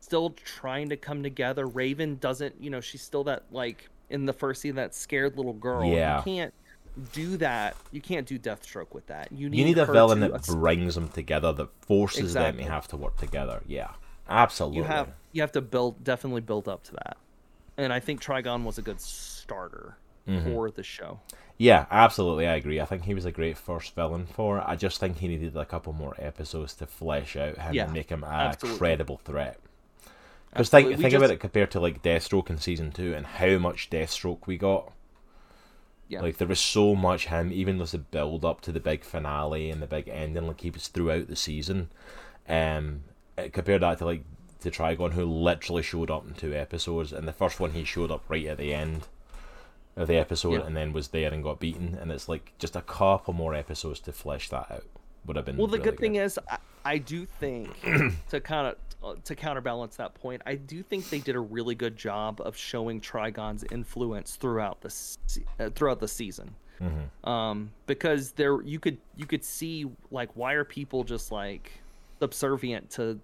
still 0.00 0.30
trying 0.44 0.88
to 0.88 0.96
come 0.96 1.22
together. 1.22 1.66
Raven 1.66 2.16
doesn't, 2.20 2.56
you 2.60 2.70
know, 2.70 2.80
she's 2.80 3.02
still 3.02 3.22
that 3.24 3.44
like 3.52 3.88
in 4.10 4.26
the 4.26 4.32
first 4.32 4.60
scene 4.62 4.74
that 4.76 4.94
scared 4.94 5.36
little 5.36 5.52
girl. 5.52 5.84
Yeah. 5.84 6.18
You 6.18 6.22
can't 6.24 6.54
do 7.12 7.36
that. 7.38 7.76
You 7.92 8.00
can't 8.00 8.26
do 8.26 8.38
Deathstroke 8.38 8.92
with 8.92 9.06
that. 9.06 9.30
You 9.32 9.48
need, 9.48 9.58
you 9.58 9.64
need 9.64 9.78
a 9.78 9.86
villain 9.86 10.20
that 10.20 10.44
brings 10.46 10.94
them 10.96 11.08
together 11.08 11.52
that 11.52 11.68
forces 11.82 12.34
them 12.34 12.42
Exactly. 12.46 12.64
to 12.64 12.70
have 12.70 12.88
to 12.88 12.96
work 12.96 13.16
together 13.16 13.62
yeah 13.66 13.92
absolutely 14.28 14.78
you 14.78 14.84
have 14.84 15.08
you 15.32 15.40
have 15.42 15.52
to 15.52 15.60
build 15.60 16.02
definitely 16.04 16.40
build 16.40 16.68
up 16.68 16.82
to 16.84 16.92
that 16.92 17.16
and 17.76 17.92
i 17.92 18.00
think 18.00 18.22
trigon 18.22 18.64
was 18.64 18.78
a 18.78 18.82
good 18.82 19.00
starter 19.00 19.96
Mm-hmm. 20.28 20.52
for 20.52 20.70
the 20.70 20.84
show 20.84 21.18
Yeah, 21.58 21.86
absolutely, 21.90 22.46
I 22.46 22.54
agree. 22.56 22.80
I 22.80 22.84
think 22.84 23.04
he 23.04 23.14
was 23.14 23.24
a 23.24 23.32
great 23.32 23.56
first 23.58 23.94
villain 23.94 24.26
for 24.26 24.58
it. 24.58 24.64
I 24.66 24.76
just 24.76 24.98
think 25.00 25.18
he 25.18 25.28
needed 25.28 25.56
a 25.56 25.64
couple 25.64 25.92
more 25.92 26.14
episodes 26.18 26.74
to 26.76 26.86
flesh 26.86 27.36
out 27.36 27.58
him 27.58 27.74
Yeah, 27.74 27.84
and 27.84 27.92
make 27.92 28.10
him 28.10 28.24
a 28.24 28.54
absolutely. 28.54 28.78
credible 28.78 29.18
threat. 29.18 29.58
Because 30.50 30.68
think, 30.70 30.88
We 30.88 30.96
think 30.96 31.14
about 31.14 31.30
it 31.30 31.40
compared 31.40 31.70
to 31.72 31.80
like 31.80 32.02
Deathstroke 32.02 32.50
in 32.50 32.58
season 32.58 32.92
two 32.92 33.14
and 33.14 33.26
how 33.26 33.58
much 33.58 33.90
Deathstroke 33.90 34.46
we 34.46 34.58
got. 34.58 34.92
yeah 36.08 36.20
Like 36.20 36.36
there 36.38 36.48
was 36.48 36.60
so 36.60 36.94
much 36.94 37.26
him, 37.26 37.50
even 37.52 37.80
as 37.80 37.92
the 37.92 37.98
build 37.98 38.44
up 38.44 38.60
to 38.62 38.72
the 38.72 38.80
big 38.80 39.02
finale 39.04 39.70
and 39.70 39.80
the 39.82 39.86
big 39.86 40.08
ending, 40.08 40.46
like 40.46 40.60
he 40.60 40.70
was 40.70 40.88
throughout 40.88 41.26
the 41.28 41.36
season. 41.36 41.90
Um, 42.48 43.04
compare 43.52 43.78
that 43.78 43.98
to 43.98 44.04
like 44.04 44.24
to 44.60 44.70
Trigon, 44.70 45.12
who 45.12 45.24
literally 45.24 45.82
showed 45.82 46.10
up 46.10 46.26
in 46.26 46.34
two 46.34 46.54
episodes, 46.54 47.12
and 47.12 47.26
the 47.26 47.32
first 47.32 47.58
one 47.60 47.72
he 47.72 47.84
showed 47.84 48.10
up 48.10 48.22
right 48.28 48.46
at 48.46 48.58
the 48.58 48.72
end 48.72 49.08
of 49.96 50.08
the 50.08 50.16
episode, 50.16 50.60
Yeah. 50.60 50.66
and 50.66 50.76
then 50.76 50.92
was 50.92 51.08
there 51.08 51.32
and 51.32 51.42
got 51.42 51.58
beaten, 51.60 51.96
and 52.00 52.10
it's 52.12 52.28
like 52.28 52.52
just 52.58 52.76
a 52.76 52.82
couple 52.82 53.34
more 53.34 53.54
episodes 53.54 54.00
to 54.00 54.12
flesh 54.12 54.48
that 54.50 54.70
out 54.70 54.84
would 55.26 55.36
have 55.36 55.44
been. 55.44 55.56
well 55.56 55.66
the 55.68 55.78
really 55.78 55.84
good 55.90 55.98
thing 56.00 56.16
is 56.16 56.38
I, 56.50 56.58
I 56.84 56.98
do 56.98 57.26
think 57.26 57.80
to 58.30 58.40
kind 58.40 58.66
of 58.68 58.76
uh, 59.04 59.14
to 59.24 59.34
counterbalance 59.36 59.94
that 59.96 60.14
point 60.14 60.42
i 60.46 60.56
do 60.56 60.82
think 60.82 61.10
they 61.10 61.20
did 61.20 61.36
a 61.36 61.40
really 61.40 61.76
good 61.76 61.96
job 61.96 62.40
of 62.40 62.56
showing 62.56 63.00
trigon's 63.00 63.64
influence 63.70 64.34
throughout 64.34 64.80
the 64.80 64.92
uh, 65.60 65.70
throughout 65.70 66.00
the 66.00 66.08
season 66.08 66.54
Mhm. 66.80 67.28
um 67.28 67.70
because 67.86 68.32
there 68.32 68.60
you 68.62 68.80
could 68.80 68.98
you 69.16 69.26
could 69.26 69.44
see 69.44 69.86
like 70.10 70.30
why 70.34 70.54
are 70.54 70.64
people 70.64 71.04
just 71.04 71.30
like 71.30 71.70
subservient 72.22 72.88
to 72.90 73.18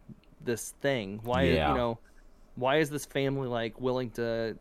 this 0.45 0.75
thing 0.81 1.21
why 1.23 1.43
Yeah. 1.43 1.71
you 1.71 1.75
know 1.81 1.99
why 2.57 2.75
is 2.83 2.89
this 2.91 3.05
family 3.07 3.49
like 3.49 3.81
willing 3.81 4.11
to 4.21 4.57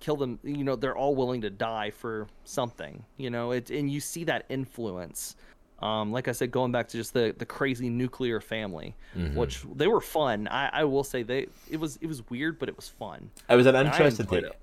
kill 0.00 0.16
them 0.16 0.38
you 0.42 0.64
know 0.64 0.76
they're 0.76 0.96
all 0.96 1.14
willing 1.14 1.42
to 1.42 1.50
die 1.50 1.90
for 1.90 2.26
something 2.44 2.94
you 3.18 3.30
know 3.34 3.52
it 3.52 3.70
and 3.70 3.90
you 3.90 4.00
see 4.00 4.24
that 4.24 4.44
influence 4.48 5.36
um 5.80 6.10
like 6.16 6.26
i 6.28 6.32
said 6.32 6.50
going 6.50 6.72
back 6.72 6.88
to 6.88 6.96
just 6.96 7.12
the 7.12 7.34
the 7.42 7.44
crazy 7.58 7.88
nuclear 8.02 8.40
family 8.40 8.94
Mhm. 9.16 9.34
which 9.40 9.54
they 9.74 9.88
were 9.94 10.00
fun 10.00 10.48
i 10.48 10.64
i 10.80 10.84
will 10.84 11.04
say 11.04 11.22
they 11.22 11.46
it 11.70 11.78
was 11.84 11.98
it 12.00 12.06
was 12.12 12.20
weird 12.30 12.58
but 12.58 12.68
it 12.72 12.76
was 12.76 12.88
fun 12.88 13.30
It 13.50 13.56
was 13.56 13.66
an 13.66 13.76
interesting 13.76 14.26
take. 14.26 14.44
it. 14.44 14.56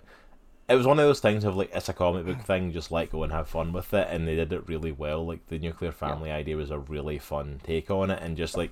It 0.74 0.76
was 0.76 0.86
one 0.86 1.00
of 1.00 1.06
those 1.10 1.20
things 1.20 1.44
of 1.46 1.56
like 1.58 1.72
it's 1.74 1.90
a 1.90 1.94
comic 1.94 2.24
book 2.28 2.42
thing, 2.50 2.72
just 2.72 2.92
let 2.92 3.12
go 3.12 3.24
and 3.24 3.32
have 3.34 3.48
fun 3.58 3.74
with 3.74 3.92
it, 4.00 4.08
and 4.12 4.28
they 4.28 4.36
did 4.36 4.54
it 4.54 4.62
really 4.68 4.92
well. 4.92 5.26
Like 5.32 5.42
the 5.48 5.58
nuclear 5.58 5.92
family 5.92 6.30
idea 6.30 6.56
was 6.64 6.70
a 6.70 6.78
really 6.78 7.18
fun 7.18 7.60
take 7.64 7.90
on 7.90 8.12
it, 8.12 8.20
and 8.22 8.38
just 8.38 8.56
like 8.56 8.70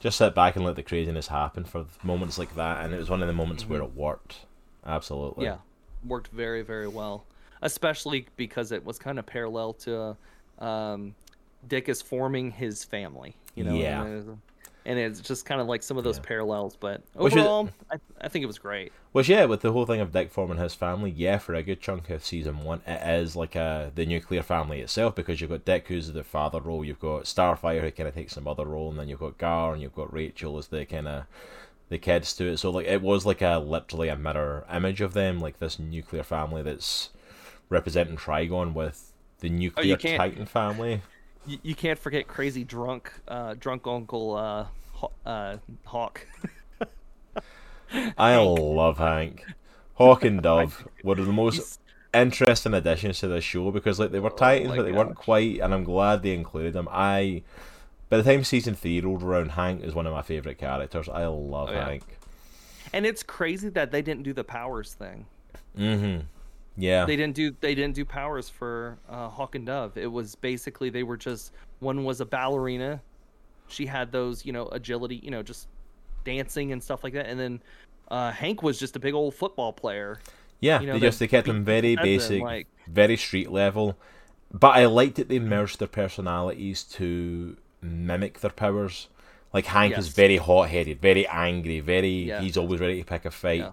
just 0.00 0.18
sit 0.18 0.34
back 0.34 0.56
and 0.56 0.64
let 0.64 0.76
the 0.76 0.82
craziness 0.82 1.28
happen 1.28 1.64
for 1.64 1.86
moments 2.02 2.38
like 2.38 2.54
that, 2.54 2.84
and 2.84 2.94
it 2.94 2.98
was 2.98 3.10
one 3.10 3.22
of 3.22 3.28
the 3.28 3.34
moments 3.34 3.68
where 3.68 3.80
it 3.80 3.94
worked. 3.94 4.46
Absolutely. 4.86 5.44
Yeah, 5.44 5.58
worked 6.06 6.28
very 6.28 6.62
very 6.62 6.88
well, 6.88 7.24
especially 7.62 8.26
because 8.36 8.72
it 8.72 8.84
was 8.84 8.98
kind 8.98 9.18
of 9.18 9.26
parallel 9.26 9.72
to 9.74 10.16
um, 10.58 11.14
Dick 11.66 11.88
is 11.88 12.00
forming 12.02 12.50
his 12.50 12.84
family. 12.84 13.34
You 13.54 13.64
know, 13.64 13.74
Yeah. 13.74 14.20
And, 14.88 14.98
it's 14.98 15.20
just 15.20 15.44
kind 15.44 15.60
of 15.60 15.66
like 15.68 15.82
some 15.82 15.96
of 15.98 16.04
those 16.04 16.16
Yeah. 16.18 16.24
parallels. 16.24 16.76
But 16.76 17.02
Which 17.14 17.34
is- 17.34 17.38
overall, 17.38 17.68
I, 17.90 17.96
I 18.20 18.28
think 18.28 18.42
it 18.42 18.46
was 18.46 18.58
great. 18.58 18.92
Which 19.12 19.28
yeah, 19.28 19.44
with 19.44 19.60
the 19.60 19.72
whole 19.72 19.86
thing 19.86 20.00
of 20.00 20.12
Dick 20.12 20.30
forming 20.30 20.58
his 20.58 20.74
family, 20.74 21.10
yeah, 21.10 21.38
for 21.38 21.54
a 21.54 21.62
good 21.62 21.80
chunk 21.80 22.10
of 22.10 22.24
season 22.24 22.64
one, 22.64 22.80
it 22.86 23.00
is 23.20 23.36
like 23.36 23.54
a 23.54 23.92
the 23.94 24.04
nuclear 24.06 24.42
family 24.42 24.80
itself 24.80 25.14
because 25.14 25.40
you've 25.40 25.50
got 25.50 25.64
Dick 25.64 25.86
who's 25.88 26.12
the 26.12 26.24
father 26.24 26.60
role, 26.60 26.84
you've 26.84 27.00
got 27.00 27.24
Starfire 27.24 27.80
who 27.82 27.90
kind 27.90 28.08
of 28.08 28.14
takes 28.14 28.32
some 28.34 28.48
other 28.48 28.64
role, 28.64 28.90
and 28.90 28.98
then 28.98 29.08
you've 29.08 29.20
got 29.20 29.38
Gar 29.38 29.72
and 29.72 29.80
you've 29.82 29.94
got 29.94 30.12
Rachel 30.12 30.58
as 30.58 30.68
the 30.68 30.84
kind 30.84 31.06
of 31.08 31.24
the 31.88 31.98
kids 31.98 32.34
to 32.36 32.46
it. 32.48 32.56
So 32.58 32.70
like 32.70 32.86
it 32.86 33.00
was 33.02 33.24
like 33.24 33.40
a 33.42 33.58
literally 33.58 34.08
a 34.08 34.16
mirror 34.16 34.66
image 34.72 35.00
of 35.00 35.14
them, 35.14 35.38
like 35.40 35.58
this 35.58 35.78
nuclear 35.78 36.22
family 36.22 36.62
that's 36.62 37.10
representing 37.70 38.16
Trigon 38.16 38.72
with 38.74 39.12
the 39.40 39.48
nuclear 39.48 39.96
can't- 39.96 40.16
Titan 40.18 40.46
family. 40.46 41.02
You, 41.46 41.56
you 41.62 41.74
can't 41.74 41.98
forget 41.98 42.28
crazy 42.28 42.62
drunk 42.62 43.10
uh, 43.26 43.54
drunk 43.58 43.86
Uncle 43.86 44.34
uh, 44.36 44.66
uh, 45.26 45.56
Hawk. 45.84 46.26
I 48.18 48.36
love 48.36 48.98
Hank. 48.98 49.44
Hawk 49.94 50.24
and 50.24 50.42
Dove 50.42 50.86
were 51.04 51.14
the 51.14 51.32
most 51.32 51.54
He's- 51.54 51.78
interesting 52.14 52.74
additions 52.74 53.20
to 53.20 53.28
the 53.28 53.40
show 53.40 53.70
because 53.70 53.98
like 53.98 54.10
they 54.12 54.20
were 54.20 54.30
Oh 54.30 54.36
Titans, 54.36 54.74
but 54.76 54.82
they 54.84 54.92
weren't 54.92 55.14
quite, 55.16 55.60
and 55.60 55.72
I'm 55.74 55.84
glad 55.84 56.22
they 56.22 56.32
included 56.34 56.72
them. 56.72 56.88
I, 56.90 57.42
by 58.08 58.18
the 58.18 58.22
time 58.22 58.44
season 58.44 58.74
three 58.74 59.00
rolled 59.00 59.22
around, 59.22 59.52
Hank 59.52 59.82
is 59.82 59.94
one 59.94 60.06
of 60.06 60.12
my 60.12 60.22
favorite 60.22 60.58
characters. 60.58 61.08
I 61.08 61.26
love 61.26 61.68
Oh, 61.70 61.72
yeah. 61.72 61.84
Hank. 61.88 62.04
and 62.92 63.06
it's 63.06 63.22
crazy 63.22 63.68
that 63.70 63.90
they 63.90 64.02
didn't 64.02 64.22
do 64.22 64.32
the 64.32 64.44
powers 64.44 64.94
thing. 64.94 65.26
Mm-hmm. 65.76 66.26
Yeah. 66.80 67.06
they 67.06 67.16
didn't 67.16 67.34
do 67.34 67.54
they 67.60 67.74
didn't 67.74 67.94
do 67.96 68.04
powers 68.04 68.48
for 68.48 68.98
uh, 69.08 69.28
Hawk 69.28 69.54
and 69.56 69.66
Dove. 69.66 69.96
It 69.96 70.10
was 70.12 70.34
basically 70.36 70.90
they 70.90 71.02
were 71.02 71.16
just 71.16 71.52
one 71.80 72.04
was 72.04 72.20
a 72.20 72.24
ballerina, 72.26 73.00
she 73.68 73.86
had 73.86 74.12
those 74.12 74.44
you 74.44 74.52
know 74.52 74.66
agility 74.68 75.20
you 75.22 75.30
know 75.30 75.42
just 75.42 75.68
dancing 76.24 76.72
and 76.72 76.82
stuff 76.82 77.02
like 77.04 77.12
that, 77.14 77.26
and 77.26 77.38
then 77.38 77.62
uh, 78.10 78.30
Hank 78.32 78.62
was 78.62 78.78
just 78.78 78.96
a 78.96 78.98
big 78.98 79.14
old 79.14 79.34
football 79.34 79.72
player. 79.72 80.20
yeah. 80.60 80.80
you 80.80 80.86
know, 80.86 80.94
they 80.94 81.00
just 81.00 81.18
they 81.18 81.28
kept 81.28 81.46
them 81.46 81.64
very 81.64 81.96
basic, 81.96 82.42
like- 82.42 82.66
very 82.86 83.16
street 83.16 83.50
level. 83.50 83.96
But 84.50 84.76
I 84.76 84.86
liked 84.86 85.16
that 85.16 85.28
they 85.28 85.38
merged 85.38 85.78
their 85.78 85.88
personalities 85.88 86.82
to 86.84 87.56
mimic 87.82 88.40
their 88.40 88.50
powers. 88.50 89.08
Like 89.52 89.66
Hank 89.66 89.96
is 89.96 90.08
very 90.08 90.36
hot 90.38 90.68
headed, 90.70 91.00
very 91.00 91.26
angry, 91.26 91.80
very 91.80 92.24
Yeah. 92.24 92.40
he's 92.40 92.56
always 92.56 92.80
ready 92.80 92.98
to 92.98 93.04
pick 93.04 93.24
a 93.24 93.30
fight. 93.30 93.60
Yeah. 93.60 93.72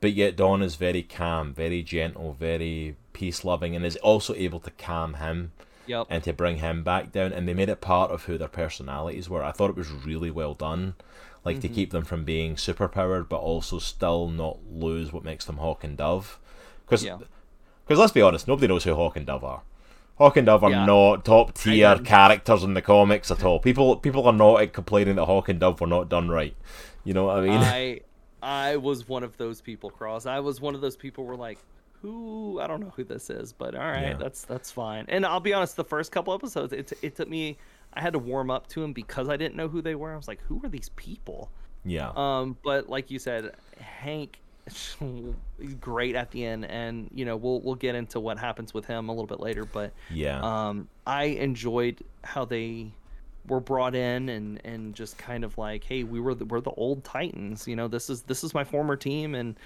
But 0.00 0.12
yet 0.12 0.36
Dawn 0.36 0.62
is 0.62 0.74
very 0.76 1.02
calm, 1.02 1.52
very 1.54 1.82
gentle, 1.82 2.32
very 2.38 2.96
peace 3.12 3.44
loving, 3.44 3.76
and 3.76 3.84
is 3.84 3.96
also 3.96 4.34
able 4.34 4.58
to 4.60 4.70
calm 4.72 5.14
him 5.14 5.52
Yep. 5.86 6.06
and 6.10 6.22
to 6.24 6.32
bring 6.32 6.58
him 6.58 6.82
back 6.82 7.12
down. 7.12 7.32
And 7.32 7.48
they 7.48 7.54
made 7.54 7.68
it 7.68 7.80
part 7.80 8.10
of 8.10 8.24
who 8.24 8.38
their 8.38 8.48
personalities 8.48 9.28
were. 9.28 9.42
I 9.42 9.52
thought 9.52 9.70
it 9.70 9.76
was 9.76 9.90
really 9.90 10.30
well 10.30 10.54
done. 10.54 10.94
Like 11.44 11.60
to 11.60 11.66
mm-hmm. 11.66 11.74
keep 11.74 11.90
them 11.90 12.04
from 12.04 12.24
being 12.24 12.56
super 12.56 12.88
powered, 12.88 13.28
but 13.28 13.38
also 13.38 13.78
still 13.78 14.28
not 14.28 14.58
lose 14.70 15.12
what 15.12 15.24
makes 15.24 15.44
them 15.44 15.56
Hawk 15.56 15.82
and 15.82 15.96
Dove. 15.96 16.38
Because 16.84 17.04
Yeah. 17.04 17.18
let's 17.88 18.12
be 18.12 18.22
honest, 18.22 18.46
nobody 18.46 18.68
knows 18.68 18.84
who 18.84 18.94
Hawk 18.94 19.16
and 19.16 19.26
Dove 19.26 19.42
are. 19.42 19.62
Hawk 20.18 20.36
and 20.36 20.46
Dove 20.46 20.62
are 20.62 20.70
Yeah. 20.70 20.86
not 20.86 21.24
top 21.24 21.54
tier 21.54 21.98
characters 21.98 22.62
in 22.62 22.74
the 22.74 22.82
comics 22.82 23.30
at 23.30 23.42
all. 23.44 23.58
People 23.58 23.96
people 23.96 24.26
are 24.26 24.32
not 24.32 24.72
complaining 24.72 25.16
that 25.16 25.24
Hawk 25.24 25.48
and 25.48 25.58
Dove 25.58 25.80
were 25.80 25.86
not 25.86 26.08
done 26.08 26.28
right. 26.28 26.54
You 27.02 27.12
know 27.12 27.24
what 27.24 27.38
I 27.38 27.40
mean? 27.40 27.60
I 27.60 28.00
I 28.42 28.76
was 28.76 29.08
one 29.08 29.22
of 29.22 29.36
those 29.36 29.60
people, 29.60 29.90
Cross. 29.90 30.26
I 30.26 30.40
was 30.40 30.60
one 30.60 30.74
of 30.74 30.80
those 30.80 30.96
people 30.96 31.24
who 31.24 31.30
were 31.30 31.36
like, 31.36 31.58
who 32.02 32.60
I 32.60 32.66
don't 32.66 32.80
know 32.80 32.92
who 32.96 33.04
this 33.04 33.30
is, 33.30 33.52
but 33.52 33.74
all 33.74 33.80
right, 33.80 34.08
Yeah. 34.08 34.14
that's 34.14 34.44
that's 34.44 34.70
fine. 34.70 35.06
And 35.08 35.24
I'll 35.24 35.40
be 35.40 35.52
honest, 35.54 35.76
the 35.76 35.84
first 35.84 36.12
couple 36.12 36.34
episodes, 36.34 36.72
it 36.72 36.92
it 37.02 37.16
took 37.16 37.28
me 37.28 37.56
I 37.94 38.00
had 38.00 38.12
to 38.14 38.18
warm 38.18 38.50
up 38.50 38.66
to 38.68 38.82
him 38.82 38.92
because 38.92 39.28
I 39.28 39.36
didn't 39.36 39.54
know 39.54 39.68
who 39.68 39.80
they 39.82 39.94
were. 39.94 40.12
I 40.12 40.16
was 40.16 40.28
like, 40.28 40.40
who 40.48 40.60
are 40.64 40.68
these 40.68 40.88
people? 40.90 41.50
yeah. 41.84 42.12
Um, 42.14 42.56
but 42.62 42.88
like 42.88 43.10
you 43.10 43.18
said, 43.18 43.52
Hank, 43.78 44.40
he's 44.66 44.96
great 45.80 46.14
at 46.14 46.30
the 46.30 46.44
end, 46.44 46.64
and 46.66 47.10
you 47.14 47.24
know 47.24 47.36
we'll 47.36 47.60
we'll 47.60 47.74
get 47.74 47.94
into 47.94 48.20
what 48.20 48.38
happens 48.38 48.72
with 48.74 48.86
him 48.86 49.08
a 49.08 49.12
little 49.12 49.26
bit 49.26 49.40
later. 49.40 49.64
But 49.64 49.92
yeah. 50.10 50.40
um, 50.42 50.88
I 51.06 51.24
enjoyed 51.24 52.02
how 52.24 52.44
they 52.44 52.92
were 53.48 53.60
brought 53.60 53.94
in 53.94 54.28
and 54.28 54.60
and 54.64 54.94
just 54.94 55.18
kind 55.18 55.44
of 55.44 55.58
like, 55.58 55.82
hey, 55.84 56.04
we 56.04 56.20
were 56.20 56.34
the, 56.34 56.44
we're 56.44 56.60
the 56.60 56.70
old 56.70 57.02
Titans. 57.04 57.66
You 57.66 57.76
know, 57.76 57.88
this 57.88 58.08
is 58.08 58.22
this 58.22 58.44
is 58.44 58.54
my 58.54 58.64
former 58.64 58.96
team, 58.96 59.34
and 59.34 59.56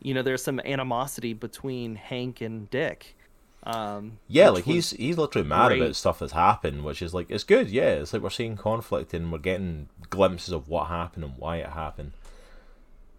you 0.00 0.14
know, 0.14 0.22
there's 0.22 0.42
some 0.42 0.60
animosity 0.60 1.32
between 1.32 1.96
Hank 1.96 2.40
and 2.40 2.68
Dick. 2.70 3.16
Um, 3.64 4.18
Yeah, 4.28 4.50
like 4.50 4.64
he's 4.64 4.90
he's 4.90 5.18
literally 5.18 5.48
mad 5.48 5.68
great. 5.68 5.82
about 5.82 5.96
stuff 5.96 6.20
that's 6.20 6.32
happened, 6.32 6.84
which 6.84 7.02
is 7.02 7.12
like 7.12 7.26
it's 7.30 7.42
good. 7.44 7.68
Yeah, 7.68 7.94
it's 7.94 8.12
like 8.12 8.22
we're 8.22 8.30
seeing 8.30 8.56
conflict 8.56 9.12
and 9.12 9.32
we're 9.32 9.38
getting 9.38 9.88
glimpses 10.08 10.52
of 10.54 10.68
what 10.68 10.86
happened 10.86 11.24
and 11.24 11.34
why 11.36 11.56
it 11.56 11.70
happened. 11.70 12.12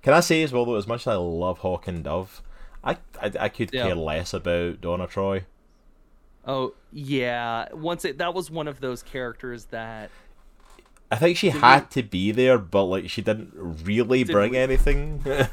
Can 0.03 0.13
I 0.13 0.21
say 0.21 0.43
as 0.43 0.53
well 0.53 0.63
though, 0.63 0.75
as 0.75 0.87
much 0.87 1.01
as 1.01 1.07
I 1.07 1.15
love 1.15 1.57
Hawk 1.59 1.87
and 1.89 2.03
Dove, 2.03 2.41
I 2.83 2.97
I, 3.21 3.31
I 3.41 3.49
could 3.49 3.71
Yeah. 3.73 3.87
care 3.87 3.95
less 3.95 4.33
about 4.33 4.79
Donna 4.79 5.05
Troy. 5.07 5.43
Oh 6.45 6.75
yeah, 6.93 7.67
once 7.73 8.05
it 8.05 8.17
that 8.19 8.33
was 8.33 8.49
one 8.49 8.69
of 8.69 8.79
those 8.79 9.03
characters 9.03 9.65
that 9.65 10.09
I 11.11 11.17
think 11.17 11.35
she 11.37 11.49
had 11.49 11.91
to 11.91 12.03
be 12.03 12.31
there, 12.31 12.57
but 12.57 12.83
like 12.85 13.09
she 13.09 13.21
didn't 13.21 13.51
really 13.53 14.23
bring 14.23 14.51
we- 14.51 14.57
anything. 14.57 15.25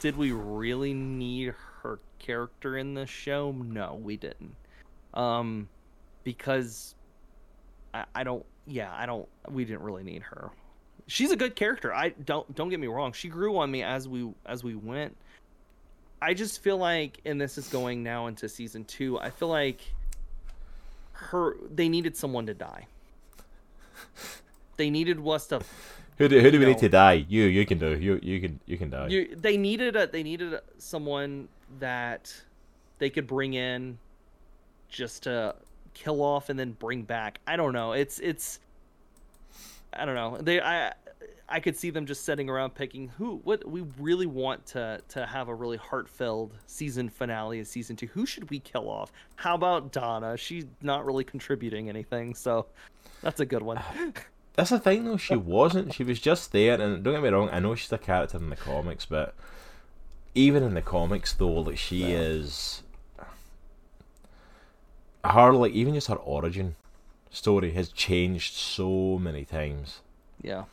did 0.00 0.16
we 0.16 0.32
really 0.32 0.94
need 0.94 1.54
her 1.82 2.00
character 2.18 2.76
in 2.76 2.94
the 2.94 3.06
show? 3.06 3.52
No, 3.52 3.98
we 4.02 4.16
didn't. 4.16 4.54
Um, 5.14 5.68
because 6.24 6.94
I, 7.94 8.04
I 8.14 8.24
don't. 8.24 8.44
Yeah, 8.66 8.92
I 8.94 9.06
don't. 9.06 9.28
We 9.48 9.64
didn't 9.64 9.82
really 9.82 10.02
need 10.02 10.22
her. 10.22 10.50
She's 11.06 11.30
a 11.30 11.36
good 11.36 11.56
character. 11.56 11.94
I 11.94 12.10
don't 12.10 12.54
don't 12.54 12.68
get 12.68 12.80
me 12.80 12.86
wrong. 12.86 13.12
She 13.12 13.28
grew 13.28 13.58
on 13.58 13.70
me 13.70 13.82
as 13.82 14.06
we 14.06 14.30
as 14.44 14.62
we 14.62 14.74
went. 14.74 15.16
I 16.20 16.34
just 16.34 16.62
feel 16.62 16.76
like, 16.76 17.20
and 17.24 17.40
this 17.40 17.58
is 17.58 17.68
going 17.68 18.02
now 18.02 18.26
into 18.26 18.48
season 18.48 18.84
two. 18.84 19.18
I 19.18 19.30
feel 19.30 19.48
like 19.48 19.80
her 21.12 21.56
they 21.74 21.88
needed 21.88 22.16
someone 22.16 22.46
to 22.46 22.54
die. 22.54 22.86
They 24.76 24.90
needed 24.90 25.18
us 25.26 25.48
to 25.48 25.60
who 26.18 26.28
do 26.28 26.40
who 26.40 26.50
do 26.50 26.58
we 26.58 26.64
No. 26.64 26.72
need 26.72 26.78
to 26.78 26.88
die? 26.88 27.24
You 27.28 27.44
you 27.44 27.64
can 27.64 27.78
do 27.78 27.98
you 27.98 28.18
you 28.22 28.40
can 28.40 28.60
you 28.66 28.76
can 28.76 28.90
die. 28.90 29.08
you 29.08 29.34
they 29.36 29.56
needed 29.56 29.96
a 29.96 30.06
they 30.06 30.22
needed 30.22 30.60
someone 30.78 31.48
that 31.78 32.34
they 32.98 33.08
could 33.10 33.26
bring 33.26 33.54
in 33.54 33.98
just 34.88 35.22
to 35.24 35.54
kill 35.94 36.22
off 36.22 36.48
and 36.48 36.58
then 36.58 36.72
bring 36.72 37.02
back. 37.02 37.40
I 37.46 37.56
don't 37.56 37.72
know. 37.72 37.92
It's 37.92 38.18
it's 38.18 38.58
I 39.92 40.04
don't 40.04 40.14
know. 40.14 40.38
They 40.40 40.60
I 40.60 40.92
I 41.48 41.60
could 41.60 41.76
see 41.76 41.90
them 41.90 42.04
just 42.04 42.24
sitting 42.24 42.50
around 42.50 42.74
picking 42.74 43.08
who 43.08 43.40
what 43.44 43.66
we 43.66 43.82
really 43.98 44.26
want 44.26 44.66
to 44.66 45.00
to 45.08 45.24
have 45.24 45.48
a 45.48 45.54
really 45.54 45.78
heart-filled 45.78 46.52
season 46.66 47.08
finale 47.08 47.60
of 47.60 47.66
season 47.66 47.96
2. 47.96 48.06
Who 48.08 48.26
should 48.26 48.50
we 48.50 48.60
kill 48.60 48.90
off? 48.90 49.12
How 49.36 49.54
about 49.54 49.90
Donna? 49.92 50.36
She's 50.36 50.66
not 50.82 51.06
really 51.06 51.24
contributing 51.24 51.88
anything, 51.88 52.34
so 52.34 52.66
that's 53.22 53.40
a 53.40 53.46
good 53.46 53.62
one. 53.62 53.80
That's 54.58 54.70
the 54.70 54.80
thing 54.80 55.04
though, 55.04 55.16
she 55.16 55.36
wasn't. 55.36 55.94
She 55.94 56.02
was 56.02 56.18
just 56.18 56.50
there, 56.50 56.80
and 56.80 57.04
don't 57.04 57.14
get 57.14 57.22
me 57.22 57.28
wrong, 57.28 57.48
I 57.52 57.60
know 57.60 57.76
she's 57.76 57.92
a 57.92 57.96
character 57.96 58.38
in 58.38 58.50
the 58.50 58.56
comics, 58.56 59.06
but 59.06 59.32
even 60.34 60.64
in 60.64 60.74
the 60.74 60.82
comics 60.82 61.32
though, 61.32 61.60
like 61.60 61.78
she 61.78 61.98
Yeah. 62.10 62.18
is 62.18 62.82
her 65.24 65.52
like 65.52 65.72
even 65.72 65.94
just 65.94 66.08
her 66.08 66.16
origin 66.16 66.74
story 67.30 67.70
has 67.72 67.88
changed 67.90 68.54
so 68.54 69.16
many 69.18 69.44
times. 69.44 70.00
yeah. 70.42 70.64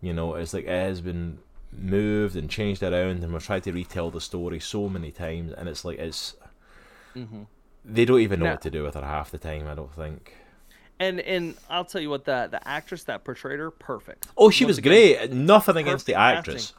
You 0.00 0.12
know, 0.14 0.36
it's 0.36 0.54
like 0.54 0.66
it 0.66 0.68
has 0.68 1.00
been 1.00 1.38
moved 1.76 2.36
and 2.36 2.48
changed 2.48 2.84
around, 2.84 3.24
and 3.24 3.32
we're 3.32 3.40
trying 3.40 3.62
to 3.62 3.72
retell 3.72 4.12
the 4.12 4.20
story 4.20 4.60
so 4.60 4.88
many 4.88 5.10
times, 5.10 5.52
and 5.54 5.68
it's 5.68 5.84
like 5.84 5.98
it's 5.98 6.36
Mhm. 7.16 7.46
they 7.84 8.04
don't 8.04 8.20
even 8.20 8.38
know 8.38 8.46
Now- 8.46 8.52
what 8.52 8.62
to 8.62 8.70
do 8.70 8.84
with 8.84 8.94
her 8.94 9.00
half 9.02 9.32
the 9.32 9.38
time. 9.38 9.66
I 9.66 9.74
don't 9.74 9.92
think. 9.92 10.36
And 11.00 11.20
and 11.20 11.54
I'll 11.70 11.84
tell 11.84 12.00
you 12.00 12.10
what 12.10 12.24
the 12.24 12.48
the 12.50 12.66
actress 12.66 13.04
that 13.04 13.24
portrayed 13.24 13.60
her 13.60 13.70
perfect. 13.70 14.26
Oh, 14.36 14.50
she 14.50 14.64
Once 14.64 14.70
was 14.70 14.78
again, 14.78 14.92
great. 15.18 15.32
Nothing 15.32 15.76
against 15.76 16.06
the 16.06 16.14
actress. 16.14 16.72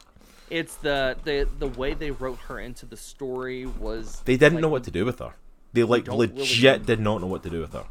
It's 0.50 0.76
the 0.76 1.16
the 1.24 1.48
the 1.58 1.68
way 1.68 1.94
they 1.94 2.10
wrote 2.10 2.38
her 2.48 2.58
into 2.58 2.84
the 2.86 2.96
story 2.96 3.64
was 3.66 4.20
They 4.24 4.36
didn't 4.36 4.54
like, 4.56 4.62
know 4.62 4.68
what 4.68 4.84
to 4.84 4.90
do 4.90 5.04
with 5.04 5.20
her. 5.20 5.34
They 5.72 5.84
like 5.84 6.04
don't 6.04 6.18
really 6.18 6.32
legit 6.34 6.84
did 6.86 7.00
not 7.00 7.20
know 7.20 7.28
what 7.28 7.42
to 7.44 7.50
do 7.50 7.60
with 7.60 7.72
her. 7.72 7.84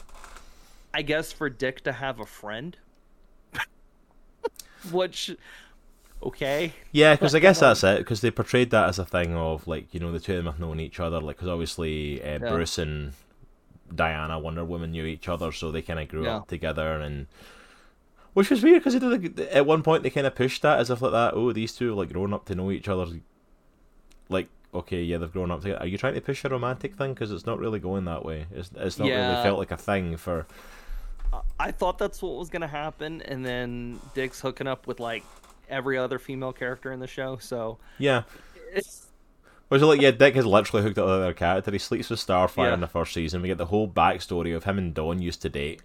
I 0.94 1.02
guess 1.04 1.32
for 1.32 1.50
Dick 1.50 1.82
to 1.82 1.94
have 1.94 2.20
a 2.20 2.26
friend. 2.26 2.78
Which 4.92 5.36
okay. 6.24 6.74
Yeah, 6.92 7.16
because 7.16 7.36
I 7.36 7.40
guess 7.46 7.60
that's 7.60 7.84
it. 7.84 8.00
Because 8.00 8.22
they 8.22 8.32
portrayed 8.32 8.72
that 8.72 8.90
as 8.90 9.00
a 9.00 9.06
thing 9.06 9.36
of 9.36 9.68
like 9.68 9.94
you 9.94 10.00
know 10.00 10.12
the 10.12 10.20
two 10.20 10.34
of 10.34 10.44
them 10.44 10.52
have 10.54 10.60
known 10.60 10.80
each 10.80 11.00
other. 11.00 11.20
Like 11.20 11.38
because 11.38 11.48
obviously 11.50 12.22
uh, 12.24 12.40
Yeah. 12.42 12.50
Bruce 12.50 12.78
and 12.78 13.14
Diana 13.96 14.40
Wonder 14.40 14.64
Woman 14.66 14.92
knew 14.92 15.06
each 15.06 15.28
other, 15.28 15.52
so 15.52 15.72
they 15.72 15.82
kind 15.82 16.00
of 16.00 16.08
grew 16.08 16.24
Yeah. 16.26 16.38
up 16.38 16.48
together 16.48 17.00
and. 17.00 17.28
Which 18.34 18.52
was 18.52 18.62
weird 18.64 18.84
because 18.84 18.96
at 19.40 19.66
one 19.66 19.82
point 19.82 20.04
they 20.04 20.12
kind 20.12 20.28
of 20.28 20.36
pushed 20.36 20.62
that 20.62 20.80
as 20.80 20.90
if 20.92 21.02
like 21.02 21.12
that. 21.12 21.34
Oh, 21.34 21.52
these 21.52 21.74
two 21.74 21.88
have, 21.90 21.98
like 21.98 22.14
grown 22.14 22.32
up 22.34 22.46
to 22.46 22.56
know 22.56 22.70
each 22.72 22.88
other. 22.88 23.08
Like 24.30 24.48
okay, 24.74 25.02
yeah, 25.02 25.18
they've 25.18 25.34
grown 25.34 25.50
up 25.50 25.62
together. 25.62 25.82
Are 25.82 25.88
you 25.88 25.98
trying 25.98 26.14
to 26.14 26.22
push 26.22 26.46
a 26.46 26.50
romantic 26.50 26.96
thing? 26.96 27.14
Because 27.16 27.32
it's 27.32 27.48
not 27.48 27.58
really 27.60 27.80
going 27.80 28.06
that 28.06 28.24
way. 28.24 28.46
It's 28.54 28.70
it's 28.76 29.00
not 29.00 29.06
really 29.08 29.44
felt 29.44 29.58
like 29.58 29.72
a 29.72 29.78
thing 29.78 30.16
for. 30.16 30.46
I 31.60 31.72
thought 31.72 31.98
that's 31.98 32.22
what 32.22 32.38
was 32.38 32.50
gonna 32.50 32.68
happen, 32.68 33.22
and 33.24 33.46
then 33.46 34.00
Dick's 34.14 34.40
hooking 34.40 34.68
up 34.68 34.86
with 34.88 35.00
like 35.00 35.24
every 35.68 35.98
other 35.98 36.20
female 36.20 36.54
character 36.54 36.92
in 36.92 37.00
the 37.00 37.08
show. 37.08 37.38
So 37.38 37.78
Yeah, 37.98 38.24
it's 38.74 39.08
It 39.72 39.82
like 39.82 40.02
yeah, 40.02 40.12
Dick 40.12 40.36
has 40.36 40.46
literally 40.46 40.84
hooked 40.84 40.98
up 40.98 41.06
with 41.06 41.16
another 41.16 41.34
character. 41.34 41.72
He 41.72 41.78
sleeps 41.78 42.10
with 42.10 42.20
Starfire 42.26 42.68
Yeah. 42.70 42.74
in 42.74 42.80
the 42.82 42.88
first 42.88 43.14
season. 43.14 43.42
We 43.42 43.48
get 43.50 43.58
the 43.60 43.68
whole 43.68 43.88
backstory 43.88 44.56
of 44.56 44.64
him 44.64 44.78
and 44.80 44.94
Dawn 44.94 45.22
used 45.22 45.42
to 45.44 45.50
date. 45.50 45.82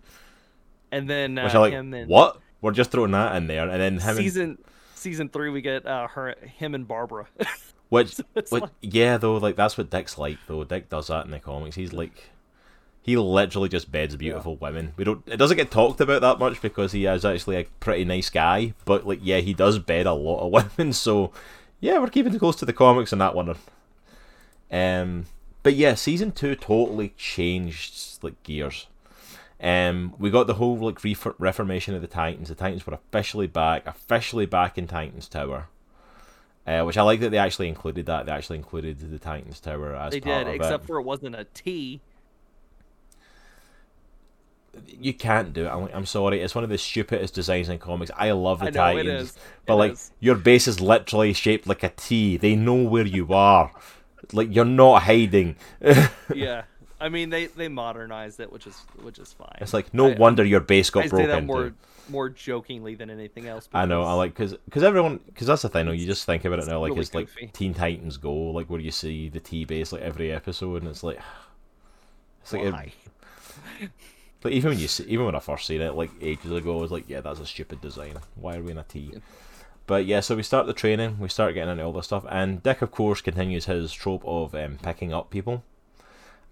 and 0.91 1.09
then 1.11 1.37
uh, 1.39 1.45
Which 1.45 1.55
I 1.55 1.59
like. 1.59 1.72
him 1.72 1.93
and 1.93 2.09
What? 2.09 2.39
We're 2.62 2.72
just 2.72 2.91
throwing 2.91 3.11
that 3.11 3.37
in 3.37 3.47
there, 3.47 3.68
and 3.68 3.78
then 3.80 3.95
him 3.99 4.09
and 4.09 4.16
season 4.16 4.59
season 4.95 5.28
three 5.28 5.51
we 5.51 5.61
get 5.61 5.85
uh, 5.87 6.09
her 6.09 6.35
him 6.41 6.74
and 6.74 6.89
Barbara. 6.89 7.26
which, 7.91 8.18
it's 8.35 8.51
which 8.51 8.62
like- 8.62 8.70
yeah 8.80 9.18
though 9.18 9.37
like 9.37 9.55
that's 9.57 9.76
what 9.76 9.91
Dick's 9.91 10.16
like 10.16 10.39
though. 10.47 10.64
Dick 10.64 10.89
does 10.89 11.09
that 11.09 11.26
in 11.26 11.30
the 11.30 11.39
comics. 11.41 11.76
He's 11.76 11.93
like. 11.93 12.30
He 13.03 13.18
literally 13.18 13.68
just 13.68 13.93
beds 13.93 14.16
beautiful 14.16 14.57
women. 14.57 14.95
We 14.97 15.05
don't. 15.05 15.22
It 15.26 15.37
doesn't 15.37 15.59
get 15.59 15.70
talked 15.70 16.01
about 16.01 16.22
that 16.22 16.39
much 16.39 16.62
because 16.62 16.93
he 16.93 17.05
is 17.05 17.22
actually 17.22 17.57
a 17.57 17.64
pretty 17.78 18.07
nice 18.07 18.30
guy. 18.30 18.72
But 18.87 19.07
like, 19.07 19.18
yeah, 19.22 19.41
he 19.41 19.53
does 19.53 19.78
bed 19.78 20.07
a 20.07 20.14
lot 20.14 20.41
of 20.47 20.51
women. 20.78 20.95
So, 20.95 21.30
yeah, 21.80 21.99
we're 21.99 22.07
keeping 22.09 22.35
it 22.35 22.39
close 22.39 22.57
to 22.57 22.64
the 22.64 22.72
comics 22.72 23.12
on 23.12 23.18
that 23.18 23.35
one. 23.35 23.55
Um, 24.71 25.27
but 25.62 25.75
yeah, 25.75 25.95
season 25.95 26.33
two 26.33 26.55
totally 26.55 27.15
changed 27.17 28.23
like 28.23 28.43
gears. 28.43 28.87
Um, 29.62 30.15
we 30.19 30.31
got 30.31 30.47
the 30.47 30.55
whole 30.55 30.77
like 30.77 31.01
refor- 31.01 31.35
reformation 31.39 31.95
of 31.95 32.03
the 32.03 32.09
Titans. 32.09 32.49
The 32.49 32.55
Titans 32.55 32.87
were 32.87 32.95
officially 32.95 33.47
back, 33.47 33.87
officially 33.87 34.47
back 34.47 34.77
in 34.77 34.87
Titans 34.87 35.29
Tower. 35.29 35.69
Uh, 36.67 36.83
which 36.83 36.97
I 36.97 37.03
like 37.03 37.21
that 37.21 37.31
they 37.31 37.37
actually 37.39 37.69
included 37.69 38.07
that. 38.07 38.25
They 38.27 38.33
actually 38.33 38.57
included 38.57 38.99
the 38.99 39.19
Titans 39.19 39.61
Tower 39.61 39.95
as 39.95 40.12
they 40.12 40.21
part 40.21 40.47
did, 40.47 40.49
of 40.49 40.55
except 40.55 40.85
it. 40.85 40.87
for 40.87 40.99
it 40.99 41.03
wasn't 41.03 41.35
a 41.35 41.45
T. 41.53 42.01
you 44.89 45.15
can't 45.15 45.53
do 45.53 45.67
it. 45.67 45.69
I'm, 45.69 45.89
I'm 45.95 46.07
sorry. 46.07 46.41
It's 46.41 46.55
one 46.55 46.65
of 46.65 46.71
the 46.71 46.79
stupidest 46.79 47.35
designs 47.35 47.69
in 47.69 47.79
comics. 47.79 48.11
I 48.17 48.31
love 48.33 48.61
the 48.61 48.67
I 48.67 48.71
know 48.71 48.87
it 48.99 49.05
Titans, 49.05 49.37
but 49.67 49.75
It 49.75 49.77
like 49.77 49.93
is. 49.93 50.11
your 50.21 50.35
base 50.37 50.67
is 50.67 50.81
literally 50.81 51.33
shaped 51.33 51.67
like 51.67 51.83
a 51.83 51.91
T. 51.91 52.37
They 52.37 52.57
know 52.57 52.83
where 52.83 53.07
you 53.07 53.33
are. 53.33 53.71
Like 54.33 54.55
you're 54.55 54.64
not 54.64 55.03
hiding. 55.03 55.57
yeah, 56.35 56.62
I 57.01 57.09
mean 57.09 57.31
they 57.31 57.47
they 57.47 57.68
modernized 57.68 58.41
it, 58.41 58.51
which 58.53 58.66
is 58.66 58.77
which 59.03 59.18
is 59.18 59.33
fine. 59.33 59.57
It's 59.61 59.75
like 59.75 59.93
no 59.93 60.11
I- 60.11 60.14
wonder 60.16 60.45
your 60.45 60.61
base 60.61 60.91
got 60.91 61.05
I 61.05 61.07
say 61.07 61.11
broken 61.11 61.29
that 61.29 61.39
into. 61.39 61.47
more 61.47 61.72
more 62.09 62.29
jokingly 62.29 62.95
than 62.95 63.09
anything 63.09 63.47
else. 63.49 63.68
I 63.72 63.87
know. 63.87 64.03
I 64.03 64.12
like 64.12 64.33
because 64.33 64.55
because 64.66 64.83
everyone 64.83 65.20
because 65.27 65.47
that's 65.47 65.62
the 65.62 65.68
thing. 65.68 65.89
you 65.89 66.07
just 66.07 66.25
think 66.27 66.45
about 66.45 66.59
it 66.59 66.66
now, 66.66 66.81
like 66.81 66.91
really 66.91 67.01
it's 67.03 67.14
like. 67.14 67.29
Teen 67.53 67.72
Titans 67.75 68.16
Go, 68.18 68.33
like 68.33 68.68
where 68.68 68.81
you 68.81 68.91
see 68.91 69.29
the 69.29 69.41
T 69.41 69.64
base 69.64 69.93
like 69.93 70.03
every 70.03 70.31
episode, 70.31 70.83
and 70.83 70.91
it's 70.91 71.03
like 71.03 71.18
it's 72.43 72.53
like 72.53 72.62
it- 72.62 72.72
Why? 72.72 72.93
Like 74.43 74.53
even 74.53 74.72
when 74.72 74.79
you 74.79 74.89
see, 74.89 75.05
even 75.05 75.25
when 75.25 75.35
I 75.35 75.41
first 75.41 75.66
seen 75.66 75.81
it 75.81 75.95
like 75.95 76.11
ages 76.20 76.53
ago, 76.53 76.77
I 76.77 76.81
was 76.83 76.91
like, 76.93 77.09
yeah, 77.09 77.22
that's 77.22 77.41
a 77.41 77.47
stupid 77.47 77.81
design. 77.81 78.18
Why 78.35 78.57
are 78.57 78.62
we 78.62 78.72
in 78.72 78.79
a 78.79 78.83
T? 78.83 79.11
But 79.87 80.07
yeah, 80.07 80.20
so 80.20 80.37
we 80.37 80.43
start 80.43 80.66
the 80.66 80.72
training, 80.72 81.18
we 81.18 81.28
start 81.28 81.55
getting 81.55 81.72
into 81.72 81.85
all 81.85 81.93
this 81.93 82.07
stuff, 82.07 82.24
and 82.30 82.62
Dick, 82.62 82.80
of 82.80 82.91
course, 82.91 83.20
continues 83.20 83.66
his 83.66 83.93
trope 83.93 84.24
of 84.24 84.55
um, 84.55 84.78
picking 84.82 85.12
up 85.12 85.30
people, 85.30 85.62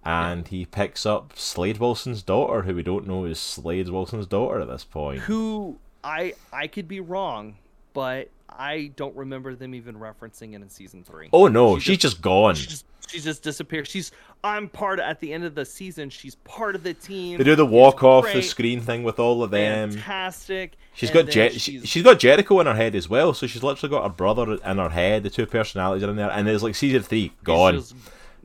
and 0.05 0.47
he 0.49 0.67
picks 0.67 1.07
up 1.07 1.33
Slade 1.37 1.79
Wilson's 1.79 2.23
daughter, 2.23 2.63
who 2.63 2.75
we 2.75 2.83
don't 2.83 3.07
know 3.07 3.25
is 3.25 3.39
Slade 3.39 3.89
Wilson's 3.89 4.27
daughter 4.27 4.61
at 4.61 4.69
this 4.69 4.85
point. 4.85 5.21
Who 5.21 5.79
I 6.05 6.35
I 6.53 6.67
could 6.67 6.89
be 6.89 7.01
wrong, 7.01 7.57
but 7.95 8.29
I 8.51 8.93
don't 8.97 9.17
remember 9.17 9.55
them 9.55 9.75
even 9.75 9.97
referencing 9.97 10.53
it 10.53 10.57
in 10.57 10.69
season 10.69 11.03
three. 11.05 11.29
Oh 11.33 11.49
no, 11.49 11.79
She 11.79 11.93
she's 11.93 11.99
just 11.99 12.21
gone. 12.21 12.55
She 12.55 12.67
just 12.67 12.85
she 13.09 13.21
just 13.21 13.43
disappeared. 13.43 13.89
She's 13.89 14.13
I'm 14.45 14.69
part 14.69 14.99
of, 14.99 15.05
at 15.05 15.21
the 15.21 15.33
end 15.33 15.45
of 15.45 15.55
the 15.55 15.65
season. 15.65 16.11
She's 16.11 16.35
part 16.37 16.75
of 16.75 16.83
the 16.83 16.95
team. 16.95 17.39
They 17.39 17.45
do 17.45 17.57
the 17.57 17.67
walk 17.67 18.03
off 18.03 18.31
the 18.33 18.43
screen 18.43 18.81
thing 18.81 19.05
with 19.05 19.19
all 19.19 19.43
of 19.43 19.51
them. 19.51 19.93
Fantastic. 19.93 20.77
She's 20.95 21.09
and 21.11 21.15
got 21.27 21.33
then 21.33 21.51
Je- 21.53 21.59
she, 21.59 21.81
she's 21.87 22.03
got 22.03 22.19
Jericho 22.19 22.61
in 22.61 22.67
her 22.67 22.75
head 22.75 22.95
as 22.95 23.09
well, 23.09 23.33
so 23.33 23.47
she's 23.47 23.63
literally 23.63 23.91
got 23.91 24.03
her 24.03 24.09
brother 24.15 24.53
in 24.65 24.79
her 24.79 24.89
head. 24.91 25.23
The 25.23 25.31
two 25.31 25.47
personalities 25.47 26.03
are 26.05 26.11
in 26.11 26.17
there, 26.17 26.31
and 26.31 26.47
there's 26.47 26.63
like 26.63 26.75
season 26.75 27.03
three 27.03 27.29
she's 27.29 27.33
gone, 27.45 27.83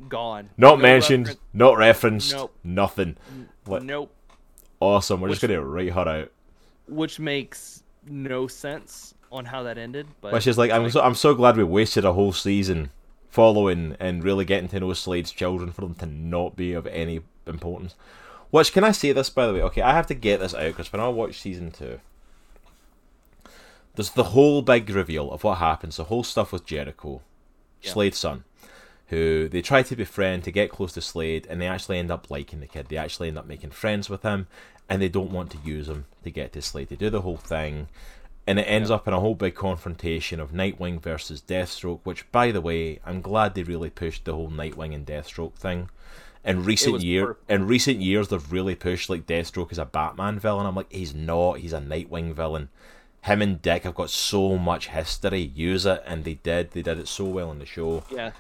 gone. 0.07 0.49
not 0.57 0.77
No 0.77 0.81
mentioned, 0.81 1.27
reference- 1.27 1.41
not 1.53 1.77
referenced, 1.77 2.33
Nope. 2.33 2.55
nothing. 2.63 3.17
What- 3.65 3.83
Nope. 3.83 4.13
Awesome. 4.79 5.19
We're 5.21 5.29
just 5.29 5.41
gonna 5.41 5.61
write 5.61 5.91
her 5.93 6.07
out. 6.07 6.31
Which 6.87 7.19
makes 7.19 7.83
no 8.07 8.47
sense 8.47 9.13
on 9.31 9.45
how 9.45 9.63
that 9.63 9.77
ended. 9.77 10.07
But 10.21 10.31
Which 10.33 10.47
is 10.47 10.57
like 10.57 10.71
I'm 10.71 10.89
so 10.89 11.01
I'm 11.01 11.15
so 11.15 11.33
glad 11.35 11.57
we 11.57 11.63
wasted 11.65 12.05
a 12.05 12.13
whole 12.13 12.31
season 12.31 12.91
following 13.29 13.97
and 13.99 14.23
really 14.23 14.45
getting 14.45 14.69
to 14.69 14.79
know 14.79 14.93
Slade's 14.93 15.31
children 15.31 15.71
for 15.71 15.81
them 15.81 15.95
to 15.95 16.05
not 16.05 16.55
be 16.55 16.73
of 16.73 16.87
any 16.87 17.19
importance. 17.45 17.95
Which 18.51 18.71
can 18.71 18.83
I 18.85 18.91
say 18.91 19.11
this 19.11 19.29
by 19.29 19.47
the 19.47 19.53
way? 19.53 19.61
Okay, 19.63 19.81
I 19.81 19.91
have 19.93 20.07
to 20.07 20.13
get 20.13 20.39
this 20.39 20.53
out 20.53 20.67
because 20.67 20.93
when 20.93 21.01
I 21.01 21.09
watch 21.09 21.39
season 21.41 21.71
two, 21.71 21.99
there's 23.97 24.11
the 24.11 24.25
whole 24.25 24.61
big 24.61 24.89
reveal 24.91 25.31
of 25.31 25.43
what 25.43 25.57
happens, 25.57 25.97
the 25.97 26.05
whole 26.05 26.23
stuff 26.23 26.53
with 26.53 26.65
Jericho, 26.65 27.21
Yeah. 27.81 27.91
Slade's 27.91 28.19
son, 28.19 28.43
who 29.07 29.49
they 29.49 29.61
try 29.63 29.81
to 29.81 29.95
befriend 29.95 30.43
to 30.43 30.51
get 30.51 30.69
close 30.69 30.93
to 30.93 31.01
Slade, 31.01 31.47
and 31.49 31.59
they 31.59 31.67
actually 31.67 31.97
end 31.97 32.11
up 32.11 32.29
liking 32.29 32.59
the 32.59 32.67
kid. 32.67 32.87
They 32.89 32.97
actually 32.97 33.27
end 33.27 33.39
up 33.39 33.47
making 33.47 33.71
friends 33.71 34.07
with 34.07 34.21
him, 34.21 34.45
and 34.87 35.01
they 35.01 35.09
don't 35.09 35.31
want 35.31 35.49
to 35.51 35.57
use 35.65 35.89
him 35.89 36.05
to 36.23 36.29
get 36.29 36.53
to 36.53 36.61
Slade. 36.61 36.89
They 36.89 36.95
do 36.95 37.09
the 37.09 37.21
whole 37.21 37.37
thing, 37.37 37.87
and 38.45 38.59
it 38.59 38.63
ends 38.69 38.91
up 38.91 39.07
in 39.07 39.15
a 39.15 39.19
whole 39.19 39.33
big 39.35 39.55
confrontation 39.55 40.39
of 40.39 40.51
Nightwing 40.51 41.01
versus 41.01 41.41
Deathstroke. 41.41 42.01
Which, 42.03 42.31
by 42.31 42.51
the 42.51 42.61
way, 42.61 42.99
I'm 43.03 43.21
glad 43.21 43.55
they 43.55 43.63
really 43.63 43.89
pushed 43.89 44.25
the 44.25 44.35
whole 44.35 44.51
Nightwing 44.51 44.93
and 44.93 45.07
Deathstroke 45.07 45.55
thing. 45.55 45.89
In 46.45 46.63
recent 46.63 47.01
year, 47.01 47.27
perfect. 47.33 47.51
in 47.51 47.67
recent 47.67 47.99
years, 47.99 48.27
they've 48.27 48.51
really 48.51 48.75
pushed 48.75 49.09
like 49.09 49.25
Deathstroke 49.25 49.71
as 49.71 49.79
a 49.79 49.85
Batman 49.85 50.37
villain. 50.39 50.67
I'm 50.67 50.75
like, 50.75 50.91
he's 50.93 51.15
not. 51.15 51.57
He's 51.59 51.73
a 51.73 51.81
Nightwing 51.81 52.33
villain. 52.33 52.69
Him 53.24 53.41
and 53.41 53.61
Dick 53.61 53.84
have 53.84 53.95
got 53.95 54.09
so 54.09 54.57
much 54.57 54.88
history. 54.89 55.51
Use 55.53 55.86
it, 55.86 56.01
and 56.05 56.24
they 56.24 56.36
did. 56.36 56.72
They 56.72 56.82
did 56.82 56.97
it 56.99 57.07
so 57.07 57.26
well 57.26 57.51
in 57.51 57.59
the 57.59 57.65
show. 57.65 58.03
Yeah, 58.09 58.32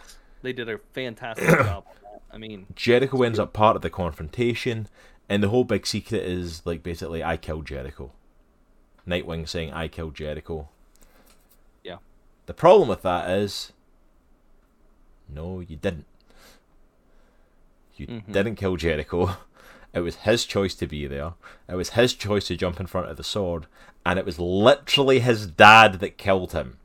they 0.41 0.53
did 0.53 0.69
a 0.69 0.79
fantastic 0.93 1.47
job. 1.65 1.83
I 2.31 2.37
mean, 2.37 2.67
Jericho 2.75 3.21
ends 3.23 3.39
up 3.39 3.53
part 3.53 3.75
of 3.75 3.81
the 3.81 3.89
confrontation, 3.89 4.87
and 5.27 5.41
the 5.43 5.49
whole 5.49 5.63
big 5.63 5.85
secret 5.87 6.23
is 6.23 6.61
like 6.65 6.83
basically, 6.83 7.23
I 7.23 7.37
killed 7.37 7.65
Jericho. 7.65 8.11
Nightwing 9.07 9.47
saying, 9.47 9.71
I 9.73 9.87
killed 9.87 10.15
Jericho. 10.15 10.67
Yeah. 11.83 11.97
The 12.45 12.53
problem 12.53 12.89
with 12.89 13.01
that 13.03 13.29
is, 13.29 13.71
no, 15.29 15.59
you 15.61 15.75
didn't. 15.77 16.05
You 17.95 18.07
Mhm. 18.07 18.31
didn't 18.31 18.55
kill 18.55 18.75
Jericho. 18.75 19.35
It 19.97 20.01
was 20.01 20.15
his 20.17 20.45
choice 20.45 20.75
to 20.75 20.87
be 20.87 21.07
there. 21.07 21.33
It 21.67 21.75
was 21.75 21.91
his 21.91 22.13
choice 22.13 22.47
to 22.47 22.55
jump 22.55 22.79
in 22.79 22.87
front 22.87 23.09
of 23.09 23.17
the 23.17 23.23
sword, 23.23 23.65
and 24.05 24.17
it 24.19 24.25
was 24.25 24.39
literally 24.39 25.19
his 25.19 25.47
dad 25.47 25.93
that 25.99 26.17
killed 26.17 26.53
him. 26.53 26.77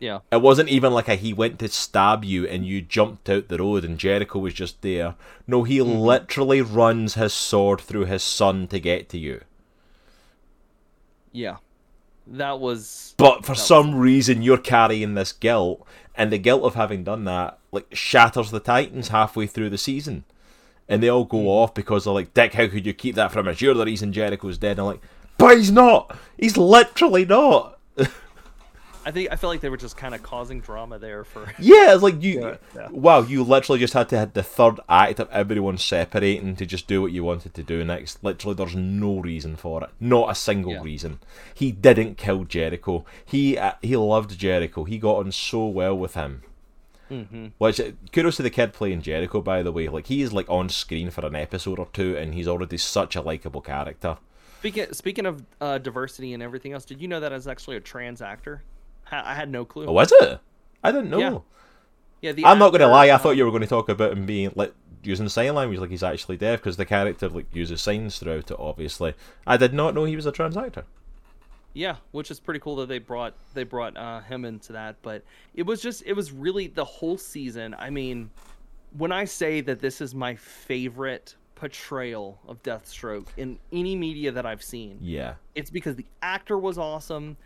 yeah, 0.00 0.18
It 0.32 0.42
wasn't 0.42 0.68
even 0.68 0.92
like 0.92 1.08
a 1.08 1.14
he 1.14 1.32
went 1.32 1.58
to 1.60 1.68
stab 1.68 2.24
you 2.24 2.46
and 2.46 2.66
you 2.66 2.82
jumped 2.82 3.28
out 3.30 3.48
the 3.48 3.58
road 3.58 3.84
and 3.84 3.98
Jericho 3.98 4.38
was 4.40 4.54
just 4.54 4.82
there. 4.82 5.14
No, 5.46 5.62
he 5.62 5.78
Mm-hmm. 5.78 5.98
literally 5.98 6.60
runs 6.62 7.14
his 7.14 7.32
sword 7.32 7.80
through 7.80 8.06
his 8.06 8.22
son 8.22 8.66
to 8.68 8.80
get 8.80 9.08
to 9.10 9.18
you. 9.18 9.42
yeah, 11.32 11.56
that 12.26 12.60
was 12.60 13.14
But 13.16 13.44
for 13.44 13.54
some 13.54 13.94
reason 13.96 14.42
you're 14.42 14.58
carrying 14.58 15.14
this 15.14 15.32
guilt 15.32 15.86
and 16.16 16.30
the 16.32 16.38
guilt 16.38 16.62
of 16.64 16.74
having 16.74 17.04
done 17.04 17.24
that 17.24 17.58
like 17.72 17.86
shatters 17.94 18.50
the 18.50 18.60
Titans 18.60 19.08
halfway 19.08 19.46
through 19.46 19.70
the 19.70 19.78
season. 19.78 20.24
And 20.88 21.02
they 21.02 21.08
all 21.08 21.24
go 21.24 21.38
Mm-hmm. 21.38 21.46
off 21.48 21.74
because 21.74 22.04
they're 22.04 22.12
like, 22.12 22.34
Dick, 22.34 22.54
how 22.54 22.66
could 22.68 22.84
you 22.86 22.92
keep 22.92 23.14
that 23.16 23.32
from 23.32 23.48
us? 23.48 23.60
You're 23.60 23.74
the 23.74 23.84
reason 23.86 24.12
Jericho's 24.12 24.58
dead. 24.58 24.72
And 24.72 24.80
I'm 24.80 24.86
like, 24.86 25.00
but 25.38 25.56
he's 25.56 25.70
not. 25.72 26.16
He's 26.38 26.56
literally 26.56 27.24
not. 27.24 27.78
I 29.06 29.10
think 29.10 29.30
I 29.30 29.36
feel 29.36 29.50
like 29.50 29.60
they 29.60 29.68
were 29.68 29.76
just 29.76 29.98
kind 29.98 30.14
of 30.14 30.22
causing 30.22 30.60
drama 30.60 30.98
there 30.98 31.24
for. 31.24 31.42
Yeah, 31.58 31.92
it's 31.92 32.02
like 32.02 32.22
you. 32.22 32.40
Yeah, 32.40 32.56
yeah. 32.74 32.88
Wow, 32.90 33.20
you 33.20 33.42
literally 33.44 33.78
just 33.78 33.92
had 33.92 34.08
to 34.08 34.18
have 34.18 34.32
the 34.32 34.42
third 34.42 34.80
act 34.88 35.20
of 35.20 35.28
everyone 35.30 35.76
separating 35.76 36.56
to 36.56 36.64
just 36.64 36.86
do 36.86 37.02
what 37.02 37.12
you 37.12 37.22
wanted 37.22 37.52
to 37.52 37.62
do 37.62 37.84
next. 37.84 38.24
Literally, 38.24 38.54
there's 38.54 38.74
no 38.74 39.18
reason 39.18 39.56
for 39.56 39.84
it. 39.84 39.90
Not 40.00 40.30
a 40.30 40.34
single 40.34 40.72
Yeah. 40.72 40.82
reason. 40.82 41.18
He 41.52 41.70
didn't 41.70 42.16
kill 42.16 42.44
Jericho. 42.44 43.04
He 43.26 43.58
uh, 43.58 43.72
he 43.82 43.94
loved 43.94 44.38
Jericho. 44.38 44.84
He 44.84 44.96
got 44.96 45.16
on 45.18 45.32
so 45.32 45.66
well 45.66 45.98
with 45.98 46.14
him. 46.14 46.42
Hmm 47.08 47.46
Which 47.58 47.80
uh, 47.80 47.92
kudos 48.12 48.36
to 48.36 48.42
the 48.42 48.50
kid 48.50 48.72
playing 48.72 49.02
Jericho, 49.02 49.40
by 49.40 49.62
the 49.62 49.72
way. 49.72 49.88
Like 49.88 50.06
he 50.06 50.22
is 50.22 50.32
like 50.32 50.48
on 50.48 50.68
screen 50.68 51.10
for 51.10 51.24
an 51.26 51.34
episode 51.34 51.78
or 51.78 51.88
two, 51.92 52.16
and 52.16 52.34
he's 52.34 52.48
already 52.48 52.78
such 52.78 53.16
a 53.16 53.20
likable 53.20 53.60
character. 53.60 54.18
Speaking 54.58 54.92
speaking 54.92 55.26
of 55.26 55.44
uh, 55.60 55.78
diversity 55.78 56.32
and 56.32 56.42
everything 56.42 56.72
else, 56.72 56.84
did 56.84 57.00
you 57.00 57.08
know 57.08 57.20
that 57.20 57.32
is 57.32 57.46
actually 57.46 57.76
a 57.76 57.80
trans 57.80 58.22
actor? 58.22 58.62
I 59.12 59.34
had 59.34 59.50
no 59.50 59.64
clue. 59.64 59.86
Oh, 59.86 59.98
is 60.00 60.12
it? 60.20 60.40
I 60.82 60.92
didn't 60.92 61.10
know. 61.10 61.18
Yeah. 61.18 61.38
Yeah, 62.22 62.32
the 62.32 62.46
I'm 62.46 62.58
not 62.58 62.70
going 62.70 62.80
to 62.80 62.88
lie. 62.88 63.08
I 63.08 63.10
uh, 63.10 63.18
thought 63.18 63.36
you 63.36 63.44
were 63.44 63.50
going 63.50 63.60
to 63.60 63.68
talk 63.68 63.90
about 63.90 64.12
him 64.12 64.24
being 64.24 64.50
like 64.54 64.72
using 65.02 65.28
sign 65.28 65.54
language, 65.54 65.78
like 65.78 65.90
he's 65.90 66.02
actually 66.02 66.38
deaf, 66.38 66.60
because 66.60 66.78
the 66.78 66.86
character 66.86 67.28
like 67.28 67.54
uses 67.54 67.82
signs 67.82 68.18
throughout 68.18 68.50
it. 68.50 68.56
Obviously, 68.58 69.12
I 69.46 69.58
did 69.58 69.74
not 69.74 69.94
know 69.94 70.04
he 70.04 70.16
was 70.16 70.24
a 70.24 70.32
trans 70.32 70.56
actor. 70.56 70.84
Yeah, 71.74 71.96
which 72.12 72.30
is 72.30 72.40
pretty 72.40 72.60
cool 72.60 72.76
that 72.76 72.88
they 72.88 73.00
brought 73.00 73.34
they 73.52 73.64
brought 73.64 73.96
uh, 73.96 74.20
him 74.20 74.44
into 74.44 74.72
that. 74.72 74.96
But 75.02 75.22
it 75.54 75.64
was 75.64 75.82
just 75.82 76.04
it 76.06 76.14
was 76.14 76.32
really 76.32 76.68
the 76.68 76.84
whole 76.84 77.18
season. 77.18 77.74
I 77.78 77.90
mean, 77.90 78.30
when 78.96 79.12
I 79.12 79.24
say 79.24 79.60
that 79.62 79.80
this 79.80 80.00
is 80.00 80.14
my 80.14 80.36
favorite 80.36 81.34
portrayal 81.56 82.38
of 82.48 82.62
Deathstroke 82.62 83.26
in 83.36 83.58
any 83.72 83.96
media 83.96 84.30
that 84.32 84.46
I've 84.46 84.62
seen, 84.62 84.98
Yeah, 85.00 85.34
it's 85.54 85.70
because 85.70 85.96
the 85.96 86.06
actor 86.22 86.58
was 86.58 86.78
awesome. 86.78 87.36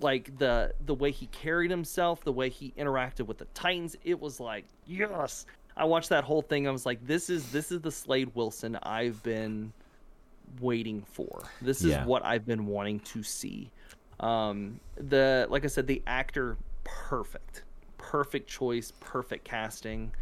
Like 0.00 0.36
the 0.36 0.74
the 0.84 0.94
way 0.94 1.12
he 1.12 1.26
carried 1.28 1.70
himself, 1.70 2.22
the 2.24 2.32
way 2.32 2.48
he 2.48 2.74
interacted 2.76 3.26
with 3.26 3.38
the 3.38 3.46
Titans, 3.54 3.96
it 4.04 4.20
was 4.20 4.40
like 4.40 4.64
yes. 4.84 5.46
I 5.78 5.84
watched 5.84 6.08
that 6.08 6.24
whole 6.24 6.40
thing. 6.42 6.66
I 6.66 6.70
was 6.70 6.86
like, 6.86 7.06
this 7.06 7.30
is 7.30 7.52
this 7.52 7.70
is 7.70 7.80
the 7.82 7.90
Slade 7.90 8.30
Wilson 8.34 8.76
I've 8.82 9.22
been 9.22 9.72
waiting 10.60 11.04
for. 11.04 11.52
This 11.60 11.84
is 11.84 11.98
Yeah. 11.98 11.98
what 11.98 12.24
I've 12.24 12.46
been 12.46 12.66
wanting 12.66 13.00
to 13.00 13.22
see. 13.22 13.72
Um, 14.20 14.80
the 14.96 15.46
like 15.50 15.64
I 15.64 15.68
said, 15.68 15.86
the 15.86 16.02
actor 16.06 16.58
perfect, 16.84 17.64
perfect 17.98 18.48
choice, 18.48 18.92
perfect 19.00 19.44
casting. 19.44 20.14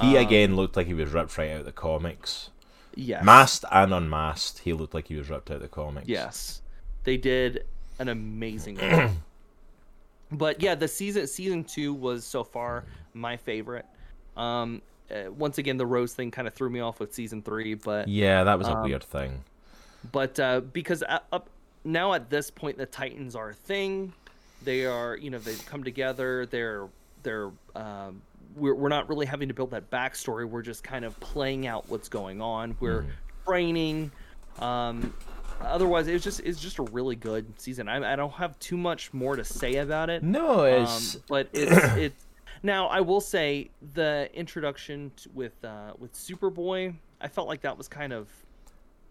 he 0.00 0.16
Um, 0.16 0.16
again 0.16 0.56
looked 0.56 0.76
like 0.76 0.86
he 0.86 0.94
was 0.94 1.10
ripped 1.12 1.36
right 1.38 1.50
out 1.50 1.60
of 1.60 1.64
the 1.66 1.72
comics, 1.72 2.50
Yes. 2.94 3.20
masked 3.20 3.64
and 3.70 3.92
unmasked. 3.94 4.60
He 4.60 4.72
looked 4.72 4.94
like 4.94 5.08
he 5.08 5.16
was 5.16 5.30
ripped 5.30 5.50
out 5.50 5.56
of 5.56 5.62
the 5.62 5.68
comics. 5.68 6.08
Yes, 6.08 6.62
they 7.04 7.16
did 7.16 7.66
an 7.98 8.08
amazing 8.08 8.80
job. 8.82 9.24
But 10.30 10.60
yeah, 10.60 10.74
the 10.74 10.88
season 10.88 11.26
season 11.26 11.64
two 11.64 11.94
was 11.94 12.24
so 12.26 12.44
far 12.44 12.86
my 13.14 13.36
favorite. 13.36 13.86
Um, 14.36 14.82
uh, 15.10 15.30
once 15.32 15.58
again, 15.58 15.76
the 15.76 15.86
Rose 15.86 16.14
thing 16.14 16.30
kind 16.30 16.48
of 16.48 16.54
threw 16.54 16.68
me 16.70 16.80
off 16.80 17.00
with 17.00 17.14
season 17.14 17.42
three, 17.42 17.74
but 17.74 18.08
yeah, 18.08 18.44
that 18.44 18.58
was 18.58 18.68
a 18.68 18.74
Um, 18.74 18.76
weird 18.76 19.04
thing. 19.04 19.44
But 20.12 20.38
uh, 20.40 20.60
because 20.60 21.02
at, 21.02 21.24
up 21.32 21.48
now 21.84 22.12
at 22.14 22.30
this 22.30 22.50
point, 22.50 22.78
the 22.78 22.86
Titans 22.86 23.36
are 23.36 23.50
a 23.50 23.54
thing. 23.54 24.12
They 24.64 24.86
are, 24.86 25.16
you 25.16 25.30
know, 25.30 25.38
they've 25.38 25.64
come 25.66 25.84
together. 25.84 26.46
They're 26.46 26.88
they're 27.22 27.50
um, 27.74 28.22
we're 28.56 28.74
we're 28.74 28.88
not 28.88 29.08
really 29.08 29.26
having 29.26 29.48
to 29.48 29.54
build 29.54 29.70
that 29.70 29.90
backstory. 29.90 30.48
We're 30.48 30.62
just 30.62 30.82
kind 30.82 31.04
of 31.04 31.18
playing 31.20 31.66
out 31.66 31.88
what's 31.88 32.08
going 32.08 32.40
on. 32.40 32.76
We're 32.80 33.06
training. 33.46 34.10
Um, 34.58 35.14
otherwise, 35.60 36.08
it's 36.08 36.24
just 36.24 36.40
it's 36.40 36.60
just 36.60 36.78
a 36.78 36.82
really 36.84 37.16
good 37.16 37.46
season. 37.60 37.88
I, 37.88 38.12
I 38.12 38.16
don't 38.16 38.32
have 38.32 38.58
too 38.58 38.76
much 38.76 39.12
more 39.12 39.36
to 39.36 39.44
say 39.44 39.76
about 39.76 40.10
it. 40.10 40.22
No, 40.22 40.64
it's 40.64 41.16
Um, 41.16 41.22
but 41.28 41.48
it's 41.52 41.96
it's 41.96 42.26
now 42.62 42.88
I 42.88 43.00
will 43.00 43.20
say 43.20 43.70
the 43.94 44.28
introduction 44.34 45.12
with 45.34 45.52
uh, 45.64 45.92
with 45.98 46.14
Superboy. 46.14 46.94
I 47.20 47.28
felt 47.28 47.48
like 47.48 47.62
that 47.62 47.78
was 47.78 47.88
kind 47.88 48.12
of 48.12 48.28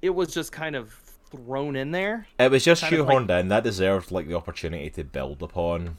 it 0.05 0.13
was 0.13 0.33
just 0.33 0.51
kind 0.51 0.75
of 0.75 0.93
thrown 1.31 1.75
in 1.75 1.91
there 1.91 2.27
it 2.39 2.51
was 2.51 2.63
just 2.63 2.81
kind 2.83 2.93
of 2.93 3.07
like- 3.07 3.17
shoehorned 3.17 3.39
in. 3.39 3.47
That 3.49 3.63
deserved 3.63 4.11
like 4.11 4.27
the 4.27 4.35
opportunity 4.35 4.89
to 4.91 5.03
build 5.03 5.41
upon. 5.41 5.97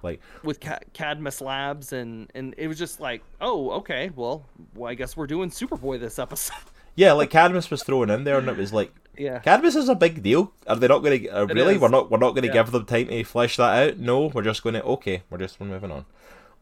Like, 0.00 0.20
with 0.44 0.60
Ca- 0.60 0.78
Cadmus 0.92 1.40
Labs 1.40 1.92
and 1.92 2.30
and 2.34 2.54
it 2.56 2.68
was 2.68 2.78
just 2.78 3.00
like 3.00 3.22
oh 3.40 3.70
okay 3.80 4.10
well, 4.14 4.46
well 4.74 4.90
I 4.90 4.94
guess 4.94 5.16
we're 5.16 5.26
doing 5.26 5.50
Superboy 5.50 5.98
this 5.98 6.18
episode. 6.20 6.54
yeah, 6.94 7.12
like 7.12 7.30
Cadmus 7.30 7.68
was 7.70 7.82
thrown 7.82 8.08
in 8.08 8.22
there, 8.24 8.38
and 8.38 8.48
it 8.48 8.56
was 8.56 8.72
like, 8.72 8.92
yeah. 9.16 9.40
Cadmus 9.40 9.74
is 9.74 9.88
a 9.88 9.96
big 9.96 10.22
deal. 10.22 10.52
Are 10.68 10.76
they 10.76 10.86
not 10.86 11.00
going 11.00 11.22
to? 11.24 11.28
Uh, 11.28 11.46
really? 11.46 11.74
is. 11.74 11.80
We're 11.80 11.88
not. 11.88 12.10
We're 12.12 12.18
not 12.18 12.30
going 12.30 12.42
to 12.42 12.48
Yeah. 12.48 12.62
give 12.62 12.70
them 12.70 12.84
time 12.86 13.08
to 13.08 13.24
flesh 13.24 13.56
that 13.56 13.72
out. 13.88 13.98
No, 13.98 14.26
we're 14.26 14.42
just 14.42 14.62
going 14.62 14.74
to. 14.74 14.84
Okay, 14.84 15.24
we're 15.30 15.38
just 15.38 15.60
moving 15.60 15.90
on. 15.90 16.04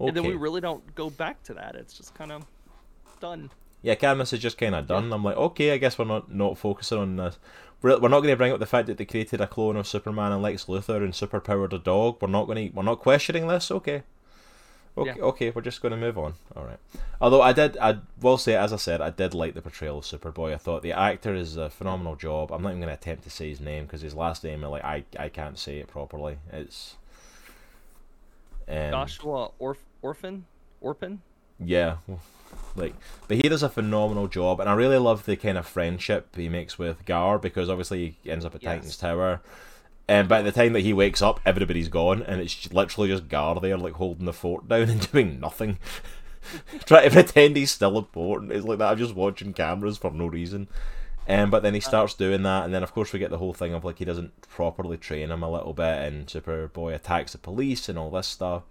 Okay. 0.00 0.08
And 0.08 0.16
then 0.16 0.24
we 0.24 0.32
really 0.34 0.62
don't 0.62 0.94
go 0.94 1.10
back 1.10 1.42
to 1.44 1.54
that. 1.54 1.74
It's 1.74 1.92
just 1.92 2.14
kind 2.14 2.32
of 2.32 2.46
done. 3.20 3.50
Yeah, 3.82 3.94
Cadmus 3.94 4.32
is 4.32 4.40
just 4.40 4.58
kind 4.58 4.74
of 4.74 4.86
done. 4.86 5.12
I'm 5.12 5.22
like, 5.24 5.36
okay, 5.36 5.72
I 5.72 5.78
guess 5.78 5.98
we're 5.98 6.04
not 6.06 6.32
not 6.32 6.58
focusing 6.58 6.98
on 6.98 7.16
this. 7.16 7.38
We're, 7.82 7.98
we're 8.00 8.08
not 8.08 8.20
going 8.20 8.32
to 8.32 8.36
bring 8.36 8.52
up 8.52 8.58
the 8.58 8.66
fact 8.66 8.86
that 8.86 8.96
they 8.96 9.04
created 9.04 9.40
a 9.40 9.46
clone 9.46 9.76
of 9.76 9.86
Superman 9.86 10.32
and 10.32 10.42
Lex 10.42 10.64
Luthor 10.64 11.04
and 11.04 11.12
superpowered 11.12 11.72
a 11.72 11.78
dog. 11.78 12.16
We're 12.20 12.28
not 12.28 12.46
going 12.46 12.68
to. 12.70 12.74
We're 12.76 12.82
not 12.82 13.00
questioning 13.00 13.46
this. 13.48 13.70
Okay. 13.70 14.02
Okay, 14.98 15.12
Yeah. 15.14 15.24
okay, 15.24 15.50
we're 15.50 15.60
just 15.60 15.82
going 15.82 15.90
to 15.92 15.98
move 15.98 16.16
on. 16.16 16.32
All 16.56 16.64
right. 16.64 16.78
Although 17.20 17.42
I 17.42 17.52
did, 17.52 17.76
I 17.76 17.98
will 18.22 18.38
say, 18.38 18.54
as 18.56 18.72
I 18.72 18.76
said, 18.76 19.02
I 19.02 19.10
did 19.10 19.34
like 19.34 19.52
the 19.52 19.60
portrayal 19.60 19.98
of 19.98 20.04
Superboy. 20.04 20.54
I 20.54 20.56
thought 20.56 20.82
the 20.82 20.92
actor 20.92 21.34
is 21.34 21.58
a 21.58 21.68
phenomenal 21.68 22.16
job. 22.16 22.50
I'm 22.50 22.62
not 22.62 22.70
even 22.70 22.80
going 22.80 22.88
to 22.88 22.94
attempt 22.94 23.24
to 23.24 23.30
say 23.30 23.50
his 23.50 23.60
name 23.60 23.84
because 23.84 24.00
his 24.00 24.14
last 24.14 24.42
name, 24.42 24.62
like, 24.62 24.82
I, 24.82 25.04
I 25.18 25.28
can't 25.28 25.58
say 25.58 25.80
it 25.80 25.88
properly. 25.88 26.38
It's. 26.50 26.94
Um, 28.68 28.90
Joshua 28.90 29.50
Orf- 29.58 29.84
Orphan 30.02 30.46
Orphan. 30.80 31.20
yeah, 31.60 31.96
like, 32.74 32.94
but 33.28 33.36
he 33.38 33.42
does 33.48 33.62
a 33.62 33.68
phenomenal 33.68 34.28
job, 34.28 34.60
and 34.60 34.68
I 34.68 34.74
really 34.74 34.98
love 34.98 35.24
the 35.24 35.36
kind 35.36 35.58
of 35.58 35.66
friendship 35.66 36.34
he 36.36 36.48
makes 36.48 36.78
with 36.78 37.04
Gar 37.04 37.38
because 37.38 37.68
obviously 37.68 38.16
he 38.22 38.30
ends 38.30 38.44
up 38.44 38.54
at 38.54 38.62
Yes. 38.62 38.74
Titan's 38.76 38.96
Tower, 38.96 39.40
and 40.08 40.28
by 40.28 40.42
the 40.42 40.52
time 40.52 40.72
that 40.74 40.80
he 40.80 40.92
wakes 40.92 41.22
up, 41.22 41.40
everybody's 41.44 41.88
gone, 41.88 42.22
and 42.22 42.40
it's 42.40 42.72
literally 42.72 43.08
just 43.08 43.28
Gar 43.28 43.58
there, 43.60 43.76
like 43.76 43.94
holding 43.94 44.26
the 44.26 44.32
fort 44.32 44.68
down 44.68 44.82
and 44.90 45.10
doing 45.10 45.40
nothing. 45.40 45.78
try 46.84 47.04
to 47.04 47.10
pretend 47.10 47.56
he's 47.56 47.72
still 47.72 47.98
important. 47.98 48.52
It's 48.52 48.64
like 48.64 48.78
that. 48.78 48.92
I'm 48.92 48.98
just 48.98 49.14
watching 49.16 49.52
cameras 49.52 49.98
for 49.98 50.10
no 50.12 50.26
reason. 50.26 50.68
Um, 51.28 51.50
but 51.50 51.64
then 51.64 51.74
he 51.74 51.80
starts 51.80 52.14
doing 52.14 52.44
that, 52.44 52.64
and 52.64 52.72
then 52.72 52.84
of 52.84 52.92
course 52.94 53.12
we 53.12 53.18
get 53.18 53.30
the 53.30 53.38
whole 53.38 53.52
thing 53.52 53.74
of 53.74 53.84
like 53.84 53.98
he 53.98 54.04
doesn't 54.04 54.42
properly 54.42 54.96
train 54.96 55.30
him 55.32 55.42
a 55.42 55.50
little 55.50 55.72
bit, 55.72 56.06
and 56.06 56.26
Superboy 56.28 56.94
attacks 56.94 57.32
the 57.32 57.38
police 57.38 57.88
and 57.88 57.98
all 57.98 58.10
this 58.10 58.28
stuff. 58.28 58.62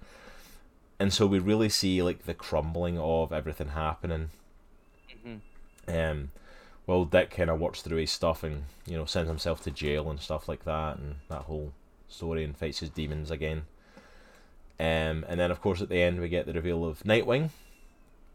And 0.99 1.13
so 1.13 1.27
we 1.27 1.39
really 1.39 1.69
see 1.69 2.01
like 2.01 2.25
the 2.25 2.33
crumbling 2.33 2.97
of 2.97 3.33
everything 3.33 3.69
happening. 3.69 4.29
Um, 5.87 6.31
well, 6.87 7.05
Dick 7.05 7.31
kind 7.31 7.49
of 7.49 7.59
works 7.59 7.81
through 7.81 7.97
his 7.97 8.11
stuff 8.11 8.43
and 8.43 8.63
you 8.85 8.97
know 8.97 9.05
sends 9.05 9.29
himself 9.29 9.61
to 9.63 9.71
jail 9.71 10.09
and 10.09 10.19
stuff 10.19 10.47
like 10.47 10.63
that, 10.65 10.97
and 10.97 11.15
that 11.29 11.43
whole 11.43 11.73
story 12.07 12.43
and 12.43 12.55
fights 12.57 12.79
his 12.79 12.89
demons 12.89 13.31
again. 13.31 13.63
Um, 14.79 15.25
and 15.27 15.39
then 15.39 15.51
of 15.51 15.61
course 15.61 15.81
at 15.81 15.89
the 15.89 16.01
end 16.01 16.19
we 16.19 16.27
get 16.27 16.45
the 16.45 16.53
reveal 16.53 16.83
of 16.85 16.99
Nightwing 17.03 17.49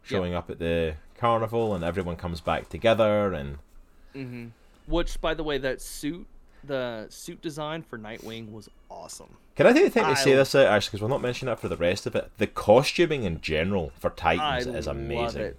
showing 0.03 0.33
up 0.33 0.49
at 0.49 0.59
the 0.59 0.95
carnival, 1.17 1.75
and 1.75 1.83
everyone 1.83 2.15
comes 2.15 2.41
back 2.41 2.69
together, 2.69 3.33
and 3.33 3.57
hmm 4.13 4.47
Which, 4.87 5.21
by 5.21 5.33
the 5.33 5.43
way, 5.43 5.57
that 5.59 5.81
suit, 5.81 6.25
the 6.63 7.05
suit 7.09 7.41
design 7.41 7.81
for 7.81 7.97
Nightwing 7.97 8.51
was 8.51 8.69
awesome. 8.89 9.37
Can 9.55 9.67
I 9.67 9.73
take 9.73 9.91
the 9.93 9.99
time 9.99 10.09
I 10.09 10.13
say 10.15 10.33
this 10.33 10.53
out 10.55 10.67
actually 10.67 10.89
because 10.91 11.01
we're 11.01 11.07
not 11.09 11.21
mentioning 11.21 11.51
that 11.51 11.59
for 11.59 11.67
the 11.67 11.77
rest 11.77 12.05
of 12.05 12.15
it? 12.15 12.31
The 12.37 12.47
costuming 12.47 13.23
in 13.23 13.41
general 13.41 13.91
for 13.99 14.11
I 14.23 14.37
Titans 14.37 14.67
is 14.75 14.87
love 14.87 14.95
amazing. 14.95 15.41
it. 15.41 15.57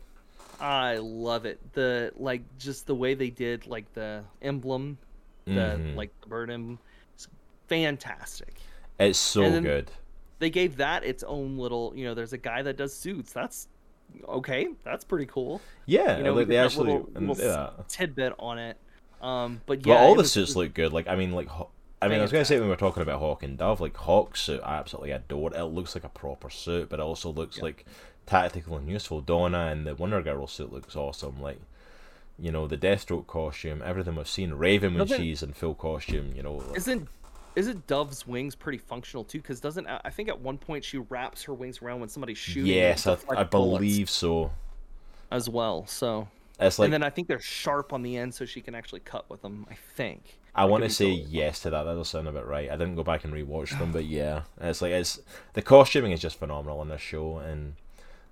I 0.61 0.97
love 0.99 1.45
it. 1.45 1.61
The 1.73 2.13
like 2.17 2.43
just 2.59 2.87
the 2.87 2.95
way 2.95 3.15
they 3.15 3.31
did 3.31 3.67
like 3.67 3.93
the 3.95 4.23
emblem, 4.41 4.99
the 5.45 5.51
Mhm. 5.51 5.97
like 5.97 6.11
the 6.21 6.29
bird 6.29 6.51
emblem, 6.51 6.79
it's 7.15 7.27
fantastic. 7.69 8.55
It's 8.99 9.19
so 9.19 9.61
good. 9.61 9.91
They 10.39 10.51
gave 10.51 10.77
that 10.77 11.05
its 11.05 11.23
own 11.25 11.57
little, 11.59 11.93
you 11.97 12.05
know, 12.05 12.15
there's 12.15 12.33
a 12.33 12.39
guy 12.39 12.63
that 12.63 12.77
does 12.77 12.95
suits. 12.95 13.33
That's 13.33 13.69
okay. 14.29 14.69
That's 14.85 15.05
pretty 15.05 15.27
cool. 15.27 15.61
Yeah, 15.87 16.17
you 16.19 16.23
know, 16.25 16.35
like 16.35 16.49
they 16.49 16.57
actually 16.59 16.93
little- 16.93 17.37
little. 17.37 17.85
Tidbit 17.89 18.35
on 18.39 18.59
it. 18.59 18.77
Um, 19.23 19.61
but 19.67 19.87
yeah, 19.87 19.97
all 19.99 20.15
the 20.15 20.23
was- 20.23 20.33
suits 20.33 20.57
look 20.57 20.75
good. 20.75 20.93
Like 20.93 21.09
I 21.09 21.15
mean, 21.17 21.33
like 21.33 21.49
I 22.01 22.09
mean, 22.09 22.19
I 22.19 22.23
was 22.23 22.33
gonna 22.33 22.45
say 22.45 22.57
when 22.57 22.65
we 22.65 22.71
were 22.71 22.77
talking 22.77 23.03
about 23.03 23.21
Hawk 23.21 23.43
and 23.45 23.57
Dove, 23.57 23.81
like 23.81 23.97
Hawk's 23.97 24.41
suit, 24.41 24.61
I 24.65 24.75
absolutely 24.77 25.13
adore. 25.13 25.55
It 25.55 25.63
looks 25.65 25.95
like 25.95 26.05
a 26.05 26.09
proper 26.09 26.51
suit, 26.51 26.89
but 26.89 26.99
it 26.99 27.03
also 27.03 27.31
looks 27.31 27.59
Yeah. 27.59 27.63
like 27.65 27.85
tactical 28.27 28.77
and 28.77 28.89
useful. 28.89 29.21
Donna 29.21 29.67
and 29.71 29.87
the 29.87 29.95
Wonder 29.95 30.21
Girl 30.23 30.47
suit 30.47 30.73
looks 30.73 30.97
awesome. 30.97 31.41
Like, 31.41 31.61
you 32.39 32.51
know, 32.51 32.67
the 32.67 32.77
Deathstroke 32.79 33.27
costume, 33.29 33.83
everything 33.85 34.17
we've 34.17 34.27
seen. 34.29 34.53
Raven 34.55 34.95
when 34.99 35.07
she's 35.07 35.43
in 35.43 35.53
full 35.53 35.75
costume, 35.75 36.33
you 36.35 36.43
know. 36.43 36.55
like- 36.55 36.77
Isn't 36.79 37.09
isn't 37.55 37.87
Dove's 37.87 38.27
wings 38.27 38.55
pretty 38.57 38.79
functional 38.79 39.23
too? 39.25 39.39
Because 39.39 39.61
doesn't 39.61 39.87
I 39.87 40.11
think 40.11 40.29
at 40.29 40.41
one 40.41 40.59
point 40.59 40.85
she 40.85 40.99
wraps 40.99 41.43
her 41.45 41.55
wings 41.55 41.83
around 41.83 42.01
when 42.01 42.09
somebody's 42.09 42.39
shooting. 42.39 42.67
yes, 42.73 43.07
I, 43.07 43.11
deflect 43.15 43.41
I 43.41 43.45
believe 43.45 44.09
so. 44.11 44.51
as 45.31 45.49
well. 45.49 45.87
So 45.87 46.27
It's 46.67 46.79
like 46.79 46.87
and 46.87 46.93
then 46.93 47.03
I 47.03 47.11
think 47.11 47.29
they're 47.29 47.41
sharp 47.41 47.93
on 47.93 48.03
the 48.03 48.17
end, 48.17 48.35
so 48.35 48.45
she 48.45 48.61
can 48.61 48.75
actually 48.75 49.01
cut 49.01 49.29
with 49.31 49.43
them. 49.43 49.67
I 49.71 49.75
think. 49.75 50.39
I 50.55 50.67
want 50.67 50.85
to 50.85 50.91
say 50.91 51.09
yes 51.09 51.61
to 51.61 51.71
that. 51.71 51.85
That 51.85 51.95
does 51.95 52.09
sound 52.09 52.29
about 52.29 52.47
right. 52.47 52.71
I 52.71 52.77
didn't 52.77 52.97
go 52.97 53.03
back 53.03 53.25
and 53.25 53.33
rewatch 53.33 53.79
them, 53.79 53.91
but 53.91 54.05
yeah, 54.05 54.43
it's 54.61 54.83
like 54.83 54.93
it's 54.93 55.21
the 55.55 55.63
costuming 55.63 56.13
is 56.13 56.21
just 56.21 56.39
phenomenal 56.39 56.81
on 56.81 56.89
this 56.89 57.01
show, 57.01 57.39
and 57.39 57.75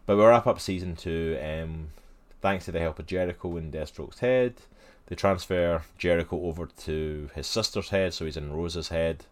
but 0.07 0.17
we 0.17 0.25
wrap 0.25 0.47
up 0.47 0.61
season 0.61 0.97
two. 0.97 1.39
Um, 1.43 1.89
thanks 2.41 2.65
to 2.67 2.73
the 2.73 2.81
help 2.81 2.99
of 2.99 3.07
Jericho 3.07 3.57
and 3.57 3.73
Deathstroke's 3.73 4.21
head, 4.21 4.55
they 5.07 5.17
transfer 5.17 5.83
Jericho 5.99 6.41
over 6.43 6.67
to 6.67 7.31
his 7.35 7.47
sister's 7.47 7.91
head, 7.91 8.15
so 8.15 8.25
he's 8.25 8.37
in 8.37 8.53
Rose's 8.53 8.89
head, 8.89 9.25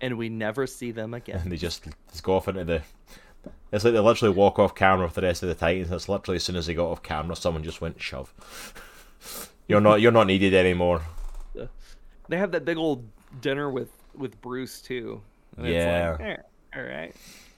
And 0.00 0.18
we 0.18 0.28
never 0.28 0.66
see 0.66 0.90
them 0.90 1.14
again. 1.14 1.38
and 1.42 1.52
they 1.52 1.56
just, 1.56 1.86
just 2.10 2.22
go 2.22 2.34
off 2.34 2.48
into 2.48 2.64
the. 2.64 2.82
It's 3.72 3.84
like 3.84 3.92
they 3.94 4.00
literally 4.00 4.34
walk 4.34 4.58
off 4.58 4.74
camera 4.74 5.06
with 5.06 5.14
the 5.14 5.22
rest 5.22 5.42
of 5.42 5.48
the 5.48 5.54
Titans. 5.54 5.90
It's 5.90 6.08
literally 6.08 6.36
as 6.36 6.44
soon 6.44 6.56
as 6.56 6.66
they 6.66 6.74
got 6.74 6.90
off 6.90 7.02
camera, 7.02 7.36
someone 7.36 7.62
just 7.64 7.80
went 7.80 8.00
shove. 8.00 8.32
You're 9.68 9.80
not 9.80 10.00
you're 10.00 10.12
not 10.12 10.28
needed 10.28 10.54
anymore. 10.54 11.02
They 12.28 12.36
have 12.36 12.52
that 12.52 12.64
big 12.64 12.76
old 12.76 13.04
dinner 13.40 13.70
with 13.70 13.90
with 14.14 14.40
Bruce 14.40 14.80
too. 14.80 15.20
And 15.56 15.66
Yeah. 15.66 16.16
like, 16.18 16.20
eh, 16.20 16.36
all 16.76 16.82
right. 16.82 17.14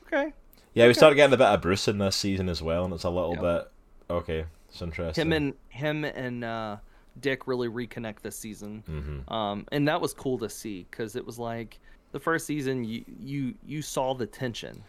Okay. 0.06 0.32
Yeah, 0.74 0.86
we 0.86 0.94
start 0.94 1.14
getting 1.16 1.34
a 1.34 1.36
bit 1.36 1.46
of 1.46 1.60
Bruce 1.60 1.88
in 1.88 1.98
this 1.98 2.16
season 2.16 2.48
as 2.48 2.62
well, 2.62 2.84
and 2.84 2.94
it's 2.94 3.04
a 3.04 3.10
little 3.10 3.34
Yeah. 3.34 3.40
bit 3.58 3.70
okay. 4.10 4.44
It's 4.70 4.80
interesting. 4.82 5.26
Him 5.26 5.32
and 5.32 5.54
him 5.68 6.04
and 6.04 6.44
uh, 6.44 6.76
Dick 7.20 7.46
really 7.46 7.68
reconnect 7.68 8.20
this 8.22 8.38
season. 8.38 8.82
hmm 8.86 9.32
um, 9.32 9.66
and 9.72 9.86
that 9.88 10.00
was 10.00 10.14
cool 10.14 10.38
to 10.38 10.48
see 10.48 10.86
because 10.90 11.16
it 11.16 11.26
was 11.26 11.38
like 11.38 11.78
the 12.12 12.20
first 12.20 12.46
season 12.46 12.84
you 12.84 13.04
you 13.20 13.54
you 13.66 13.82
saw 13.82 14.14
the 14.14 14.26
tension 14.26 14.82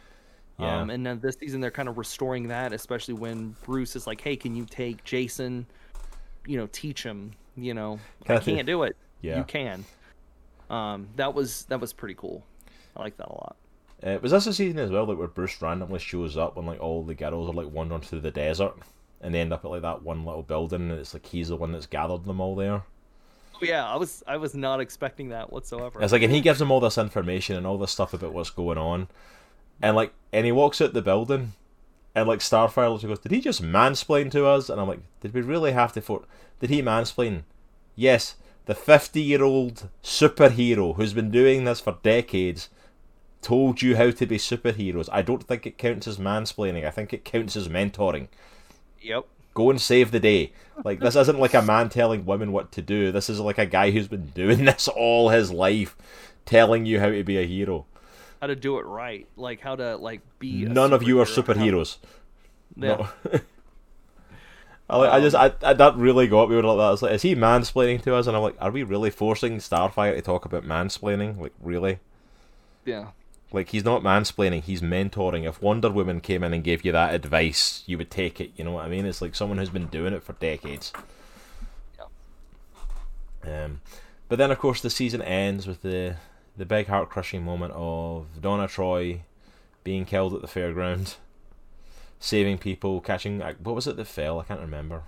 Yeah. 0.59 0.81
um, 0.81 0.89
and 0.89 1.05
then 1.05 1.19
this 1.21 1.37
season 1.39 1.61
they're 1.61 1.71
kind 1.71 1.87
of 1.87 1.97
restoring 1.97 2.49
that 2.49 2.73
especially 2.73 3.13
when 3.13 3.55
bruce 3.63 3.95
is 3.95 4.05
like 4.05 4.19
hey 4.19 4.35
can 4.35 4.55
you 4.55 4.65
take 4.65 5.03
jason 5.05 5.65
you 6.45 6.57
know 6.57 6.67
teach 6.71 7.01
him 7.03 7.31
you 7.63 7.73
know? 7.73 7.99
I 8.27 8.39
can't 8.39 8.65
do 8.65 8.83
it. 8.83 8.95
Yeah. 9.21 9.37
you 9.37 9.43
can. 9.43 9.85
Um, 10.69 11.09
that 11.15 11.33
was 11.33 11.65
that 11.65 11.79
was 11.79 11.93
pretty 11.93 12.15
cool. 12.15 12.43
I 12.95 13.01
like 13.01 13.17
that 13.17 13.27
a 13.27 13.33
lot. 13.33 13.55
Uh, 14.01 14.17
was 14.21 14.31
this 14.31 14.47
a 14.47 14.53
season 14.53 14.79
as 14.79 14.91
well, 14.91 15.05
like 15.05 15.17
where 15.17 15.27
Bruce 15.27 15.61
randomly 15.61 15.99
shows 15.99 16.37
up 16.37 16.55
when 16.55 16.65
like 16.65 16.79
all 16.79 17.03
the 17.03 17.15
girls 17.15 17.49
are 17.49 17.53
like 17.53 17.71
wandering 17.71 18.01
through 18.01 18.21
the 18.21 18.31
desert, 18.31 18.73
and 19.21 19.33
they 19.33 19.41
end 19.41 19.51
up 19.51 19.65
at 19.65 19.71
like 19.71 19.81
that 19.81 20.03
one 20.03 20.25
little 20.25 20.43
building, 20.43 20.89
and 20.89 20.99
it's 20.99 21.13
like 21.13 21.25
he's 21.25 21.49
the 21.49 21.55
one 21.55 21.71
that's 21.71 21.85
gathered 21.85 22.23
them 22.23 22.39
all 22.39 22.55
there. 22.55 22.83
oh, 23.55 23.59
yeah 23.61 23.85
i 23.85 23.97
was 23.97 24.23
i 24.25 24.37
was 24.37 24.53
not 24.55 24.79
expecting 24.79 25.29
that 25.29 25.51
whatsoever. 25.51 26.01
It's 26.01 26.13
like, 26.13 26.21
and 26.21 26.33
he 26.33 26.39
gives 26.41 26.59
them 26.59 26.71
all 26.71 26.79
this 26.79 26.97
information 26.97 27.55
and 27.57 27.67
all 27.67 27.77
this 27.77 27.91
stuff 27.91 28.13
about 28.13 28.31
what's 28.31 28.51
going 28.51 28.77
on, 28.77 29.09
and 29.81 29.95
like, 29.95 30.13
and 30.31 30.45
he 30.45 30.51
walks 30.51 30.81
out 30.81 30.93
the 30.93 31.01
building, 31.01 31.53
and 32.15 32.27
like 32.27 32.39
Starfire 32.39 32.91
looks 32.91 33.03
and 33.03 33.11
goes, 33.11 33.19
"Did 33.19 33.31
he 33.31 33.41
just 33.41 33.61
mansplain 33.61 34.31
to 34.31 34.45
us?" 34.45 34.69
And 34.69 34.79
I'm 34.79 34.87
like, 34.87 35.01
"Did 35.21 35.33
we 35.33 35.41
really 35.41 35.71
have 35.71 35.93
to 35.93 36.01
for? 36.01 36.23
Did 36.59 36.69
he 36.69 36.81
mansplain?" 36.81 37.43
Yes, 37.95 38.35
the 38.65 38.75
fifty-year-old 38.75 39.89
superhero 40.03 40.95
who's 40.95 41.13
been 41.13 41.31
doing 41.31 41.63
this 41.63 41.79
for 41.79 41.97
decades 42.03 42.69
told 43.41 43.81
you 43.81 43.95
how 43.95 44.11
to 44.11 44.25
be 44.25 44.37
superheroes. 44.37 45.09
I 45.11 45.21
don't 45.21 45.43
think 45.43 45.65
it 45.65 45.77
counts 45.77 46.07
as 46.07 46.17
mansplaining. 46.17 46.85
I 46.85 46.91
think 46.91 47.13
it 47.13 47.25
counts 47.25 47.55
as 47.55 47.67
mentoring. 47.67 48.27
yep 49.01 49.25
Go 49.53 49.69
and 49.69 49.81
save 49.81 50.11
the 50.11 50.19
day. 50.19 50.53
Like 50.83 50.99
this 50.99 51.15
isn't 51.15 51.39
like 51.39 51.53
a 51.53 51.61
man 51.61 51.89
telling 51.89 52.25
women 52.25 52.51
what 52.51 52.71
to 52.73 52.81
do. 52.81 53.11
This 53.11 53.29
is 53.29 53.39
like 53.39 53.57
a 53.57 53.65
guy 53.65 53.91
who's 53.91 54.07
been 54.07 54.27
doing 54.27 54.65
this 54.65 54.87
all 54.87 55.29
his 55.29 55.51
life, 55.51 55.97
telling 56.45 56.85
you 56.85 56.99
how 56.99 57.09
to 57.09 57.23
be 57.23 57.37
a 57.37 57.45
hero. 57.45 57.85
How 58.41 58.47
to 58.47 58.55
do 58.55 58.77
it 58.77 58.85
right 58.85 59.27
like 59.35 59.59
how 59.59 59.75
to 59.75 59.97
like 59.97 60.21
be 60.39 60.65
a 60.65 60.69
None 60.69 60.93
of 60.93 61.03
you 61.03 61.19
are 61.19 61.25
superheroes. 61.25 61.97
yeah. 62.75 63.07
No. 63.31 63.39
I, 64.89 65.17
I 65.17 65.19
just 65.19 65.35
I, 65.35 65.53
I 65.61 65.73
that 65.73 65.97
really 65.97 66.27
got 66.27 66.49
me 66.49 66.55
when 66.55 66.65
like 66.65 66.77
that. 66.77 66.93
It's 66.93 67.01
like, 67.03 67.13
is 67.13 67.21
he 67.21 67.35
mansplaining 67.35 68.01
to 68.03 68.15
us? 68.15 68.25
And 68.25 68.35
I'm 68.35 68.41
like, 68.41 68.55
are 68.59 68.71
we 68.71 68.81
really 68.83 69.11
forcing 69.11 69.57
Starfire 69.57 70.15
to 70.15 70.21
talk 70.21 70.45
about 70.45 70.63
mansplaining? 70.63 71.39
Like, 71.39 71.53
really? 71.61 71.99
yeah 72.85 73.09
Like, 73.51 73.69
he's 73.69 73.83
not 73.83 74.01
mansplaining. 74.01 74.63
He's 74.63 74.81
mentoring. 74.81 75.47
If 75.47 75.61
Wonder 75.61 75.91
Woman 75.91 76.21
came 76.21 76.43
in 76.43 76.53
and 76.53 76.63
gave 76.63 76.83
you 76.83 76.91
that 76.91 77.13
advice, 77.13 77.83
you 77.85 77.99
would 77.99 78.09
take 78.09 78.41
it. 78.41 78.51
You 78.55 78.63
know 78.65 78.71
what 78.71 78.85
I 78.85 78.89
mean? 78.89 79.05
It's 79.05 79.21
like 79.21 79.35
someone 79.35 79.59
who's 79.59 79.69
been 79.69 79.87
doing 79.87 80.13
it 80.13 80.23
for 80.23 80.33
decades. 80.33 80.91
Yeah. 83.45 83.65
Um, 83.65 83.81
but 84.27 84.37
then 84.37 84.49
of 84.51 84.57
course 84.59 84.81
the 84.81 84.89
season 84.89 85.21
ends 85.21 85.67
with 85.67 85.81
the 85.81 86.15
the 86.59 86.65
big 86.65 86.87
heart 86.87 87.09
crushing 87.09 87.41
moment 87.41 87.71
of 87.73 88.41
Donna 88.41 88.67
Troy 88.67 89.21
being 89.85 90.03
killed 90.03 90.33
at 90.33 90.41
the 90.41 90.47
fairground, 90.47 91.15
saving 92.19 92.57
people, 92.57 92.99
catching 92.99 93.39
what 93.39 93.75
was 93.75 93.87
it 93.87 93.95
that 93.95 94.05
fell? 94.05 94.41
I 94.41 94.43
can't 94.43 94.59
remember. 94.59 95.03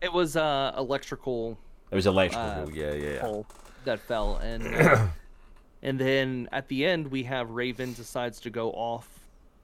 It 0.00 0.12
was 0.12 0.36
uh 0.36 0.72
electrical 0.78 1.58
It 1.90 1.96
was 1.96 2.06
electrical. 2.06 2.68
Uh, 2.68 2.70
yeah, 2.72 2.92
yeah, 2.92 3.10
yeah. 3.14 3.42
that 3.84 3.98
fell, 3.98 4.36
and 4.36 4.62
uh, 4.74 5.06
and 5.82 5.98
then 5.98 6.48
at 6.52 6.68
the 6.68 6.86
end 6.86 7.08
we 7.08 7.24
have 7.24 7.50
Raven 7.50 7.94
decides 7.94 8.40
to 8.42 8.50
go 8.50 8.70
off 8.70 9.08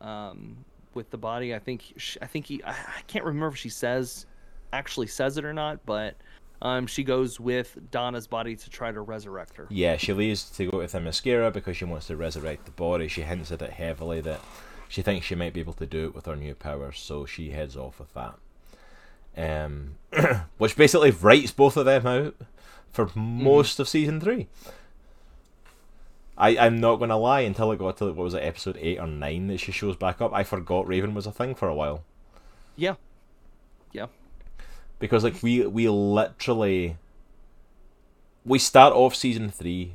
um, 0.00 0.56
with 0.94 1.08
the 1.10 1.18
body. 1.18 1.54
I 1.54 1.60
think 1.60 1.94
sh 1.96 2.16
I 2.20 2.26
think 2.26 2.46
he 2.46 2.64
I, 2.64 2.72
I 2.72 3.00
can't 3.06 3.24
remember 3.24 3.48
if 3.48 3.56
she 3.56 3.68
says 3.68 4.26
actually 4.72 5.06
says 5.06 5.38
it 5.38 5.44
or 5.44 5.52
not, 5.52 5.86
but 5.86 6.16
um, 6.60 6.86
she 6.86 7.04
goes 7.04 7.38
with 7.38 7.90
Donna's 7.90 8.26
body 8.26 8.56
to 8.56 8.70
try 8.70 8.90
to 8.90 9.00
resurrect 9.00 9.56
her. 9.56 9.66
Yeah, 9.70 9.96
she 9.96 10.12
leaves 10.12 10.48
to 10.50 10.70
go 10.70 10.78
with 10.78 10.92
Themyscira 10.92 11.52
because 11.52 11.76
she 11.76 11.84
wants 11.84 12.08
to 12.08 12.16
resurrect 12.16 12.64
the 12.64 12.72
body. 12.72 13.08
She 13.08 13.22
hints 13.22 13.52
at 13.52 13.62
it 13.62 13.70
heavily 13.70 14.20
that 14.22 14.40
she 14.88 15.02
thinks 15.02 15.26
she 15.26 15.34
might 15.34 15.52
be 15.52 15.60
able 15.60 15.74
to 15.74 15.86
do 15.86 16.06
it 16.06 16.14
with 16.14 16.26
her 16.26 16.36
new 16.36 16.54
powers, 16.54 16.98
so 16.98 17.26
she 17.26 17.50
heads 17.50 17.76
off 17.76 18.00
with 18.00 18.12
that. 18.14 18.34
Um, 19.36 19.96
which 20.58 20.76
basically 20.76 21.12
writes 21.12 21.52
both 21.52 21.76
of 21.76 21.84
them 21.84 22.06
out 22.06 22.34
for 22.90 23.10
most 23.14 23.78
of 23.78 23.88
season 23.88 24.20
three. 24.20 24.48
I, 26.36 26.56
I'm 26.56 26.80
not 26.80 26.96
going 26.96 27.10
to 27.10 27.16
lie, 27.16 27.40
until 27.40 27.72
it 27.72 27.78
got 27.78 27.96
to, 27.98 28.06
what 28.06 28.16
was 28.16 28.34
it, 28.34 28.44
episode 28.44 28.78
8 28.80 28.98
or 29.00 29.06
9 29.08 29.46
that 29.48 29.58
she 29.58 29.72
shows 29.72 29.96
back 29.96 30.20
up, 30.20 30.32
I 30.32 30.44
forgot 30.44 30.86
Raven 30.86 31.12
was 31.12 31.26
a 31.26 31.32
thing 31.32 31.54
for 31.54 31.68
a 31.68 31.74
while. 31.74 32.04
Yeah, 32.76 32.94
yeah, 33.92 34.06
because 34.98 35.24
like 35.24 35.42
we 35.42 35.66
we 35.66 35.88
literally 35.88 36.96
we 38.44 38.58
start 38.58 38.92
off 38.92 39.14
season 39.14 39.50
three 39.50 39.92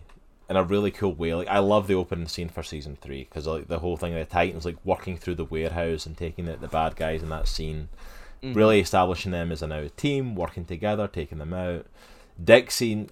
in 0.50 0.56
a 0.56 0.64
really 0.64 0.92
cool 0.92 1.14
way. 1.14 1.34
Like 1.34 1.48
I 1.48 1.60
love 1.60 1.88
the 1.88 1.96
opening 1.96 2.28
scene 2.28 2.50
for 2.50 2.64
season 2.64 2.98
three 3.02 3.24
because 3.24 3.48
like 3.48 3.68
the 3.68 3.80
whole 3.80 3.98
thing 3.98 4.14
of 4.14 4.20
the 4.20 4.32
Titans 4.32 4.66
like 4.66 4.78
working 4.84 5.18
through 5.18 5.36
the 5.36 5.46
warehouse 5.46 6.06
and 6.06 6.18
taking 6.18 6.46
the, 6.46 6.56
the 6.58 6.68
bad 6.68 6.96
guys 6.96 7.24
in 7.24 7.30
that 7.30 7.48
scene, 7.48 7.90
Mhm. 8.44 8.56
really 8.56 8.80
establishing 8.80 9.32
them 9.32 9.52
as 9.52 9.62
a 9.62 9.68
now 9.68 9.88
team, 9.98 10.36
working 10.36 10.66
together, 10.66 11.08
taking 11.08 11.38
them 11.38 11.54
out. 11.54 11.86
Dick 12.44 12.72
scene. 12.72 13.10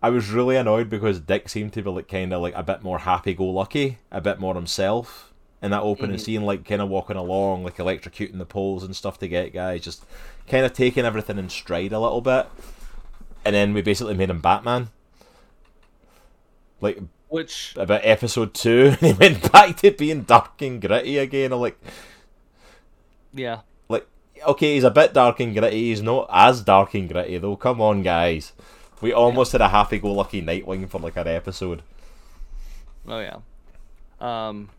I 0.00 0.10
was 0.10 0.30
really 0.30 0.56
annoyed 0.56 0.88
because 0.88 1.18
Dick 1.18 1.48
seemed 1.48 1.72
to 1.72 1.82
be 1.82 1.90
like 1.90 2.06
kind 2.08 2.32
of 2.32 2.40
like 2.40 2.54
a 2.54 2.62
bit 2.62 2.82
more 2.84 3.00
happy-go-lucky, 3.00 3.98
a 4.12 4.20
bit 4.20 4.38
more 4.38 4.54
himself 4.54 5.27
in 5.62 5.70
that 5.72 5.82
opening 5.82 6.16
Mhm. 6.16 6.20
scene, 6.20 6.42
like 6.44 6.64
kind 6.64 6.80
of 6.80 6.88
walking 6.88 7.16
along, 7.16 7.64
like 7.64 7.76
electrocuting 7.78 8.38
the 8.38 8.46
poles 8.46 8.84
and 8.84 8.94
stuff 8.94 9.18
to 9.18 9.28
get 9.28 9.52
guys, 9.52 9.82
just 9.82 10.04
kind 10.48 10.64
of 10.64 10.72
taking 10.72 11.04
everything 11.04 11.38
in 11.38 11.48
stride 11.48 11.92
a 11.92 11.98
little 11.98 12.20
bit. 12.20 12.46
And 13.44 13.54
then 13.54 13.72
we 13.74 13.82
basically 13.82 14.14
made 14.14 14.30
him 14.30 14.40
Batman. 14.40 14.90
Like 16.80 17.00
Which 17.28 17.74
about 17.76 18.00
episode 18.04 18.54
two, 18.54 18.94
and 19.00 19.00
he 19.00 19.12
went 19.12 19.52
back 19.52 19.76
to 19.78 19.90
being 19.90 20.22
dark 20.22 20.62
and 20.62 20.80
gritty 20.80 21.18
again. 21.18 21.52
I'm 21.52 21.60
like, 21.60 21.78
yeah. 23.34 23.60
like 23.88 24.06
okay, 24.46 24.74
he's 24.74 24.84
a 24.84 24.90
bit 24.90 25.12
dark 25.12 25.40
and 25.40 25.54
gritty. 25.56 25.88
He's 25.88 26.02
not 26.02 26.28
as 26.32 26.62
dark 26.62 26.94
and 26.94 27.08
gritty 27.08 27.36
though. 27.38 27.56
Come 27.56 27.80
on, 27.80 28.02
guys. 28.02 28.52
We 29.00 29.12
almost 29.12 29.52
had 29.52 29.60
a 29.60 29.68
happy-go-lucky 29.68 30.42
Nightwing 30.42 30.88
for 30.88 30.98
like 31.00 31.16
an 31.16 31.28
episode. 31.28 31.82
Oh 33.06 33.20
yeah. 33.20 33.36
Um, 34.20 34.70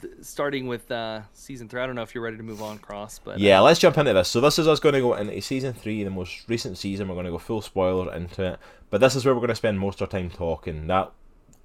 th- 0.00 0.12
starting 0.22 0.66
with 0.66 0.90
uh, 0.90 1.22
season 1.32 1.68
three. 1.68 1.80
I 1.80 1.86
don't 1.86 1.94
know 1.94 2.02
if 2.02 2.14
you're 2.14 2.24
ready 2.24 2.36
to 2.36 2.42
move 2.42 2.62
on, 2.62 2.78
Cross, 2.78 3.20
but 3.24 3.32
uh, 3.32 3.36
Yeah, 3.38 3.60
let's 3.60 3.80
jump 3.80 3.96
into 3.98 4.12
this. 4.12 4.28
So 4.28 4.40
this 4.40 4.58
is 4.58 4.68
us 4.68 4.80
going 4.80 4.94
to 4.94 5.00
go 5.00 5.14
into 5.14 5.40
season 5.40 5.72
three, 5.72 6.04
the 6.04 6.10
most 6.10 6.48
recent 6.48 6.78
season. 6.78 7.08
We're 7.08 7.14
going 7.14 7.26
to 7.26 7.32
go 7.32 7.38
full 7.38 7.62
spoiler 7.62 8.14
into 8.14 8.44
it, 8.54 8.58
but 8.90 9.00
this 9.00 9.16
is 9.16 9.24
where 9.24 9.34
we're 9.34 9.40
going 9.40 9.48
to 9.48 9.54
spend 9.54 9.78
most 9.80 10.00
of 10.00 10.08
our 10.08 10.20
time 10.20 10.30
talking. 10.30 10.86
That 10.86 11.12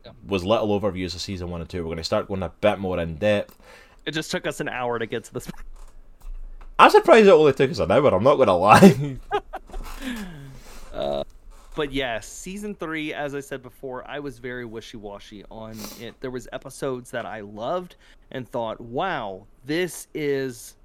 Yeah. 0.06 0.12
was 0.28 0.44
little 0.44 0.80
overviews 0.80 1.14
of 1.16 1.22
season 1.22 1.50
one 1.50 1.62
and 1.62 1.70
two. 1.70 1.80
We're 1.80 1.86
going 1.86 1.98
to 1.98 2.04
start 2.04 2.28
going 2.28 2.44
a 2.44 2.50
bit 2.50 2.80
more 2.80 3.00
in 3.00 3.16
depth. 3.16 3.58
it 4.06 4.12
just 4.12 4.32
took 4.32 4.46
us 4.48 4.60
an 4.60 4.70
hour 4.70 5.00
to 5.00 5.06
get 5.06 5.24
to 5.26 5.34
this. 5.34 5.50
I'm 6.80 6.90
surprised 6.90 7.28
it 7.28 7.32
only 7.32 7.54
took 7.54 7.72
us 7.72 7.80
an 7.80 7.92
hour. 7.92 8.14
I'm 8.14 8.24
not 8.24 8.36
going 8.36 8.48
to 8.48 8.54
lie. 8.54 9.18
but 11.76 11.92
yeah, 11.92 12.20
season 12.20 12.76
three, 12.76 13.14
as 13.14 13.36
I 13.36 13.40
said 13.40 13.62
before, 13.64 14.08
I 14.08 14.20
was 14.20 14.40
very 14.40 14.66
wishy-washy 14.66 15.44
on 15.50 15.78
it. 16.00 16.16
There 16.22 16.32
was 16.32 16.48
episodes 16.54 17.12
that 17.12 17.26
I 17.26 17.42
loved 17.42 17.96
and 18.32 18.48
thought, 18.48 18.80
"Wow, 18.82 19.46
this 19.66 20.08
is 20.14 20.76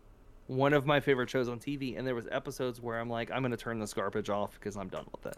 one 0.46 0.72
of 0.72 0.86
my 0.86 1.00
favorite 1.00 1.28
shows 1.30 1.48
on 1.48 1.58
TV," 1.58 1.96
and 1.96 2.06
there 2.06 2.14
was 2.14 2.26
episodes 2.30 2.80
where 2.80 2.98
I'm 2.98 3.10
like, 3.10 3.30
"I'm 3.30 3.42
going 3.42 3.50
to 3.50 3.56
turn 3.56 3.78
this 3.78 3.94
garbage 3.94 4.30
off 4.30 4.54
because 4.58 4.76
I'm 4.76 4.88
done 4.88 5.06
with 5.12 5.26
it." 5.26 5.36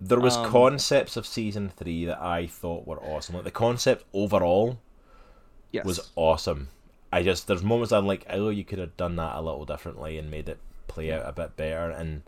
there 0.00 0.18
was 0.18 0.36
Um, 0.36 0.50
concepts 0.50 1.16
of 1.16 1.24
season 1.24 1.68
three 1.68 2.04
that 2.06 2.20
I 2.20 2.46
thought 2.48 2.86
were 2.88 3.00
awesome. 3.00 3.36
Like 3.36 3.44
the 3.44 3.52
concept 3.52 4.04
overall 4.12 4.78
Yes. 5.70 5.84
was 5.84 6.10
awesome. 6.16 6.68
I 7.12 7.22
just 7.22 7.46
there's 7.46 7.62
moments 7.62 7.92
I'm 7.92 8.06
like, 8.06 8.26
oh, 8.28 8.48
you 8.48 8.64
could 8.64 8.78
have 8.78 8.96
done 8.96 9.16
that 9.16 9.36
a 9.36 9.40
little 9.40 9.64
differently 9.64 10.18
and 10.18 10.30
made 10.30 10.48
it 10.48 10.58
play 10.88 11.12
out 11.12 11.22
a 11.28 11.32
bit 11.32 11.56
better. 11.56 11.90
And 11.90 12.22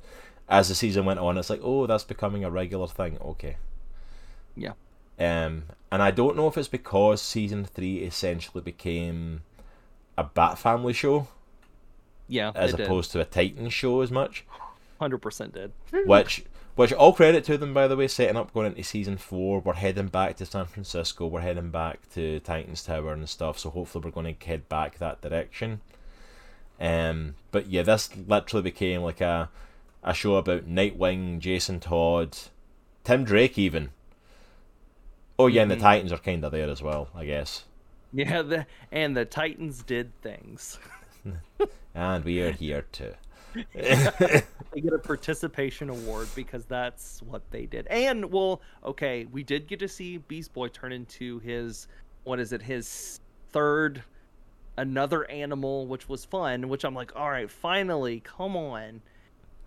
as 0.49 0.69
the 0.69 0.75
season 0.75 1.05
went 1.05 1.21
on, 1.21 1.39
it's 1.39 1.51
like, 1.51 1.61
oh, 1.63 1.87
that's 1.87 2.05
becoming 2.05 2.45
a 2.45 2.51
regular 2.51 2.87
thing. 2.87 3.19
Okay. 3.21 3.57
Yeah. 4.57 4.73
Um, 5.19 5.65
and 5.93 6.03
I 6.03 6.11
don't 6.11 6.37
know 6.37 6.49
if 6.49 6.59
it's 6.59 6.69
because 6.69 7.23
season 7.23 7.65
three 7.65 7.99
essentially 7.99 8.63
became 8.63 9.43
a 10.19 10.25
Bat 10.25 10.59
Family 10.59 10.93
show 10.93 11.29
Yeah, 12.29 12.53
as 12.55 12.75
it 12.75 12.81
opposed 12.81 13.13
to 13.13 13.21
a 13.21 13.25
Titan 13.25 13.69
show 13.71 14.01
as 14.01 14.11
much. 14.11 14.45
hundred 14.99 15.19
percent 15.19 15.55
did. 15.55 15.73
which 16.05 16.45
which 16.77 16.93
all 16.93 17.13
credit 17.13 17.45
to 17.45 17.57
them 17.59 17.73
by 17.75 17.87
the 17.87 17.97
way 17.97 18.09
setting 18.09 18.37
up 18.37 18.53
going 18.53 18.67
into 18.67 18.83
season 18.83 19.17
four 19.17 19.61
we're 19.61 19.75
heading 19.75 20.09
back 20.09 20.37
to 20.37 20.47
san 20.47 20.65
francisco 20.67 21.27
we're 21.27 21.41
heading 21.41 21.71
back 21.71 22.01
to 22.13 22.41
titans 22.41 22.83
tower 22.83 23.13
and 23.13 23.29
stuff 23.29 23.59
so 23.59 23.71
hopefully 23.71 24.05
we're 24.05 24.11
going 24.11 24.35
to 24.35 24.47
head 24.47 24.69
back 24.69 24.99
that 24.99 25.21
direction 25.21 25.81
um 26.81 27.35
but 27.53 27.67
yeah 27.69 27.83
this 27.83 28.11
literally 28.27 28.63
became 28.63 29.03
like 29.03 29.21
a 29.21 29.49
a 30.05 30.15
show 30.15 30.37
about 30.37 30.69
nightwing 30.69 31.39
jason 31.39 31.81
todd 31.81 32.37
tim 33.05 33.25
drake 33.25 33.59
even 33.59 33.91
oh 35.39 35.47
yeah 35.47 35.63
and 35.63 35.71
the 35.71 35.77
Mhm. 35.77 35.81
titans 35.81 36.13
are 36.13 36.19
kind 36.19 36.45
of 36.45 36.53
there 36.53 36.69
as 36.71 36.83
well 36.83 37.09
i 37.15 37.25
guess 37.25 37.65
Yeah, 38.13 38.43
the, 38.43 38.67
and 38.93 39.17
the 39.17 39.25
Titans 39.25 39.83
did 39.83 40.13
things. 40.23 40.79
and 41.97 42.25
we 42.25 42.41
are 42.43 42.53
here 42.53 42.83
too 42.93 43.13
they 43.75 44.81
get 44.81 44.93
a 44.93 44.99
participation 45.03 45.91
award 45.91 46.29
because 46.37 46.65
that's 46.65 47.23
what 47.23 47.43
they 47.51 47.67
did. 47.67 47.87
And 47.89 48.31
well, 48.33 48.61
okay, 48.85 49.27
we 49.27 49.43
did 49.45 49.67
get 49.69 49.79
to 49.81 49.89
see 49.89 50.19
Beast 50.19 50.53
Boy 50.53 50.69
turn 50.69 50.93
into 50.93 51.39
his 51.41 51.87
what 52.25 52.39
is 52.41 52.53
it? 52.53 52.63
His 52.63 53.21
third 53.51 54.03
another 54.77 55.29
animal, 55.31 55.87
which 55.87 56.09
was 56.09 56.25
fun, 56.25 56.69
which 56.69 56.85
I'm 56.85 56.95
like, 56.95 57.15
"All 57.17 57.31
right, 57.31 57.51
finally, 57.51 58.21
come 58.21 58.57
on." 58.57 59.03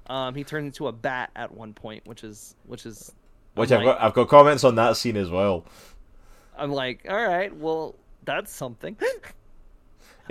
Um 0.10 0.36
he 0.36 0.44
turned 0.44 0.66
into 0.68 0.88
a 0.88 0.92
bat 0.92 1.32
at 1.36 1.52
one 1.54 1.74
point, 1.74 2.06
which 2.08 2.24
is 2.24 2.56
which 2.66 2.86
is 2.86 3.14
which 3.56 3.72
I'm 3.72 3.80
I've 3.82 3.86
like, 3.86 3.98
got, 3.98 4.06
I've 4.06 4.14
got 4.14 4.30
comments 4.30 4.64
on 4.64 4.76
that 4.76 4.98
scene 4.98 5.18
as 5.18 5.30
well 5.30 5.66
I'm 6.58 6.72
like, 6.72 7.06
"All 7.08 7.16
right, 7.28 7.56
well, 7.56 7.96
that's 8.26 8.52
something." 8.52 8.98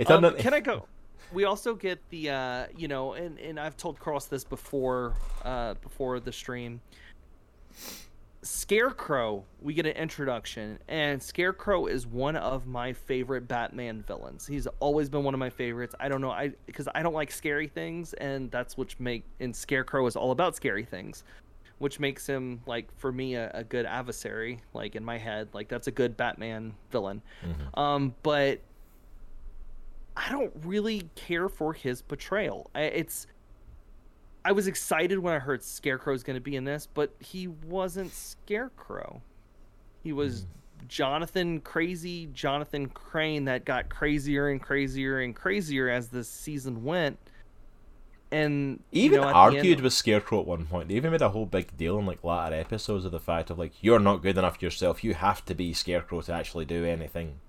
Um, 0.05 0.35
can 0.37 0.53
I 0.53 0.59
go? 0.59 0.85
We 1.31 1.45
also 1.45 1.73
get 1.73 1.99
the 2.09 2.29
uh, 2.29 2.67
you 2.75 2.87
know, 2.87 3.13
and 3.13 3.39
and 3.39 3.59
I've 3.59 3.77
told 3.77 3.99
Cross 3.99 4.27
this 4.27 4.43
before 4.43 5.15
uh 5.43 5.73
before 5.75 6.19
the 6.19 6.31
stream. 6.31 6.81
Scarecrow, 8.47 9.43
we 9.61 9.73
get 9.73 9.85
an 9.85 9.91
introduction, 9.93 10.79
and 10.87 11.21
Scarecrow 11.21 11.87
is 11.87 12.07
one 12.07 12.37
of 12.37 12.65
my 12.65 12.93
favorite 12.93 13.47
Batman 13.47 14.03
villains. 14.07 14.47
He's 14.47 14.67
always 14.79 15.09
been 15.09 15.23
one 15.23 15.33
of 15.33 15.39
my 15.39 15.49
favorites. 15.49 15.93
I 15.99 16.07
don't 16.07 16.21
know, 16.21 16.31
I 16.31 16.53
because 16.65 16.87
I 16.95 17.03
don't 17.03 17.13
like 17.13 17.29
scary 17.31 17.67
things, 17.67 18.13
and 18.13 18.49
that's 18.49 18.77
which 18.77 18.99
make 18.99 19.25
and 19.41 19.53
Scarecrow 19.53 20.05
is 20.07 20.15
all 20.15 20.31
about 20.31 20.55
scary 20.55 20.85
things, 20.85 21.25
which 21.79 21.99
makes 21.99 22.25
him 22.25 22.61
like 22.65 22.87
for 22.97 23.11
me 23.11 23.35
a, 23.35 23.51
a 23.53 23.63
good 23.65 23.85
adversary. 23.85 24.61
Like 24.73 24.95
in 24.95 25.03
my 25.03 25.17
head, 25.17 25.49
like 25.53 25.67
that's 25.67 25.87
a 25.87 25.91
good 25.91 26.15
Batman 26.15 26.73
villain. 26.89 27.21
Mhm. 27.43 27.77
Um, 27.77 28.15
but 28.23 28.61
I 30.15 30.31
don't 30.31 30.53
really 30.63 31.09
care 31.15 31.49
for 31.49 31.73
his 31.73 32.01
portrayal. 32.01 32.71
I, 32.73 32.83
it's 32.83 33.27
I 34.47 34.53
was 34.53 34.65
excited 34.65 35.19
when 35.19 35.33
I 35.33 35.39
heard 35.39 35.61
Scarecrow's 35.61 36.23
going 36.23 36.37
to 36.37 36.41
be 36.41 36.55
in 36.55 36.63
this, 36.63 36.87
but 36.93 37.11
he 37.19 37.49
wasn't 37.49 38.13
Scarecrow. 38.13 39.21
He 40.01 40.13
was 40.13 40.43
hmm. 40.43 40.85
Jonathan 40.87 41.59
crazy 41.59 42.27
Jonathan 42.27 42.87
Crane 42.87 43.43
that 43.43 43.65
got 43.65 43.89
crazier 43.89 44.47
and 44.47 44.61
crazier 44.61 45.19
and 45.19 45.35
crazier 45.35 45.89
as 45.89 46.07
the 46.07 46.23
season 46.23 46.85
went. 46.85 47.19
And 48.31 48.81
you 48.91 49.03
even 49.03 49.19
know, 49.19 49.27
argued 49.27 49.65
end- 49.65 49.81
with 49.81 49.91
Scarecrow 49.91 50.39
at 50.39 50.47
one 50.47 50.65
point. 50.65 50.87
They 50.87 50.95
even 50.95 51.11
made 51.11 51.21
a 51.21 51.27
whole 51.27 51.45
big 51.45 51.75
deal 51.75 51.99
in 51.99 52.05
like 52.05 52.23
latter 52.23 52.55
episodes 52.55 53.03
of 53.03 53.11
the 53.11 53.19
fact 53.19 53.49
of 53.49 53.59
like 53.59 53.73
you're 53.81 53.99
not 53.99 54.21
good 54.21 54.37
enough 54.37 54.61
yourself. 54.61 55.03
You 55.03 55.13
have 55.13 55.43
to 55.43 55.55
be 55.55 55.73
Scarecrow 55.73 56.21
to 56.21 56.31
actually 56.31 56.63
do 56.63 56.85
anything. 56.85 57.39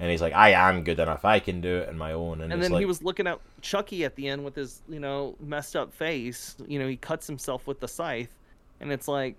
And 0.00 0.10
he's 0.10 0.22
like, 0.22 0.32
I 0.32 0.50
am 0.50 0.84
good 0.84 1.00
enough. 1.00 1.24
I 1.24 1.40
can 1.40 1.60
do 1.60 1.78
it 1.78 1.88
on 1.88 1.98
my 1.98 2.12
own. 2.12 2.40
And, 2.40 2.52
and 2.52 2.62
then 2.62 2.70
like, 2.70 2.80
he 2.80 2.84
was 2.86 3.02
looking 3.02 3.26
at 3.26 3.40
Chucky 3.62 4.04
at 4.04 4.14
the 4.14 4.28
end 4.28 4.44
with 4.44 4.54
his, 4.54 4.80
you 4.88 5.00
know, 5.00 5.34
messed 5.40 5.74
up 5.74 5.92
face. 5.92 6.56
You 6.68 6.78
know, 6.78 6.86
he 6.86 6.96
cuts 6.96 7.26
himself 7.26 7.66
with 7.66 7.80
the 7.80 7.88
scythe, 7.88 8.30
and 8.80 8.92
it's 8.92 9.08
like, 9.08 9.34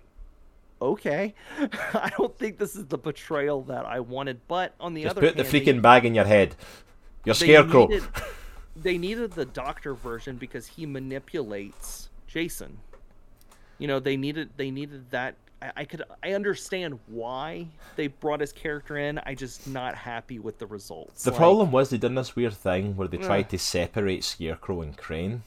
okay, 0.82 1.34
I 1.58 2.10
don't 2.18 2.36
think 2.38 2.58
this 2.58 2.76
is 2.76 2.86
the 2.86 2.98
betrayal 2.98 3.62
that 3.62 3.86
I 3.86 4.00
wanted. 4.00 4.40
But 4.48 4.74
on 4.78 4.92
the 4.92 5.04
just 5.04 5.16
other 5.16 5.28
put 5.28 5.36
the 5.36 5.44
hand, 5.44 5.52
they- 5.52 5.60
freaking 5.60 5.82
bag 5.82 6.04
in 6.04 6.14
your 6.14 6.26
head. 6.26 6.56
You're 7.24 7.34
they 7.34 7.46
Scarecrow. 7.46 7.86
Needed, 7.86 8.04
they 8.76 8.98
needed 8.98 9.32
the 9.32 9.44
doctor 9.44 9.94
version 9.94 10.36
because 10.36 10.66
he 10.66 10.86
manipulates 10.86 12.08
Jason. 12.26 12.78
You 13.78 13.88
know, 13.88 13.98
they 13.98 14.16
needed 14.16 14.50
they 14.56 14.70
needed 14.70 15.10
that. 15.10 15.36
I, 15.62 15.70
I 15.76 15.84
could 15.84 16.02
I 16.22 16.32
understand 16.32 16.98
why 17.06 17.66
they 17.96 18.06
brought 18.08 18.40
his 18.40 18.52
character 18.52 18.96
in. 18.96 19.18
I 19.24 19.34
just 19.34 19.66
not 19.66 19.94
happy 19.94 20.38
with 20.38 20.58
the 20.58 20.66
results. 20.66 21.24
The 21.24 21.30
Like, 21.30 21.38
problem 21.38 21.70
was 21.72 21.90
they 21.90 21.98
done 21.98 22.14
this 22.14 22.36
weird 22.36 22.54
thing 22.54 22.96
where 22.96 23.08
they 23.08 23.18
tried 23.18 23.44
Ugh. 23.46 23.50
to 23.50 23.58
separate 23.58 24.24
Scarecrow 24.24 24.82
and 24.82 24.96
Crane. 24.96 25.42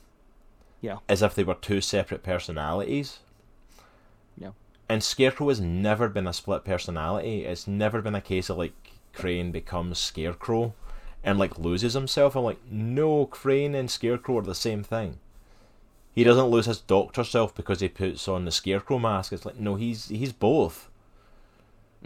Yeah. 0.82 0.98
As 1.08 1.22
if 1.22 1.34
they 1.36 1.44
were 1.44 1.56
two 1.56 1.82
separate 1.82 2.24
personalities. 2.24 3.20
Yeah. 4.38 4.52
And 4.90 5.04
Scarecrow 5.04 5.50
has 5.50 5.62
never 5.62 6.10
been 6.10 6.28
a 6.28 6.34
split 6.34 6.66
personality. 6.66 7.46
It's 7.46 7.68
never 7.68 8.02
been 8.02 8.16
a 8.16 8.22
case 8.22 8.50
of 8.50 8.58
like 8.58 8.74
Crane 9.14 9.52
becomes 9.52 9.98
Scarecrow 10.00 10.74
and 11.24 11.40
like 11.40 11.58
loses 11.58 11.94
himself. 11.94 12.36
I'm 12.36 12.44
like, 12.44 12.60
no, 12.70 13.26
Crane 13.26 13.74
and 13.76 13.90
Scarecrow 13.90 14.40
are 14.40 14.42
the 14.44 14.56
same 14.56 14.84
thing. 14.84 15.20
He 16.14 16.24
doesn't 16.24 16.46
lose 16.46 16.66
his 16.68 16.80
doctor 16.80 17.24
self 17.24 17.56
because 17.56 17.80
he 17.80 17.90
puts 17.90 18.28
on 18.28 18.46
the 18.46 18.52
Scarecrow 18.52 19.00
mask. 19.00 19.34
It's 19.34 19.46
like, 19.46 19.60
no, 19.60 19.76
he's 19.76 20.10
he's 20.10 20.32
both. 20.34 20.90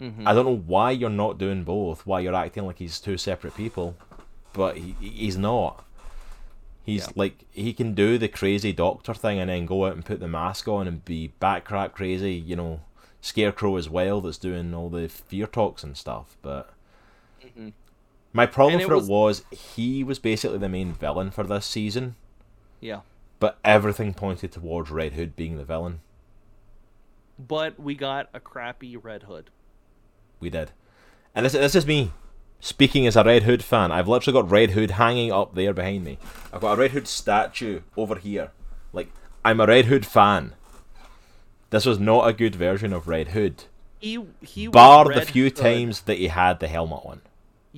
mhm. 0.00 0.26
I 0.26 0.32
don't 0.32 0.46
know 0.46 0.56
why 0.66 0.92
you're 0.92 1.10
not 1.10 1.38
doing 1.38 1.64
both. 1.64 2.06
Why 2.06 2.20
you're 2.20 2.34
acting 2.34 2.64
like 2.66 2.78
he's 2.78 3.00
two 3.00 3.18
separate 3.18 3.54
people, 3.56 3.96
but 4.52 4.76
he 4.78 4.94
he's 5.00 5.36
not. 5.36 5.84
He's 6.84 7.06
Yeah. 7.06 7.12
like 7.16 7.44
he 7.52 7.72
can 7.74 7.94
do 7.94 8.16
the 8.16 8.28
crazy 8.28 8.72
doctor 8.72 9.12
thing 9.12 9.38
and 9.38 9.50
then 9.50 9.66
go 9.66 9.84
out 9.86 9.92
and 9.94 10.04
put 10.04 10.20
the 10.20 10.28
mask 10.28 10.68
on 10.68 10.86
and 10.88 11.04
be 11.04 11.28
back 11.40 11.64
crap 11.66 11.92
crazy. 11.94 12.32
You 12.34 12.56
know, 12.56 12.80
Scarecrow 13.20 13.76
as 13.76 13.90
well 13.90 14.20
that's 14.22 14.38
doing 14.38 14.72
all 14.72 14.88
the 14.88 15.08
fear 15.08 15.46
talks 15.46 15.82
and 15.82 15.96
stuff. 15.98 16.36
But 16.40 16.70
Mhm. 17.44 17.72
my 18.32 18.46
problem 18.46 18.80
it 18.80 18.86
for 18.86 18.94
was- 18.96 19.08
it 19.08 19.12
was 19.12 19.44
he 19.50 20.02
was 20.02 20.18
basically 20.18 20.56
the 20.58 20.68
main 20.68 20.92
villain 20.94 21.30
for 21.30 21.44
this 21.44 21.66
season, 21.66 22.14
Yeah. 22.80 23.00
But 23.40 23.58
everything 23.64 24.14
pointed 24.14 24.52
towards 24.52 24.90
Red 24.90 25.12
Hood 25.12 25.36
being 25.36 25.56
the 25.56 25.64
villain. 25.64 26.00
But 27.38 27.78
we 27.78 27.94
got 27.94 28.28
a 28.34 28.40
crappy 28.40 28.96
Red 28.96 29.24
Hood. 29.24 29.50
We 30.40 30.50
did, 30.50 30.72
and 31.34 31.46
this 31.46 31.52
this 31.52 31.74
is 31.74 31.86
me 31.86 32.12
speaking 32.60 33.06
as 33.06 33.16
a 33.16 33.24
Red 33.24 33.44
Hood 33.44 33.62
fan. 33.62 33.92
I've 33.92 34.08
literally 34.08 34.40
got 34.40 34.50
Red 34.50 34.70
Hood 34.70 34.92
hanging 34.92 35.32
up 35.32 35.54
there 35.54 35.72
behind 35.72 36.04
me. 36.04 36.18
I've 36.52 36.60
got 36.60 36.74
a 36.74 36.80
Red 36.80 36.92
Hood 36.92 37.06
statue 37.06 37.82
over 37.96 38.16
here. 38.16 38.50
Like 38.92 39.10
I'm 39.44 39.60
a 39.60 39.66
Red 39.66 39.86
Hood 39.86 40.06
fan. 40.06 40.54
This 41.70 41.86
was 41.86 41.98
not 42.00 42.26
a 42.28 42.32
good 42.32 42.56
version 42.56 42.92
of 42.92 43.08
Red 43.08 43.28
Hood. 43.28 43.64
He 44.00 44.18
he 44.40 44.68
was 44.68 44.72
bar 44.72 45.04
the 45.12 45.22
few 45.22 45.44
Hood. 45.44 45.56
times 45.56 46.02
that 46.02 46.18
he 46.18 46.28
had 46.28 46.60
the 46.60 46.68
helmet 46.68 47.00
on. 47.04 47.20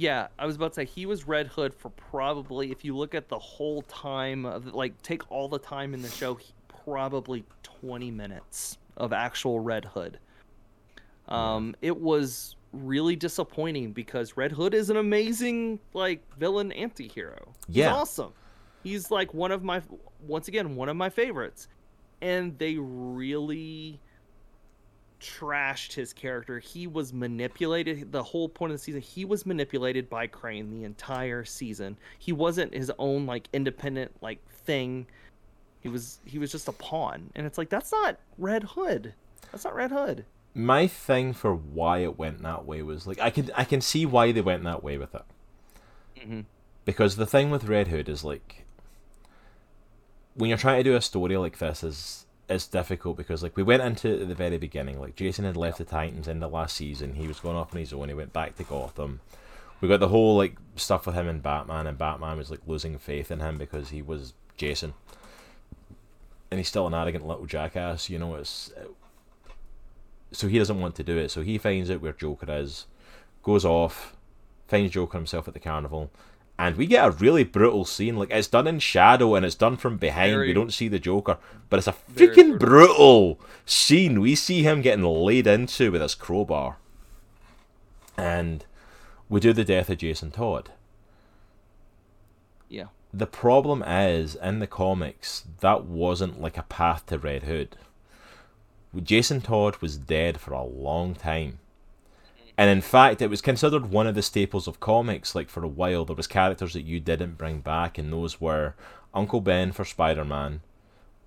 Yeah, 0.01 0.29
I 0.39 0.47
was 0.47 0.57
about 0.57 0.69
to 0.73 0.77
say 0.77 0.85
he 0.87 1.05
was 1.05 1.29
Red 1.29 1.47
Hood 1.49 1.75
for 1.75 1.91
probably 1.91 2.71
if 2.73 2.87
you 2.87 2.97
look 2.97 3.15
at 3.15 3.29
the 3.29 3.39
whole 3.39 3.83
time 3.83 4.47
of 4.47 4.73
like 4.73 5.01
take 5.03 5.31
all 5.31 5.47
the 5.47 5.59
time 5.59 5.93
in 5.93 6.01
the 6.01 6.09
show, 6.09 6.37
he, 6.37 6.55
probably 6.87 7.45
20 7.63 8.11
minutes 8.11 8.79
of 8.97 9.13
actual 9.13 9.61
Red 9.61 9.85
Hood. 9.85 10.19
Um 11.29 11.77
it 11.83 12.01
was 12.01 12.57
really 12.73 13.15
disappointing 13.15 13.93
because 13.93 14.39
Red 14.39 14.53
Hood 14.53 14.73
is 14.73 14.89
an 14.89 14.97
amazing 14.97 15.79
like 15.93 16.23
villain 16.39 16.73
anti-hero. 16.73 17.53
He's 17.67 17.77
Yeah. 17.77 17.95
awesome. 17.95 18.33
He's 18.83 19.11
like 19.11 19.35
one 19.35 19.53
of 19.53 19.63
my 19.63 19.83
once 20.27 20.49
again 20.49 20.77
one 20.77 20.89
of 20.89 20.97
my 20.97 21.11
favorites. 21.11 21.69
And 22.23 22.59
they 22.59 22.77
really 22.79 24.01
trashed 25.21 25.93
his 25.93 26.13
character. 26.13 26.59
He 26.59 26.87
was 26.87 27.13
manipulated 27.13 28.11
the 28.11 28.23
whole 28.23 28.49
point 28.49 28.73
of 28.73 28.79
the 28.79 28.83
season. 28.83 29.01
He 29.01 29.25
was 29.25 29.47
manipulated 29.47 30.09
by 30.09 30.27
Crane 30.27 30.71
the 30.71 30.85
entire 30.85 31.45
season. 31.45 31.97
He 32.19 32.33
wasn't 32.33 32.75
his 32.75 32.91
own 32.99 33.27
like 33.27 33.49
independent 33.53 34.13
like 34.21 34.47
thing. 34.49 35.07
He 35.81 35.89
was 35.89 36.19
he 36.25 36.39
was 36.39 36.51
just 36.51 36.69
a 36.69 36.73
pawn. 36.73 37.31
And 37.35 37.47
it's 37.47 37.59
like 37.59 37.69
that's 37.69 37.93
not 37.93 38.19
Red 38.39 38.65
Hood. 38.65 39.15
That's 39.53 39.65
not 39.65 39.75
Red 39.75 39.91
Hood. 39.91 40.25
My 40.55 40.87
thing 40.87 41.33
for 41.33 41.55
why 41.55 41.99
it 41.99 42.19
went 42.19 42.43
that 42.43 42.65
way 42.65 42.83
was 42.83 43.07
like 43.07 43.21
I 43.21 43.31
can 43.31 43.51
I 43.55 43.65
can 43.65 43.81
see 43.81 44.07
why 44.07 44.33
they 44.33 44.41
went 44.41 44.65
that 44.65 44.83
way 44.83 44.99
with 44.99 45.15
it. 45.15 45.23
Mhm. 46.17 46.45
Because 46.85 47.17
the 47.17 47.27
thing 47.27 47.51
with 47.51 47.65
Red 47.65 47.89
Hood 47.89 48.09
is 48.09 48.25
like 48.25 48.65
when 50.35 50.49
you're 50.49 50.59
trying 50.59 50.79
to 50.79 50.91
do 50.91 50.97
a 50.97 51.01
story 51.01 51.37
like 51.37 51.59
this 51.59 51.85
is 51.85 52.27
it's 52.51 52.67
difficult 52.67 53.17
because 53.17 53.43
like 53.45 53.57
we 53.57 53.63
went 53.63 53.83
into 53.83 54.09
it 54.09 54.23
at 54.23 54.29
the 54.29 54.35
very 54.35 54.59
beginning 54.59 55.01
like 55.01 55.15
Jason 55.15 55.45
had 55.45 55.57
left 55.57 55.79
the 55.79 55.85
Titans 55.85 56.27
in 56.27 56.41
the 56.41 56.49
last 56.49 56.77
season. 56.77 57.15
He 57.15 57.29
was 57.29 57.39
going 57.39 57.57
off 57.57 57.73
on 57.73 57.79
his 57.79 57.93
own. 57.93 58.09
He 58.09 58.15
went 58.15 58.33
back 58.33 58.57
to 58.57 58.65
Gotham. 58.65 59.21
We 59.81 59.89
got 59.89 60.01
the 60.01 60.09
whole 60.09 60.37
like 60.37 60.57
stuff 60.75 61.07
with 61.07 61.15
him 61.15 61.29
and 61.29 61.43
Batman 61.43 61.87
and 61.87 61.97
Batman 61.97 62.37
was 62.37 62.51
like 62.51 62.61
losing 62.67 62.99
faith 62.99 63.31
in 63.31 63.39
him 63.39 63.57
because 63.57 63.91
he 63.91 64.03
was 64.03 64.35
Jason. 64.57 64.95
And 66.51 66.59
he's 66.59 66.69
still 66.69 66.89
an 66.89 66.95
arrogant 66.95 67.27
little 67.27 67.47
jackass 67.47 68.11
you 68.11 68.19
know 68.19 68.35
it's 68.35 68.73
so 70.33 70.49
he 70.49 70.59
doesn't 70.59 70.81
want 70.81 70.95
to 70.97 71.03
do 71.05 71.17
it. 71.17 71.31
So 71.31 71.43
he 71.43 71.57
finds 71.59 71.91
out 71.91 72.03
where 72.03 72.13
Joker 72.13 72.47
is 72.53 72.87
goes 73.45 73.65
off 73.65 74.17
finds 74.67 74.93
Joker 74.93 75.19
himself 75.19 75.47
at 75.47 75.55
the 75.55 75.61
carnival 75.61 76.11
and 76.61 76.77
we 76.77 76.85
get 76.85 77.07
a 77.07 77.11
really 77.11 77.43
brutal 77.43 77.87
scene. 77.87 78.17
Like 78.17 78.31
it's 78.31 78.47
done 78.47 78.67
in 78.67 78.81
shadow 78.81 79.35
and 79.35 79.47
it's 79.47 79.55
done 79.55 79.79
from 79.79 79.97
behind. 79.97 80.39
We 80.39 80.53
don't 80.53 80.75
see 80.75 80.89
the 80.89 80.99
Joker, 80.99 81.39
but 81.71 81.79
it's 81.79 81.87
a 81.87 81.95
freaking 82.15 82.59
brutal. 82.59 83.37
brutal 83.37 83.41
scene. 83.65 84.21
We 84.21 84.35
see 84.35 84.63
him 84.63 84.83
getting 84.83 85.03
laid 85.03 85.47
into 85.47 85.91
with 85.91 86.03
his 86.03 86.15
crowbar, 86.15 86.77
and 88.15 88.67
we 89.31 89.41
do 89.41 89.55
the 89.55 89.65
death 89.65 89.89
of 89.89 89.97
Jason 89.97 90.33
Todd. 90.33 90.71
Yeah. 92.69 92.89
The 93.11 93.27
problem 93.27 93.83
is 93.83 94.35
in 94.35 94.59
the 94.59 94.67
comics 94.67 95.45
that 95.61 95.87
wasn't 95.87 96.43
like 96.43 96.59
a 96.59 96.65
path 96.65 97.07
to 97.07 97.19
Red 97.19 97.45
Hood. 97.45 97.79
Jason 99.03 99.41
Todd 99.41 99.79
was 99.81 99.97
dead 99.97 100.39
for 100.39 100.53
a 100.53 100.63
long 100.63 101.15
time. 101.15 101.60
And 102.61 102.69
in 102.69 102.83
fact, 102.83 103.23
it 103.23 103.31
was 103.31 103.41
considered 103.41 103.87
one 103.87 104.07
of 104.07 104.15
the 104.15 104.21
staples 104.21 104.69
of 104.69 104.81
comics. 104.81 105.35
Like 105.35 105.49
for 105.49 105.65
a 105.65 105.67
while, 105.69 106.05
there 106.05 106.15
was 106.15 106.27
characters 106.27 106.75
that 106.75 106.85
you 106.85 107.01
didn't 107.01 107.39
bring 107.39 107.61
back, 107.61 107.97
and 107.97 108.13
those 108.13 108.39
were 108.39 108.75
Uncle 109.15 109.41
Ben 109.41 109.73
for 109.73 109.87
Spider 109.87 110.27
Man, 110.27 110.61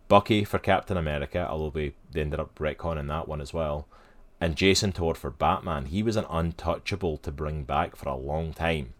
Bucky 0.07 0.43
for 0.43 0.59
Captain 0.59 0.95
America, 0.95 1.47
although 1.49 1.71
they, 1.71 1.93
they 2.11 2.21
ended 2.21 2.39
up 2.39 2.53
retconning 2.59 3.07
that 3.07 3.27
one 3.27 3.41
as 3.41 3.51
well, 3.51 3.87
and 4.39 4.55
Jason 4.55 4.91
Todd 4.91 5.17
for 5.17 5.31
Batman. 5.31 5.85
He 5.85 6.03
was 6.03 6.17
an 6.17 6.27
untouchable 6.29 7.17
to 7.17 7.31
bring 7.31 7.63
back 7.63 7.95
for 7.95 8.09
a 8.09 8.15
long 8.15 8.53
time. 8.53 8.93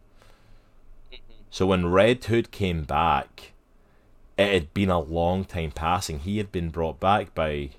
Mm-hmm. 1.14 1.34
So 1.52 1.68
when 1.68 1.92
Red 1.92 2.24
Hood 2.24 2.50
came 2.50 2.84
back, 2.84 3.52
it 4.40 4.52
had 4.52 4.74
been 4.74 4.90
a 4.90 5.00
long 5.00 5.46
time 5.46 5.70
passing. 5.70 6.18
He 6.18 6.40
had 6.40 6.52
been 6.52 6.72
brought 6.72 7.00
back 7.00 7.36
by, 7.36 7.70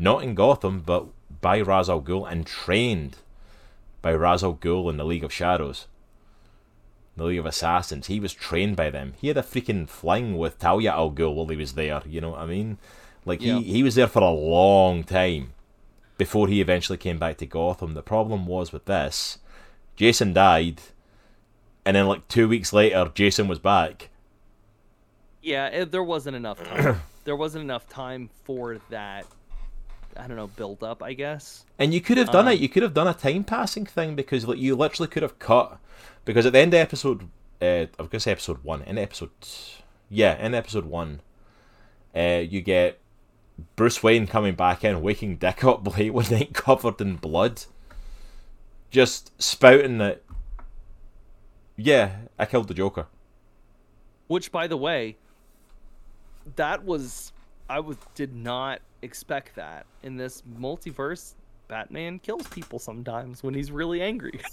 not 0.00 0.24
in 0.24 0.34
Gotham, 0.34 0.80
but 0.80 1.06
by 1.40 1.60
Ra's 1.60 1.88
al 1.88 2.02
Ghul 2.02 2.28
and 2.28 2.44
trained 2.44 3.18
by 4.04 4.14
Ra's 4.14 4.44
al 4.44 4.54
Ghul 4.54 4.90
in 4.90 4.98
the 4.98 5.04
League 5.04 5.24
of 5.24 5.32
Shadows. 5.32 5.86
The 7.16 7.24
League 7.24 7.38
of 7.38 7.46
Assassins. 7.46 8.08
He 8.08 8.20
was 8.20 8.34
trained 8.34 8.76
by 8.76 8.90
them. 8.90 9.14
He 9.18 9.28
had 9.28 9.38
a 9.38 9.42
freaking 9.42 9.88
fling 9.88 10.36
with 10.36 10.58
Talia 10.58 10.92
al 10.92 11.10
Ghul 11.10 11.34
while 11.34 11.46
he 11.46 11.56
was 11.56 11.72
there. 11.72 12.02
You 12.04 12.20
know 12.20 12.30
what 12.30 12.40
I 12.40 12.46
mean? 12.46 12.76
Like 13.24 13.40
Yeah. 13.40 13.58
he, 13.60 13.62
he 13.62 13.82
was 13.82 13.94
there 13.94 14.06
for 14.06 14.20
a 14.22 14.30
long 14.30 15.04
time 15.04 15.54
before 16.18 16.48
he 16.48 16.60
eventually 16.60 16.98
came 16.98 17.18
back 17.18 17.38
to 17.38 17.46
Gotham. 17.46 17.94
The 17.94 18.02
problem 18.02 18.44
was 18.46 18.72
with 18.72 18.84
this, 18.84 19.38
Jason 19.96 20.34
died, 20.34 20.82
and 21.86 21.96
then 21.96 22.06
like 22.06 22.28
two 22.28 22.46
weeks 22.46 22.74
later, 22.74 23.10
Jason 23.14 23.48
was 23.48 23.58
back. 23.58 24.10
Yeah, 25.40 25.68
it, 25.68 25.92
there 25.92 26.04
wasn't 26.04 26.36
enough 26.36 26.62
time. 26.62 27.00
there 27.24 27.36
wasn't 27.36 27.64
enough 27.64 27.88
time 27.88 28.28
for 28.44 28.78
that 28.90 29.24
I 30.16 30.26
don't 30.26 30.36
know, 30.36 30.46
build 30.46 30.82
up, 30.84 31.02
I 31.02 31.12
guess. 31.14 31.64
And 31.78 31.92
you 31.92 32.00
could 32.00 32.18
have 32.18 32.30
done 32.30 32.46
Um, 32.46 32.52
it. 32.54 32.60
You 32.60 32.68
could 32.68 32.82
have 32.82 32.94
done 32.94 33.08
a 33.08 33.14
time 33.14 33.44
passing 33.44 33.86
thing 33.86 34.14
because 34.14 34.46
like 34.46 34.58
you 34.58 34.76
literally 34.76 35.08
could 35.08 35.22
have 35.22 35.38
cut 35.38 35.78
because 36.24 36.46
at 36.46 36.52
the 36.52 36.58
end 36.60 36.74
of 36.74 36.80
episode, 36.80 37.28
uh, 37.60 37.64
I 37.64 37.88
was 37.98 38.08
gonna 38.08 38.20
say 38.20 38.32
episode 38.32 38.62
one. 38.64 38.82
In 38.82 38.98
episode, 38.98 39.30
yeah, 40.08 40.36
in 40.44 40.54
episode 40.54 40.86
one, 40.86 41.20
uh, 42.16 42.42
you 42.48 42.60
get 42.60 42.98
Bruce 43.76 44.02
Wayne 44.02 44.26
coming 44.26 44.54
back 44.54 44.84
in, 44.84 45.00
waking 45.02 45.36
Dick 45.36 45.64
up 45.64 45.96
late 45.98 46.12
one 46.12 46.30
night, 46.30 46.52
covered 46.54 47.00
in 47.00 47.16
blood, 47.16 47.62
just 48.90 49.30
spouting 49.42 49.98
that. 49.98 50.22
Yeah, 51.76 52.16
I 52.38 52.46
killed 52.46 52.68
the 52.68 52.74
Joker. 52.74 53.06
Which, 54.28 54.52
by 54.52 54.66
the 54.68 54.76
way, 54.76 55.16
that 56.56 56.84
was 56.84 57.32
I 57.68 57.80
was 57.80 57.96
did 58.14 58.34
not 58.34 58.80
expect 59.04 59.54
that 59.56 59.86
in 60.02 60.16
this 60.16 60.42
multiverse. 60.58 61.34
Batman 61.68 62.18
kills 62.18 62.46
people 62.48 62.78
sometimes 62.78 63.42
when 63.42 63.54
he's 63.54 63.70
really 63.70 64.02
angry. 64.02 64.40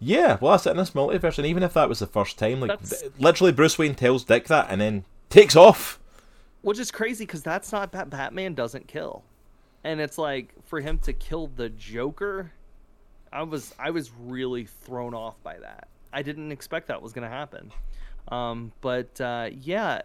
Yeah, 0.00 0.38
well, 0.40 0.52
that's 0.52 0.66
it 0.66 0.70
in 0.70 0.76
this 0.78 0.92
multiverse, 0.92 1.36
and 1.36 1.46
even 1.46 1.62
if 1.62 1.74
that 1.74 1.90
was 1.90 1.98
the 1.98 2.06
first 2.06 2.38
time, 2.38 2.60
like 2.60 2.70
That's- 2.70 3.04
literally, 3.18 3.52
Bruce 3.52 3.76
Wayne 3.78 3.94
tells 3.94 4.24
Dick 4.24 4.46
that 4.46 4.68
and 4.70 4.80
then 4.80 5.04
takes 5.28 5.54
off. 5.56 6.00
Which 6.62 6.78
is 6.78 6.90
crazy 6.90 7.26
because 7.26 7.42
that's 7.42 7.70
not 7.70 7.92
Bat- 7.92 8.08
Batman 8.08 8.54
doesn't 8.54 8.88
kill, 8.88 9.24
and 9.84 10.00
it's 10.00 10.16
like 10.16 10.54
for 10.64 10.80
him 10.80 10.98
to 11.00 11.12
kill 11.12 11.48
the 11.48 11.68
Joker, 11.68 12.50
I 13.30 13.42
was 13.42 13.74
I 13.78 13.90
was 13.90 14.10
really 14.18 14.64
thrown 14.64 15.12
off 15.12 15.34
by 15.42 15.58
that. 15.58 15.88
I 16.14 16.22
didn't 16.22 16.50
expect 16.50 16.88
that 16.88 17.02
was 17.02 17.12
gonna 17.12 17.28
happen, 17.28 17.70
um, 18.28 18.72
but 18.80 19.20
uh, 19.20 19.50
yeah, 19.60 20.00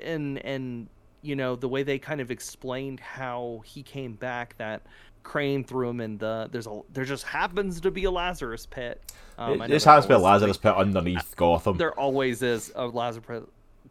and 0.00 0.38
and 0.38 0.88
you 1.22 1.36
know 1.36 1.56
the 1.56 1.68
way 1.68 1.82
they 1.82 1.98
kind 1.98 2.20
of 2.20 2.30
explained 2.30 3.00
how 3.00 3.62
he 3.64 3.82
came 3.82 4.14
back 4.14 4.56
that. 4.58 4.82
Crane 5.24 5.62
threw 5.62 5.90
him 5.90 6.00
in 6.00 6.16
the. 6.16 6.48
There's 6.50 6.66
a. 6.66 6.80
There 6.94 7.04
just 7.04 7.24
happens 7.24 7.80
to 7.80 7.90
be 7.90 8.04
a 8.04 8.10
Lazarus 8.10 8.64
pit. 8.64 9.12
Um, 9.36 9.60
it 9.60 9.68
just 9.68 9.84
has 9.84 10.04
to 10.04 10.08
be 10.08 10.14
a 10.14 10.18
Lazarus 10.18 10.56
pit 10.56 10.74
underneath 10.74 11.36
Gotham. 11.36 11.76
There 11.76 11.92
always 11.98 12.40
is 12.40 12.72
a 12.74 12.86
Lazarus 12.86 13.44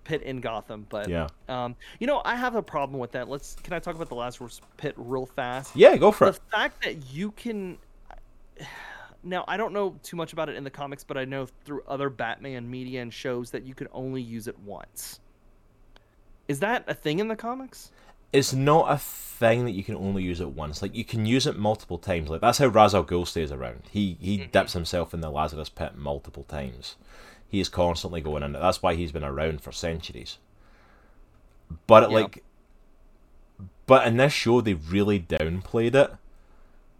pit 0.03 0.23
in 0.23 0.39
Gotham, 0.41 0.87
but 0.89 1.07
Yeah. 1.09 1.27
um, 1.47 1.75
you 1.99 2.07
know, 2.07 2.21
I 2.25 2.35
have 2.35 2.55
a 2.55 2.63
problem 2.63 2.99
with 2.99 3.11
that. 3.11 3.29
Let's 3.29 3.55
can 3.61 3.73
I 3.73 3.79
talk 3.79 3.93
about 3.93 4.09
the 4.09 4.15
Lazarus 4.15 4.61
Pit 4.77 4.95
real 4.97 5.27
fast? 5.27 5.75
Yeah, 5.75 5.95
go 5.97 6.11
for 6.11 6.27
it. 6.29 6.35
The 6.35 6.57
fact 6.57 6.83
that 6.83 7.11
you 7.13 7.31
can 7.31 7.77
now 9.23 9.43
I 9.47 9.57
don't 9.57 9.73
know 9.73 9.95
too 10.01 10.15
much 10.15 10.33
about 10.33 10.49
it 10.49 10.55
in 10.55 10.63
the 10.63 10.71
comics, 10.71 11.03
but 11.03 11.17
I 11.17 11.25
know 11.25 11.47
through 11.65 11.83
other 11.87 12.09
Batman 12.09 12.69
media 12.69 13.01
and 13.01 13.13
shows 13.13 13.51
that 13.51 13.63
you 13.63 13.75
can 13.75 13.87
only 13.91 14.21
use 14.21 14.47
it 14.47 14.57
once. 14.59 15.19
Is 16.47 16.59
that 16.61 16.83
a 16.87 16.93
thing 16.93 17.19
in 17.19 17.27
the 17.27 17.35
comics? 17.35 17.91
It's 18.33 18.53
not 18.53 18.91
a 18.91 18.97
thing 18.97 19.65
that 19.65 19.71
you 19.71 19.83
can 19.83 19.95
only 19.95 20.23
use 20.23 20.41
it 20.41 20.49
once. 20.49 20.81
Like 20.81 20.95
you 20.95 21.05
can 21.05 21.25
use 21.25 21.47
it 21.47 21.57
multiple 21.57 21.97
times. 21.97 22.29
Like 22.29 22.41
that's 22.41 22.57
how 22.57 22.67
Ra's 22.67 22.93
al 22.95 23.05
Ghul 23.05 23.25
stays 23.27 23.51
around. 23.51 23.83
He 23.91 24.17
he 24.21 24.37
Mm-hmm. 24.39 24.51
dips 24.51 24.73
himself 24.73 25.13
in 25.13 25.21
the 25.21 25.29
Lazarus 25.29 25.69
pit 25.69 25.95
multiple 25.97 26.43
times. 26.43 26.95
He 27.49 27.59
is 27.59 27.69
constantly 27.69 28.21
going 28.21 28.43
in 28.43 28.55
it. 28.55 28.59
That's 28.59 28.81
why 28.83 28.95
he's 28.95 29.11
been 29.13 29.23
around 29.23 29.61
for 29.61 29.71
centuries. 29.71 30.37
But 31.87 32.03
it, 32.03 32.11
Yeah. 32.11 32.17
like, 32.17 32.43
but 33.85 34.05
in 34.07 34.17
this 34.17 34.33
show 34.33 34.61
they 34.61 34.73
really 34.73 35.19
downplayed 35.19 35.95
it 35.95 36.11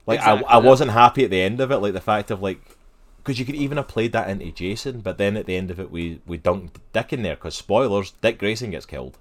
Like 0.06 0.20
Exactly 0.20 0.46
I, 0.46 0.56
I 0.56 0.58
wasn't 0.58 0.92
happy 0.92 1.24
at 1.26 1.30
the 1.32 1.42
end 1.42 1.60
of 1.62 1.72
it. 1.72 1.78
Like 1.78 1.94
the 1.94 2.02
fact 2.02 2.32
of 2.32 2.42
like, 2.42 2.62
because 3.18 3.40
you 3.40 3.46
could 3.46 3.56
even 3.56 3.78
have 3.78 3.88
played 3.90 4.14
that 4.14 4.30
into 4.30 4.52
Jason, 4.52 5.02
but 5.02 5.18
then 5.18 5.36
at 5.38 5.46
the 5.46 5.58
end 5.58 5.70
of 5.72 5.80
it, 5.80 5.92
we 5.92 6.22
we 6.26 6.38
dunked 6.38 6.76
Dick 6.94 7.12
in 7.14 7.24
there. 7.24 7.36
Because 7.36 7.56
spoilers, 7.56 8.12
Dick 8.22 8.40
Grayson 8.40 8.72
gets 8.72 8.86
killed, 8.86 9.18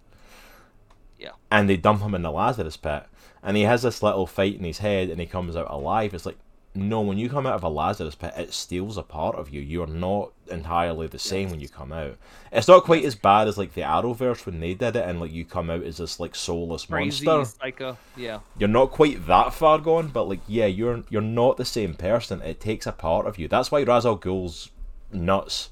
Yeah. 1.19 1.31
and 1.51 1.69
they 1.69 1.77
dump 1.77 2.03
him 2.03 2.15
in 2.15 2.23
the 2.23 2.31
Lazarus 2.31 2.77
pit, 2.77 3.05
and 3.43 3.57
he 3.57 3.63
has 3.65 3.83
this 3.83 4.03
little 4.03 4.27
fight 4.27 4.57
in 4.57 4.65
his 4.65 4.79
head, 4.79 5.09
and 5.11 5.21
he 5.21 5.27
comes 5.27 5.57
out 5.57 5.71
alive. 5.71 6.15
It's 6.15 6.27
like. 6.27 6.39
No, 6.79 7.01
when 7.01 7.17
you 7.17 7.31
come 7.31 7.47
out 7.47 7.55
of 7.55 7.63
a 7.63 7.71
Lazarus 7.71 8.17
pit, 8.17 8.35
it 8.37 8.53
steals 8.53 8.99
a 8.99 9.03
part 9.03 9.35
of 9.37 9.49
you. 9.49 9.63
You're 9.63 9.87
not 9.87 10.33
entirely 10.51 11.07
the 11.07 11.19
same 11.19 11.49
when 11.49 11.59
you 11.59 11.71
come 11.71 11.91
out. 11.91 12.19
It's 12.53 12.69
not 12.69 12.85
quite 12.85 13.07
as 13.07 13.15
bad 13.15 13.49
as 13.49 13.57
like 13.57 13.73
the 13.73 13.81
Arrowverse 13.81 14.45
when 14.45 14.61
they 14.61 14.75
did 14.75 14.95
it, 14.95 15.09
and 15.09 15.19
like 15.19 15.33
you 15.33 15.47
come 15.47 15.71
out 15.71 15.85
as 15.85 15.97
this 15.97 16.21
like 16.21 16.35
soulless 16.35 16.85
Crazy 16.85 17.25
monster 17.25 17.57
psycho. 17.59 17.97
Yeah. 18.15 18.41
you're 18.59 18.69
not 18.69 18.91
quite 18.91 19.27
that 19.27 19.55
far 19.55 19.79
gone, 19.79 20.09
but 20.09 20.29
like 20.29 20.41
yeah, 20.47 20.67
you're 20.67 21.03
you're 21.09 21.23
not 21.23 21.57
the 21.57 21.65
same 21.65 21.95
person. 21.95 22.43
It 22.43 22.61
takes 22.61 22.87
a 22.87 22.93
part 22.93 23.27
of 23.27 23.39
you. 23.39 23.49
That's 23.49 23.71
why 23.71 23.83
Ra's 23.83 24.05
al 24.05 24.17
Ghul's 24.19 24.71
nuts. 25.11 25.71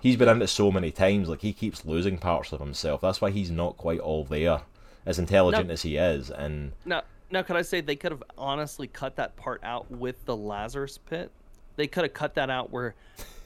He's 0.00 0.16
been 0.16 0.28
in 0.28 0.42
it 0.42 0.46
so 0.48 0.70
many 0.70 0.90
times, 0.90 1.28
like 1.28 1.40
he 1.42 1.52
keeps 1.52 1.84
losing 1.84 2.18
parts 2.18 2.52
of 2.52 2.60
himself. 2.60 3.00
That's 3.00 3.20
why 3.20 3.30
he's 3.30 3.50
not 3.50 3.76
quite 3.76 3.98
all 4.00 4.24
there, 4.24 4.62
as 5.04 5.18
intelligent 5.18 5.66
No. 5.68 5.72
as 5.72 5.82
he 5.82 5.96
is. 5.96 6.30
And 6.30 6.72
Now, 6.84 7.02
now, 7.30 7.42
could 7.42 7.56
I 7.56 7.62
say 7.62 7.80
they 7.80 7.96
could 7.96 8.12
have 8.12 8.22
honestly 8.38 8.86
cut 8.86 9.16
that 9.16 9.36
part 9.36 9.60
out 9.64 9.90
with 9.90 10.24
the 10.24 10.36
Lazarus 10.36 10.98
pit? 10.98 11.30
They 11.76 11.86
could 11.86 12.04
have 12.04 12.14
cut 12.14 12.34
that 12.36 12.48
out 12.48 12.70
where 12.70 12.94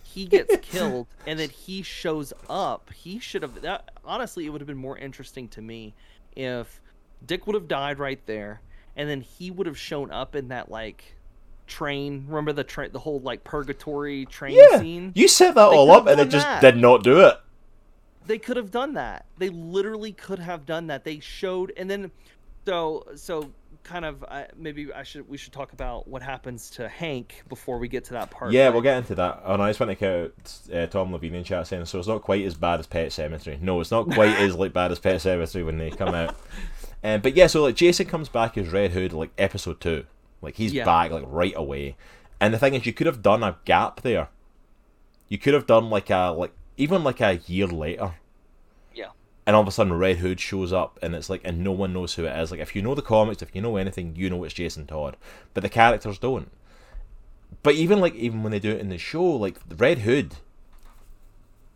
he 0.05 0.27
gets 0.27 0.55
killed 0.63 1.07
and 1.27 1.39
then 1.39 1.49
he 1.51 1.83
shows 1.83 2.33
up. 2.49 2.91
He 2.95 3.19
should 3.19 3.43
have. 3.43 3.63
That 3.63 3.91
honestly, 4.05 4.47
it 4.47 4.51
would 4.51 4.61
have 4.61 4.69
been 4.69 4.77
more 4.77 4.99
interesting 4.99 5.49
to 5.49 5.63
me 5.63 5.95
if 6.37 6.81
Dick 7.25 7.47
would 7.47 7.55
have 7.55 7.67
died 7.69 7.99
right 7.99 8.25
there, 8.27 8.61
and 8.95 9.09
then 9.09 9.21
he 9.23 9.51
would 9.51 9.67
have 9.67 9.79
shown 9.79 10.11
up 10.11 10.37
in 10.37 10.49
that 10.49 10.71
like 10.71 11.17
train. 11.73 12.25
Remember 12.29 12.53
the 12.53 12.65
train, 12.65 12.91
the 12.93 12.99
whole 12.99 13.21
like 13.21 13.45
purgatory 13.45 14.27
train 14.27 14.55
yeah, 14.57 14.79
scene. 14.81 15.13
you 15.15 15.29
set 15.29 15.55
that 15.55 15.71
They 15.71 15.77
all 15.77 15.91
up, 15.91 16.07
and 16.07 16.21
it 16.21 16.25
done 16.25 16.31
just 16.31 16.47
that. 16.47 16.61
did 16.61 16.77
not 16.77 17.03
do 17.03 17.21
it. 17.21 17.37
they 18.27 18.39
could 18.39 18.57
have 18.57 18.71
done 18.71 18.95
that. 18.95 19.27
They 19.39 19.49
literally 19.49 20.13
could 20.13 20.39
have 20.39 20.67
done 20.67 20.87
that. 20.89 21.05
They 21.05 21.19
showed, 21.21 21.73
and 21.77 21.91
then 21.91 22.11
so 22.67 23.05
so 23.17 23.51
kind 23.85 24.05
of 24.05 24.25
uh, 24.29 24.45
maybe 24.57 24.93
I 24.93 25.03
should 25.03 25.29
we 25.29 25.37
should 25.37 25.53
talk 25.53 25.73
about 25.73 26.07
what 26.07 26.23
happens 26.23 26.71
to 26.71 26.89
Hank 26.89 27.43
before 27.49 27.79
we 27.79 27.89
get 27.89 28.05
to 28.05 28.13
that 28.13 28.31
part. 28.31 28.53
Yeah, 28.53 28.69
but- 28.69 28.75
we'll 28.75 28.83
get 28.83 28.99
into 28.99 29.15
that. 29.17 29.43
Oh, 29.45 29.57
no, 29.57 29.65
I 29.65 29.71
just 29.71 29.81
want 29.81 29.91
to 29.91 29.97
count 29.97 30.61
uh, 30.73 30.87
Tom 30.87 31.13
Levine 31.13 31.35
in 31.35 31.43
chat 31.45 31.67
saying, 31.67 31.87
so 31.87 31.99
it's 31.99 32.07
not 32.07 32.23
quite 32.23 32.45
as 32.45 32.55
bad 32.55 32.79
as 32.79 32.87
Pet 32.87 33.09
Sematary. 33.09 33.61
No, 33.61 33.81
it's 33.81 33.91
not 33.91 34.09
quite 34.11 34.37
as 34.37 34.55
like 34.55 34.73
bad 34.73 34.93
as 34.93 35.01
Pet 35.01 35.17
Sematary 35.17 35.65
when 35.67 35.79
they 35.79 35.91
come 35.91 36.15
out. 36.15 36.37
Um, 37.05 37.21
but 37.21 37.35
yeah, 37.35 37.49
so 37.49 37.63
like 37.65 37.75
Jason 37.75 38.07
comes 38.07 38.29
back 38.29 38.57
as 38.57 38.69
Red 38.69 38.93
Hood 38.93 39.13
like 39.13 39.33
episode 39.37 39.81
two, 39.81 40.05
like 40.43 40.57
he's 40.57 40.73
Yeah. 40.75 40.85
back 40.85 41.11
like 41.11 41.25
right 41.27 41.55
away. 41.57 41.97
And 42.41 42.53
the 42.53 42.59
thing 42.59 42.75
is, 42.75 42.85
you 42.85 42.93
could 42.93 43.07
have 43.07 43.23
done 43.23 43.43
a 43.43 43.57
gap 43.65 44.01
there. 44.03 44.29
You 45.29 45.39
could 45.39 45.55
have 45.55 45.67
done 45.67 45.89
like 45.89 46.11
a 46.11 46.35
like 46.37 46.53
even 46.77 47.03
like 47.05 47.21
a 47.21 47.37
year 47.47 47.67
later, 47.67 48.15
Yeah. 48.95 49.11
and 49.47 49.55
all 49.55 49.63
of 49.63 49.69
a 49.69 49.71
sudden 49.71 49.93
Red 49.93 50.19
Hood 50.19 50.41
shows 50.41 50.73
up, 50.73 50.99
and 51.03 51.15
it's 51.15 51.31
like, 51.31 51.41
and 51.45 51.63
no 51.63 51.71
one 51.73 51.93
knows 51.93 52.15
who 52.15 52.25
it 52.25 52.37
is. 52.39 52.51
Like 52.51 52.61
if 52.61 52.75
you 52.75 52.83
know 52.83 52.95
the 52.95 53.03
comics, 53.03 53.41
if 53.43 53.55
you 53.55 53.63
know 53.63 53.77
anything, 53.77 54.15
you 54.17 54.29
know 54.29 54.43
it's 54.45 54.55
Jason 54.55 54.87
Todd, 54.87 55.17
but 55.55 55.63
the 55.63 55.69
characters 55.69 56.19
don't. 56.19 56.51
But 57.63 57.75
even 57.75 58.01
like 58.01 58.15
even 58.15 58.43
when 58.43 58.51
they 58.53 58.59
do 58.59 58.73
it 58.73 58.81
in 58.81 58.89
the 58.89 58.99
show, 58.99 59.23
like 59.25 59.59
Red 59.79 59.99
Hood, 60.01 60.35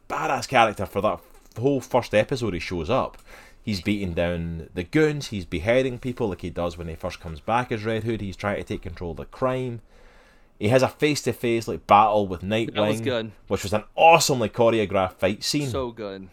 badass 0.09 0.49
character 0.49 0.87
for 0.87 1.01
that 1.03 1.21
whole 1.59 1.81
first 1.81 2.15
episode. 2.15 2.55
He 2.55 2.61
shows 2.61 2.91
up. 2.91 3.19
He's 3.67 3.81
beating 3.81 4.15
down 4.15 4.69
the 4.75 4.85
goons. 4.85 5.27
He's 5.27 5.45
beheading 5.45 5.99
people 5.99 6.29
like 6.29 6.43
he 6.43 6.51
does 6.51 6.79
when 6.79 6.87
he 6.87 6.95
first 6.95 7.19
comes 7.19 7.41
back 7.41 7.73
as 7.73 7.85
Red 7.85 8.05
Hood. 8.05 8.21
He's 8.21 8.37
trying 8.37 8.59
to 8.59 8.63
take 8.63 8.81
control 8.83 9.11
of 9.11 9.17
the 9.17 9.25
crime. 9.25 9.81
He 10.61 10.69
has 10.69 10.85
a 10.85 10.89
face-to-face 10.89 11.67
like 11.67 11.85
battle 11.89 12.29
with 12.29 12.43
Nightwing, 12.43 13.09
was 13.09 13.33
which 13.49 13.63
was 13.65 13.73
an 13.73 13.83
awesomely 13.97 14.49
choreographed 14.49 15.15
fight 15.15 15.43
scene. 15.43 15.69
So 15.69 15.91
good. 15.91 16.29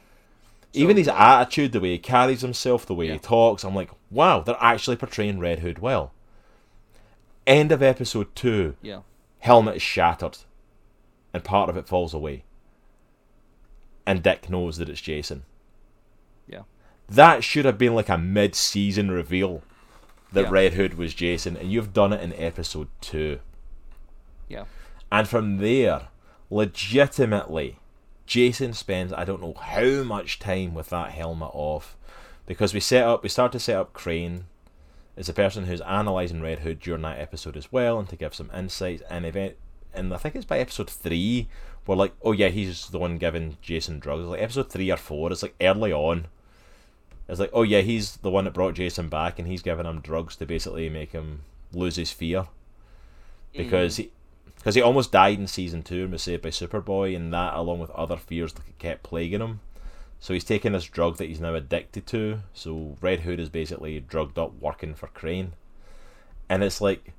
Even 0.74 0.96
his 0.96 1.08
good. 1.08 1.16
attitude, 1.16 1.72
the 1.72 1.80
way 1.80 1.94
he 1.94 1.98
carries 1.98 2.42
himself, 2.42 2.86
the 2.86 2.94
way 2.94 3.08
Yeah. 3.08 3.14
he 3.14 3.20
talks, 3.20 3.64
I'm 3.64 3.74
like, 3.74 3.90
wow, 4.12 4.42
they're 4.42 4.56
actually 4.60 4.96
portraying 4.98 5.40
Red 5.40 5.60
Hood 5.60 5.80
well. 5.80 6.12
End 7.48 7.72
of 7.72 7.82
episode 7.82 8.36
two 8.36 8.76
Yeah. 8.84 9.00
helmet 9.40 9.78
is 9.78 9.82
shattered 9.82 10.38
and 11.34 11.44
part 11.44 11.68
of 11.70 11.78
it 11.78 11.88
falls 11.88 12.14
away. 12.14 12.44
And 14.06 14.22
Dick 14.22 14.52
knows 14.52 14.78
that 14.78 14.88
it's 14.88 15.02
Jason. 15.02 15.46
That 17.10 17.44
should 17.44 17.66
have 17.66 17.78
been 17.78 17.96
like 17.96 18.10
a 18.10 18.18
mid 18.18 18.56
season 18.56 19.12
reveal 19.12 19.62
that 20.32 20.46
Yeah. 20.46 20.50
Red 20.50 20.74
Hood 20.74 20.96
was 20.96 21.14
Jason, 21.14 21.56
and 21.58 21.72
you've 21.72 21.94
done 21.94 22.14
it 22.14 22.22
in 22.22 22.34
episode 22.34 22.88
two. 23.02 23.40
Yeah. 24.48 24.66
And 25.12 25.28
from 25.28 25.58
there, 25.58 26.08
legitimately, 26.50 27.78
Jason 28.26 28.74
spends 28.74 29.14
I 29.14 29.26
don't 29.26 29.42
know 29.42 29.54
how 29.54 30.04
much 30.04 30.40
time 30.40 30.74
with 30.74 30.90
that 30.90 31.12
helmet 31.12 31.52
off. 31.54 31.98
Because 32.46 32.74
we 32.74 32.80
set 32.80 33.06
up 33.06 33.24
we 33.24 33.30
start 33.30 33.52
to 33.54 33.60
set 33.60 33.78
up 33.78 33.94
Crane 33.94 34.46
as 35.16 35.30
a 35.30 35.34
person 35.34 35.66
who's 35.66 35.82
analysing 35.86 36.42
Red 36.42 36.60
Hood 36.60 36.80
during 36.80 37.04
that 37.04 37.20
episode 37.20 37.56
as 37.56 37.72
well 37.72 38.00
and 38.00 38.10
to 38.10 38.16
give 38.16 38.34
some 38.34 38.50
insights 38.54 39.04
and 39.10 39.26
event 39.26 39.56
and 39.94 40.14
I 40.14 40.18
think 40.18 40.36
it's 40.36 40.46
by 40.46 40.58
episode 40.58 40.90
three 40.90 41.48
we're 41.86 41.96
like, 41.96 42.14
oh 42.22 42.32
yeah, 42.32 42.48
he's 42.48 42.88
the 42.88 42.98
one 42.98 43.18
giving 43.18 43.58
Jason 43.62 44.00
drugs. 44.00 44.24
Like 44.26 44.42
episode 44.42 44.70
three 44.72 44.92
or 44.92 44.98
four, 44.98 45.32
it's 45.32 45.44
like 45.44 45.56
early 45.62 45.92
on. 45.92 46.28
It's 47.28 47.40
like, 47.40 47.52
oh 47.54 47.64
yeah, 47.64 47.82
he's 47.82 48.18
the 48.18 48.30
one 48.30 48.46
that 48.46 48.54
brought 48.54 48.76
Jason 48.76 49.10
back 49.10 49.40
and 49.40 49.48
he's 49.48 49.62
giving 49.62 49.86
him 49.86 50.02
drugs 50.02 50.36
to 50.38 50.46
basically 50.46 50.90
make 50.90 51.12
him 51.12 51.42
lose 51.72 51.96
his 51.96 52.12
fear. 52.12 52.48
Because 53.54 53.94
mm-hmm. 53.94 54.04
he 54.04 54.12
because 54.64 54.76
he 54.76 54.82
almost 54.82 55.12
died 55.12 55.40
in 55.40 55.48
season 55.48 55.84
two 55.84 56.04
and 56.04 56.12
was 56.14 56.22
saved 56.22 56.42
by 56.42 56.50
Superboy, 56.50 57.16
and 57.18 57.34
that, 57.34 57.54
along 57.54 57.80
with 57.80 57.90
other 57.92 58.16
fears, 58.16 58.54
that 58.54 58.80
kept 58.80 59.04
plaguing 59.04 59.42
him. 59.42 59.60
So 60.22 60.34
he's 60.34 60.46
taking 60.46 60.72
this 60.72 60.86
drug 60.86 61.18
that 61.18 61.28
he's 61.28 61.42
now 61.42 61.54
addicted 61.54 62.08
to. 62.08 62.40
So 62.54 62.96
Red 63.02 63.22
Hood 63.22 63.42
is 63.42 63.50
basically 63.50 64.00
drugged 64.00 64.40
up 64.40 64.54
working 64.62 64.94
for 64.94 65.08
Crane, 65.08 65.52
and 66.48 66.64
it's 66.64 66.80
like, 66.80 67.12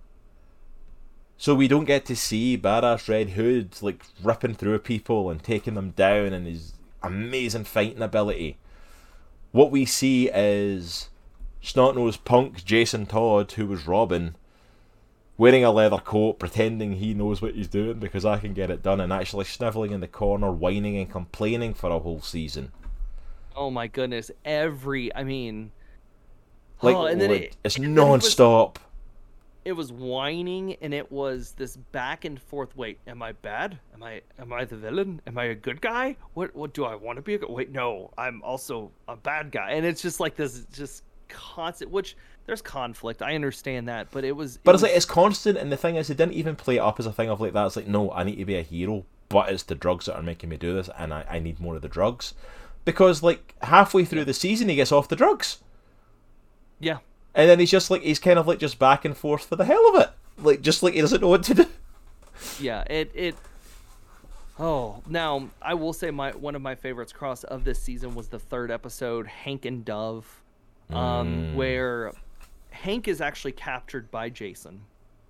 so 1.36 1.54
we 1.54 1.68
don't 1.68 1.84
get 1.84 2.06
to 2.06 2.16
see 2.16 2.56
badass 2.56 3.10
Red 3.10 3.30
Hood 3.30 3.76
like 3.82 4.02
ripping 4.22 4.54
through 4.54 4.78
people 4.78 5.28
and 5.28 5.42
taking 5.42 5.74
them 5.74 5.90
down, 5.90 6.32
and 6.32 6.46
his 6.46 6.72
amazing 7.02 7.64
fighting 7.64 8.00
ability. 8.00 8.56
What 9.54 9.70
we 9.70 9.84
see 9.84 10.28
is 10.34 11.10
snot-nosed 11.60 12.24
punk 12.24 12.64
Jason 12.64 13.06
Todd, 13.06 13.52
who 13.52 13.68
was 13.68 13.86
Robin, 13.86 14.34
wearing 15.38 15.62
a 15.62 15.70
leather 15.70 15.98
coat, 15.98 16.40
pretending 16.40 16.94
he 16.94 17.14
knows 17.14 17.40
what 17.40 17.54
he's 17.54 17.68
doing 17.68 18.00
because 18.00 18.24
I 18.24 18.38
can 18.38 18.52
get 18.52 18.68
it 18.68 18.82
done, 18.82 19.00
and 19.00 19.12
actually 19.12 19.44
snivelling 19.44 19.92
in 19.92 20.00
the 20.00 20.08
corner, 20.08 20.50
whining 20.50 20.96
and 20.96 21.08
complaining 21.08 21.72
for 21.72 21.88
a 21.88 22.00
whole 22.00 22.20
season. 22.20 22.72
Oh 23.54 23.70
my 23.70 23.86
goodness. 23.86 24.28
Every. 24.44 25.14
I 25.14 25.22
mean. 25.22 25.70
Like, 26.82 26.96
oh, 26.96 27.04
it, 27.04 27.12
it's 27.12 27.12
and 27.12 27.20
then 27.20 27.30
it 27.30 27.54
was- 27.62 27.78
non-stop. 27.78 28.80
It 29.64 29.72
was 29.72 29.90
whining 29.92 30.76
and 30.80 30.92
it 30.92 31.10
was 31.10 31.52
this 31.52 31.76
back 31.76 32.24
and 32.24 32.40
forth 32.40 32.76
wait 32.76 32.98
am 33.06 33.22
i 33.22 33.32
bad? 33.32 33.78
Am 33.94 34.02
i 34.02 34.20
am 34.38 34.52
i 34.52 34.64
the 34.64 34.76
villain? 34.76 35.20
Am 35.26 35.38
i 35.38 35.44
a 35.44 35.54
good 35.54 35.80
guy? 35.80 36.16
What 36.34 36.54
what 36.54 36.74
do 36.74 36.84
i 36.84 36.94
want 36.94 37.16
to 37.16 37.22
be 37.22 37.34
a 37.34 37.38
good 37.38 37.50
wait 37.50 37.72
no 37.72 38.10
i'm 38.18 38.42
also 38.42 38.90
a 39.08 39.16
bad 39.16 39.50
guy. 39.50 39.72
And 39.72 39.86
it's 39.86 40.02
just 40.02 40.20
like 40.20 40.36
this 40.36 40.66
just 40.72 41.02
constant 41.28 41.90
which 41.90 42.16
there's 42.46 42.60
conflict 42.60 43.22
i 43.22 43.34
understand 43.34 43.88
that 43.88 44.06
but 44.10 44.22
it 44.24 44.32
was 44.32 44.58
But 44.62 44.72
it 44.72 44.74
it's 44.74 44.82
like 44.82 44.92
it's 44.92 45.06
constant, 45.06 45.56
and 45.58 45.72
the 45.72 45.76
thing 45.76 45.96
is, 45.96 46.08
they 46.08 46.14
didn't 46.14 46.34
even 46.34 46.54
play 46.56 46.76
it 46.76 46.80
up 46.80 47.00
as 47.00 47.06
a 47.06 47.12
thing 47.12 47.30
of 47.30 47.40
like 47.40 47.54
that. 47.54 47.66
It's 47.66 47.76
like, 47.76 47.88
no, 47.88 48.12
I 48.12 48.22
need 48.24 48.36
to 48.36 48.44
be 48.44 48.56
a 48.56 48.62
hero, 48.62 49.04
but 49.30 49.50
it's 49.50 49.62
the 49.62 49.74
drugs 49.74 50.06
that 50.06 50.14
are 50.16 50.22
making 50.22 50.50
me 50.50 50.56
do 50.58 50.74
this, 50.74 50.90
and 50.98 51.12
I, 51.14 51.24
I 51.28 51.38
need 51.38 51.58
more 51.58 51.76
of 51.76 51.82
the 51.82 51.88
drugs. 51.88 52.34
Because 52.84 53.22
like 53.22 53.54
halfway 53.62 54.04
through 54.04 54.26
the 54.26 54.34
season, 54.34 54.68
he 54.68 54.76
gets 54.76 54.92
off 54.92 55.08
the 55.08 55.16
drugs, 55.16 55.58
yeah 56.78 56.98
and 57.34 57.48
then 57.48 57.58
he's 57.58 57.70
just 57.70 57.90
like 57.90 58.02
he's 58.02 58.18
kind 58.18 58.38
of 58.38 58.46
like 58.46 58.58
just 58.58 58.78
back 58.78 59.04
and 59.04 59.16
forth 59.16 59.44
for 59.46 59.56
the 59.56 59.64
hell 59.64 59.88
of 59.94 60.00
it, 60.02 60.10
like 60.38 60.60
just 60.62 60.82
like 60.82 60.94
he 60.94 61.00
doesn't 61.00 61.20
know 61.20 61.28
what 61.28 61.42
to 61.44 61.54
do. 61.54 61.66
yeah 62.60 62.82
it 62.90 63.10
it 63.14 63.36
oh 64.58 65.02
now 65.08 65.48
i 65.62 65.72
will 65.72 65.92
say 65.92 66.10
my 66.10 66.30
one 66.32 66.54
of 66.54 66.62
my 66.62 66.74
favorites 66.74 67.12
cross 67.12 67.44
of 67.44 67.64
this 67.64 67.80
season 67.80 68.14
was 68.14 68.28
the 68.28 68.38
third 68.38 68.70
episode 68.70 69.26
hank 69.26 69.64
and 69.64 69.84
dove. 69.84 70.42
Um 70.90 71.54
where 71.56 72.12
hank 72.70 73.08
is 73.08 73.20
actually 73.20 73.52
captured 73.52 74.10
by 74.10 74.28
jason. 74.28 74.80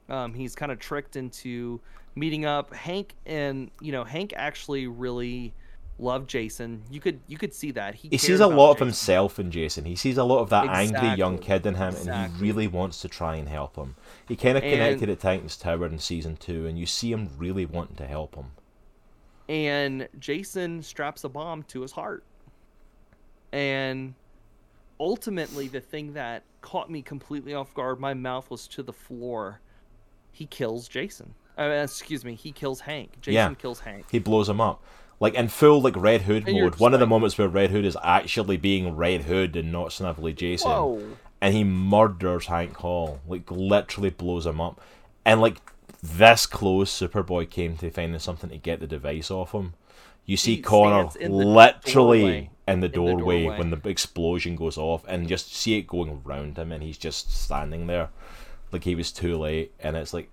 Um 0.08 0.34
he's 0.34 0.54
kind 0.54 0.72
of 0.72 0.78
tricked 0.78 1.16
into 1.16 1.80
meeting 2.14 2.44
up. 2.44 2.74
Hank 2.74 3.14
and 3.26 3.70
you 3.80 3.92
know 3.92 4.04
hank 4.04 4.32
actually 4.36 4.86
really 4.86 5.52
loved 5.98 6.28
jason 6.28 6.82
you 6.90 6.98
could 7.00 7.20
you 7.28 7.38
could 7.38 7.54
see 7.54 7.70
that 7.70 7.94
he 7.94 8.08
He 8.08 8.18
sees 8.18 8.40
a 8.40 8.46
lot 8.48 8.70
of 8.72 8.76
Jason. 8.78 8.86
himself 8.88 9.38
in 9.38 9.50
Jason. 9.52 9.84
He 9.84 9.94
sees 9.94 10.18
a 10.18 10.24
lot 10.24 10.40
of 10.40 10.50
that 10.50 10.68
angry 10.68 11.14
young 11.16 11.38
kid 11.38 11.64
in 11.66 11.76
him, 11.76 11.94
and 11.94 12.32
he 12.32 12.40
really 12.42 12.66
wants 12.66 13.00
to 13.02 13.08
try 13.08 13.36
and 13.36 13.48
help 13.48 13.76
him. 13.76 13.94
He 14.26 14.34
kind 14.34 14.58
of 14.58 14.64
And- 14.64 14.72
connected 14.72 15.08
at 15.08 15.20
Titan's 15.20 15.56
Tower 15.56 15.86
in 15.86 16.00
season 16.00 16.36
two, 16.36 16.66
and 16.66 16.76
you 16.76 16.84
see 16.86 17.12
him 17.12 17.30
really 17.38 17.64
wanting 17.64 17.94
to 17.96 18.06
help 18.08 18.34
him. 18.34 18.46
and 19.48 20.08
Jason 20.18 20.82
straps 20.82 21.22
a 21.22 21.28
bomb 21.28 21.62
to 21.64 21.82
his 21.82 21.92
heart. 21.92 22.24
And 23.52 24.14
ultimately, 24.98 25.68
the 25.68 25.80
thing 25.80 26.14
that 26.14 26.42
caught 26.60 26.90
me 26.90 27.02
completely 27.02 27.54
off 27.54 27.72
guard, 27.74 28.00
my 28.00 28.14
mouth 28.14 28.50
was 28.50 28.66
to 28.68 28.82
the 28.82 28.92
floor, 28.92 29.60
he 30.32 30.46
kills 30.46 30.88
Jason. 30.88 31.34
Uh, 31.58 31.64
excuse 31.84 32.24
me, 32.24 32.34
he 32.34 32.50
kills 32.52 32.80
Hank. 32.80 33.20
Jason 33.20 33.34
Yeah. 33.34 33.54
kills 33.54 33.80
Hank. 33.80 34.06
he 34.10 34.18
blows 34.18 34.48
him 34.48 34.60
up. 34.60 34.82
Like 35.20 35.34
in 35.34 35.48
full 35.48 35.80
like 35.80 35.96
Red 35.96 36.22
Hood 36.22 36.46
And 36.48 36.58
mode. 36.60 36.76
One 36.76 36.94
of 36.94 37.00
the 37.00 37.06
moments 37.06 37.38
where 37.38 37.48
Red 37.48 37.70
Hood 37.70 37.84
is 37.84 37.96
actually 38.02 38.56
being 38.56 38.94
Red 38.96 39.22
Hood 39.22 39.56
and 39.56 39.70
not 39.72 39.92
Snively 39.92 40.32
Jason. 40.32 40.70
Whoa. 40.70 41.02
And 41.40 41.54
he 41.54 41.64
murders 41.64 42.46
Hank 42.46 42.76
Hall. 42.76 43.20
Like 43.26 43.50
literally 43.50 44.10
blows 44.10 44.46
him 44.46 44.60
up. 44.60 44.80
And 45.24 45.40
like 45.40 45.58
this 46.02 46.46
close 46.46 46.90
Superboy 46.90 47.48
came 47.48 47.76
to 47.78 47.90
finding 47.90 48.18
something 48.18 48.50
to 48.50 48.58
get 48.58 48.80
the 48.80 48.86
device 48.86 49.30
off 49.30 49.52
him. 49.52 49.74
You 50.26 50.36
see 50.36 50.56
He 50.56 50.62
Connor 50.62 51.10
in 51.20 51.32
literally 51.32 52.20
doorway. 52.20 52.50
in 52.66 52.80
the 52.80 52.86
In 52.86 52.92
the 52.92 53.12
doorway. 53.12 53.46
when 53.46 53.70
the 53.70 53.80
explosion 53.88 54.56
goes 54.56 54.78
off 54.78 55.04
and 55.06 55.28
just 55.28 55.54
see 55.54 55.78
it 55.78 55.86
going 55.86 56.22
around 56.24 56.56
him 56.58 56.72
and 56.72 56.82
he's 56.82 56.98
just 56.98 57.30
standing 57.30 57.86
there. 57.86 58.08
Like 58.72 58.84
he 58.84 58.94
was 58.94 59.12
too 59.12 59.36
late 59.38 59.72
and 59.80 59.96
it's 59.96 60.12
like 60.14 60.30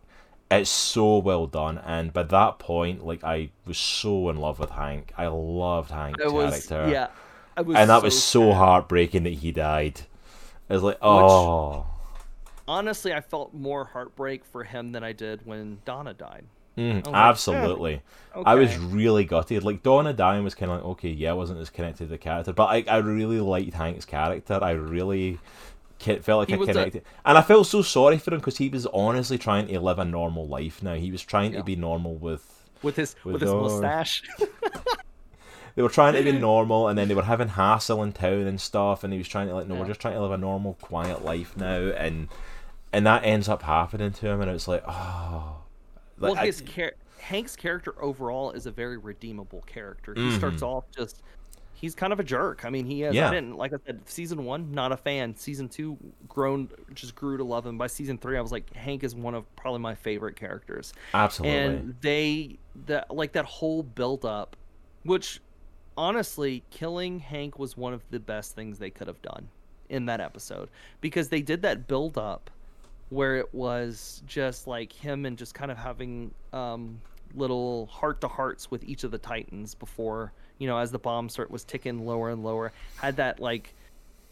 it's 0.52 0.69
so 0.69 1.18
well 1.18 1.48
done 1.48 1.78
and 1.80 2.11
by 2.14 2.23
that 2.23 2.60
point 2.60 3.06
like 3.06 3.23
I 3.23 3.52
was 3.65 3.78
so 3.78 4.30
in 4.30 4.38
love 4.38 4.60
with 4.60 4.72
Hank. 4.72 5.14
I 5.18 5.28
loved 5.28 5.91
Hank's 5.91 6.23
was 6.26 6.68
character. 6.68 6.91
yeah. 6.91 7.07
I 7.56 7.61
was 7.61 7.76
and 7.76 7.90
that 7.90 8.03
was 8.03 8.22
so 8.22 8.49
sad. 8.49 8.57
heartbreaking 8.57 9.23
that 9.23 9.34
he 9.34 9.52
died. 9.52 10.02
It 10.69 10.73
was 10.73 10.84
like, 10.84 10.98
oh, 11.02 11.86
Honestly, 12.68 13.14
I 13.14 13.22
felt 13.22 13.53
more 13.53 13.86
heartbreak 13.86 14.45
for 14.45 14.64
him 14.64 14.94
than 14.94 15.03
I 15.03 15.11
did 15.11 15.45
when 15.45 15.80
Donna 15.84 16.14
died. 16.14 16.45
Mm, 16.78 17.06
like, 17.06 17.14
absolutely. 17.14 18.02
I 18.34 18.56
was 18.56 18.78
really 18.78 19.26
gutted. 19.26 19.64
Like 19.64 19.84
Donna 19.84 20.14
dying 20.14 20.44
was 20.44 20.56
kind 20.56 20.72
of 20.72 20.78
like, 20.78 20.86
okay, 20.91 21.10
yeah, 21.10 21.32
I 21.32 21.34
wasn't 21.34 21.60
as 21.60 21.69
connected 21.69 22.06
to 22.06 22.10
the 22.10 22.18
character, 22.18 22.53
but 22.53 22.68
I, 22.68 22.86
I 22.88 22.98
really 22.98 23.41
liked 23.41 23.73
Hank's 23.73 24.06
character. 24.06 24.60
I 24.61 24.72
really 24.72 25.40
felt 26.02 26.40
like 26.40 26.48
He 26.49 26.56
I 26.56 26.57
was 26.57 26.69
a- 26.69 26.73
connected, 26.73 27.03
and 27.26 27.38
I 27.38 27.41
felt 27.41 27.68
so 27.68 27.82
sorry 27.82 28.18
for 28.18 28.34
him 28.34 28.40
because 28.40 28.57
he 28.57 28.69
was 28.69 28.86
honestly 28.88 29.38
trying 29.38 29.68
to 29.68 29.80
live 29.80 29.99
a 29.99 30.06
normal 30.06 30.48
life. 30.48 30.82
Now 30.84 30.95
he 30.95 31.11
was 31.11 31.22
trying 31.22 31.53
Yeah. 31.53 31.60
to 31.60 31.64
be 31.64 31.76
normal 31.76 32.15
with. 32.15 32.69
With 32.82 32.95
his 32.95 33.15
With 33.23 33.34
with, 33.34 33.41
his 33.44 33.52
mustache. 33.52 34.23
They 35.76 35.82
were 35.82 35.90
trying 35.90 36.15
to 36.15 36.23
be 36.23 36.34
normal, 36.34 36.90
and 36.90 36.98
then 36.98 37.07
they 37.07 37.15
were 37.15 37.23
having 37.23 37.48
hassle 37.48 38.03
in 38.03 38.11
town 38.11 38.45
and 38.45 38.60
stuff, 38.60 39.06
and 39.06 39.14
he 39.14 39.18
was 39.18 39.28
trying 39.30 39.48
to 39.48 39.53
like, 39.56 39.68
no, 39.68 39.76
we're 39.76 39.88
just 39.88 40.02
trying 40.02 40.15
to 40.15 40.22
live 40.22 40.32
a 40.34 40.38
normal, 40.38 40.73
quiet 40.82 41.23
life 41.23 41.56
now, 41.56 41.78
and 41.95 42.28
and 42.91 43.06
that 43.07 43.23
ends 43.23 43.48
up 43.48 43.61
happening 43.64 44.11
to 44.11 44.28
him, 44.28 44.41
and 44.41 44.52
it's 44.52 44.68
like, 44.68 44.84
oh. 44.86 45.61
Like, 46.19 46.34
well, 46.34 46.41
I- 46.41 46.48
his 46.48 46.61
char- 46.61 46.95
Hank's 47.19 47.56
character 47.56 47.94
overall 48.03 48.52
is 48.52 48.65
a 48.65 48.72
very 48.72 48.98
redeemable 48.98 49.61
character. 49.65 50.14
He 50.14 50.36
starts 50.36 50.61
Mhm. 50.61 50.68
off 50.68 50.84
just 50.95 51.22
he's 51.82 51.95
kind 51.95 52.14
of 52.14 52.20
a 52.20 52.24
jerk. 52.24 52.64
I 52.64 52.70
mean, 52.70 52.86
he 52.86 53.03
is. 53.03 53.16
Yeah. 53.16 53.28
I 53.28 53.34
didn't 53.34 53.58
like 53.58 53.74
I 53.74 53.78
said, 53.86 54.02
season 54.06 54.45
one, 54.45 54.72
not 54.72 54.91
a 54.91 54.98
fan. 54.98 55.36
Season 55.36 55.68
two, 55.68 55.98
grown, 56.30 56.70
just 56.94 57.16
grew 57.16 57.38
to 57.38 57.44
love 57.44 57.66
him. 57.66 57.78
By 57.78 57.88
season 57.88 58.18
three, 58.18 58.38
I 58.38 58.41
was 58.41 58.52
like, 58.52 58.72
Hank 58.74 59.03
is 59.03 59.16
one 59.16 59.34
of 59.34 59.53
probably 59.56 59.82
my 59.82 59.95
favorite 59.95 60.36
characters. 60.36 60.94
absolutely. 61.14 61.58
And 61.58 61.95
they 62.02 62.60
that 62.86 63.14
like 63.14 63.34
that 63.34 63.45
whole 63.45 63.84
build 63.84 64.24
up, 64.24 64.56
which 65.03 65.41
honestly, 65.98 66.64
killing 66.70 67.20
Hank 67.20 67.60
was 67.60 67.76
one 67.76 67.94
of 67.94 68.03
the 68.12 68.20
best 68.20 68.56
things 68.56 68.80
they 68.80 68.91
could 68.91 69.08
have 69.08 69.22
done 69.22 69.49
in 69.90 70.06
that 70.06 70.22
episode 70.22 70.70
because 71.02 71.28
they 71.28 71.41
did 71.41 71.64
that 71.64 71.88
build 71.88 72.18
up 72.18 72.49
where 73.10 73.36
it 73.36 73.53
was 73.53 74.24
just 74.26 74.68
like 74.68 74.94
him 74.94 75.26
and 75.26 75.38
just 75.38 75.53
kind 75.53 75.70
of 75.70 75.78
having 75.78 76.34
um, 76.53 77.02
little 77.36 77.88
heart 77.88 78.22
to 78.22 78.28
hearts 78.28 78.72
with 78.72 78.84
each 78.86 79.03
of 79.03 79.12
the 79.12 79.18
titans 79.18 79.76
before 79.76 80.32
you 80.62 80.68
know 80.68 80.78
as 80.78 80.92
the 80.92 81.00
bomb 81.00 81.28
start 81.28 81.50
was 81.50 81.64
ticking 81.64 82.06
lower 82.06 82.30
and 82.30 82.44
lower 82.44 82.72
had 82.98 83.16
that 83.16 83.40
like 83.40 83.74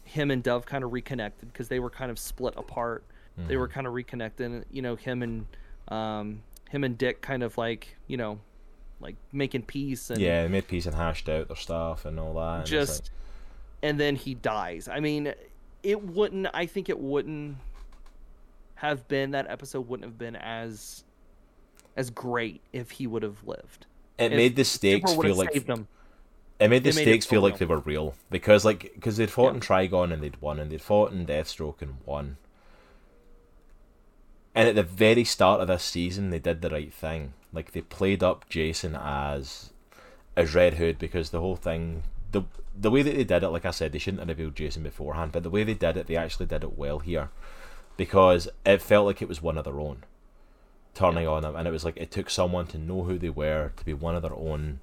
him 0.04 0.30
and 0.30 0.44
dove 0.44 0.64
kind 0.64 0.84
of 0.84 0.92
reconnected 0.92 1.52
because 1.52 1.66
they 1.66 1.80
were 1.80 1.90
kind 1.90 2.08
of 2.10 2.18
split 2.18 2.54
apart 2.56 3.02
they 3.48 3.56
were 3.56 3.66
kind 3.68 3.86
of 3.86 3.94
reconnected 3.94 4.66
you 4.70 4.82
know 4.82 4.94
him 4.96 5.22
and 5.22 5.46
um, 5.88 6.42
him 6.68 6.84
and 6.84 6.98
dick 6.98 7.20
kind 7.22 7.42
of 7.42 7.56
like 7.58 7.96
you 8.06 8.16
know 8.16 8.38
like 9.00 9.16
making 9.32 9.62
peace 9.62 10.10
and 10.10 10.20
yeah, 10.20 10.42
they 10.42 10.48
made 10.48 10.68
peace 10.68 10.84
and 10.84 10.94
hashed 10.94 11.26
out 11.28 11.48
their 11.48 11.56
stuff 11.56 12.04
and 12.04 12.20
all 12.20 12.34
that. 12.34 12.58
and 12.58 12.66
just 12.66 13.04
like- 13.04 13.10
and 13.82 13.98
then 13.98 14.14
he 14.14 14.34
dies 14.34 14.88
i 14.88 15.00
mean 15.00 15.32
it 15.82 16.00
wouldn't 16.04 16.46
i 16.52 16.66
think 16.66 16.88
it 16.90 16.98
wouldn't 17.00 17.56
have 18.74 19.08
been 19.08 19.30
that 19.32 19.46
episode 19.50 19.88
wouldn't 19.88 20.04
have 20.04 20.18
been 20.18 20.36
as 20.36 21.04
as 21.96 22.10
great 22.10 22.60
if 22.72 22.90
he 22.90 23.06
would 23.06 23.22
have 23.22 23.42
lived 23.46 23.86
it 24.18 24.32
If 24.32 24.36
made 24.36 24.54
the 24.56 24.64
stakes 24.64 25.12
feel 25.14 25.34
like 25.34 25.52
saved 25.54 25.68
him. 25.68 25.88
It 26.60 26.68
made 26.68 26.84
the 26.84 26.92
stakes 26.92 27.24
so 27.24 27.30
feel 27.30 27.40
like 27.42 27.54
real. 27.54 27.58
they 27.58 27.64
were 27.66 27.80
real 27.80 28.14
because 28.30 28.64
like 28.64 28.92
because 28.94 29.16
they'd 29.16 29.30
fought 29.30 29.50
Yeah. 29.50 29.54
in 29.54 29.60
Trigon 29.60 30.12
and 30.12 30.22
they'd 30.22 30.40
won 30.40 30.60
and 30.60 30.70
they'd 30.70 30.82
fought 30.82 31.12
in 31.12 31.26
Deathstroke 31.26 31.80
and 31.82 31.96
won. 32.04 32.36
And 34.54 34.68
at 34.68 34.74
the 34.74 34.82
very 34.82 35.24
start 35.24 35.60
of 35.60 35.68
this 35.68 35.84
season, 35.84 36.30
they 36.30 36.38
did 36.38 36.60
the 36.60 36.70
right 36.70 36.92
thing. 36.92 37.34
Like 37.52 37.72
they 37.72 37.80
played 37.82 38.22
up 38.22 38.48
Jason 38.48 38.94
as 38.96 39.70
as 40.36 40.54
Red 40.54 40.74
Hood 40.74 40.98
because 40.98 41.30
the 41.30 41.40
whole 41.40 41.56
thing, 41.56 42.02
the 42.32 42.42
the 42.78 42.90
way 42.90 43.02
that 43.02 43.14
they 43.14 43.24
did 43.24 43.42
it, 43.42 43.48
like 43.48 43.64
I 43.64 43.70
said, 43.70 43.92
they 43.92 43.98
shouldn't 43.98 44.20
have 44.20 44.28
revealed 44.28 44.54
Jason 44.56 44.82
beforehand, 44.82 45.32
but 45.32 45.42
the 45.42 45.50
way 45.50 45.64
they 45.64 45.74
did 45.74 45.96
it, 45.96 46.06
they 46.06 46.16
actually 46.16 46.46
did 46.46 46.62
it 46.62 46.78
well 46.78 47.00
here, 47.00 47.30
because 47.96 48.48
it 48.64 48.80
felt 48.80 49.06
like 49.06 49.20
it 49.20 49.28
was 49.28 49.42
one 49.42 49.58
of 49.58 49.64
their 49.64 49.80
own, 49.80 50.04
turning 50.94 51.26
on 51.26 51.42
them, 51.42 51.56
and 51.56 51.66
it 51.66 51.72
was 51.72 51.84
like 51.84 51.96
it 51.96 52.10
took 52.10 52.30
someone 52.30 52.66
to 52.68 52.78
know 52.78 53.02
who 53.02 53.18
they 53.18 53.28
were, 53.28 53.72
to 53.76 53.84
be 53.84 53.92
one 53.92 54.14
of 54.14 54.22
their 54.22 54.34
own, 54.34 54.78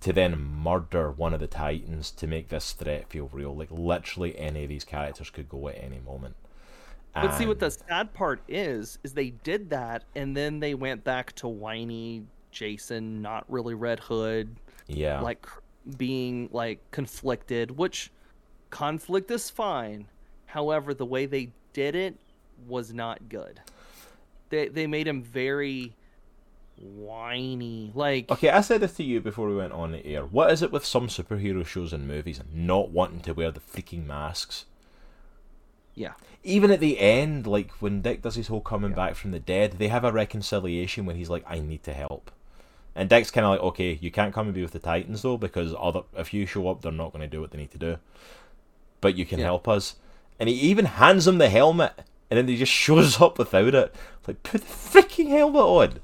to 0.00 0.12
then 0.12 0.38
murder 0.38 1.10
one 1.10 1.34
of 1.34 1.40
the 1.40 1.46
Titans 1.46 2.10
to 2.12 2.26
make 2.26 2.48
this 2.48 2.72
threat 2.72 3.08
feel 3.08 3.28
real. 3.32 3.54
Like 3.54 3.70
literally, 3.70 4.38
any 4.38 4.62
of 4.64 4.68
these 4.68 4.84
characters 4.84 5.30
could 5.30 5.48
go 5.48 5.68
at 5.68 5.76
any 5.76 6.00
moment. 6.00 6.36
But 7.14 7.36
see, 7.36 7.46
what 7.46 7.58
the 7.58 7.70
sad 7.70 8.14
part 8.14 8.40
is, 8.46 8.98
is 9.02 9.14
they 9.14 9.30
did 9.30 9.70
that, 9.70 10.04
and 10.14 10.36
then 10.36 10.60
they 10.60 10.74
went 10.74 11.02
back 11.02 11.34
to 11.36 11.48
whiny 11.48 12.24
Jason, 12.52 13.20
not 13.20 13.44
really 13.48 13.74
Red 13.74 13.98
Hood, 13.98 14.54
yeah, 14.86 15.20
like 15.20 15.46
being 15.96 16.48
like 16.52 16.78
conflicted. 16.92 17.72
Which 17.76 18.12
conflict 18.70 19.30
is 19.30 19.50
fine. 19.50 20.06
However, 20.46 20.94
the 20.94 21.04
way 21.04 21.26
they 21.26 21.50
did 21.72 21.96
it 21.96 22.16
was 22.68 22.92
not 22.92 23.28
good. 23.28 23.60
They 24.50 24.68
they 24.68 24.86
made 24.86 25.08
him 25.08 25.22
very 25.22 25.94
whiny. 26.80 27.92
Like 27.94 28.30
Okay, 28.30 28.48
I 28.50 28.60
said 28.60 28.80
this 28.80 28.94
to 28.94 29.04
you 29.04 29.20
before 29.20 29.48
we 29.48 29.56
went 29.56 29.72
on 29.72 29.92
the 29.92 30.04
air. 30.06 30.24
What 30.24 30.50
is 30.50 30.62
it 30.62 30.72
with 30.72 30.84
some 30.84 31.08
superhero 31.08 31.64
shows 31.66 31.92
and 31.92 32.08
movies 32.08 32.40
not 32.52 32.90
wanting 32.90 33.20
to 33.22 33.32
wear 33.34 33.50
the 33.50 33.60
freaking 33.60 34.06
masks? 34.06 34.64
yeah, 35.94 36.12
Even 36.42 36.70
at 36.70 36.80
the 36.80 36.98
end, 36.98 37.46
like 37.46 37.70
when 37.82 38.00
Dick 38.00 38.22
does 38.22 38.36
his 38.36 38.46
whole 38.46 38.60
coming 38.62 38.90
Yeah. 38.90 38.96
back 38.96 39.14
from 39.16 39.32
the 39.32 39.40
dead, 39.40 39.72
they 39.78 39.88
have 39.88 40.04
a 40.04 40.12
reconciliation 40.12 41.04
when 41.04 41.16
he's 41.16 41.28
like, 41.28 41.44
"I 41.46 41.58
need 41.58 41.82
to 41.82 41.92
help," 41.92 42.30
and 42.94 43.08
Dick's 43.10 43.30
kind 43.30 43.44
of 43.44 43.50
like, 43.50 43.60
"Okay, 43.60 43.98
you 44.00 44.10
can't 44.10 44.32
come 44.32 44.46
and 44.46 44.54
be 44.54 44.62
with 44.62 44.70
the 44.72 44.78
Titans 44.78 45.20
though, 45.22 45.36
because 45.36 45.74
other 45.78 46.02
if 46.16 46.32
you 46.32 46.46
show 46.46 46.68
up, 46.68 46.80
they're 46.80 46.92
not 46.92 47.12
going 47.12 47.20
to 47.20 47.26
do 47.36 47.40
what 47.42 47.50
they 47.50 47.58
need 47.58 47.72
to 47.72 47.78
do, 47.78 47.98
but 49.02 49.16
you 49.16 49.26
can 49.26 49.38
Yeah. 49.40 49.46
help 49.46 49.68
us." 49.68 49.96
And 50.38 50.48
he 50.48 50.54
even 50.54 50.86
hands 50.86 51.28
him 51.28 51.36
the 51.36 51.50
helmet, 51.50 51.92
and 52.30 52.38
then 52.38 52.48
he 52.48 52.56
just 52.56 52.72
shows 52.86 53.20
up 53.20 53.36
without 53.38 53.74
it. 53.74 53.94
Like, 54.26 54.42
put 54.42 54.62
the 54.62 54.66
freaking 55.02 55.28
helmet 55.28 55.60
on. 55.62 55.98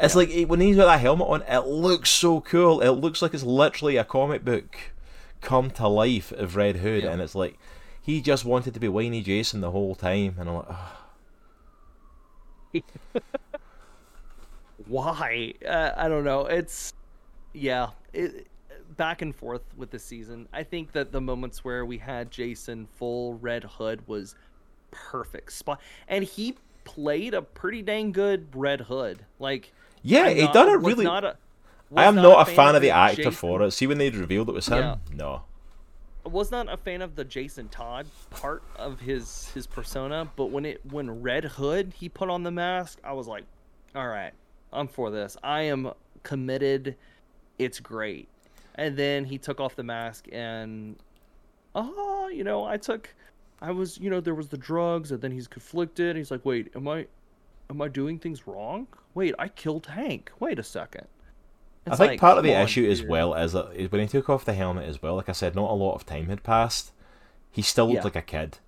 It's 0.00 0.14
like 0.14 0.30
when 0.46 0.60
he's 0.60 0.76
got 0.76 0.86
that 0.86 1.00
helmet 1.00 1.28
on, 1.28 1.42
it 1.42 1.66
looks 1.66 2.10
so 2.10 2.40
cool. 2.40 2.80
It 2.80 2.90
looks 2.90 3.20
like 3.20 3.34
it's 3.34 3.42
literally 3.42 3.96
a 3.96 4.04
comic 4.04 4.44
book 4.44 4.76
come 5.40 5.70
to 5.72 5.88
life 5.88 6.30
of 6.32 6.56
Red 6.56 6.76
Hood, 6.76 7.04
Yeah. 7.04 7.10
and 7.10 7.22
it's 7.22 7.34
like 7.34 7.58
he 8.00 8.20
just 8.20 8.44
wanted 8.44 8.74
to 8.74 8.80
be 8.80 8.88
whiny 8.88 9.22
Jason 9.22 9.60
the 9.60 9.70
whole 9.70 9.94
time, 9.94 10.36
and 10.38 10.48
I'm 10.48 10.56
like, 10.56 10.66
"Ugh." 10.70 10.78
why? 14.86 15.54
Uh, 15.66 15.92
I 15.96 16.08
don't 16.08 16.24
know. 16.24 16.46
It's 16.46 16.92
yeah, 17.52 17.90
it, 18.12 18.46
back 18.96 19.22
and 19.22 19.34
forth 19.34 19.62
with 19.76 19.90
the 19.90 19.98
season. 19.98 20.48
I 20.52 20.62
think 20.62 20.92
that 20.92 21.12
the 21.12 21.20
moments 21.20 21.64
where 21.64 21.84
we 21.84 21.98
had 21.98 22.30
Jason 22.30 22.86
full 22.96 23.34
Red 23.34 23.64
Hood 23.64 24.06
was 24.06 24.34
perfect 24.90 25.52
spot, 25.52 25.80
and 26.08 26.24
he 26.24 26.56
played 26.84 27.34
a 27.34 27.42
pretty 27.42 27.82
dang 27.82 28.12
good 28.12 28.46
Red 28.54 28.82
Hood. 28.82 29.24
Like 29.38 29.72
yeah, 30.08 30.22
I'm 30.24 30.36
he 30.36 30.42
not- 30.42 30.54
done 30.54 30.68
it 30.68 30.80
really. 30.80 31.04
Not 31.04 31.24
a, 31.24 31.36
I 31.96 32.04
am 32.04 32.16
was 32.16 32.22
not 32.22 32.48
a 32.48 32.52
fan 32.52 32.68
of 32.74 32.82
the 32.82 32.88
the 32.88 32.90
actor 32.90 33.16
Jason- 33.16 33.32
for 33.32 33.62
it. 33.62 33.70
See 33.72 33.86
when 33.86 33.98
they 33.98 34.10
revealed 34.10 34.48
it 34.48 34.52
was 34.52 34.68
him, 34.68 34.78
Yeah. 34.78 34.96
no. 35.14 35.42
I 36.26 36.28
was 36.28 36.50
not 36.50 36.70
a 36.70 36.76
fan 36.76 37.00
of 37.00 37.14
the 37.14 37.24
Jason 37.24 37.68
Todd 37.68 38.06
part 38.30 38.62
of 38.76 39.00
his 39.00 39.48
his 39.54 39.66
persona, 39.66 40.28
but 40.36 40.46
when 40.46 40.66
it 40.66 40.80
when 40.90 41.22
Red 41.22 41.44
Hood 41.44 41.94
he 41.96 42.08
put 42.08 42.28
on 42.28 42.42
the 42.42 42.50
mask, 42.50 42.98
I 43.02 43.12
was 43.12 43.26
like, 43.26 43.44
all 43.94 44.06
right, 44.08 44.32
I'm 44.72 44.88
for 44.88 45.10
this. 45.10 45.36
I 45.42 45.62
am 45.62 45.92
committed. 46.24 46.96
It's 47.58 47.80
great. 47.80 48.28
And 48.74 48.96
then 48.96 49.24
he 49.24 49.38
took 49.38 49.58
off 49.60 49.74
the 49.74 49.82
mask 49.82 50.26
and 50.30 50.96
oh, 51.74 52.28
you 52.28 52.44
know, 52.44 52.64
I 52.64 52.76
took 52.76 53.08
I 53.62 53.70
was, 53.70 53.98
you 53.98 54.10
know, 54.10 54.20
there 54.20 54.34
was 54.34 54.48
the 54.48 54.58
drugs 54.58 55.10
and 55.12 55.20
then 55.22 55.32
he's 55.32 55.48
conflicted. 55.48 56.14
He's 56.16 56.30
like, 56.30 56.44
"Wait, 56.44 56.70
am 56.76 56.86
I 56.86 57.06
am 57.70 57.82
I 57.82 57.88
doing 57.88 58.18
things 58.18 58.46
wrong? 58.46 58.86
Wait, 59.14 59.34
I 59.38 59.48
killed 59.48 59.86
Hank. 59.86 60.30
Wait 60.40 60.58
a 60.58 60.62
second. 60.62 61.06
I 61.86 61.96
think 61.96 62.10
like, 62.12 62.20
part 62.20 62.36
of 62.38 62.44
the 62.44 62.52
issue 62.52 62.88
as 62.90 63.02
well 63.02 63.32
is 63.34 63.52
that 63.52 63.70
is 63.74 63.90
when 63.90 64.02
he 64.02 64.06
took 64.06 64.28
off 64.28 64.44
the 64.44 64.52
helmet 64.52 64.86
as 64.88 65.00
well. 65.00 65.16
Like 65.16 65.28
I 65.28 65.32
said, 65.32 65.54
not 65.54 65.70
a 65.70 65.74
lot 65.74 65.94
of 65.94 66.04
time 66.04 66.26
had 66.28 66.42
passed. 66.42 66.92
He 67.50 67.62
still 67.62 67.86
looked 67.86 67.96
Yeah. 67.96 68.04
like 68.04 68.16
a 68.16 68.22
kid. 68.22 68.58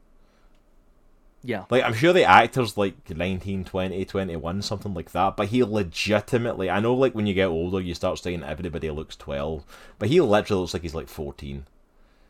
Yeah. 1.42 1.64
Like 1.70 1.84
I'm 1.84 1.94
sure 1.94 2.12
the 2.12 2.24
actor's 2.24 2.76
like 2.76 3.08
19, 3.10 3.64
20, 3.64 4.04
21, 4.04 4.62
something 4.62 4.92
like 4.94 5.12
that, 5.12 5.36
but 5.36 5.48
he 5.48 5.62
legitimately 5.64 6.68
I 6.70 6.80
know 6.80 6.94
like 6.94 7.14
when 7.14 7.26
you 7.26 7.34
get 7.34 7.46
older 7.46 7.80
you 7.80 7.94
start 7.94 8.18
saying 8.18 8.42
everybody 8.42 8.90
looks 8.90 9.16
12, 9.16 9.64
but 9.98 10.08
he 10.08 10.20
literally 10.20 10.60
looks 10.60 10.74
like 10.74 10.82
he's 10.82 10.94
like 10.94 11.08
14. 11.08 11.66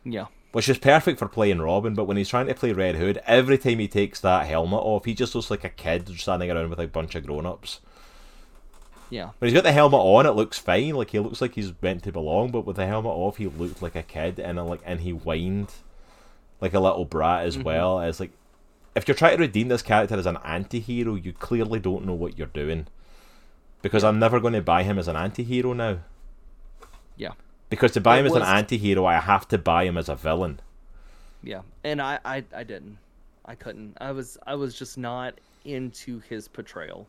Yeah. 0.05 0.25
Which 0.51 0.67
is 0.67 0.77
perfect 0.77 1.17
for 1.17 1.29
playing 1.29 1.61
Robin, 1.61 1.93
but 1.93 2.05
when 2.05 2.17
he's 2.17 2.27
trying 2.27 2.47
to 2.47 2.53
play 2.53 2.73
Red 2.73 2.95
Hood, 2.95 3.21
every 3.25 3.57
time 3.57 3.79
he 3.79 3.87
takes 3.87 4.19
that 4.19 4.47
helmet 4.47 4.81
off, 4.83 5.05
he 5.05 5.13
just 5.13 5.33
looks 5.33 5.49
like 5.49 5.63
a 5.63 5.69
kid 5.69 6.09
standing 6.19 6.51
around 6.51 6.69
with 6.69 6.79
a 6.79 6.87
bunch 6.87 7.15
of 7.15 7.25
grown 7.25 7.45
ups. 7.45 7.79
Yeah. 9.09 9.29
When 9.39 9.49
he's 9.49 9.53
got 9.53 9.63
the 9.63 9.71
helmet 9.71 9.99
on, 9.99 10.25
it 10.25 10.31
looks 10.31 10.57
fine. 10.57 10.95
Like 10.95 11.11
he 11.11 11.19
looks 11.19 11.41
like 11.41 11.55
he's 11.55 11.73
meant 11.81 12.03
to 12.03 12.11
belong, 12.11 12.51
but 12.51 12.65
with 12.65 12.75
the 12.75 12.85
helmet 12.85 13.13
off, 13.13 13.37
he 13.37 13.47
looked 13.47 13.81
like 13.81 13.95
a 13.95 14.03
kid, 14.03 14.39
and 14.39 14.59
uh, 14.59 14.65
like 14.65 14.81
and 14.85 15.01
he 15.01 15.11
whined 15.11 15.71
like 16.59 16.73
a 16.73 16.79
little 16.79 17.05
brat 17.05 17.45
as 17.45 17.57
well. 17.57 17.99
As 17.99 18.19
like, 18.19 18.31
if 18.95 19.07
you're 19.07 19.15
trying 19.15 19.37
to 19.37 19.41
redeem 19.43 19.69
this 19.69 19.81
character 19.81 20.17
as 20.17 20.25
an 20.25 20.37
anti-hero, 20.43 21.15
you 21.15 21.33
clearly 21.33 21.79
don't 21.79 22.05
know 22.05 22.13
what 22.13 22.37
you're 22.37 22.47
doing. 22.47 22.87
Because 23.81 24.03
I'm 24.03 24.19
never 24.19 24.39
going 24.39 24.53
to 24.53 24.61
buy 24.61 24.83
him 24.83 24.99
as 24.99 25.07
an 25.07 25.15
anti-hero 25.15 25.73
now. 25.73 25.99
Yeah. 27.15 27.31
Because 27.71 27.93
to 27.93 28.01
buy 28.01 28.19
him 28.19 28.27
as 28.27 28.35
an 28.35 28.43
anti-hero, 28.43 29.05
I 29.05 29.19
have 29.19 29.47
to 29.47 29.57
buy 29.57 29.85
him 29.85 29.97
as 29.97 30.09
a 30.09 30.15
villain. 30.15 30.59
Yeah. 31.41 31.61
And 31.83 32.01
I, 32.01 32.19
I 32.23 32.43
I 32.55 32.63
didn't. 32.63 32.97
I 33.45 33.55
couldn't. 33.55 33.97
I 33.99 34.11
was 34.11 34.37
I 34.45 34.53
was 34.55 34.77
just 34.77 34.97
not 34.97 35.33
into 35.65 36.19
his 36.29 36.47
portrayal. 36.47 37.07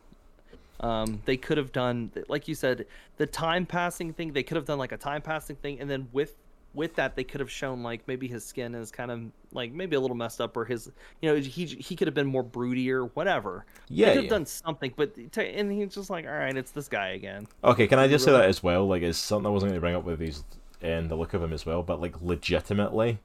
Um, 0.79 1.21
they 1.25 1.37
could 1.37 1.57
have 1.57 1.71
done 1.71 2.11
like 2.29 2.47
you 2.47 2.55
said, 2.55 2.87
the 3.17 3.27
time 3.27 3.65
passing 3.65 4.13
thing, 4.13 4.33
they 4.33 4.41
could 4.41 4.55
have 4.55 4.65
done 4.65 4.79
like 4.79 4.93
a 4.93 4.97
time 4.97 5.21
passing 5.21 5.57
thing 5.57 5.79
and 5.79 5.89
then 5.89 6.07
with 6.13 6.35
with 6.73 6.95
that 6.95 7.15
they 7.15 7.23
could 7.23 7.39
have 7.39 7.51
shown 7.51 7.83
like 7.83 8.01
maybe 8.07 8.27
his 8.27 8.43
skin 8.45 8.73
is 8.75 8.91
kind 8.91 9.11
of 9.11 9.21
like 9.51 9.71
maybe 9.71 9.95
a 9.95 9.99
little 9.99 10.17
messed 10.17 10.41
up 10.41 10.57
or 10.57 10.65
his 10.65 10.91
you 11.21 11.29
know 11.29 11.35
he 11.39 11.65
he 11.65 11.95
could 11.95 12.07
have 12.07 12.15
been 12.15 12.27
more 12.27 12.43
broody 12.43 12.91
or 12.91 13.05
whatever 13.07 13.65
Yeah, 13.89 14.07
they 14.07 14.11
could 14.11 14.15
have 14.15 14.23
yeah. 14.25 14.29
done 14.29 14.45
something 14.45 14.93
but 14.95 15.31
to, 15.33 15.43
and 15.43 15.71
he's 15.71 15.93
just 15.93 16.09
like 16.09 16.25
all 16.25 16.31
right 16.33 16.55
it's 16.57 16.71
this 16.71 16.87
guy 16.87 17.09
again 17.09 17.47
Okay, 17.63 17.87
can 17.87 17.99
I 17.99 18.07
just 18.07 18.25
say 18.25 18.31
that 18.31 18.45
as 18.49 18.61
well? 18.61 18.87
Like, 18.87 19.03
it's 19.03 19.17
something 19.17 19.47
I 19.47 19.49
wasn't 19.49 19.71
going 19.71 19.77
to 19.77 19.81
bring 19.81 19.95
up 19.95 20.03
with 20.03 20.19
these 20.19 20.43
and 20.81 21.09
the 21.09 21.15
look 21.15 21.33
of 21.33 21.41
him 21.41 21.53
as 21.53 21.65
well, 21.65 21.81
but 21.83 22.01
like, 22.01 22.21
legitimately, 22.21 23.19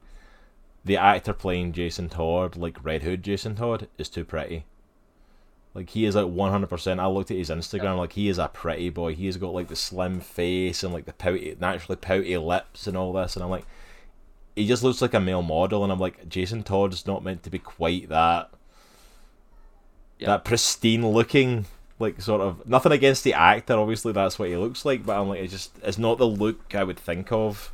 the 0.85 0.97
actor 0.97 1.33
playing 1.33 1.73
Jason 1.73 2.09
Todd, 2.09 2.57
like 2.57 2.83
Red 2.85 3.03
Hood 3.03 3.23
Jason 3.23 3.57
Todd, 3.57 3.89
is 3.99 4.09
too 4.09 4.25
pretty. 4.25 4.65
Like, 5.75 5.91
he 5.91 6.05
is 6.07 6.17
like 6.17 6.27
100%. 6.27 6.99
I 6.99 7.07
looked 7.07 7.31
at 7.31 7.37
his 7.37 7.51
Instagram, 7.51 7.99
like, 7.99 8.15
he 8.15 8.29
is 8.29 8.39
a 8.39 8.49
pretty 8.49 8.91
boy. 8.91 9.15
He's 9.15 9.37
got 9.37 9.55
like 9.55 9.69
the 9.69 9.77
slim 9.77 10.21
face 10.21 10.83
and 10.83 10.93
like 10.93 11.05
the 11.05 11.13
pouty, 11.13 11.57
naturally 11.61 11.97
pouty 11.97 12.37
lips 12.37 12.87
and 12.87 12.97
all 12.97 13.13
this, 13.13 13.37
and 13.37 13.45
I'm 13.45 13.51
like, 13.51 13.67
he 14.57 14.67
just 14.67 14.83
looks 14.83 15.01
like 15.01 15.15
a 15.15 15.21
male 15.21 15.43
model, 15.43 15.85
and 15.85 15.93
I'm 15.93 16.01
like, 16.01 16.29
Jason 16.29 16.63
Todd's 16.65 17.07
not 17.07 17.23
meant 17.23 17.43
to 17.45 17.51
be 17.51 17.59
quite 17.61 18.09
that. 18.09 18.51
Yeah. 20.19 20.29
That 20.29 20.45
pristine 20.45 21.07
looking 21.07 21.67
like 22.01 22.21
sort 22.21 22.41
of 22.41 22.67
nothing 22.67 22.93
against 22.93 23.25
the 23.25 23.35
actor 23.35 23.75
obviously 23.75 24.13
that's 24.13 24.39
what 24.39 24.49
he 24.49 24.57
looks 24.57 24.85
like 24.85 25.05
but 25.05 25.19
i'm 25.19 25.29
like 25.29 25.41
it 25.41 25.49
just 25.49 25.73
it's 25.83 25.99
not 25.99 26.17
the 26.17 26.27
look 26.27 26.75
i 26.75 26.85
would 26.85 26.99
think 26.99 27.33
of 27.33 27.73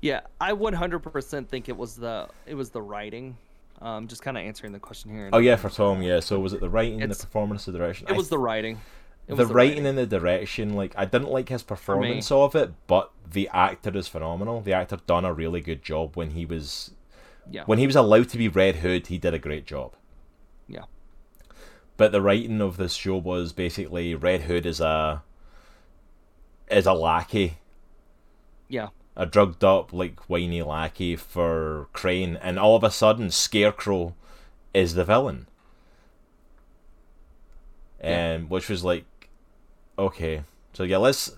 Yeah, 0.00 0.20
I 0.40 0.52
100% 0.52 1.48
think 1.48 1.68
it 1.68 1.76
was 1.76 1.96
the 1.96 2.28
it 2.46 2.54
was 2.54 2.70
the 2.70 2.82
writing. 2.82 3.36
Um, 3.80 4.08
just 4.08 4.22
kind 4.22 4.36
of 4.38 4.44
answering 4.44 4.72
the 4.72 4.78
question 4.78 5.10
here. 5.10 5.28
oh 5.32 5.38
yeah 5.38 5.56
for 5.56 5.68
tom 5.68 6.00
yeah 6.02 6.20
so 6.20 6.40
was 6.40 6.52
it 6.54 6.60
the 6.60 6.68
writing 6.70 6.98
the 6.98 7.04
It's- 7.04 7.22
performance 7.24 7.66
the 7.66 7.72
direction 7.72 8.06
it 8.08 8.16
was 8.16 8.28
the 8.30 8.38
writing. 8.38 8.80
It 9.28 9.34
the 9.36 9.42
was 9.44 9.52
writing 9.52 9.86
and 9.86 9.98
the 9.98 10.06
direction 10.06 10.74
like 10.74 10.94
i 10.96 11.04
didn't 11.04 11.30
like 11.30 11.48
his 11.48 11.62
performance 11.62 12.30
of 12.30 12.54
it 12.54 12.72
but 12.86 13.10
the 13.28 13.48
actor 13.52 13.94
is 13.96 14.06
phenomenal 14.08 14.60
the 14.60 14.72
actor 14.72 14.98
done 15.06 15.24
a 15.24 15.32
really 15.34 15.60
good 15.60 15.82
job 15.82 16.16
when 16.16 16.30
he 16.30 16.46
was 16.46 16.92
Yeah. 17.50 17.64
when 17.66 17.78
he 17.78 17.86
was 17.86 17.96
allowed 17.96 18.28
to 18.30 18.38
be 18.38 18.48
red 18.48 18.76
hood 18.76 19.08
he 19.08 19.18
did 19.18 19.34
a 19.34 19.38
great 19.38 19.66
job 19.66 19.94
yeah. 20.68 20.84
but 21.96 22.12
the 22.12 22.22
writing 22.22 22.60
of 22.60 22.76
this 22.76 22.94
show 22.94 23.16
was 23.16 23.52
basically 23.52 24.14
red 24.14 24.42
hood 24.42 24.64
is 24.64 24.80
a 24.80 25.22
is 26.70 26.86
a 26.86 26.92
lackey 26.94 27.58
Yeah. 28.68 28.88
A 29.16 29.24
drugged 29.26 29.64
up 29.64 29.92
like 29.92 30.20
whiny 30.28 30.62
lackey 30.62 31.16
for 31.16 31.88
Crane, 31.92 32.36
and 32.36 32.58
all 32.58 32.76
of 32.76 32.84
a 32.84 32.90
sudden 32.90 33.30
Scarecrow 33.30 34.14
is 34.74 34.94
the 34.94 35.04
villain. 35.04 35.46
Um, 38.02 38.10
Yeah. 38.10 38.38
which 38.40 38.68
was 38.68 38.84
like, 38.84 39.04
okay, 39.98 40.42
so 40.74 40.82
yeah, 40.82 40.98
let's 40.98 41.32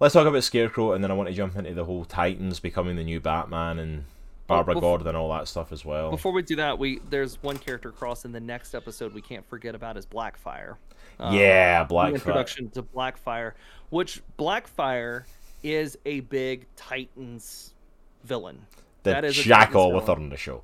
let's 0.00 0.14
talk 0.14 0.26
about 0.26 0.42
Scarecrow, 0.42 0.92
and 0.92 1.02
then 1.02 1.10
I 1.10 1.14
want 1.14 1.28
to 1.28 1.34
jump 1.34 1.56
into 1.56 1.72
the 1.74 1.84
whole 1.84 2.04
Titans 2.04 2.58
becoming 2.60 2.96
the 2.96 3.04
new 3.04 3.20
Batman 3.20 3.78
and 3.78 4.04
Barbara 4.48 4.74
bef- 4.74 4.80
Gordon 4.80 5.06
and 5.06 5.16
all 5.16 5.30
that 5.32 5.46
stuff 5.46 5.70
as 5.70 5.84
well. 5.84 6.10
Before 6.10 6.32
we 6.32 6.42
do 6.42 6.56
that, 6.56 6.78
we 6.78 6.98
there's 7.08 7.40
one 7.42 7.56
character 7.58 7.92
cross 7.92 8.24
in 8.24 8.32
the 8.32 8.40
next 8.40 8.74
episode 8.74 9.14
we 9.14 9.22
can't 9.22 9.48
forget 9.48 9.74
about 9.76 9.96
is 9.96 10.04
Blackfire. 10.04 10.76
Um, 11.20 11.34
yeah, 11.36 11.86
Blackfire. 11.86 12.14
introduction 12.14 12.70
to 12.70 12.82
Blackfire, 12.82 13.52
which 13.90 14.20
Blackfire 14.38 15.22
is 15.62 15.98
a 16.04 16.20
big 16.20 16.66
Titans 16.76 17.74
villain. 18.24 18.66
The 19.02 19.10
that 19.10 19.24
is 19.24 19.38
a 19.38 19.42
jack 19.42 19.74
all 19.74 19.92
with 19.92 20.06
her 20.06 20.16
in 20.16 20.28
the 20.28 20.36
show. 20.36 20.62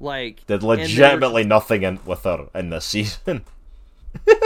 Like 0.00 0.46
Did 0.46 0.62
legitimately 0.62 1.44
nothing 1.44 1.82
in 1.82 2.00
with 2.04 2.24
her 2.24 2.48
in 2.54 2.70
this 2.70 2.84
season. 2.84 3.44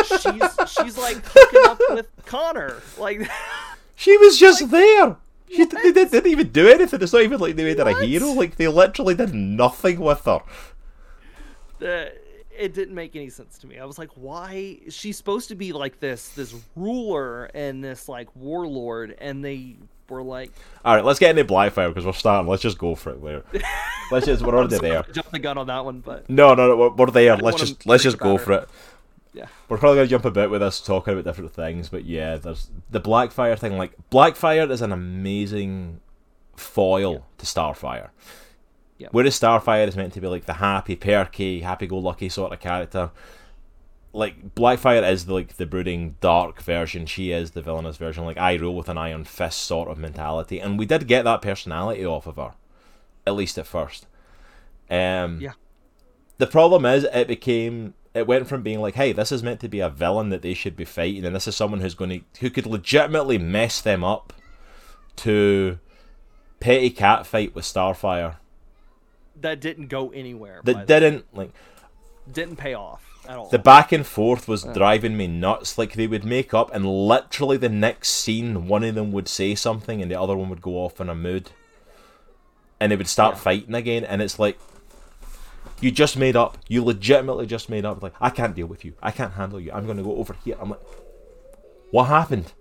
she's 0.05 0.59
she's 0.69 0.99
like 0.99 1.19
hooking 1.25 1.71
up 1.71 1.81
with 1.91 2.09
Connor. 2.25 2.83
Like 2.99 3.29
She 3.97 4.17
was 4.19 4.39
just 4.39 4.71
there. 4.71 5.17
She 5.51 5.65
they 5.65 5.93
did, 5.93 6.11
didn't 6.11 6.27
even 6.27 6.49
do 6.49 6.69
anything. 6.69 7.01
It's 7.01 7.13
not 7.13 7.23
even 7.23 7.41
like 7.41 7.57
they 7.57 7.65
made 7.65 7.79
her 7.79 7.89
a 7.89 8.05
hero. 8.05 8.33
Like 8.33 8.57
they 8.57 8.69
literally 8.69 9.15
did 9.15 9.35
nothing 9.35 10.01
with 10.01 10.25
her. 10.27 10.41
the 11.79 12.13
it 12.59 12.75
didn't 12.75 12.95
make 12.95 13.17
any 13.17 13.29
sense 13.29 13.59
to 13.59 13.67
me. 13.67 13.79
I 13.79 13.85
was 13.85 13.99
like, 13.99 14.11
why? 14.15 14.79
She's 14.89 15.17
supposed 15.17 15.49
to 15.49 15.55
be 15.55 15.73
like 15.73 16.01
this 16.01 16.29
this 16.31 16.55
ruler 16.75 17.45
and 17.55 17.83
this 17.83 18.09
like 18.09 18.29
warlord, 18.35 19.17
and 19.19 19.45
they 19.45 19.77
were 20.09 20.23
like, 20.23 20.53
All 20.85 20.95
right, 20.95 21.05
let's 21.05 21.19
get 21.19 21.37
into 21.37 21.53
Blackfire 21.53 21.89
because 21.89 22.07
we're 22.07 22.13
starting. 22.13 22.49
Let's 22.49 22.63
just 22.63 22.79
go 22.79 22.95
for 22.95 23.11
it. 23.11 23.21
We're, 23.21 23.43
let's 24.11 24.27
just 24.27 24.43
we're 24.43 24.55
already 24.55 24.79
there. 24.79 25.05
jump 25.13 25.31
the 25.31 25.39
gun 25.39 25.59
on 25.59 25.67
that 25.67 25.85
one, 25.85 26.01
but 26.01 26.29
No, 26.31 26.55
no, 26.55 26.69
no, 26.69 26.77
we're, 26.77 26.91
we're 26.91 27.11
there. 27.11 27.37
Let's 27.37 27.59
just 27.59 27.87
let's 27.87 28.03
just 28.03 28.19
go 28.19 28.35
about 28.35 28.45
for 28.45 28.53
it. 28.53 28.69
yeah, 29.33 29.47
We're 29.69 29.79
probably 29.79 29.99
gonna 29.99 30.09
jump 30.09 30.25
a 30.25 30.31
bit 30.31 30.51
with 30.51 30.63
us 30.63 30.81
talking 30.81 31.13
about 31.13 31.25
different 31.25 31.53
things, 31.53 31.89
but 31.89 32.05
yeah, 32.05 32.37
there's 32.37 32.71
the 32.91 33.01
Blackfire 33.01 33.59
thing. 33.59 33.77
Like 33.77 33.93
Blackfire 34.11 34.71
is 34.71 34.83
an 34.83 34.93
amazing 34.93 36.01
foil 36.57 37.27
to 37.39 37.47
Starfire. 37.47 38.11
Yeah. 38.99 39.09
Whereas 39.11 39.39
Starfire 39.39 39.87
is 39.87 39.97
meant 39.97 40.15
to 40.15 40.21
be 40.21 40.27
like 40.27 40.47
the 40.47 40.55
happy, 40.55 40.97
perky, 40.97 41.61
happy-go-lucky 41.61 42.29
sort 42.29 42.53
of 42.53 42.61
character. 42.61 43.11
Like 44.13 44.55
Blackfire 44.55 45.11
is 45.11 45.27
the, 45.27 45.35
like 45.35 45.57
the 45.57 45.67
brooding, 45.67 46.17
dark 46.21 46.63
version. 46.63 47.05
She 47.05 47.31
is 47.31 47.51
the 47.51 47.61
villainous 47.61 47.99
version. 47.99 48.25
Like 48.25 48.39
I 48.39 48.55
rule 48.55 48.75
with 48.75 48.89
an 48.89 48.97
iron 48.97 49.25
fist 49.25 49.59
sort 49.61 49.91
of 49.91 49.99
mentality, 49.99 50.59
and 50.61 50.79
we 50.79 50.87
did 50.87 51.07
get 51.07 51.25
that 51.25 51.43
personality 51.43 52.07
off 52.07 52.27
of 52.27 52.37
her, 52.37 52.55
at 53.27 53.35
least 53.35 53.59
at 53.59 53.67
first. 53.67 54.07
Um, 54.89 55.41
Yeah. 55.41 55.53
The 56.39 56.47
problem 56.47 56.87
is, 56.87 57.05
it 57.05 57.29
became 57.29 57.95
it 58.15 58.27
went 58.27 58.49
from 58.49 58.63
being 58.63 58.81
like, 58.81 58.95
hey, 58.95 59.13
this 59.13 59.31
is 59.31 59.43
meant 59.43 59.61
to 59.61 59.69
be 59.69 59.81
a 59.81 59.91
villain 59.91 60.31
that 60.31 60.41
they 60.41 60.55
should 60.55 60.75
be 60.75 60.87
fighting, 60.87 61.27
and 61.27 61.37
this 61.37 61.47
is 61.47 61.55
someone 61.55 61.81
who's 61.81 61.95
going 61.95 62.11
to 62.11 62.41
who 62.41 62.49
could 62.49 62.65
legitimately 62.65 63.37
mess 63.37 63.83
them 63.83 64.03
up, 64.03 64.33
to 65.17 65.79
petty 66.61 66.89
cat 66.89 67.27
fight 67.27 67.55
with 67.55 67.65
Starfire 67.67 68.37
that 69.41 69.61
didn't 69.61 69.89
go 69.89 70.11
anywhere. 70.11 70.61
that 70.65 70.87
didn't 70.87 71.25
like 71.35 71.51
didn't 72.31 72.57
pay 72.57 72.75
off 72.75 73.05
at 73.29 73.37
all. 73.37 73.49
the 73.51 73.59
back 73.59 73.93
and 73.93 74.05
forth 74.07 74.49
was 74.49 74.65
driving 74.65 75.17
me 75.17 75.27
nuts. 75.27 75.79
Like 75.79 75.93
they 75.95 76.07
would 76.07 76.25
make 76.25 76.53
up, 76.55 76.75
and 76.75 76.85
literally 76.87 77.57
the 77.57 77.69
next 77.69 78.09
scene, 78.11 78.67
one 78.69 78.83
of 78.85 78.95
them 78.95 79.13
would 79.13 79.29
say 79.29 79.55
something, 79.55 80.03
and 80.03 80.11
the 80.11 80.21
other 80.21 80.37
one 80.37 80.49
would 80.49 80.63
go 80.63 80.73
off 80.79 81.01
in 81.01 81.09
a 81.09 81.15
mood, 81.15 81.51
and 82.81 82.91
they 82.93 82.97
would 82.97 83.09
start 83.09 83.35
Yeah. 83.37 83.41
fighting 83.41 83.75
again. 83.75 84.05
And 84.05 84.21
it's 84.23 84.39
like, 84.39 84.59
you 85.81 85.91
just 85.91 86.17
made 86.17 86.35
up. 86.37 86.59
You 86.69 86.83
legitimately 86.85 87.47
just 87.47 87.69
made 87.69 87.85
up. 87.85 88.03
Like 88.03 88.15
I 88.21 88.31
can't 88.31 88.55
deal 88.57 88.67
with 88.67 88.85
you. 88.85 88.95
I 89.03 89.11
can't 89.13 89.35
handle 89.35 89.61
you. 89.61 89.71
I'm 89.73 89.85
going 89.85 89.99
to 89.99 90.03
go 90.03 90.17
over 90.17 90.35
here. 90.45 90.57
I'm 90.61 90.71
like, 90.71 90.81
what 91.91 92.05
happened? 92.05 92.53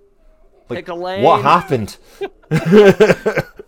Like 0.70 0.80
Pick 0.80 0.88
a 0.90 0.96
lane. 0.96 1.24
what 1.24 1.42
happened? 1.42 1.98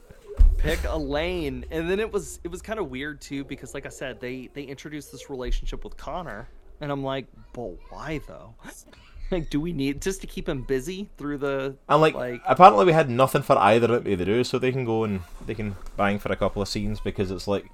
pick 0.58 0.80
a 0.86 0.98
lane 0.98 1.66
and 1.72 1.90
then 1.90 2.00
it 2.00 2.12
was 2.12 2.40
it 2.44 2.50
was 2.50 2.62
kind 2.62 2.80
of 2.80 2.90
weird 2.90 3.22
too 3.22 3.44
because 3.44 3.74
like 3.74 3.86
i 3.86 3.90
said 3.90 4.20
they 4.20 4.50
they 4.54 4.64
introduced 4.64 5.12
this 5.12 5.30
relationship 5.30 5.84
with 5.84 5.96
connor 5.98 6.48
and 6.82 6.92
i'm 6.92 7.04
like 7.04 7.28
but 7.54 7.72
why 7.90 8.20
though 8.28 8.54
like 9.32 9.50
do 9.50 9.60
we 9.60 9.74
need 9.74 10.02
just 10.02 10.22
to 10.22 10.28
keep 10.28 10.48
him 10.48 10.62
busy 10.64 11.10
through 11.18 11.38
the 11.38 11.76
And 11.90 12.02
like, 12.02 12.14
Like- 12.16 12.42
apparently 12.48 12.86
we 12.86 12.94
had 12.94 13.10
nothing 13.10 13.42
for 13.42 13.58
either 13.58 13.94
of 13.94 14.04
them 14.04 14.18
to 14.18 14.26
do, 14.26 14.44
so 14.44 14.58
they 14.58 14.72
can 14.72 14.86
go 14.86 15.04
and 15.04 15.22
they 15.46 15.54
can 15.54 15.76
bang 15.98 16.18
for 16.20 16.32
a 16.32 16.36
couple 16.36 16.62
of 16.62 16.68
scenes 16.70 17.00
because 17.02 17.30
it's 17.30 17.48
like, 17.48 17.66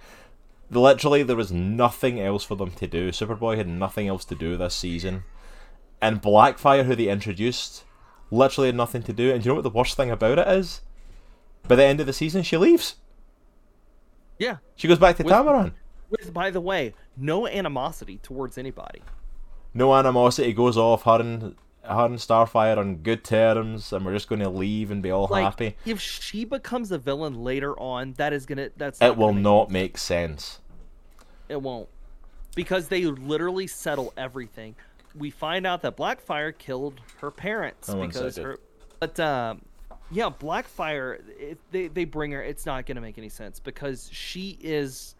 literally 0.71 1.21
there 1.21 1.35
was 1.35 1.51
nothing 1.51 2.19
else 2.19 2.43
for 2.43 2.55
them 2.55 2.71
to 2.71 2.87
do. 2.87 3.09
Superboy 3.11 3.57
had 3.57 3.67
nothing 3.67 4.07
else 4.07 4.25
to 4.25 4.35
do 4.35 4.57
this 4.57 4.73
season, 4.73 5.23
and 6.01 6.21
Blackfire, 6.23 6.85
who 6.85 6.95
they 6.95 7.07
introduced, 7.07 7.83
literally 8.31 8.69
had 8.69 8.75
nothing 8.75 9.03
to 9.03 9.13
do. 9.13 9.31
And 9.31 9.43
do 9.43 9.47
you 9.47 9.51
know 9.51 9.55
what 9.55 9.63
the 9.63 9.69
worst 9.77 9.95
thing 9.95 10.09
about 10.09 10.39
it 10.39 10.47
is? 10.47 10.81
By 11.67 11.75
the 11.75 11.83
end 11.85 11.99
of 11.99 12.05
the 12.05 12.13
season, 12.13 12.43
she 12.43 12.57
leaves. 12.57 12.95
yeah 14.37 14.57
She 14.75 14.87
goes 14.87 14.99
back 14.99 15.15
to 15.17 15.23
With- 15.23 15.33
Tamaran. 15.33 15.73
With, 16.09 16.33
by 16.33 16.51
the 16.51 16.61
way, 16.61 16.93
no 17.17 17.47
animosity 17.47 18.19
towards 18.21 18.57
anybody. 18.57 19.01
No 19.73 19.95
animosity 19.95 20.53
goes 20.53 20.77
off. 20.77 21.03
Her 21.03 21.19
and 21.21 21.55
her 21.83 22.05
and 22.05 22.17
Starfire 22.19 22.77
on 22.77 22.97
good 22.97 23.23
terms, 23.23 23.91
and 23.91 24.05
we're 24.05 24.13
just 24.13 24.29
going 24.29 24.41
to 24.41 24.49
leave 24.49 24.91
and 24.91 25.01
be 25.01 25.09
all 25.09 25.27
Like, 25.31 25.43
happy. 25.45 25.75
if 25.85 25.99
she 25.99 26.45
becomes 26.45 26.91
a 26.91 26.99
villain 26.99 27.43
later 27.43 27.77
on, 27.79 28.13
that 28.13 28.31
is 28.33 28.45
gonna 28.45 28.69
that's 28.77 29.01
It 29.01 29.17
will 29.17 29.33
make- 29.33 29.43
not 29.43 29.71
make 29.71 29.97
sense. 29.97 30.59
It 31.49 31.61
won't, 31.61 31.89
because 32.55 32.89
they 32.89 33.05
literally 33.05 33.65
settle 33.67 34.13
everything. 34.15 34.75
We 35.15 35.29
find 35.31 35.65
out 35.65 35.81
that 35.81 35.97
Blackfire 35.97 36.55
killed 36.55 37.01
her 37.21 37.31
parents 37.31 37.91
because 37.93 38.37
her. 38.37 38.59
But 38.99 39.19
um, 39.19 39.61
yeah, 40.11 40.29
Blackfire. 40.29 41.21
They 41.71 41.87
they 41.87 42.05
bring 42.05 42.31
her. 42.31 42.41
It's 42.41 42.65
not 42.65 42.85
gonna 42.85 43.01
make 43.01 43.17
any 43.17 43.29
sense 43.29 43.59
because 43.59 44.09
she 44.11 44.57
is, 44.61 45.15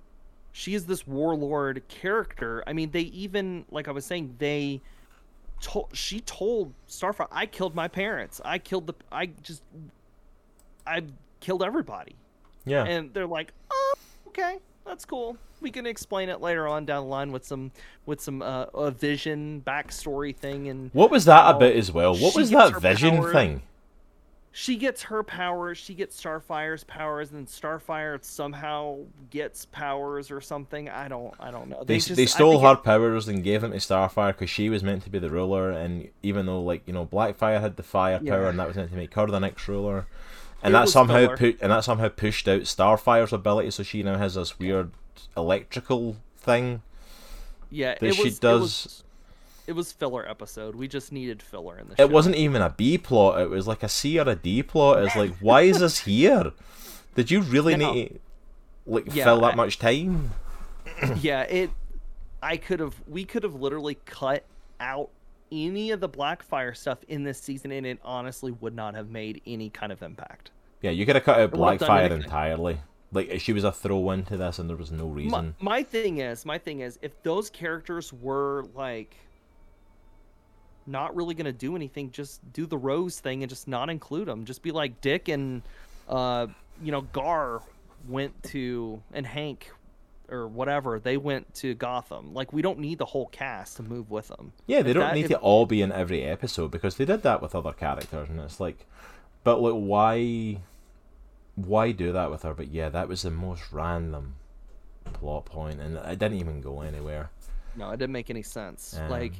she 0.52 0.76
is 0.76 0.86
this 0.86 1.08
warlord 1.08 1.82
character. 1.88 2.64
I 2.68 2.74
mean, 2.74 2.92
they 2.92 3.02
even 3.02 3.66
like 3.72 3.88
I 3.88 3.92
was 3.92 4.06
saying 4.06 4.36
they. 4.38 4.82
Told, 5.62 5.88
she 5.94 6.20
told 6.20 6.74
Starfire, 6.90 7.28
"I 7.32 7.46
killed 7.46 7.74
my 7.74 7.88
parents. 7.88 8.42
I 8.44 8.58
killed 8.58 8.86
the. 8.88 8.96
I 9.10 9.28
just. 9.28 9.64
I 10.86 11.04
killed 11.40 11.64
everybody." 11.64 12.16
Yeah. 12.66 12.84
and 12.84 13.14
they're 13.14 13.28
like, 13.28 13.54
"Oh, 13.72 13.94
okay, 14.28 14.58
that's 14.86 15.06
cool. 15.06 15.38
We 15.62 15.72
can 15.72 15.86
explain 15.86 16.28
it 16.28 16.42
later 16.42 16.68
on 16.68 16.86
down 16.86 17.04
the 17.04 17.10
line 17.10 17.32
with 17.32 17.46
some 17.46 17.72
with 18.06 18.20
some 18.20 18.42
uh, 18.42 18.66
a 18.74 18.92
vision 18.92 19.64
backstory 19.66 20.36
thing." 20.36 20.68
And 20.68 20.90
what 20.92 21.10
was 21.10 21.24
that 21.26 21.44
how 21.44 21.56
about 21.56 21.72
as 21.72 21.92
well? 21.94 22.14
What 22.14 22.36
was 22.36 22.50
that 22.50 22.82
vision 22.82 23.18
power- 23.18 23.32
thing? 23.32 23.62
She 24.56 24.76
gets 24.78 25.02
her 25.04 25.24
powers, 25.24 25.80
she 25.80 25.96
gets 25.96 26.16
Starfire's 26.22 26.84
powers, 26.84 27.32
and 27.32 27.40
then 27.40 27.48
Starfire 27.48 28.24
somehow 28.24 29.00
gets 29.32 29.66
powers 29.66 30.30
or 30.30 30.42
something. 30.42 30.88
I 30.90 31.08
don't, 31.08 31.34
I 31.40 31.50
don't 31.50 31.70
know. 31.70 31.84
They, 31.84 31.96
just, 31.98 32.16
they 32.16 32.28
stole 32.28 32.60
her 32.60 32.74
it- 32.74 32.84
powers 32.84 33.28
and 33.28 33.44
gave 33.44 33.62
them 33.62 33.72
to 33.72 33.78
Starfire 33.80 34.28
because 34.28 34.52
she 34.52 34.70
was 34.70 34.84
meant 34.84 35.04
to 35.06 35.10
be 35.10 35.18
the 35.18 35.32
ruler, 35.32 35.72
and 35.72 36.08
even 36.22 36.46
though 36.46 36.62
like 36.62 36.84
you 36.86 36.94
know 36.94 37.04
Blackfire 37.08 37.60
had 37.62 37.78
the 37.78 37.84
fire 37.84 38.20
power 38.20 38.46
and 38.48 38.60
that 38.60 38.68
was 38.68 38.76
meant 38.78 38.92
to 38.92 38.96
make 38.96 39.12
her 39.16 39.26
the 39.26 39.40
next 39.40 39.68
ruler, 39.68 40.06
and 40.62 40.72
It 40.72 40.78
that 40.78 40.90
somehow 40.90 41.16
filler. 41.26 41.38
put 41.38 41.58
and 41.60 41.72
that 41.72 41.84
somehow 41.84 42.10
pushed 42.10 42.48
out 42.48 42.62
Starfire's 42.62 43.34
ability, 43.34 43.72
so 43.72 43.82
she 43.82 44.04
now 44.04 44.20
has 44.20 44.36
this 44.36 44.60
weird 44.60 44.92
electrical 45.36 46.18
thing. 46.38 46.84
yeah, 47.72 47.96
that 48.00 48.14
she 48.14 48.30
does- 48.30 49.04
It 49.66 49.74
was, 49.74 49.92
filler 49.92 50.28
episode. 50.30 50.76
We 50.76 50.88
just 50.88 51.12
needed 51.12 51.42
filler 51.42 51.78
in 51.80 51.88
the 51.88 51.94
It 51.94 51.98
show. 52.00 52.08
wasn't 52.08 52.36
even 52.36 52.62
a 52.62 52.70
B 52.70 52.98
plot; 52.98 53.40
it 53.42 53.50
was 53.50 53.68
like 53.68 53.82
a 53.84 53.90
C 53.90 54.20
or 54.20 54.28
a 54.28 54.36
D 54.36 54.62
plot. 54.64 55.04
It's 55.04 55.16
like, 55.16 55.34
why 55.40 55.62
is 55.62 55.80
this 55.80 56.00
here? 56.00 56.52
Did 57.16 57.32
you 57.32 57.42
really 57.42 57.76
No. 57.78 57.94
need 57.94 58.10
to 58.10 58.20
like 58.86 59.14
Yeah, 59.16 59.24
fill 59.26 59.42
that 59.42 59.54
I- 59.54 59.56
much 59.56 59.80
time? 59.80 60.32
yeah, 61.22 61.42
it. 61.44 61.70
I 62.42 62.58
could 62.58 62.80
have. 62.82 62.96
We 63.08 63.24
could 63.24 63.44
have 63.44 63.56
literally 63.56 63.96
cut 64.06 64.44
out 64.80 65.10
any 65.52 65.92
of 65.92 66.00
the 66.02 66.10
Blackfire 66.10 66.76
stuff 66.76 66.98
in 67.08 67.24
this 67.24 67.40
season, 67.40 67.72
and 67.72 67.86
it 67.86 68.00
honestly 68.04 68.52
would 68.52 68.76
not 68.76 68.96
have 68.96 69.10
made 69.10 69.42
any 69.48 69.70
kind 69.70 69.92
of 69.92 70.02
impact. 70.02 70.52
Yeah, 70.82 70.92
you 70.92 71.06
could 71.06 71.16
have 71.16 71.24
cut 71.24 71.36
out 71.40 71.54
It 71.54 71.58
wouldn't 71.58 71.80
have 71.82 71.88
done 71.88 72.10
Blackfire 72.10 72.22
entirely. 72.24 72.80
Like 73.14 73.40
she 73.40 73.54
was 73.54 73.64
a 73.64 73.72
throw 73.72 74.10
into 74.12 74.36
this, 74.36 74.60
and 74.60 74.68
there 74.70 74.76
was 74.76 74.92
no 74.92 75.08
My, 75.08 75.14
reason. 75.14 75.56
my 75.62 75.84
thing 75.84 76.18
is, 76.18 76.46
my 76.46 76.58
thing 76.58 76.82
is, 76.82 77.00
if 77.02 77.22
those 77.24 77.50
characters 77.50 78.12
were 78.12 78.66
like 78.76 79.16
not 80.86 81.16
really 81.16 81.34
gonna 81.36 81.52
do 81.52 81.76
anything, 81.76 82.12
just 82.12 82.42
do 82.54 82.66
the 82.66 82.78
Rose 82.78 83.20
thing 83.20 83.44
and 83.44 83.50
just 83.50 83.68
not 83.68 83.90
include 83.90 84.28
them. 84.28 84.46
Just 84.46 84.62
be 84.62 84.72
like 84.72 85.02
Dick 85.02 85.28
and, 85.30 85.62
uh, 86.10 86.48
you 86.82 86.92
know, 86.92 87.02
Gar 87.02 87.62
went 88.08 88.42
to 88.44 89.02
and 89.14 89.26
Hank 89.26 89.72
or 90.30 90.48
whatever 90.48 91.00
they 91.00 91.18
went 91.18 91.54
to 91.56 91.74
Gotham. 91.76 92.34
Like 92.34 92.52
we 92.54 92.62
don't 92.62 92.80
need 92.80 92.98
the 92.98 93.06
whole 93.06 93.28
cast 93.28 93.78
to 93.78 93.84
move 93.84 94.10
with 94.10 94.28
them. 94.30 94.52
Yeah, 94.68 94.82
they 94.82 94.90
If 94.92 94.96
don't 94.96 95.08
that- 95.08 95.16
need 95.16 95.26
if- 95.26 95.32
to 95.32 95.38
all 95.38 95.66
be 95.66 95.82
in 95.82 95.92
every 95.92 96.24
episode 96.24 96.72
because 96.72 96.98
they 96.98 97.06
did 97.06 97.24
that 97.24 97.42
with 97.42 97.54
other 97.56 97.72
characters, 97.74 98.30
and 98.30 98.40
it's 98.40 98.60
like, 98.60 98.86
but 99.44 99.62
like, 99.62 99.74
why, 99.74 100.60
why 101.56 101.92
do 101.92 102.12
that 102.14 102.32
with 102.32 102.44
her? 102.44 102.54
But 102.54 102.70
yeah, 102.70 102.90
that 102.90 103.08
was 103.08 103.22
the 103.22 103.32
most 103.32 103.72
random 103.72 104.36
plot 105.14 105.46
point, 105.46 105.80
and 105.80 105.98
it 105.98 106.20
didn't 106.20 106.40
even 106.40 106.62
go 106.62 106.82
anywhere. 106.82 107.30
No, 107.76 107.90
it 107.92 107.98
didn't 107.98 108.14
make 108.14 108.30
any 108.30 108.44
sense. 108.44 108.98
Um, 109.00 109.10
like, 109.10 109.34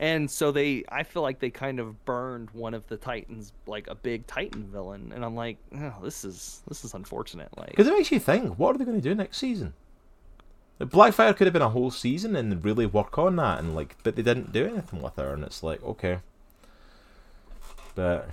and 0.00 0.30
so 0.30 0.50
they, 0.50 0.82
I 0.88 1.02
feel 1.02 1.20
like 1.20 1.40
they 1.40 1.50
kind 1.50 1.78
of 1.78 2.06
burned 2.06 2.50
one 2.52 2.72
of 2.72 2.86
the 2.88 2.96
Titans, 2.96 3.52
like 3.66 3.86
a 3.86 3.94
big 3.94 4.26
Titan 4.26 4.64
villain, 4.64 5.12
and 5.14 5.22
I'm 5.22 5.36
like, 5.36 5.58
oh, 5.76 5.96
this 6.02 6.24
is 6.24 6.62
this 6.66 6.86
is 6.86 6.94
unfortunate. 6.94 7.50
Like, 7.58 7.68
Because 7.68 7.86
it 7.86 7.92
makes 7.92 8.10
you 8.10 8.18
think, 8.18 8.58
what 8.58 8.74
are 8.74 8.78
they 8.78 8.86
going 8.86 9.00
to 9.00 9.06
do 9.06 9.14
next 9.14 9.36
season? 9.36 9.74
Blackfire 10.80 11.36
could 11.36 11.46
have 11.46 11.52
been 11.52 11.60
a 11.60 11.68
whole 11.68 11.90
season 11.90 12.34
and 12.34 12.64
really 12.64 12.86
work 12.86 13.18
on 13.18 13.36
that, 13.36 13.58
and 13.58 13.74
like, 13.74 13.96
but 14.02 14.16
they 14.16 14.22
didn't 14.22 14.52
do 14.52 14.66
anything 14.66 15.02
with 15.02 15.16
her, 15.16 15.34
and 15.34 15.44
it's 15.44 15.62
like, 15.62 15.84
okay. 15.84 16.20
But, 17.94 18.30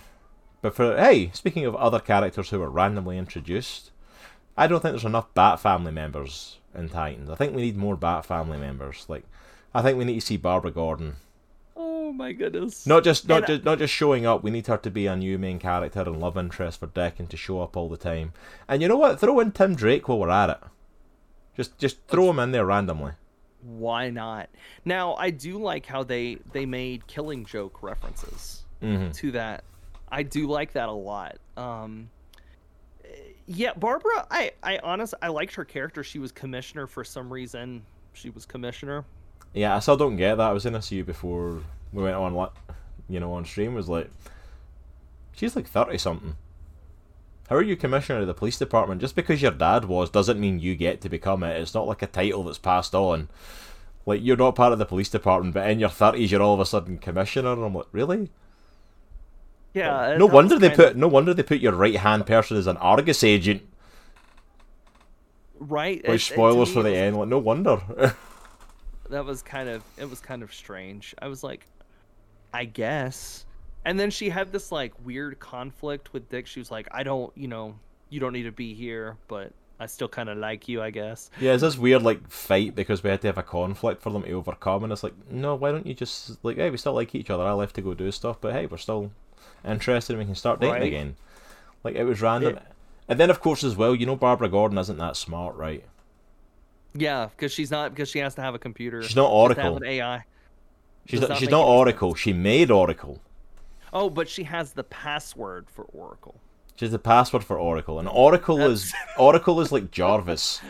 but 0.61 0.73
for 0.73 0.95
hey, 0.95 1.31
speaking 1.33 1.65
of 1.65 1.75
other 1.75 1.99
characters 1.99 2.49
who 2.49 2.59
were 2.59 2.69
randomly 2.69 3.17
introduced, 3.17 3.91
I 4.55 4.67
don't 4.67 4.79
think 4.79 4.93
there's 4.93 5.03
enough 5.03 5.33
Bat 5.33 5.59
Family 5.59 5.91
members 5.91 6.59
in 6.73 6.87
Titans. 6.87 7.29
I 7.29 7.35
think 7.35 7.53
we 7.53 7.63
need 7.63 7.75
more 7.75 7.97
Bat 7.97 8.25
Family 8.25 8.57
members. 8.57 9.05
Like, 9.09 9.25
I 9.75 9.81
think 9.81 9.97
we 9.97 10.05
need 10.05 10.21
to 10.21 10.25
see 10.25 10.37
Barbara 10.37 10.71
Gordon. 10.71 11.17
Oh 12.07 12.13
my 12.13 12.31
goodness. 12.31 12.87
Not 12.87 13.03
just 13.03 13.27
not 13.27 13.43
And 13.43 13.47
just 13.47 13.65
not 13.65 13.79
just 13.79 13.93
showing 13.93 14.25
up. 14.25 14.43
We 14.43 14.51
need 14.51 14.67
her 14.67 14.77
to 14.77 14.89
be 14.89 15.07
a 15.07 15.15
new 15.15 15.37
main 15.37 15.59
character 15.59 16.01
and 16.01 16.19
love 16.19 16.37
interest 16.37 16.79
for 16.79 16.87
Dick 16.87 17.19
and 17.19 17.29
to 17.29 17.37
show 17.37 17.61
up 17.61 17.75
all 17.75 17.89
the 17.89 17.97
time. 17.97 18.33
And 18.67 18.81
you 18.81 18.87
know 18.87 18.97
what? 18.97 19.19
Throw 19.19 19.39
in 19.39 19.51
Tim 19.51 19.75
Drake 19.75 20.07
while 20.07 20.19
we're 20.19 20.29
at 20.29 20.49
it. 20.49 20.59
Just 21.55 21.77
just 21.77 21.97
throw 22.07 22.29
him 22.29 22.39
in 22.39 22.51
there 22.51 22.65
randomly. 22.65 23.13
Why 23.61 24.09
not? 24.09 24.49
Now 24.85 25.15
I 25.15 25.31
do 25.31 25.57
like 25.57 25.85
how 25.85 26.03
they 26.03 26.37
they 26.53 26.65
made 26.65 27.07
Killing 27.07 27.45
Joke 27.45 27.83
references 27.83 28.63
hmm 28.81 29.11
to 29.11 29.31
that. 29.31 29.63
I 30.09 30.23
do 30.23 30.47
like 30.47 30.73
that 30.73 30.87
a 30.87 30.93
lot. 30.93 31.37
Um, 31.57 32.09
yeah, 33.45 33.73
Barbara. 33.73 34.25
I 34.31 34.51
I 34.63 34.79
honest 34.81 35.13
I 35.21 35.27
liked 35.27 35.55
her 35.55 35.65
character. 35.65 36.03
She 36.03 36.19
was 36.19 36.31
commissioner 36.31 36.87
for 36.87 37.03
some 37.03 37.31
reason. 37.33 37.83
She 38.13 38.29
was 38.29 38.45
commissioner. 38.45 39.03
Yeah, 39.53 39.75
I 39.75 39.79
still 39.79 39.97
don't 39.97 40.15
get 40.15 40.35
that. 40.35 40.49
I 40.49 40.53
was 40.53 40.65
in 40.65 40.75
a 40.75 40.81
you 40.89 41.03
before 41.03 41.63
we 41.93 42.03
went 42.03 42.15
on, 42.15 42.49
you 43.09 43.19
know, 43.19 43.33
on 43.33 43.45
stream. 43.45 43.73
Was 43.73 43.87
like, 43.89 44.09
she's 45.33 45.55
like 45.55 45.67
thirty 45.67 45.97
something. 45.97 46.35
How 47.49 47.55
are 47.55 47.61
you 47.61 47.77
commissioner 47.77 48.19
of 48.19 48.27
the 48.27 48.33
police 48.33 48.57
department? 48.57 48.99
Just 49.01 49.15
because 49.15 49.41
your 49.41 49.51
dad 49.51 49.85
was 49.85 50.09
doesn't 50.09 50.39
mean 50.39 50.59
you 50.59 50.75
get 50.75 50.99
to 51.01 51.09
become 51.09 51.43
it. 51.43 51.59
It's 51.61 51.73
not 51.73 51.87
like 51.87 52.01
a 52.01 52.07
title 52.07 52.43
that's 52.43 52.57
passed 52.57 52.93
on. 52.93 53.29
Like 54.05 54.21
you're 54.21 54.35
not 54.37 54.55
part 54.55 54.73
of 54.73 54.79
the 54.79 54.85
police 54.85 55.09
department, 55.09 55.53
but 55.53 55.69
in 55.69 55.79
your 55.79 55.89
thirties 55.89 56.31
you're 56.31 56.41
all 56.41 56.53
of 56.53 56.59
a 56.59 56.65
sudden 56.65 56.97
commissioner. 56.97 57.53
And 57.53 57.63
I'm 57.63 57.73
like, 57.73 57.87
really? 57.93 58.29
Yeah. 59.73 60.15
no 60.17 60.25
wonder 60.25 60.57
they 60.57 60.69
put 60.71 60.95
no 60.97 61.07
wonder 61.07 61.33
they 61.33 61.43
put 61.43 61.59
your 61.59 61.73
right 61.73 61.95
hand 61.95 62.25
person 62.25 62.57
as 62.57 62.67
an 62.67 62.77
Argus 62.77 63.23
agent. 63.23 63.61
right. 65.59 66.01
it- 66.03 66.09
Which 66.09 66.29
it- 66.31 66.33
spoilers 66.33 66.69
me, 66.69 66.73
for 66.73 66.83
the 66.83 66.89
was- 66.91 66.97
end. 66.97 67.17
Like 67.17 67.27
no 67.29 67.37
wonder. 67.37 67.81
that 69.09 69.25
was 69.25 69.41
kind 69.41 69.69
of 69.69 69.83
it 69.97 70.09
was 70.09 70.19
kind 70.19 70.43
of 70.43 70.53
strange. 70.53 71.15
I 71.21 71.27
was 71.27 71.43
like, 71.43 71.65
I 72.53 72.65
guess. 72.65 73.45
And 73.85 73.99
then 73.99 74.09
she 74.11 74.29
had 74.29 74.51
this 74.51 74.71
like 74.71 74.93
weird 75.05 75.39
conflict 75.39 76.13
with 76.13 76.29
Dick. 76.29 76.47
She 76.47 76.59
was 76.59 76.71
like, 76.71 76.87
I 76.91 77.03
don't, 77.03 77.31
you 77.37 77.47
know, 77.47 77.75
you 78.09 78.19
don't 78.19 78.33
need 78.33 78.43
to 78.43 78.51
be 78.51 78.73
here, 78.73 79.17
but 79.27 79.51
I 79.79 79.85
still 79.85 80.07
kind 80.07 80.27
of 80.29 80.37
like 80.37 80.67
you, 80.67 80.81
I 80.81 80.89
guess. 80.89 81.29
yeah, 81.39 81.53
it's 81.53 81.61
this 81.61 81.77
weird 81.77 82.01
like 82.01 82.27
fight 82.29 82.75
because 82.75 83.03
we 83.03 83.09
had 83.09 83.21
to 83.21 83.27
have 83.27 83.37
a 83.37 83.43
conflict 83.43 84.01
for 84.01 84.09
them 84.09 84.23
to 84.23 84.31
overcome, 84.33 84.83
and 84.83 84.91
it's 84.91 85.03
like, 85.03 85.13
no, 85.29 85.55
why 85.55 85.71
don't 85.71 85.85
you 85.85 85.93
just 85.93 86.43
like, 86.43 86.57
hey, 86.57 86.69
we 86.69 86.77
still 86.77 86.93
like 86.93 87.13
each 87.15 87.29
other. 87.29 87.43
I 87.43 87.51
left 87.51 87.75
to 87.75 87.81
go 87.81 87.93
do 87.93 88.11
stuff, 88.11 88.41
but 88.41 88.53
hey, 88.53 88.65
we're 88.65 88.77
still 88.77 89.11
interested, 89.63 90.13
and 90.13 90.19
we 90.19 90.25
can 90.25 90.35
start 90.35 90.59
dating 90.59 90.73
Right. 90.73 90.83
again. 90.83 91.15
Like 91.83 91.95
it 91.95 92.03
was 92.05 92.21
random. 92.21 92.57
It- 92.57 92.63
and 93.09 93.17
then 93.19 93.29
of 93.29 93.39
course 93.39 93.63
as 93.63 93.75
well, 93.77 93.95
you 93.95 94.05
know, 94.05 94.15
Barbara 94.17 94.49
Gordon 94.49 94.77
isn't 94.77 94.97
that 94.97 95.15
smart, 95.15 95.55
right? 95.55 95.83
Yeah, 96.93 97.27
because 97.27 97.51
she's 97.53 97.71
not 97.71 97.91
because 97.93 98.09
she 98.09 98.19
has 98.19 98.35
to 98.35 98.41
have 98.41 98.55
a 98.55 98.59
computer. 98.59 99.03
She's 99.03 99.15
not 99.15 99.29
She 99.31 99.47
has 99.49 99.55
to 99.55 99.61
have 99.61 99.75
an 99.77 99.83
AI. 99.85 100.25
She's 101.07 101.21
Does 101.21 101.29
not, 101.29 101.37
she's 101.37 101.49
not 101.49 101.61
any 101.61 101.67
sense. 101.67 101.77
Oracle. 101.77 102.15
She 102.15 102.33
made 102.33 102.69
Oracle. 102.69 103.21
Oh, 103.93 104.09
but 104.09 104.27
she 104.29 104.43
has 104.43 104.73
the 104.73 104.83
password 104.83 105.69
for 105.69 105.85
Oracle. 105.85 106.35
She's 106.75 106.91
the 106.91 106.99
password 106.99 107.43
for 107.43 107.57
Oracle, 107.57 107.97
and 107.97 108.07
Oracle 108.07 108.61
is 108.61 108.93
Oracle 109.17 109.59
is 109.61 109.71
like 109.71 109.89
Jarvis 109.89 110.61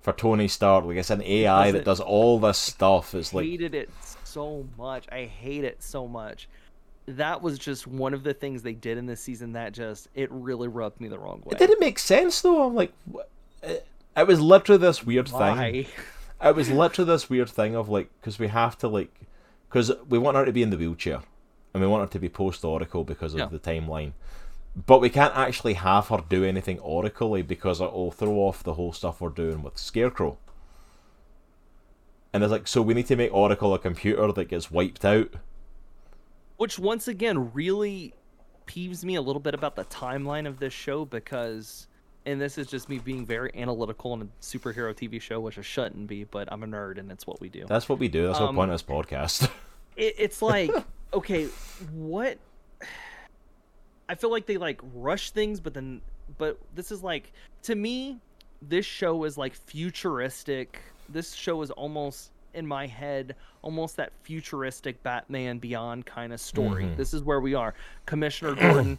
for 0.00 0.12
Tony 0.12 0.48
Stark. 0.48 0.84
Like 0.84 0.96
it's 0.96 1.10
an 1.10 1.22
AI 1.22 1.70
that 1.70 1.84
does 1.84 2.00
all 2.00 2.40
this 2.40 2.58
stuff. 2.58 3.14
It's 3.14 3.32
like 3.32 3.46
hated 3.46 3.74
it 3.74 3.90
so 4.24 4.66
much. 4.76 5.06
I 5.12 5.24
hate 5.26 5.64
it 5.64 5.82
so 5.82 6.08
much. 6.08 6.48
That 7.06 7.42
was 7.42 7.58
just 7.58 7.86
one 7.86 8.14
of 8.14 8.22
the 8.22 8.32
things 8.32 8.62
they 8.62 8.74
did 8.74 8.96
in 8.96 9.06
this 9.06 9.20
season 9.20 9.52
that 9.52 9.72
just 9.72 10.08
it 10.14 10.30
really 10.32 10.68
rubbed 10.68 11.00
me 11.00 11.08
the 11.08 11.18
wrong 11.18 11.42
way. 11.44 11.52
it 11.52 11.58
didn't 11.58 11.80
make 11.80 11.98
sense 11.98 12.40
though. 12.40 12.62
I'm 12.64 12.74
like, 12.74 12.92
it, 13.62 13.86
it 14.16 14.26
was 14.26 14.40
literally 14.40 14.80
this 14.80 15.04
weird 15.04 15.28
thing. 15.28 15.38
Why? 15.38 15.86
It 16.42 16.56
was 16.56 16.70
literally 16.70 17.10
this 17.10 17.30
weird 17.30 17.50
thing 17.50 17.76
of 17.76 17.88
like, 17.88 18.08
because 18.20 18.38
we 18.38 18.48
have 18.48 18.76
to 18.78 18.88
like, 18.88 19.14
because 19.72 19.90
we 20.06 20.18
want 20.18 20.36
her 20.36 20.44
to 20.44 20.52
be 20.52 20.62
in 20.62 20.68
the 20.68 20.76
wheelchair, 20.76 21.22
and 21.72 21.82
we 21.82 21.88
want 21.88 22.02
her 22.02 22.12
to 22.12 22.18
be 22.18 22.28
post 22.28 22.62
Oracle 22.62 23.04
because 23.04 23.32
of 23.32 23.40
Yeah. 23.40 23.46
the 23.46 23.58
timeline. 23.58 24.12
But 24.76 25.00
we 25.00 25.08
can't 25.08 25.34
actually 25.34 25.74
have 25.74 26.08
her 26.08 26.22
do 26.28 26.44
anything 26.44 26.78
Oracle-y 26.80 27.40
because 27.40 27.80
it'll 27.80 28.10
throw 28.10 28.34
off 28.34 28.62
the 28.62 28.74
whole 28.74 28.92
stuff 28.92 29.20
we're 29.20 29.30
doing 29.30 29.62
with 29.62 29.78
Scarecrow. 29.78 30.36
And 32.34 32.42
it's 32.42 32.50
like, 32.50 32.68
so 32.68 32.82
we 32.82 32.92
need 32.92 33.06
to 33.06 33.16
make 33.16 33.32
Oracle 33.32 33.72
a 33.72 33.78
computer 33.78 34.30
that 34.32 34.48
gets 34.48 34.70
wiped 34.70 35.04
out. 35.06 35.30
Which 36.58 36.78
once 36.78 37.08
again 37.08 37.52
really 37.52 38.14
peeves 38.66 39.04
me 39.04 39.14
a 39.14 39.22
little 39.22 39.40
bit 39.40 39.54
about 39.54 39.76
the 39.76 39.84
timeline 39.84 40.46
of 40.46 40.58
this 40.58 40.72
show 40.74 41.06
because 41.06 41.86
and 42.26 42.40
this 42.40 42.56
is 42.58 42.66
just 42.66 42.88
me 42.88 42.98
being 42.98 43.26
very 43.26 43.50
analytical 43.54 44.12
on 44.12 44.22
a 44.22 44.26
superhero 44.42 44.94
TV 44.94 45.20
show, 45.20 45.40
which 45.40 45.58
I 45.58 45.62
shouldn't 45.62 46.06
be, 46.06 46.24
but 46.24 46.50
I'm 46.52 46.62
a 46.62 46.66
nerd 46.66 46.98
and 46.98 47.10
it's 47.10 47.26
what 47.26 47.40
we 47.40 47.48
do. 47.48 47.64
That's 47.68 47.88
what 47.88 47.98
we 47.98 48.08
do. 48.08 48.26
That's 48.26 48.38
the 48.38 48.46
Um, 48.46 48.54
point 48.54 48.70
of 48.70 48.74
this 48.74 48.82
podcast. 48.82 49.50
it, 49.96 50.14
it's 50.18 50.40
like 50.42 50.70
okay 51.14 51.44
what 51.92 52.38
i 54.08 54.14
feel 54.14 54.30
like 54.30 54.46
they 54.46 54.56
like 54.56 54.80
rush 54.94 55.30
things 55.30 55.60
but 55.60 55.74
then 55.74 56.00
but 56.38 56.58
this 56.74 56.90
is 56.90 57.02
like 57.02 57.32
to 57.62 57.74
me 57.74 58.18
this 58.62 58.86
show 58.86 59.24
is 59.24 59.36
like 59.36 59.54
futuristic 59.54 60.80
this 61.10 61.34
show 61.34 61.60
is 61.62 61.70
almost 61.72 62.30
in 62.54 62.66
my 62.66 62.86
head 62.86 63.34
almost 63.62 63.96
that 63.96 64.12
futuristic 64.22 65.02
batman 65.02 65.58
beyond 65.58 66.06
kind 66.06 66.32
of 66.32 66.40
story 66.40 66.84
Mhm. 66.84 66.96
this 66.96 67.12
is 67.12 67.22
where 67.22 67.40
we 67.40 67.54
are 67.54 67.74
commissioner 68.06 68.54
gordon 68.60 68.98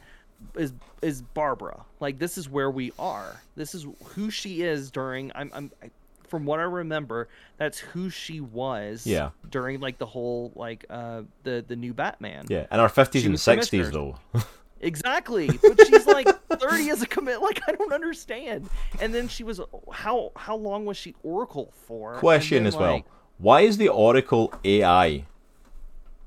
is 0.56 0.74
is 1.02 1.22
barbara. 1.22 1.86
Like 2.00 2.20
this 2.20 2.38
is 2.38 2.50
where 2.50 2.72
we 2.72 2.92
are. 3.00 3.42
This 3.56 3.76
is 3.76 3.86
who 4.04 4.30
she 4.30 4.62
is 4.62 4.92
during 4.92 5.32
i'm 5.36 5.52
i'm 5.54 5.72
I, 5.82 5.90
from 6.28 6.46
what 6.46 6.60
i 6.60 6.64
remember 6.64 7.28
that's 7.58 7.78
who 7.78 8.10
she 8.10 8.40
was 8.40 9.06
Yeah. 9.06 9.30
during 9.52 9.80
like 9.80 10.00
the 10.00 10.06
whole 10.08 10.52
like 10.56 10.86
uh 10.90 11.24
the 11.44 11.64
the 11.68 11.76
new 11.76 11.94
batman. 11.94 12.46
Yeah, 12.50 12.66
and 12.72 12.82
our 12.82 12.90
fifties 12.90 13.26
and 13.26 13.40
sixties 13.40 13.92
though. 13.92 14.16
exactly 14.82 15.48
but 15.62 15.88
she's 15.88 16.06
like 16.06 16.28
30 16.50 16.90
as 16.90 17.02
a 17.02 17.06
commit 17.08 17.42
like 17.42 17.62
i 17.68 17.72
don't 17.72 17.94
understand. 17.94 18.70
And 19.00 19.14
then 19.14 19.28
she 19.28 19.44
was 19.44 19.62
how 19.92 20.32
how 20.36 20.56
long 20.56 20.86
was 20.86 20.98
she 20.98 21.16
oracle 21.24 21.72
for? 21.88 22.16
Question 22.16 22.64
then, 22.64 22.68
as 22.68 22.76
well: 22.76 23.04
Why 23.38 23.62
is 23.62 23.78
the 23.78 23.90
Oracle 23.90 24.54
AI 24.64 25.26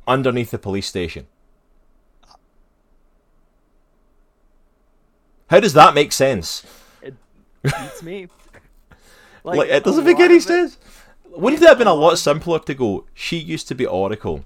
underneath 0.06 0.50
the 0.50 0.58
police 0.58 0.86
station? 0.86 1.26
How 5.48 5.60
does 5.60 5.74
that 5.74 5.94
make 5.94 6.12
sense? 6.12 6.64
it 7.02 7.14
beats 7.62 8.02
me 8.02 8.28
Like, 9.44 9.68
it 9.68 9.84
doesn't 9.84 10.04
make 10.04 10.18
any 10.18 10.36
of 10.36 10.42
it- 10.42 10.44
sense. 10.44 10.78
Wouldn't 11.30 11.62
it 11.62 11.68
have 11.68 11.78
been 11.78 11.86
a 11.86 11.94
lot 11.94 12.16
simpler 12.18 12.58
to 12.60 12.74
go? 12.74 13.04
She 13.14 13.36
used 13.36 13.68
to 13.68 13.74
be 13.74 13.84
Oracle. 13.86 14.44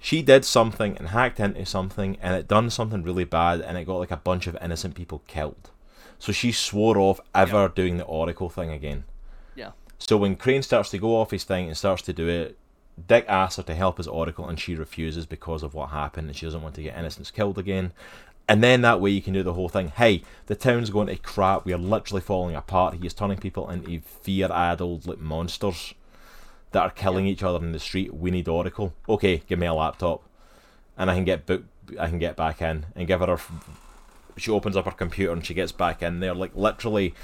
She 0.00 0.20
did 0.22 0.44
something 0.44 0.96
and 0.98 1.08
hacked 1.08 1.38
into 1.38 1.64
something, 1.64 2.16
and 2.20 2.34
it 2.34 2.48
done 2.48 2.68
something 2.68 3.02
really 3.04 3.24
bad, 3.24 3.60
and 3.60 3.78
it 3.78 3.84
got 3.86 3.98
like 3.98 4.10
a 4.10 4.16
bunch 4.16 4.48
of 4.48 4.56
innocent 4.60 4.96
people 4.96 5.22
killed. 5.28 5.70
So 6.18 6.32
she 6.32 6.50
swore 6.52 6.98
off 6.98 7.20
ever 7.34 7.68
doing 7.68 7.96
the 7.98 8.04
Oracle 8.04 8.48
thing 8.48 8.70
again. 8.70 9.04
yeah 9.54 9.70
So 9.98 10.16
when 10.16 10.34
Crane 10.36 10.62
starts 10.62 10.90
to 10.90 10.98
go 10.98 11.16
off 11.20 11.30
his 11.30 11.44
thing 11.44 11.68
and 11.68 11.76
starts 11.76 12.02
to 12.02 12.12
do 12.12 12.28
it, 12.28 12.58
Dick 13.08 13.24
asks 13.28 13.56
her 13.56 13.62
to 13.62 13.74
help 13.74 13.98
his 13.98 14.08
Oracle, 14.08 14.48
and 14.48 14.58
she 14.58 14.74
refuses 14.74 15.24
because 15.24 15.62
of 15.62 15.72
what 15.74 15.90
happened, 15.90 16.26
and 16.26 16.36
she 16.36 16.44
doesn't 16.46 16.62
want 16.62 16.74
to 16.74 16.82
get 16.82 16.98
innocents 16.98 17.30
killed 17.30 17.56
again. 17.58 17.92
And 18.52 18.62
then 18.62 18.82
that 18.82 19.00
way 19.00 19.08
you 19.08 19.22
can 19.22 19.32
do 19.32 19.42
the 19.42 19.54
whole 19.54 19.70
thing. 19.70 19.88
Hey, 19.96 20.24
the 20.44 20.54
town's 20.54 20.90
going 20.90 21.06
to 21.06 21.16
crap. 21.16 21.64
We 21.64 21.72
are 21.72 21.78
literally 21.78 22.20
falling 22.20 22.54
apart. 22.54 22.96
He 22.96 23.06
is 23.06 23.14
turning 23.14 23.38
people 23.38 23.70
into 23.70 24.02
fear-addled 24.02 25.06
like 25.06 25.20
monsters 25.20 25.94
that 26.72 26.82
are 26.82 26.90
killing 26.90 27.24
each 27.24 27.42
other 27.42 27.64
in 27.64 27.72
the 27.72 27.78
street. 27.78 28.12
We 28.12 28.30
need 28.30 28.48
Oracle. 28.48 28.92
Okay, 29.08 29.40
give 29.48 29.58
me 29.58 29.66
a 29.66 29.72
laptop, 29.72 30.22
and 30.98 31.10
I 31.10 31.14
can 31.14 31.24
get 31.24 31.46
book. 31.46 31.64
I 31.98 32.10
can 32.10 32.18
get 32.18 32.36
back 32.36 32.60
in 32.60 32.84
and 32.94 33.08
give 33.08 33.20
her. 33.20 33.38
her 33.38 33.42
she 34.36 34.50
opens 34.50 34.76
up 34.76 34.84
her 34.84 34.90
computer 34.90 35.32
and 35.32 35.46
she 35.46 35.54
gets 35.54 35.72
back 35.72 36.02
in 36.02 36.20
there. 36.20 36.34
Like 36.34 36.54
literally, 36.54 37.14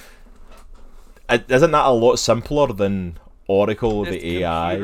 isn't 1.28 1.70
that 1.72 1.86
a 1.86 1.92
lot 1.92 2.16
simpler 2.16 2.72
than 2.72 3.18
Oracle, 3.48 4.04
this 4.04 4.22
the 4.22 4.38
AI? 4.38 4.76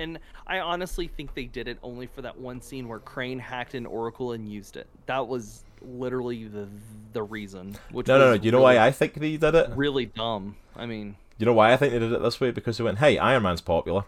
and 0.00 0.18
i 0.46 0.58
honestly 0.58 1.08
think 1.08 1.34
they 1.34 1.44
did 1.44 1.68
it 1.68 1.78
only 1.82 2.06
for 2.06 2.22
that 2.22 2.38
one 2.38 2.60
scene 2.60 2.88
where 2.88 2.98
crane 2.98 3.38
hacked 3.38 3.74
in 3.74 3.86
oracle 3.86 4.32
and 4.32 4.48
used 4.48 4.76
it 4.76 4.86
that 5.06 5.26
was 5.26 5.64
literally 5.82 6.44
the 6.44 6.68
the 7.12 7.22
reason 7.22 7.76
which 7.90 8.06
No, 8.06 8.18
no, 8.18 8.34
no. 8.36 8.42
you 8.42 8.50
know 8.52 8.60
why 8.60 8.78
I 8.78 8.90
think 8.90 9.14
they 9.14 9.36
did 9.36 9.54
it? 9.54 9.70
really 9.74 10.06
dumb 10.06 10.56
i 10.76 10.86
mean 10.86 11.16
You 11.38 11.46
know 11.46 11.52
why 11.54 11.72
I 11.72 11.76
think 11.76 11.92
they 11.92 11.98
did 11.98 12.12
it 12.12 12.22
this 12.22 12.38
way? 12.40 12.50
Because 12.50 12.76
they 12.78 12.84
went, 12.84 12.98
"Hey, 12.98 13.16
Iron 13.18 13.42
Man's 13.42 13.62
popular. 13.62 14.04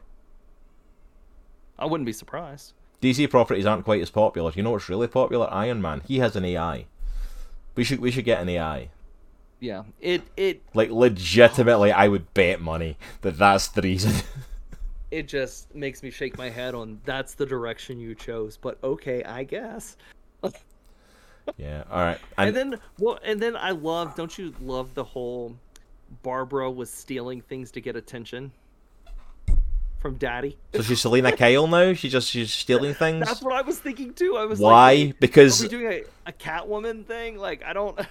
i 1.78 1.86
wouldn't 1.86 2.06
be 2.06 2.12
surprised 2.12 2.72
DC 3.00 3.28
properties 3.30 3.66
aren't 3.66 3.84
quite 3.84 4.00
as 4.00 4.10
popular. 4.10 4.52
You 4.54 4.62
know 4.62 4.70
what's 4.70 4.88
really 4.88 5.08
popular? 5.08 5.48
Iron 5.50 5.82
Man. 5.82 6.02
He 6.06 6.20
has 6.20 6.36
an 6.36 6.44
AI. 6.44 6.84
We 7.74 7.82
should 7.82 7.98
we 8.00 8.12
should 8.12 8.24
get 8.24 8.40
an 8.40 8.48
AI. 8.48 8.90
yeah 9.58 9.82
it 10.00 10.22
it 10.36 10.62
Like 10.74 10.90
legitimately, 10.90 11.90
I 11.90 12.06
would 12.06 12.32
bet 12.34 12.60
money 12.60 12.96
that 13.22 13.38
that's 13.38 13.66
the 13.68 13.82
reason. 13.82 14.12
it 15.10 15.26
just 15.26 15.74
makes 15.74 16.02
me 16.04 16.10
shake 16.10 16.38
my 16.38 16.48
head 16.48 16.74
on 16.76 17.00
that's 17.04 17.34
the 17.34 17.44
direction 17.46 17.98
you 18.00 18.14
chose 18.14 18.56
but 18.56 18.78
okay 18.82 19.22
i 19.24 19.42
guess 19.44 19.96
yeah. 21.56 21.84
All 21.90 22.00
right. 22.00 22.18
and, 22.38 22.54
then 22.54 22.78
well 22.98 23.18
and 23.24 23.40
then 23.40 23.56
i 23.56 23.70
love 23.70 24.14
don't 24.14 24.36
you 24.38 24.54
love 24.60 24.94
the 24.94 25.04
whole 25.04 25.56
barbara 26.22 26.70
was 26.70 26.90
stealing 26.90 27.40
things 27.40 27.70
to 27.72 27.80
get 27.80 27.96
attention 27.96 28.52
from 30.00 30.16
daddy 30.16 30.56
so 30.74 30.82
she's 30.82 31.00
Selina 31.00 31.36
Kyle 31.36 31.68
now. 31.68 31.92
She 31.92 32.08
just 32.08 32.28
she's 32.28 32.52
stealing 32.52 32.92
things. 33.02 33.26
that's 33.26 33.40
what 33.40 33.54
i 33.54 33.62
was 33.62 33.78
thinking 33.78 34.12
too 34.14 34.36
i 34.36 34.44
was 34.44 34.58
Why? 34.58 34.94
like 34.94 35.20
Because 35.20 35.60
are 35.60 35.64
we 35.64 35.68
doing 35.68 35.92
a, 35.92 36.30
a 36.30 36.32
catwoman 36.32 37.04
thing 37.04 37.36
like 37.38 37.62
i 37.64 37.72
don't 37.72 37.98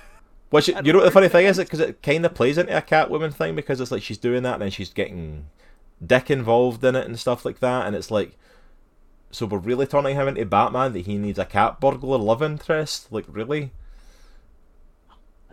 Which 0.52 0.70
I 0.70 0.82
you 0.82 0.92
know 0.92 1.00
what 1.00 1.06
the 1.06 1.12
funny 1.12 1.30
thing 1.30 1.46
is, 1.46 1.58
because 1.58 1.80
it 1.80 2.04
kind 2.04 2.26
of 2.26 2.34
plays 2.34 2.58
into 2.58 2.78
a 2.78 2.82
Catwoman 2.82 3.34
thing 3.34 3.56
because 3.56 3.80
it's 3.80 3.90
like 3.90 4.04
she's 4.04 4.18
doing 4.18 4.44
that 4.44 4.56
and 4.56 4.64
then 4.64 4.70
she's 4.70 4.92
getting 4.92 5.46
Dick 6.06 6.30
involved 6.30 6.84
in 6.84 6.94
it 6.94 7.08
and 7.08 7.18
stuff 7.18 7.46
like 7.46 7.60
that, 7.62 7.88
and 7.88 7.96
it's 7.96 8.12
like, 8.12 8.38
so 9.32 9.46
we're 9.46 9.58
really 9.60 9.86
turning 9.88 10.16
him 10.16 10.28
into 10.28 10.46
Batman 10.46 10.94
that 10.94 11.06
he 11.06 11.18
needs 11.18 11.40
a 11.40 11.46
cat 11.46 11.80
burglar 11.80 12.18
love 12.18 12.42
interest, 12.44 13.12
like 13.12 13.26
really? 13.28 13.72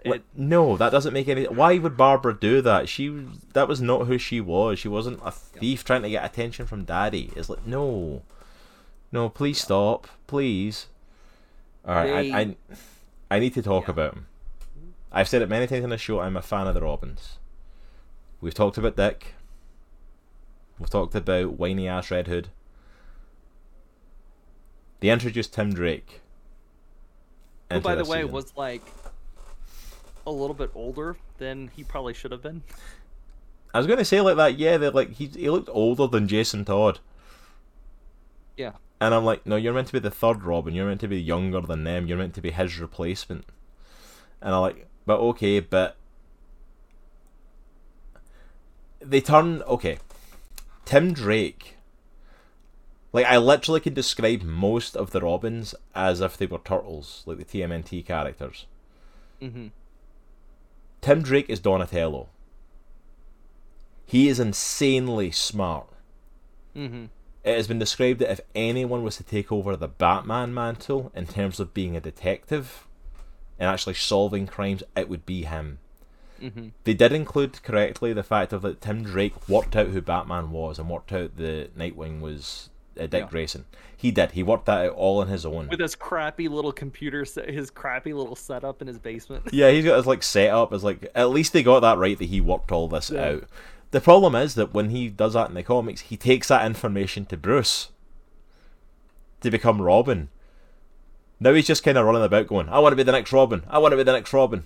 Like, 0.05 0.23
no, 0.35 0.77
that 0.77 0.91
doesn't 0.91 1.13
make 1.13 1.29
any. 1.29 1.45
Why 1.45 1.77
would 1.79 1.97
Barbara 1.97 2.33
do 2.39 2.63
that? 2.63 2.89
She 2.89 3.09
that 3.53 3.67
was 3.69 3.81
not 3.83 4.07
who 4.07 4.17
she 4.17 4.41
was. 4.41 4.79
She 4.79 4.89
wasn't 4.89 5.21
a 5.25 5.31
thief 5.33 5.85
trying 5.85 6.03
to 6.03 6.11
get 6.11 6.25
attention 6.25 6.67
from 6.67 6.85
Daddy. 6.85 7.31
It's 7.37 7.49
like 7.51 7.67
no, 7.67 8.23
no, 9.13 9.29
please 9.29 9.61
stop, 9.61 10.07
please. 10.27 10.87
All 11.85 11.95
right, 11.97 12.07
They- 12.23 12.33
I, 12.33 12.41
I 12.41 12.57
I 13.31 13.39
need 13.41 13.55
to 13.55 13.63
talk 13.63 13.85
Yeah. 13.87 13.91
about 13.91 14.15
him. 14.15 14.27
I've 15.11 15.29
said 15.29 15.43
it 15.43 15.49
many 15.49 15.67
times 15.67 15.85
on 15.85 15.91
the 15.91 15.99
show. 15.99 16.21
I'm 16.21 16.37
a 16.37 16.43
fan 16.43 16.67
of 16.67 16.75
the 16.75 16.83
Robins. 16.83 17.39
We've 18.41 18.55
talked 18.55 18.79
about 18.79 18.97
Dick. 18.97 19.35
We've 20.79 20.89
talked 20.89 21.15
about 21.17 21.59
whiny 21.59 21.89
ass 21.89 22.11
Red 22.11 22.29
Hood. 22.29 22.49
They 25.01 25.11
introduced 25.11 25.55
Tim 25.55 25.73
Drake. 25.73 26.21
who 27.71 27.81
by 27.81 27.95
the 27.95 28.05
way 28.05 28.19
season. 28.19 28.33
was 28.33 28.57
like 28.57 28.83
a 30.27 30.31
little 30.31 30.55
bit 30.55 30.71
older 30.75 31.17
than 31.39 31.71
he 31.75 31.85
probably 31.85 32.13
should 32.13 32.33
have 32.33 32.43
been 32.43 32.63
I 33.73 33.79
was 33.79 33.87
going 33.87 33.99
to 33.99 34.05
say 34.05 34.21
like 34.21 34.37
that. 34.37 34.59
Yeah, 34.59 34.77
they're 34.77 34.91
like 34.91 35.13
he 35.13 35.27
he 35.27 35.51
looked 35.51 35.69
older 35.71 36.07
than 36.07 36.27
Jason 36.27 36.65
Todd, 36.65 37.01
yeah 38.57 38.73
and 39.01 39.15
I'm 39.15 39.25
like, 39.25 39.47
no, 39.47 39.57
you're 39.57 39.73
meant 39.73 39.87
to 39.89 39.93
be 39.93 39.99
the 39.99 40.11
third 40.11 40.43
Robin. 40.43 40.75
You're 40.75 40.87
meant 40.87 41.01
to 41.01 41.09
be 41.09 41.21
younger 41.21 41.61
than 41.61 41.85
them. 41.85 42.07
You're 42.07 42.19
meant 42.19 42.35
to 42.35 42.41
be 42.41 42.51
his 42.51 42.79
replacement. 42.79 43.45
And 44.43 44.55
I'm 44.55 44.61
like, 44.61 44.87
but 45.07 45.21
okay, 45.21 45.61
but 45.61 45.97
they 49.01 49.21
turn 49.21 49.63
okay. 49.63 49.99
Tim 50.85 51.13
Drake. 51.13 51.77
Like 53.19 53.27
I 53.27 53.37
literally 53.39 53.81
could 53.81 53.95
describe 53.95 54.43
most 54.45 54.97
of 54.97 55.11
the 55.11 55.21
Robins 55.23 55.75
as 55.93 56.21
if 56.21 56.37
they 56.37 56.47
were 56.47 56.61
turtles, 56.65 57.25
like 57.27 57.39
the 57.39 57.45
TMNT 57.45 58.07
characters. 58.07 58.67
hmm 59.41 59.67
Tim 61.01 61.23
Drake 61.23 61.51
is 61.51 61.59
Donatello. 61.59 62.29
He 64.07 64.29
is 64.29 64.39
insanely 64.39 65.33
smart. 65.33 65.89
hmm 66.75 67.07
It 67.43 67.57
has 67.57 67.67
been 67.67 67.81
described 67.81 68.21
that 68.21 68.31
if 68.31 68.41
anyone 68.55 69.03
was 69.03 69.17
to 69.17 69.25
take 69.25 69.51
over 69.51 69.75
the 69.75 69.89
Batman 69.89 70.55
mantle 70.55 71.11
in 71.13 71.27
terms 71.27 71.59
of 71.59 71.75
being 71.75 71.97
a 71.97 72.01
detective 72.01 72.87
and 73.59 73.69
actually 73.69 73.95
solving 73.95 74.47
crimes, 74.47 74.85
it 74.97 75.09
would 75.09 75.27
be 75.27 75.43
him. 75.43 75.81
hmm 76.41 76.69
They 76.85 76.95
did 76.95 77.11
include 77.11 77.65
correctly 77.65 78.13
the 78.13 78.23
fact 78.23 78.53
of 78.53 78.63
that 78.63 78.81
Tim 78.81 79.03
Drake 79.03 79.49
worked 79.49 79.75
out 79.75 79.89
who 79.89 80.01
Batman 80.01 80.53
was 80.53 80.79
and 80.79 80.89
worked 80.89 81.13
out 81.13 81.37
the 81.37 81.71
Nightwing 81.77 82.21
was 82.21 82.71
uh, 82.99 83.07
Dick 83.07 83.25
Yeah. 83.25 83.29
Grayson. 83.31 83.65
He 83.97 84.11
did. 84.11 84.33
He 84.33 84.43
worked 84.43 84.67
that 84.67 84.87
out 84.87 84.93
all 84.93 85.21
on 85.21 85.29
his 85.29 85.45
own. 85.45 85.69
with 85.69 85.81
his 85.81 85.95
crappy 85.97 86.49
little 86.49 86.73
computer 86.73 87.25
set, 87.25 87.49
his 87.51 87.71
crappy 87.71 88.13
little 88.13 88.37
setup 88.37 88.81
in 88.81 88.89
his 88.89 88.99
basement. 88.99 89.45
Yeah, 89.53 89.71
he's 89.71 89.85
got 89.85 89.97
his 89.97 90.07
like 90.07 90.23
setup 90.23 90.73
Is 90.73 90.85
like 90.85 91.11
at 91.15 91.31
least 91.31 91.53
they 91.53 91.63
got 91.63 91.81
that 91.81 91.99
right 91.99 92.19
that 92.19 92.25
he 92.29 92.41
worked 92.41 92.71
all 92.73 92.89
this 92.89 93.11
Yeah. 93.11 93.25
out. 93.25 93.45
The 93.91 94.01
problem 94.01 94.35
is 94.35 94.55
that 94.57 94.75
when 94.75 94.91
he 94.91 95.09
does 95.09 95.33
that 95.33 95.49
in 95.49 95.55
the 95.55 95.63
comics, 95.63 96.03
he 96.03 96.17
takes 96.17 96.49
that 96.49 96.67
information 96.67 97.25
to 97.27 97.37
Bruce 97.37 97.89
to 99.41 99.51
become 99.51 99.81
Robin. 99.81 100.29
Now 101.41 101.55
he's 101.55 101.67
just 101.67 101.85
kind 101.85 101.97
of 101.97 102.05
running 102.05 102.23
about 102.25 102.49
going, 102.49 102.69
"I 102.69 102.81
want 102.81 102.93
to 102.93 102.97
be 102.97 103.03
the 103.05 103.13
next 103.13 103.33
Robin. 103.33 103.63
I 103.69 103.79
want 103.79 103.93
to 103.93 103.97
be 103.97 104.03
the 104.03 104.13
next 104.13 104.33
Robin." 104.33 104.65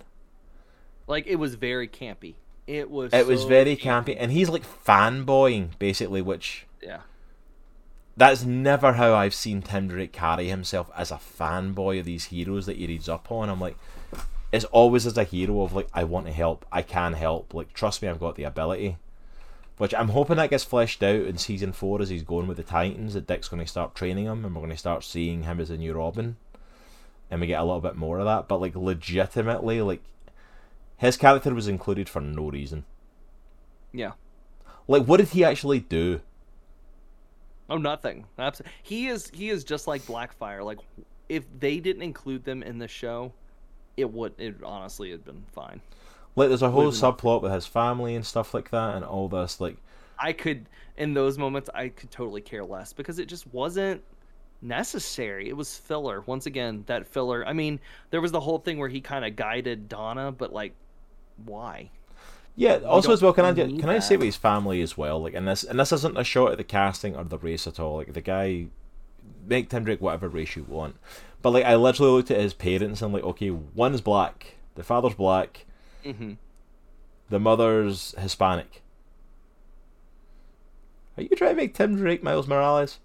Like 1.07 1.27
it 1.27 1.37
was 1.37 1.55
very 1.55 1.87
campy. 1.89 2.35
It 2.67 2.91
was. 2.91 3.13
It 3.13 3.27
was 3.27 3.43
so 3.43 3.49
very 3.49 3.77
campy, 3.77 4.17
and 4.19 4.33
he's 4.33 4.49
like 4.49 4.65
fanboying 4.65 5.79
basically, 5.79 6.23
which 6.23 6.67
Yeah. 6.83 7.01
That's 8.17 8.45
never 8.45 8.93
how 8.93 9.15
I've 9.15 9.35
seen 9.35 9.63
Tim 9.63 9.89
Drake 9.89 10.13
carry 10.13 10.49
himself 10.49 10.91
as 10.97 11.11
a 11.11 11.17
fanboy 11.17 11.99
of 11.99 12.05
these 12.05 12.27
heroes 12.27 12.67
that 12.67 12.77
he 12.77 12.87
reads 12.87 13.09
up 13.09 13.33
on. 13.33 13.49
I'm 13.49 13.61
like, 13.61 13.77
it's 14.53 14.67
always 14.67 15.07
as 15.07 15.17
a 15.17 15.25
hero 15.25 15.63
of 15.63 15.73
like, 15.73 15.89
I 15.95 16.05
want 16.05 16.27
to 16.27 16.33
help, 16.33 16.67
I 16.71 16.83
can 16.83 17.15
help. 17.15 17.55
Like, 17.55 17.73
trust 17.73 18.03
me, 18.03 18.09
I've 18.09 18.21
got 18.21 18.37
the 18.37 18.45
ability. 18.45 18.99
Which 19.79 19.95
I'm 19.95 20.11
hoping 20.11 20.37
that 20.37 20.51
gets 20.51 20.63
fleshed 20.63 21.03
out 21.03 21.23
in 21.23 21.39
season 21.39 21.73
four 21.73 22.03
as 22.03 22.11
he's 22.11 22.23
going 22.23 22.47
with 22.47 22.59
the 22.59 22.63
Titans. 22.63 23.15
That 23.15 23.27
Dick's 23.27 23.49
going 23.49 23.63
to 23.63 23.69
start 23.69 23.95
training 23.95 24.27
him, 24.27 24.45
and 24.45 24.55
we're 24.55 24.61
going 24.61 24.71
to 24.71 24.77
start 24.77 25.03
seeing 25.03 25.45
him 25.45 25.59
as 25.59 25.71
a 25.71 25.79
new 25.79 25.95
Robin, 25.95 26.37
and 27.31 27.41
we 27.41 27.47
get 27.47 27.61
a 27.61 27.65
little 27.65 27.81
bit 27.81 27.97
more 27.97 28.19
of 28.19 28.27
that. 28.27 28.47
But 28.47 28.61
like, 28.61 28.77
legitimately, 28.77 29.81
like, 29.81 30.03
his 30.99 31.17
character 31.17 31.55
was 31.55 31.67
included 31.67 32.09
for 32.09 32.21
no 32.21 32.51
reason. 32.51 32.85
Yeah. 33.93 34.13
Like, 34.87 35.07
what 35.07 35.17
did 35.17 35.31
he 35.31 35.43
actually 35.43 35.81
do? 35.81 36.21
Oh, 37.73 37.79
nothing. 37.79 38.27
Abs- 38.39 38.61
he 38.83 39.09
is 39.09 39.31
he 39.33 39.49
is 39.49 39.65
just 39.65 39.87
like 39.87 40.03
Blackfire. 40.03 40.63
Like, 40.63 40.79
if 41.31 41.45
they 41.59 41.81
didn't 41.81 42.03
include 42.03 42.45
them 42.45 42.63
in 42.63 42.77
the 42.77 42.87
show, 42.87 43.33
it 43.97 44.13
would 44.13 44.35
it 44.37 44.57
honestly 44.63 45.11
had 45.11 45.25
been 45.25 45.43
fine. 45.53 45.81
Like, 46.37 46.49
there's 46.49 46.61
a 46.61 46.71
whole 46.71 46.93
subplot 46.93 47.41
with 47.41 47.51
his 47.51 47.67
family 47.67 48.15
and 48.15 48.27
stuff 48.27 48.53
like 48.53 48.69
that, 48.71 48.97
and 48.97 49.05
all 49.07 49.27
this. 49.27 49.59
Like, 49.59 49.79
I 50.19 50.35
could 50.35 50.67
in 50.99 51.15
those 51.15 51.39
moments 51.39 51.71
I 51.73 51.89
could 51.89 52.11
totally 52.11 52.43
care 52.43 52.63
less 52.63 52.93
because 52.93 53.19
it 53.19 53.25
just 53.25 53.47
wasn't 53.55 54.03
necessary. 54.61 55.49
It 55.49 55.57
was 55.57 55.75
filler. 55.75 56.21
Once 56.27 56.45
again, 56.45 56.85
that 56.89 57.07
filler. 57.07 57.43
I 57.47 57.55
mean, 57.55 57.81
there 58.11 58.21
was 58.21 58.33
the 58.33 58.41
whole 58.41 58.59
thing 58.59 58.77
where 58.77 58.91
he 58.91 59.01
kind 59.01 59.25
of 59.25 59.35
guided 59.35 59.89
Donna, 59.89 60.31
but 60.31 60.53
like, 60.53 60.75
why? 61.47 61.89
Yeah. 62.57 62.77
Also, 62.87 63.13
as 63.13 63.23
well, 63.23 63.33
can 63.33 63.45
I 63.47 63.53
can 63.55 63.89
I 63.89 63.99
say 63.99 64.15
that. 64.15 64.21
with 64.21 64.27
his 64.27 64.37
family 64.37 64.83
as 64.83 64.97
well? 64.99 65.23
Like, 65.23 65.35
and 65.35 65.49
this 65.49 65.65
and 65.65 65.79
this 65.81 65.93
isn't 65.93 66.19
a 66.19 66.25
shot 66.25 66.53
at 66.53 66.59
the 66.59 66.65
casting 66.65 67.17
or 67.17 67.25
the 67.25 67.39
race 67.39 67.67
at 67.67 67.81
all. 67.81 67.97
Like, 67.97 68.13
the 68.13 68.21
guy 68.21 68.67
make 69.47 69.69
Tim 69.71 69.85
Drake 69.85 70.01
whatever 70.01 70.29
race 70.29 70.55
you 70.57 70.65
want, 70.65 70.97
but 71.41 71.51
like, 71.51 71.65
I 71.65 71.75
literally 71.77 72.13
looked 72.13 72.31
at 72.31 72.41
his 72.41 72.55
parents 72.55 73.01
and 73.03 73.13
like, 73.13 73.25
okay, 73.25 73.51
one's 73.51 74.01
black, 74.01 74.55
the 74.75 74.83
father's 74.85 75.15
black, 75.15 75.65
Mm-hmm. 76.05 76.33
the 77.31 77.39
mother's 77.41 78.15
Hispanic. 78.19 78.83
Are 81.17 81.23
you 81.23 81.29
trying 81.31 81.51
to 81.53 81.57
make 81.57 81.75
Tim 81.75 81.97
Drake 81.97 82.23
Miles 82.23 82.47
Morales? 82.49 82.99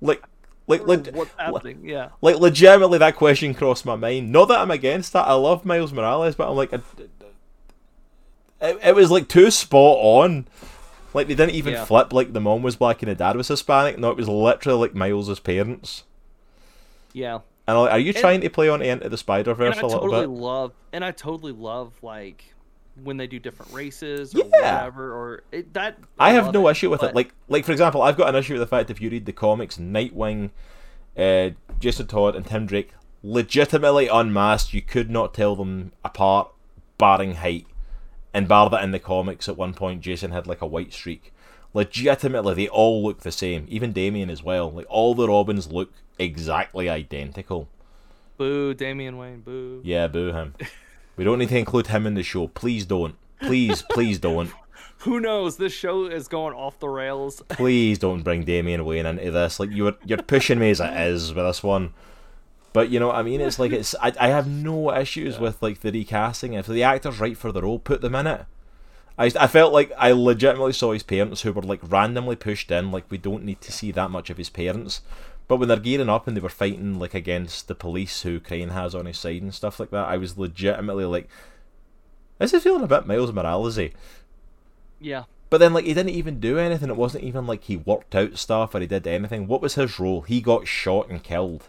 Like, 0.00 0.22
like, 0.70 0.86
like, 0.86 1.14
What's 1.14 1.32
happening? 1.36 1.80
Yeah. 1.84 2.10
Like 2.22 2.36
legitimately, 2.36 2.98
that 2.98 3.16
question 3.16 3.52
crossed 3.54 3.84
my 3.84 3.96
mind. 3.96 4.32
Not 4.32 4.46
that 4.48 4.58
I'm 4.60 4.70
against 4.70 5.12
that. 5.12 5.26
I 5.26 5.34
love 5.34 5.64
Miles 5.64 5.92
Morales, 5.92 6.34
but 6.34 6.48
I'm 6.48 6.56
like, 6.56 6.72
it, 6.72 6.82
it 8.60 8.94
was 8.94 9.10
like 9.10 9.28
too 9.28 9.50
spot 9.50 9.98
on. 10.00 10.46
Like 11.12 11.26
they 11.26 11.34
didn't 11.34 11.54
even 11.54 11.74
Yeah. 11.74 11.84
flip. 11.84 12.12
Like 12.12 12.32
the 12.32 12.40
mom 12.40 12.62
was 12.62 12.76
black 12.76 13.02
and 13.02 13.10
the 13.10 13.14
dad 13.14 13.36
was 13.36 13.48
Hispanic. 13.48 13.98
No, 13.98 14.10
it 14.10 14.16
was 14.16 14.28
literally 14.28 14.78
like 14.78 14.94
Miles's 14.94 15.40
parents. 15.40 16.04
Yeah. 17.12 17.40
And 17.66 17.76
I'm 17.76 17.84
like, 17.84 17.92
are 17.92 17.98
you 17.98 18.12
trying 18.12 18.40
to 18.42 18.50
play 18.50 18.68
on 18.68 18.82
Into 18.82 19.08
the 19.08 19.16
Spider 19.16 19.54
Verse 19.54 19.78
a 19.78 19.86
little 19.86 20.00
totally 20.00 20.22
bit? 20.22 20.30
love 20.30 20.72
and 20.92 21.04
I 21.04 21.10
totally 21.12 21.52
love 21.52 21.92
like 22.02 22.54
when 23.02 23.16
they 23.16 23.26
do 23.26 23.38
different 23.38 23.72
races 23.72 24.34
or 24.34 24.38
Yeah. 24.38 24.74
whatever 24.76 25.12
or 25.14 25.42
it, 25.52 25.72
that 25.74 25.98
I 26.18 26.32
have 26.32 26.52
no 26.52 26.68
it, 26.68 26.72
issue 26.72 26.90
with 26.90 27.00
but- 27.00 27.10
it. 27.10 27.14
Like, 27.16 27.34
like 27.48 27.64
for 27.64 27.72
example, 27.72 28.02
I've 28.02 28.16
got 28.16 28.28
an 28.28 28.36
issue 28.36 28.54
with 28.54 28.60
the 28.60 28.66
fact 28.66 28.90
if 28.90 29.00
you 29.00 29.10
read 29.10 29.26
the 29.26 29.32
comics, 29.32 29.78
Nightwing, 29.78 30.50
uh, 31.16 31.50
Jason 31.78 32.06
Todd, 32.06 32.36
and 32.36 32.44
Tim 32.46 32.66
Drake 32.66 32.92
legitimately 33.22 34.08
unmasked. 34.08 34.72
You 34.74 34.82
could 34.82 35.10
not 35.10 35.34
tell 35.34 35.56
them 35.56 35.92
apart, 36.04 36.50
barring 36.98 37.34
height, 37.36 37.66
and 38.34 38.46
bar 38.48 38.68
that 38.70 38.82
in 38.84 38.90
the 38.90 38.98
comics 38.98 39.48
at 39.48 39.56
one 39.56 39.74
point, 39.74 40.00
Jason 40.02 40.30
had 40.30 40.46
like 40.46 40.60
a 40.60 40.66
white 40.66 40.92
streak. 40.92 41.32
Legitimately, 41.72 42.54
they 42.54 42.68
all 42.68 43.02
look 43.02 43.20
the 43.20 43.30
same. 43.32 43.64
Even 43.68 43.92
Damian 43.92 44.28
as 44.30 44.42
well. 44.42 44.70
Like 44.70 44.86
all 44.88 45.14
the 45.14 45.28
Robins 45.28 45.70
look 45.70 45.92
exactly 46.18 46.88
identical. 46.88 47.68
boo 48.36 48.74
Damian 48.74 49.16
Wayne 49.18 49.40
boo 49.40 49.80
Yeah, 49.84 50.06
boo 50.08 50.32
him. 50.32 50.54
we 51.20 51.24
don't 51.24 51.38
need 51.38 51.50
to 51.50 51.58
include 51.58 51.88
him 51.88 52.06
in 52.06 52.14
the 52.14 52.22
show. 52.22 52.46
Please 52.48 52.86
don't. 52.86 53.14
Please, 53.42 53.82
please 53.90 54.18
don't. 54.18 54.50
who 55.00 55.20
knows 55.20 55.58
this 55.58 55.70
show 55.70 56.06
is 56.06 56.28
going 56.28 56.54
off 56.54 56.78
the 56.78 56.88
rails 56.88 57.42
please 57.50 57.98
don't 57.98 58.22
bring 58.22 58.42
Damian 58.42 58.86
Wayne 58.86 59.04
into 59.04 59.30
this. 59.30 59.60
Like 59.60 59.68
you're 59.70 59.96
you're 60.02 60.22
pushing 60.22 60.58
me 60.58 60.70
as 60.70 60.80
it 60.80 60.98
is 60.98 61.34
with 61.34 61.44
this 61.44 61.62
one. 61.62 61.92
But 62.72 62.88
you 62.88 62.98
know 62.98 63.08
what 63.08 63.16
I 63.16 63.22
mean? 63.22 63.42
It's 63.42 63.58
like 63.58 63.70
it's 63.70 63.94
I, 64.00 64.14
I 64.18 64.28
have 64.28 64.48
no 64.48 64.96
issues 64.96 65.38
with 65.38 65.62
like 65.62 65.80
the 65.80 65.92
recasting. 65.92 66.54
If 66.54 66.66
the 66.66 66.82
actor's 66.82 67.20
right 67.20 67.36
for 67.36 67.52
the 67.52 67.60
role, 67.60 67.78
put 67.78 68.00
them 68.00 68.14
in 68.14 68.26
it. 68.26 68.46
I, 69.18 69.26
I 69.38 69.46
felt 69.46 69.74
like 69.74 69.92
I 69.98 70.12
legitimately 70.12 70.72
saw 70.72 70.92
his 70.94 71.02
parents 71.02 71.42
who 71.42 71.52
were 71.52 71.60
like 71.60 71.80
randomly 71.82 72.36
pushed 72.36 72.70
in. 72.70 72.90
Like 72.92 73.04
we 73.10 73.18
don't 73.18 73.44
need 73.44 73.60
to 73.60 73.72
see 73.72 73.92
that 73.92 74.10
much 74.10 74.30
of 74.30 74.38
his 74.38 74.48
parents. 74.48 75.02
But 75.50 75.56
when 75.56 75.66
they're 75.66 75.78
gearing 75.80 76.08
up 76.08 76.28
and 76.28 76.36
they 76.36 76.40
were 76.40 76.48
fighting 76.48 77.00
like 77.00 77.12
against 77.12 77.66
the 77.66 77.74
police 77.74 78.22
who 78.22 78.38
Crane 78.38 78.68
has 78.68 78.94
on 78.94 79.06
his 79.06 79.18
side 79.18 79.42
and 79.42 79.52
stuff 79.52 79.80
like 79.80 79.90
that, 79.90 80.06
I 80.06 80.16
was 80.16 80.38
legitimately 80.38 81.06
like, 81.06 81.28
"This 82.38 82.54
is 82.54 82.62
feeling 82.62 82.84
a 82.84 82.86
bit 82.86 83.04
Miles 83.04 83.32
Morales-y." 83.32 83.90
yeah 85.00 85.24
But 85.48 85.58
then, 85.58 85.72
like, 85.74 85.86
he 85.86 85.92
didn't 85.92 86.10
even 86.14 86.38
do 86.38 86.56
anything. 86.56 86.88
It 86.88 86.94
wasn't 86.96 87.24
even 87.24 87.48
like 87.48 87.64
he 87.64 87.76
worked 87.76 88.14
out 88.14 88.38
stuff 88.38 88.76
or 88.76 88.80
he 88.80 88.86
did 88.86 89.08
anything. 89.08 89.48
What 89.48 89.60
was 89.60 89.74
his 89.74 89.98
role? 89.98 90.20
He 90.20 90.40
got 90.40 90.68
shot 90.68 91.08
and 91.10 91.20
killed. 91.20 91.64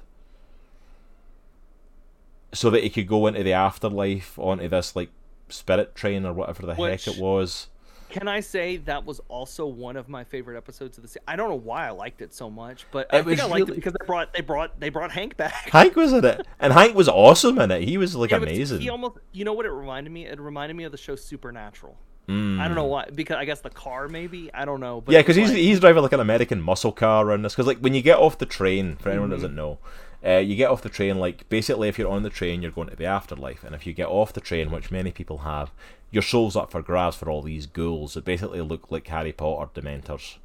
So 2.53 2.69
that 2.69 2.83
he 2.83 2.91
could 2.91 3.07
go 3.07 3.25
into 3.25 3.41
the 3.41 3.53
afterlife, 3.53 4.37
onto 4.37 4.67
this, 4.67 4.95
like, 4.95 5.09
spirit 5.49 5.95
train 5.95 6.23
or 6.27 6.33
whatever 6.33 6.67
the 6.67 6.75
Which- 6.75 7.05
heck 7.05 7.15
it 7.15 7.19
was. 7.19 7.67
Can 8.11 8.27
I 8.27 8.39
say 8.41 8.77
that 8.77 9.05
was 9.05 9.19
also 9.27 9.65
one 9.65 9.95
of 9.95 10.07
my 10.09 10.23
favorite 10.23 10.57
episodes 10.57 10.97
of 10.97 11.01
the 11.03 11.07
series? 11.07 11.23
I 11.27 11.35
don't 11.35 11.49
know 11.49 11.55
why 11.55 11.87
I 11.87 11.91
liked 11.91 12.21
it 12.21 12.33
so 12.33 12.49
much, 12.49 12.85
but 12.91 13.07
It 13.11 13.17
I 13.17 13.21
think 13.23 13.39
I 13.39 13.45
liked 13.45 13.53
really- 13.67 13.71
it 13.73 13.75
because 13.75 13.93
they 13.93 14.05
brought 14.05 14.33
they 14.33 14.41
brought 14.41 14.79
they 14.79 14.89
brought 14.89 15.11
Hank 15.11 15.37
back. 15.37 15.69
Hank 15.71 15.95
was 15.95 16.13
in 16.13 16.23
it. 16.25 16.45
And 16.59 16.73
Hank 16.73 16.95
was 16.95 17.07
awesome 17.09 17.59
in 17.59 17.71
it. 17.71 17.83
He 17.87 17.97
was, 17.97 18.15
like, 18.15 18.31
amazing. 18.31 18.81
He 18.81 18.89
almost, 18.89 19.17
you 19.31 19.45
know 19.45 19.53
what 19.53 19.65
it 19.65 19.71
reminded 19.71 20.11
me? 20.11 20.25
It 20.25 20.39
reminded 20.39 20.75
me 20.75 20.83
of 20.83 20.91
the 20.91 20.97
show 20.97 21.15
Supernatural. 21.15 21.97
Mm. 22.29 22.59
I 22.59 22.67
don't 22.67 22.75
know 22.75 22.85
why, 22.85 23.07
because 23.13 23.37
I 23.37 23.45
guess 23.45 23.61
the 23.61 23.69
car 23.71 24.07
maybe. 24.07 24.53
I 24.53 24.63
don't 24.65 24.79
know. 24.79 25.01
But 25.01 25.13
yeah, 25.13 25.19
because 25.19 25.35
he's, 25.35 25.49
like- 25.49 25.57
he's 25.57 25.79
driving 25.79 26.03
like 26.03 26.13
an 26.13 26.19
American 26.19 26.61
muscle 26.61 26.91
car 26.91 27.25
around 27.25 27.41
this. 27.41 27.53
Because 27.53 27.67
like 27.67 27.79
when 27.79 27.93
you 27.93 28.01
get 28.01 28.17
off 28.17 28.37
the 28.37 28.45
train, 28.45 28.95
for 28.97 29.09
anyone 29.09 29.29
who 29.29 29.35
Mm-hmm. 29.35 29.41
doesn't 29.43 29.55
know, 29.55 29.79
uh, 30.23 30.37
you 30.37 30.55
get 30.55 30.69
off 30.69 30.83
the 30.83 30.89
train 30.89 31.17
like 31.17 31.49
basically 31.49 31.89
if 31.89 31.97
you're 31.97 32.07
on 32.11 32.21
the 32.21 32.29
train, 32.29 32.61
you're 32.61 32.71
going 32.71 32.87
to 32.89 32.95
the 32.95 33.05
afterlife, 33.05 33.63
and 33.63 33.73
if 33.73 33.87
you 33.87 33.93
get 33.93 34.07
off 34.07 34.31
the 34.33 34.39
train, 34.41 34.69
which 34.69 34.91
many 34.91 35.11
people 35.11 35.39
have, 35.39 35.71
your 36.11 36.21
soul's 36.23 36.55
up 36.55 36.71
for 36.71 36.81
grabs 36.81 37.15
for 37.15 37.29
all 37.29 37.41
these 37.41 37.65
ghouls 37.65 38.13
that 38.13 38.25
basically 38.25 38.61
look 38.61 38.91
like 38.91 39.07
Harry 39.07 39.31
Potter 39.31 39.69
Dementors, 39.81 40.37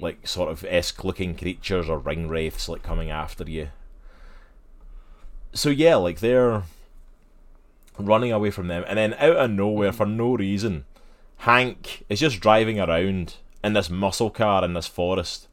like 0.00 0.26
sort 0.26 0.50
of 0.50 0.64
esque 0.68 1.04
looking 1.04 1.36
creatures 1.36 1.88
or 1.88 1.98
ring 1.98 2.28
wraiths 2.28 2.68
like 2.68 2.82
coming 2.82 3.10
after 3.10 3.44
you. 3.44 3.68
So 5.52 5.68
yeah, 5.70 5.96
like 5.96 6.20
they're 6.20 6.62
running 7.98 8.32
away 8.32 8.50
from 8.50 8.68
them, 8.68 8.84
and 8.88 8.98
then 8.98 9.14
out 9.14 9.36
of 9.36 9.50
nowhere 9.50 9.92
for 9.92 10.06
no 10.06 10.34
reason, 10.34 10.84
Hank 11.38 12.04
is 12.08 12.20
just 12.20 12.40
driving 12.40 12.80
around 12.80 13.36
in 13.62 13.74
this 13.74 13.90
muscle 13.90 14.30
car 14.30 14.64
in 14.64 14.74
this 14.74 14.86
forest. 14.86 15.46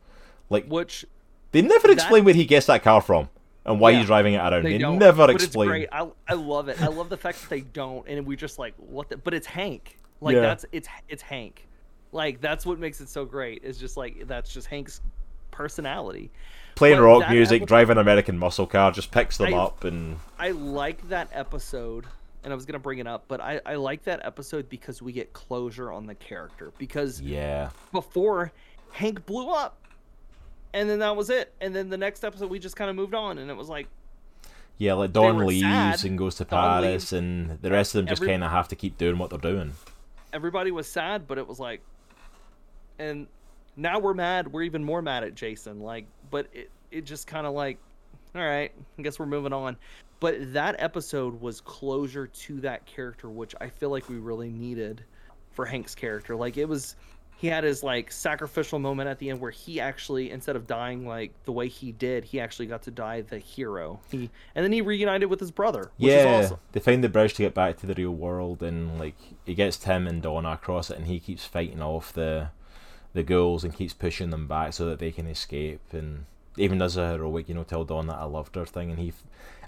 Like 0.50 0.66
which 0.66 1.06
they 1.52 1.62
never 1.62 1.88
that- 1.88 1.94
explain 1.94 2.24
where 2.26 2.34
he 2.34 2.46
gets 2.46 2.66
that 2.68 2.84
car 2.84 3.02
from 3.02 3.30
and 3.70 3.80
why 3.80 3.92
Yeah. 3.92 4.00
he's 4.00 4.08
driving 4.08 4.34
it 4.34 4.38
around. 4.40 4.64
They, 4.66 4.72
they, 4.74 4.78
don't. 4.80 4.98
never 4.98 5.28
but 5.28 5.30
explain. 5.30 5.70
It's 5.70 5.72
great. 5.72 5.90
I, 5.92 6.10
I 6.28 6.34
love 6.34 6.68
it. 6.68 6.82
I 6.82 6.88
love 6.88 7.08
the 7.08 7.18
fact 7.18 7.40
that 7.42 7.50
they 7.50 7.62
don't, 7.62 8.06
and 8.08 8.26
we 8.26 8.36
just 8.36 8.60
like 8.60 8.74
what 8.78 9.08
the. 9.08 9.16
But 9.18 9.34
it's 9.34 9.48
Hank. 9.48 9.98
Like 10.20 10.36
Yeah. 10.36 10.42
that's 10.42 10.66
it's 10.74 10.90
it's 11.08 11.22
Hank. 11.22 11.66
Like 12.12 12.42
that's 12.42 12.66
what 12.66 12.80
makes 12.80 13.00
it 13.00 13.08
so 13.08 13.24
great. 13.24 13.64
Is 13.64 13.78
just 13.78 13.96
like 13.96 14.28
that's 14.28 14.52
just 14.54 14.68
Hank's 14.68 15.00
personality. 15.52 16.32
Playing 16.76 16.98
But 16.98 17.04
rock 17.04 17.30
music, 17.30 17.62
episode- 17.62 17.68
driving 17.68 17.92
an 17.98 18.02
American 18.02 18.38
muscle 18.38 18.66
car, 18.66 18.92
just 18.92 19.12
picks 19.12 19.38
them 19.38 19.54
I- 19.54 19.58
up 19.58 19.84
and 19.84 20.18
I 20.40 20.52
like 20.52 21.08
that 21.10 21.30
episode, 21.34 22.06
and 22.44 22.52
I 22.52 22.56
was 22.56 22.66
gonna 22.66 22.80
bring 22.80 23.00
it 23.00 23.08
up, 23.08 23.26
but 23.28 23.40
I 23.42 23.62
I 23.66 23.76
like 23.76 24.04
that 24.06 24.26
episode 24.26 24.68
because 24.70 25.02
we 25.02 25.12
get 25.12 25.32
closure 25.34 25.92
on 25.92 26.06
the 26.08 26.16
character 26.16 26.72
because 26.78 27.22
yeah. 27.22 27.70
before 27.92 28.52
Hank 28.92 29.26
blew 29.26 29.50
up. 29.52 29.76
And 30.74 30.90
then 30.90 31.00
that 31.00 31.16
was 31.16 31.30
it. 31.30 31.54
And 31.62 31.76
then 31.76 31.90
the 31.90 31.98
next 31.98 32.24
episode, 32.24 32.50
we 32.50 32.60
just 32.60 32.76
kind 32.76 32.90
of 32.90 32.96
moved 32.96 33.14
on, 33.16 33.38
and 33.40 33.50
it 33.50 33.58
was 33.58 33.70
like, 33.70 33.88
Yeah, 34.78 34.94
like 34.94 35.12
Dawn 35.14 35.38
leaves 35.46 35.62
sad. 35.64 36.06
and 36.06 36.18
goes 36.18 36.36
to 36.36 36.44
Dawn 36.46 36.84
Paris, 36.84 37.12
leaves. 37.12 37.14
and 37.14 37.60
the 37.62 37.72
rest 37.72 37.96
of 37.96 38.00
them 38.00 38.08
just 38.08 38.22
Every- 38.22 38.34
kind 38.34 38.44
of 38.44 38.52
have 38.52 38.68
to 38.70 38.76
keep 38.76 38.98
doing 38.98 39.18
what 39.18 39.30
they're 39.30 39.40
doing. 39.40 39.74
everybody 40.32 40.70
was 40.72 40.88
sad, 40.88 41.28
but 41.28 41.38
it 41.40 41.48
was 41.48 41.60
like, 41.60 41.82
and 43.00 43.28
now 43.76 44.00
we're 44.00 44.14
mad. 44.14 44.52
We're 44.52 44.64
even 44.64 44.84
more 44.84 45.02
mad 45.02 45.24
at 45.24 45.36
Jason. 45.36 45.80
Like, 45.80 46.06
but 46.30 46.48
it 46.54 46.70
it 46.92 47.06
just 47.06 47.28
kind 47.28 47.46
of 47.48 47.54
like, 47.54 47.78
all 48.36 48.42
right, 48.42 48.72
I 48.98 49.02
guess 49.02 49.20
we're 49.20 49.26
moving 49.26 49.54
on. 49.54 49.76
But 50.20 50.54
that 50.54 50.76
episode 50.80 51.40
was 51.40 51.62
closure 51.62 52.28
to 52.28 52.60
that 52.62 52.86
character, 52.86 53.30
which 53.30 53.56
I 53.62 53.70
feel 53.70 53.90
like 53.90 54.10
we 54.10 54.18
really 54.18 54.50
needed 54.50 55.04
for 55.52 55.66
Hank's 55.66 55.96
character. 55.96 56.36
Like 56.36 56.58
it 56.58 56.66
was, 56.68 56.96
he 57.40 57.48
had 57.48 57.64
his 57.64 57.84
like 57.84 58.12
sacrificial 58.12 58.80
moment 58.80 59.08
at 59.10 59.18
the 59.18 59.30
end 59.30 59.40
where 59.40 59.50
he 59.50 59.80
actually 59.80 60.30
instead 60.30 60.58
of 60.58 60.68
dying 60.68 61.08
like 61.08 61.32
the 61.46 61.54
way 61.54 61.70
he 61.70 61.94
did, 61.94 62.26
he 62.26 62.40
actually 62.42 62.66
got 62.66 62.82
to 62.84 62.92
die 62.92 63.22
the 63.22 63.40
hero. 63.40 64.02
He 64.12 64.30
and 64.54 64.66
then 64.66 64.74
he 64.74 64.82
reunited 64.82 65.30
with 65.30 65.40
his 65.40 65.50
brother, 65.50 65.90
which 65.98 66.10
yeah, 66.12 66.40
is 66.40 66.46
awesome. 66.48 66.60
they 66.74 66.82
find 66.82 67.02
the 67.02 67.08
bridge 67.08 67.34
to 67.36 67.44
get 67.44 67.54
back 67.54 67.78
to 67.78 67.86
the 67.86 67.94
real 67.94 68.12
world, 68.12 68.62
and 68.62 69.00
like 69.00 69.16
he 69.46 69.54
gets 69.56 69.78
Tim 69.78 70.06
and 70.06 70.22
Donna 70.22 70.52
across 70.52 70.90
it, 70.90 70.98
and 70.98 71.08
he 71.08 71.20
keeps 71.20 71.46
fighting 71.46 71.82
off 71.82 72.12
the 72.12 72.50
the 73.14 73.24
ghouls 73.24 73.64
and 73.64 73.74
keeps 73.74 73.94
pushing 73.94 74.32
them 74.32 74.46
back 74.46 74.74
so 74.74 74.86
that 74.86 75.00
they 75.00 75.12
can 75.12 75.26
escape, 75.26 75.80
and 75.94 76.26
even 76.58 76.78
does 76.80 76.98
a 76.98 77.12
heroic, 77.14 77.48
you 77.48 77.56
know, 77.56 77.64
tell 77.64 77.86
Donna 77.86 78.12
that 78.12 78.20
I 78.20 78.26
loved 78.26 78.56
her 78.56 78.66
thing, 78.66 78.90
and 78.92 79.00
he 79.00 79.14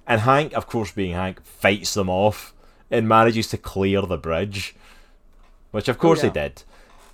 and 0.05 0.21
Hank, 0.21 0.51
of 0.53 0.67
course, 0.67 0.91
being 0.91 1.13
Hank, 1.13 1.41
fights 1.45 1.93
them 1.93 2.09
off 2.09 2.53
and 2.89 3.07
manages 3.07 3.47
to 3.47 3.57
clear 3.57 4.01
the 4.01 4.17
bridge, 4.17 4.75
which 5.71 5.87
of 5.87 5.97
course 5.97 6.19
Oh, 6.19 6.23
yeah. 6.27 6.29
he 6.31 6.33
did, 6.33 6.63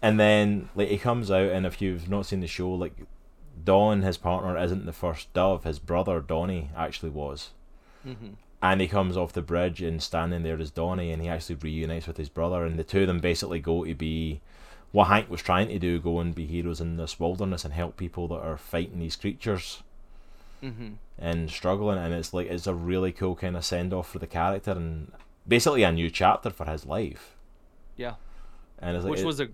and 0.01 0.19
then 0.19 0.69
like 0.75 0.89
he 0.89 0.97
comes 0.97 1.29
out, 1.31 1.49
and 1.49 1.65
if 1.65 1.81
you've 1.81 2.09
not 2.09 2.25
seen 2.25 2.41
the 2.41 2.47
show, 2.47 2.69
like 2.71 2.93
Don, 3.63 4.01
his 4.01 4.17
partner, 4.17 4.57
isn't 4.57 4.85
the 4.85 4.93
first 4.93 5.31
dove. 5.33 5.63
His 5.63 5.79
brother 5.79 6.19
Donnie 6.19 6.69
actually 6.75 7.11
was. 7.11 7.51
Hmm 8.03 8.33
and 8.61 8.81
he 8.81 8.87
comes 8.87 9.15
off 9.15 9.33
the 9.33 9.41
bridge 9.41 9.81
and 9.81 10.01
standing 10.01 10.43
there 10.43 10.59
is 10.59 10.71
Donnie 10.71 11.11
and 11.11 11.21
he 11.21 11.29
actually 11.29 11.55
reunites 11.55 12.07
with 12.07 12.17
his 12.17 12.29
brother. 12.29 12.65
And 12.65 12.79
the 12.79 12.83
two 12.83 13.01
of 13.01 13.07
them 13.07 13.19
basically 13.19 13.59
go 13.59 13.85
to 13.85 13.93
be 13.93 14.41
what 14.91 15.05
Hank 15.05 15.29
was 15.29 15.41
trying 15.41 15.67
to 15.67 15.79
do 15.79 15.99
go 15.99 16.19
and 16.19 16.33
be 16.33 16.45
heroes 16.45 16.81
in 16.81 16.97
this 16.97 17.19
wilderness 17.19 17.65
and 17.65 17.73
help 17.73 17.97
people 17.97 18.27
that 18.29 18.39
are 18.39 18.57
fighting 18.57 18.99
these 18.99 19.15
creatures 19.15 19.83
hmm 20.61 20.93
and 21.19 21.49
struggling. 21.49 21.97
And 21.97 22.13
it's 22.13 22.33
like 22.33 22.47
it's 22.47 22.67
a 22.67 22.73
really 22.73 23.11
cool 23.11 23.35
kind 23.35 23.57
of 23.57 23.65
send 23.65 23.93
off 23.93 24.09
for 24.09 24.19
the 24.19 24.27
character 24.27 24.71
and 24.71 25.11
basically 25.47 25.83
a 25.83 25.91
new 25.91 26.09
chapter 26.09 26.49
for 26.49 26.65
his 26.65 26.85
life. 26.85 27.35
Yeah. 27.95 28.15
And 28.79 28.95
it's 28.95 29.03
like 29.03 29.11
which 29.11 29.21
it- 29.21 29.25
was 29.25 29.39
a 29.39 29.47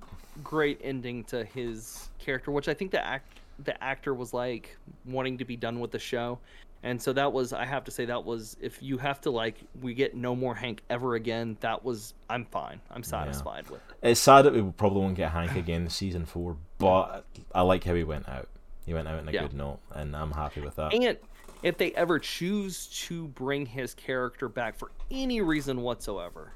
great 0.43 0.79
ending 0.83 1.23
to 1.25 1.43
his 1.45 2.09
character 2.19 2.49
which 2.51 2.67
i 2.67 2.73
think 2.73 2.91
the 2.91 3.05
act 3.05 3.39
the 3.65 3.83
actor 3.83 4.13
was 4.15 4.33
like 4.33 4.75
wanting 5.05 5.37
to 5.37 5.45
be 5.45 5.55
done 5.55 5.79
with 5.79 5.91
the 5.91 5.99
show. 5.99 6.39
And 6.81 6.99
so 7.01 7.13
that 7.13 7.31
was 7.31 7.53
i 7.53 7.63
have 7.65 7.83
to 7.85 7.91
say 7.91 8.03
that 8.05 8.25
was 8.25 8.57
if 8.59 8.81
you 8.81 8.97
have 8.97 9.21
to 9.21 9.29
like 9.29 9.57
we 9.81 9.93
get 9.93 10.15
no 10.15 10.35
more 10.35 10.55
hank 10.55 10.81
ever 10.89 11.13
again 11.15 11.55
that 11.61 11.85
was 11.85 12.15
i'm 12.31 12.45
fine. 12.45 12.81
I'm 12.89 13.03
satisfied 13.03 13.69
with 13.69 13.79
it. 13.89 14.09
It's 14.09 14.19
sad 14.19 14.41
that 14.41 14.53
we 14.53 14.63
probably 14.71 15.01
won't 15.01 15.15
get 15.15 15.31
Hank 15.31 15.55
again 15.55 15.83
in 15.83 15.89
season 15.89 16.25
four 16.25 16.57
but 16.79 17.25
I 17.53 17.61
like 17.61 17.83
how 17.83 17.93
he 17.93 18.03
went 18.03 18.27
out. 18.27 18.49
He 18.87 18.93
went 18.93 19.07
out 19.07 19.19
on 19.19 19.29
a 19.29 19.31
Yeah. 19.31 19.43
good 19.43 19.53
note 19.53 19.79
and 19.93 20.15
I'm 20.15 20.31
happy 20.31 20.59
with 20.61 20.75
that. 20.77 20.93
And 20.93 21.17
if 21.61 21.77
they 21.77 21.91
ever 21.93 22.17
choose 22.19 22.87
to 23.07 23.27
bring 23.29 23.65
his 23.67 23.93
character 23.93 24.49
back 24.49 24.75
for 24.77 24.91
any 25.11 25.39
reason 25.41 25.81
whatsoever 25.83 26.51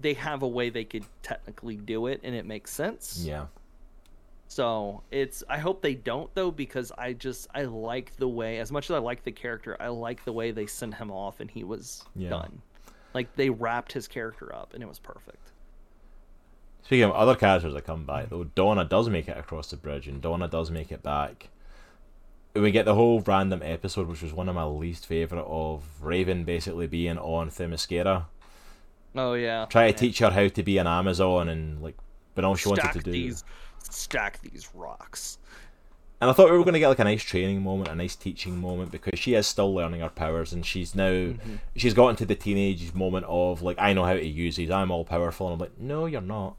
they 0.00 0.14
have 0.14 0.42
a 0.42 0.48
way 0.48 0.70
they 0.70 0.84
could 0.84 1.04
technically 1.22 1.76
do 1.76 2.06
it 2.06 2.20
and 2.24 2.34
it 2.34 2.46
makes 2.46 2.72
sense 2.72 3.22
yeah 3.26 3.46
So 4.48 5.02
it's 5.10 5.44
I 5.48 5.58
hope 5.58 5.80
they 5.82 5.94
don't 5.94 6.32
though 6.34 6.50
because 6.50 6.90
I 6.98 7.12
just 7.12 7.46
I 7.54 7.62
like 7.64 8.16
the 8.16 8.28
way 8.28 8.58
as 8.58 8.72
much 8.72 8.90
as 8.90 8.94
I 8.94 8.98
like 8.98 9.22
the 9.24 9.32
character 9.32 9.76
I 9.80 9.88
like 9.88 10.24
the 10.24 10.32
way 10.32 10.50
they 10.50 10.66
sent 10.66 10.94
him 10.94 11.10
off 11.10 11.40
and 11.40 11.50
he 11.50 11.62
was 11.64 12.04
Yeah. 12.16 12.30
done. 12.30 12.60
Like 13.14 13.34
they 13.36 13.50
wrapped 13.50 13.92
his 13.92 14.08
character 14.08 14.54
up 14.54 14.74
and 14.74 14.82
it 14.82 14.88
was 14.88 14.98
perfect. 14.98 15.52
Speaking 16.82 17.04
of 17.04 17.12
other 17.12 17.34
characters 17.36 17.74
that 17.74 17.84
come 17.84 18.04
back, 18.06 18.30
though, 18.30 18.44
Donna 18.44 18.84
does 18.84 19.08
make 19.08 19.28
it 19.28 19.36
across 19.38 19.70
the 19.70 19.76
bridge, 19.76 20.08
and 20.08 20.20
Donna 20.20 20.48
does 20.48 20.70
make 20.70 20.90
it 20.90 21.02
back. 21.02 21.48
We 22.54 22.70
get 22.72 22.84
the 22.86 22.94
whole 22.96 23.20
random 23.20 23.60
episode, 23.62 24.08
which 24.08 24.22
was 24.22 24.32
one 24.32 24.48
of 24.48 24.54
my 24.56 24.64
least 24.64 25.06
favourite, 25.06 25.44
of 25.44 25.84
Raven 26.00 26.44
basically 26.44 26.86
being 26.88 27.18
on 27.18 27.50
Themyscira, 27.50 28.24
Oh 29.14 29.34
yeah. 29.34 29.66
Try 29.66 29.90
to 29.90 29.98
teach 29.98 30.18
her 30.20 30.30
how 30.30 30.48
to 30.48 30.62
be 30.62 30.78
an 30.78 30.86
Amazon, 30.86 31.48
and 31.48 31.82
like, 31.82 31.96
but 32.34 32.44
all 32.44 32.54
she 32.54 32.68
wanted 32.68 32.92
to 32.92 33.00
do. 33.00 33.10
these 33.10 33.44
stack 33.82 34.40
these 34.42 34.68
rocks. 34.74 35.38
And 36.20 36.28
I 36.28 36.34
thought 36.34 36.50
we 36.50 36.58
were 36.58 36.64
going 36.64 36.74
to 36.74 36.80
get 36.80 36.88
like 36.88 36.98
a 36.98 37.04
nice 37.04 37.22
training 37.22 37.62
moment, 37.62 37.88
a 37.88 37.94
nice 37.94 38.14
teaching 38.14 38.58
moment, 38.58 38.92
because 38.92 39.18
she 39.18 39.32
is 39.32 39.46
still 39.46 39.74
learning 39.74 40.02
her 40.02 40.10
powers, 40.10 40.52
and 40.52 40.64
she's 40.66 40.94
now 40.94 41.08
Mm-hmm. 41.10 41.54
she's 41.76 41.94
gotten 41.94 42.14
to 42.16 42.26
the 42.26 42.34
teenage 42.34 42.92
moment 42.92 43.24
of 43.26 43.62
like, 43.62 43.78
I 43.78 43.94
know 43.94 44.04
how 44.04 44.12
to 44.12 44.26
use 44.26 44.56
these, 44.56 44.70
I'm 44.70 44.90
all 44.90 45.04
powerful, 45.04 45.46
and 45.46 45.54
I'm 45.54 45.60
like, 45.60 45.78
no, 45.80 46.04
you're 46.04 46.20
not. 46.20 46.56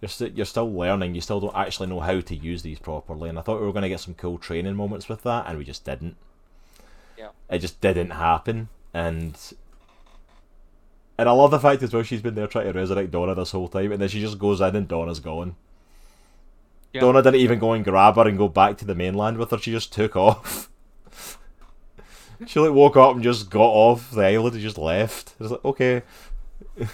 You're 0.00 0.08
st- 0.08 0.36
you're 0.36 0.46
still 0.46 0.72
learning. 0.72 1.14
You 1.14 1.20
still 1.20 1.40
don't 1.40 1.54
actually 1.56 1.88
know 1.88 2.00
how 2.00 2.20
to 2.20 2.34
use 2.34 2.62
these 2.62 2.78
properly. 2.78 3.28
And 3.28 3.38
I 3.38 3.42
thought 3.42 3.60
we 3.60 3.66
were 3.66 3.72
going 3.72 3.82
to 3.82 3.88
get 3.88 4.00
some 4.00 4.14
cool 4.14 4.38
training 4.38 4.74
moments 4.76 5.08
with 5.10 5.22
that, 5.24 5.44
and 5.46 5.58
we 5.58 5.64
just 5.64 5.84
didn't. 5.84 6.16
Yeah. 7.18 7.28
It 7.50 7.58
just 7.58 7.80
didn't 7.80 8.10
happen, 8.10 8.68
and 8.94 9.36
and 11.18 11.28
I 11.28 11.32
love 11.32 11.50
the 11.50 11.60
fact 11.60 11.82
as 11.82 11.94
well 11.94 12.02
she's 12.02 12.22
been 12.22 12.34
there 12.34 12.46
trying 12.46 12.72
to 12.72 12.78
resurrect 12.78 13.10
Donna 13.10 13.34
this 13.34 13.52
whole 13.52 13.68
time, 13.68 13.92
and 13.92 14.00
then 14.00 14.08
she 14.08 14.20
just 14.20 14.38
goes 14.38 14.60
in 14.60 14.76
and 14.76 14.88
Donna's 14.88 15.20
gone. 15.20 15.56
Yeah. 16.92 17.00
Donna 17.00 17.22
didn't 17.22 17.40
even 17.40 17.58
go 17.58 17.72
and 17.72 17.84
grab 17.84 18.16
her 18.16 18.28
and 18.28 18.38
go 18.38 18.48
back 18.48 18.78
to 18.78 18.84
the 18.84 18.94
mainland 18.94 19.38
with 19.38 19.50
her. 19.50 19.58
She 19.58 19.72
just 19.72 19.92
took 19.92 20.16
off. 20.16 20.70
she 22.46 22.60
like 22.60 22.72
woke 22.72 22.96
up 22.96 23.14
and 23.14 23.24
just 23.24 23.50
got 23.50 23.60
off 23.60 24.10
the 24.10 24.24
island 24.24 24.54
and 24.54 24.62
just 24.62 24.78
left. 24.78 25.34
It 25.38 25.42
was 25.42 25.50
like 25.52 25.64
okay. 25.64 26.02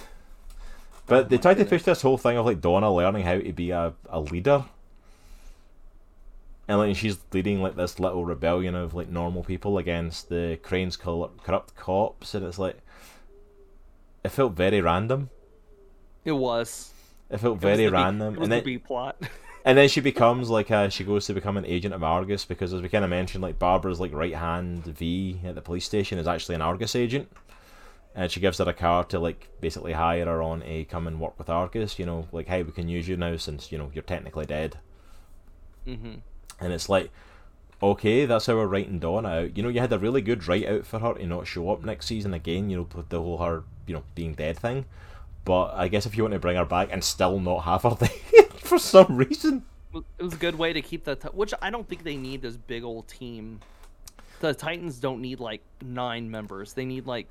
but 1.07 1.29
they 1.29 1.39
tried 1.39 1.59
to 1.59 1.65
push 1.65 1.83
this 1.83 2.03
whole 2.03 2.19
thing 2.19 2.37
of 2.37 2.47
like 2.47 2.61
Donna 2.61 2.93
learning 2.93 3.25
how 3.25 3.39
to 3.39 3.53
be 3.53 3.71
a, 3.71 3.93
a 4.09 4.21
leader. 4.21 4.65
And 6.69 6.79
like 6.79 6.97
she's 6.97 7.19
leading 7.33 7.61
like 7.61 7.77
this 7.77 7.99
little 7.99 8.25
rebellion 8.25 8.75
of 8.75 8.95
like 8.95 9.09
normal 9.09 9.43
people 9.43 9.79
against 9.79 10.29
the 10.29 10.59
Crane's 10.63 10.97
corrupt 10.97 11.75
cops, 11.75 12.35
and 12.35 12.47
it's 12.47 12.59
like 12.59 12.79
it 14.25 14.31
felt 14.31 14.55
very 14.55 14.81
random. 14.81 15.31
It 16.25 16.33
was. 16.33 16.95
It 17.31 17.39
felt 17.39 17.59
It 17.63 17.71
very 17.71 17.87
the 17.87 17.91
B- 17.93 18.09
random, 18.09 18.37
It 18.37 18.41
was 18.41 18.49
and 18.49 18.53
the 18.53 18.59
then 18.59 18.63
B 18.63 18.79
plot. 18.79 19.17
and 19.65 19.79
then 19.79 19.89
she 19.89 20.01
becomes 20.01 20.51
like 20.51 20.71
uh 20.71 20.89
she 20.89 21.05
goes 21.05 21.27
to 21.27 21.35
become 21.35 21.57
an 21.57 21.67
agent 21.67 21.95
of 21.95 22.03
Argus 22.05 22.45
because 22.45 22.73
as 22.73 22.83
we 22.83 22.89
kind 22.89 23.05
of 23.05 23.11
mentioned, 23.11 23.43
like 23.43 23.59
Barbara's 23.59 24.01
like 24.01 24.13
right 24.13 24.35
hand 24.35 24.85
V 24.87 25.41
at 25.45 25.55
the 25.55 25.63
police 25.63 25.85
station 25.87 26.19
is 26.19 26.29
actually 26.29 26.55
an 26.57 26.63
Argus 26.63 26.97
agent, 26.97 27.31
and 28.15 28.31
she 28.31 28.41
gives 28.41 28.59
her 28.59 28.69
a 28.69 28.75
car 28.75 29.05
to 29.07 29.19
like 29.21 29.51
basically 29.61 29.93
hire 29.95 30.27
her 30.27 30.43
on 30.43 30.63
a 30.65 30.85
come 30.87 31.07
and 31.09 31.21
work 31.21 31.39
with 31.39 31.51
Argus. 31.51 31.99
You 31.99 32.07
know, 32.07 32.29
like 32.33 32.49
hey, 32.49 32.63
we 32.65 32.73
can 32.73 32.89
use 32.89 33.09
you 33.09 33.17
now 33.17 33.37
since 33.37 33.73
you 33.73 33.79
know 33.79 33.91
you're 33.95 34.03
technically 34.05 34.47
dead, 34.47 34.79
hmm 35.87 36.23
and 36.61 36.73
it's 36.73 36.89
like. 36.89 37.11
Okay, 37.83 38.27
that's 38.27 38.47
how 38.47 38.57
we're 38.57 38.67
writing 38.67 38.99
Donna 39.01 39.29
out. 39.29 39.57
You 39.57 39.63
know, 39.63 39.69
you 39.69 39.81
had 39.81 39.93
a 39.93 39.99
really 39.99 40.23
good 40.23 40.49
write 40.49 40.67
out 40.67 40.87
for 40.87 41.01
her 41.01 41.15
to 41.15 41.27
not 41.27 41.47
show 41.47 41.71
up 41.71 41.85
next 41.85 42.07
season 42.07 42.35
again. 42.35 42.71
You 42.71 42.79
know, 42.79 42.89
with 42.95 43.11
the 43.11 43.21
whole 43.21 43.39
her, 43.39 43.65
you 43.87 43.95
know, 43.95 44.03
being 44.15 44.35
dead 44.35 44.59
thing. 44.59 44.85
But 45.45 45.75
I 45.75 45.89
guess 45.89 46.07
if 46.07 46.17
you 46.17 46.23
want 46.23 46.35
to 46.35 46.39
bring 46.39 46.57
her 46.57 46.65
back 46.65 46.89
and 46.93 47.03
still 47.03 47.41
not 47.41 47.61
have 47.61 47.83
her 47.83 47.97
dead 48.01 48.53
for 48.55 48.79
some 48.79 49.17
reason, 49.17 49.65
It 49.95 50.23
was 50.23 50.35
a 50.35 50.37
good 50.37 50.57
way 50.57 50.73
to 50.73 50.81
keep 50.83 51.05
that. 51.05 51.21
T- 51.23 51.29
which 51.33 51.53
I 51.61 51.71
don't 51.71 51.89
think 51.89 52.05
they 52.05 52.17
need 52.17 52.43
this 52.43 52.57
big 52.57 52.85
old 52.85 53.09
team. 53.09 53.61
The 54.41 54.55
Titans 54.55 54.99
don't 54.99 55.21
need 55.21 55.41
like 55.41 55.63
nine 55.83 56.31
members. 56.31 56.73
They 56.75 56.85
need 56.85 57.07
like 57.07 57.27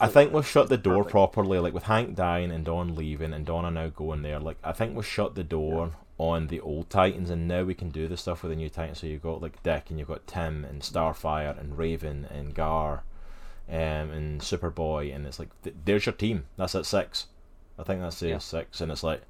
I 0.00 0.06
think 0.06 0.32
we've 0.32 0.46
shut 0.46 0.68
the 0.68 0.76
door 0.76 0.98
Perfect. 0.98 1.10
properly, 1.10 1.58
like 1.58 1.74
with 1.74 1.84
Hank 1.84 2.14
dying 2.14 2.52
and 2.52 2.64
Dawn 2.64 2.94
leaving 2.94 3.32
and 3.32 3.44
Donna 3.44 3.70
now 3.70 3.88
going 3.88 4.22
there. 4.22 4.38
Like 4.38 4.56
I 4.62 4.72
think 4.72 4.94
we've 4.94 5.04
shut 5.06 5.34
the 5.34 5.42
door 5.44 5.92
on 6.18 6.46
the 6.48 6.60
old 6.60 6.88
Titans, 6.90 7.30
and 7.30 7.46
now 7.48 7.62
we 7.64 7.74
can 7.74 7.90
do 7.90 8.06
the 8.08 8.16
stuff 8.16 8.42
with 8.42 8.50
the 8.50 8.56
new 8.56 8.68
Titans. 8.68 9.00
So 9.00 9.06
you've 9.08 9.22
got 9.22 9.42
like 9.42 9.62
Dick, 9.64 9.86
and 9.90 9.98
you've 9.98 10.08
got 10.08 10.26
Tim, 10.26 10.64
and 10.64 10.82
Starfire, 10.82 11.58
and 11.58 11.76
Raven, 11.78 12.26
and 12.30 12.54
Gar, 12.54 13.02
um, 13.68 13.76
and 14.10 14.40
Superboy, 14.40 15.14
and 15.14 15.26
it's 15.26 15.38
like 15.38 15.48
th- 15.62 15.76
there's 15.84 16.06
your 16.06 16.14
team. 16.14 16.44
That's 16.56 16.74
at 16.74 16.86
six. 16.86 17.26
I 17.78 17.82
think 17.82 18.00
that's 18.00 18.20
the 18.20 18.28
Yeah. 18.30 18.38
six, 18.38 18.80
and 18.80 18.90
it's 18.90 19.02
like 19.02 19.22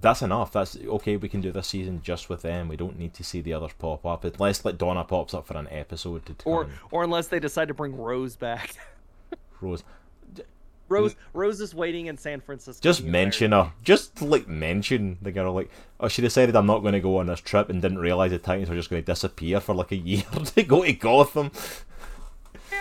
that's 0.00 0.22
enough. 0.22 0.52
That's 0.52 0.76
okay. 0.76 1.16
We 1.16 1.28
can 1.28 1.40
do 1.40 1.52
this 1.52 1.68
season 1.68 2.00
just 2.02 2.28
with 2.28 2.42
them. 2.42 2.68
We 2.68 2.76
don't 2.76 2.98
need 2.98 3.14
to 3.14 3.22
see 3.24 3.40
the 3.40 3.52
others 3.54 3.70
pop 3.78 4.04
up 4.04 4.24
unless 4.24 4.64
like 4.64 4.76
Donna 4.76 5.04
pops 5.04 5.34
up 5.34 5.46
for 5.46 5.56
an 5.56 5.68
episode 5.70 6.26
to 6.26 6.34
or 6.44 6.68
or 6.90 7.04
unless 7.04 7.28
they 7.28 7.38
decide 7.38 7.68
to 7.68 7.74
bring 7.74 7.96
Rose 7.96 8.36
back. 8.36 8.74
Rose. 9.60 9.84
Rose 10.88 11.16
Rose 11.32 11.60
is 11.62 11.74
waiting 11.74 12.06
in 12.06 12.18
San 12.18 12.40
Francisco. 12.42 12.82
Just 12.82 13.02
mention 13.02 13.52
her. 13.52 13.72
Just 13.82 14.20
like 14.20 14.46
mention 14.46 15.16
the 15.22 15.32
girl. 15.32 15.54
Like, 15.54 15.70
oh, 15.98 16.08
she 16.08 16.20
decided 16.20 16.54
I'm 16.54 16.66
not 16.66 16.80
going 16.80 16.92
to 16.92 17.00
go 17.00 17.18
on 17.18 17.26
this 17.26 17.40
trip 17.40 17.70
and 17.70 17.80
didn't 17.80 17.98
realize 17.98 18.32
the 18.32 18.38
Titans 18.38 18.68
were 18.68 18.74
just 18.76 18.90
going 18.90 19.02
to 19.02 19.06
disappear 19.06 19.60
for 19.60 19.74
like 19.74 19.92
a 19.92 19.96
year 19.96 20.24
to 20.44 20.62
go 20.62 20.84
to 20.84 20.92
Gotham. 20.92 21.52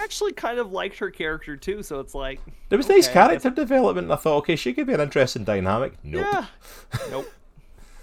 Actually 0.04 0.34
kind 0.34 0.60
of 0.60 0.72
liked 0.72 0.98
her 0.98 1.10
character 1.10 1.56
too, 1.56 1.82
so 1.84 2.00
it's 2.00 2.14
like 2.14 2.40
There 2.70 2.78
was 2.78 2.90
nice 2.90 3.08
okay, 3.08 3.20
I 3.22 3.28
character 3.28 3.50
development. 3.52 4.06
and 4.06 4.14
I 4.14 4.18
thought, 4.18 4.38
okay, 4.40 4.56
she 4.56 4.74
could 4.74 4.86
be 4.88 4.94
an 4.94 5.00
interesting 5.00 5.44
dynamic. 5.44 5.94
Nope. 6.04 6.26
Yeah. 6.32 6.46
nope. 7.10 7.32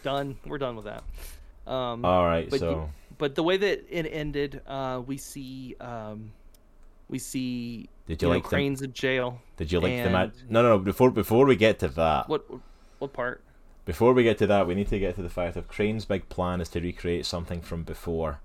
Done. 0.02 0.38
We're 0.46 0.58
done 0.58 0.76
with 0.76 0.86
that. 0.86 1.04
Um, 1.70 2.04
All 2.04 2.24
right, 2.24 2.48
but 2.48 2.60
so 2.60 2.70
you- 2.70 2.88
but 3.18 3.34
the 3.34 3.42
way 3.42 3.58
that 3.58 3.84
it 3.90 4.08
ended, 4.08 4.62
uh, 4.66 5.02
we 5.06 5.18
see 5.18 5.76
um, 5.80 6.32
we 7.08 7.18
see 7.18 7.88
Did 8.06 8.22
you 8.22 8.28
know, 8.28 8.34
like 8.34 8.44
them- 8.44 8.48
Crane's 8.50 8.80
in 8.82 8.92
jail. 8.94 9.40
did 9.58 9.70
you 9.70 9.78
like 9.80 10.02
the 10.02 10.08
match? 10.10 10.32
No, 10.48 10.62
no, 10.62 10.68
no. 10.70 10.78
Before 10.78 11.10
before 11.10 11.44
we 11.44 11.54
get 11.54 11.78
to 11.80 11.88
that, 11.88 12.28
What 12.30 12.46
what 12.98 13.12
part? 13.12 13.42
before 13.84 14.12
we 14.14 14.22
get 14.22 14.38
to 14.38 14.46
that, 14.46 14.66
we 14.66 14.74
need 14.74 14.88
to 14.88 14.98
get 14.98 15.16
to 15.16 15.22
the 15.22 15.28
fact 15.28 15.56
of 15.56 15.68
Crane's 15.68 16.06
big 16.06 16.28
plan 16.30 16.60
is 16.62 16.68
to 16.70 16.80
recreate 16.80 17.26
something 17.26 17.60
from 17.60 17.82
before 17.82 18.40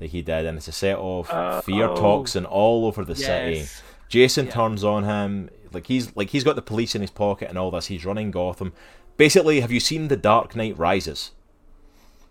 that 0.00 0.10
he 0.10 0.20
did, 0.22 0.44
and 0.46 0.58
it's 0.58 0.66
a 0.66 0.72
set 0.72 0.96
of 0.96 1.30
uh, 1.30 1.60
fear 1.60 1.84
Oh. 1.84 1.94
toxin 1.94 2.44
all 2.44 2.86
over 2.86 3.04
the 3.04 3.14
city. 3.14 3.66
Jason 4.08 4.46
Yeah. 4.46 4.52
turns 4.52 4.82
on 4.82 5.04
him 5.04 5.50
like 5.72 5.86
he's 5.86 6.14
like 6.16 6.30
he's 6.30 6.42
got 6.42 6.56
the 6.56 6.62
police 6.62 6.96
in 6.96 7.00
his 7.00 7.10
pocket 7.12 7.48
and 7.48 7.56
all 7.56 7.70
this. 7.70 7.86
He's 7.86 8.04
running 8.04 8.32
Gotham. 8.32 8.72
Basically, 9.16 9.60
have 9.60 9.70
you 9.70 9.78
seen 9.78 10.08
The 10.08 10.16
Dark 10.16 10.56
Knight 10.56 10.76
Rises? 10.76 11.30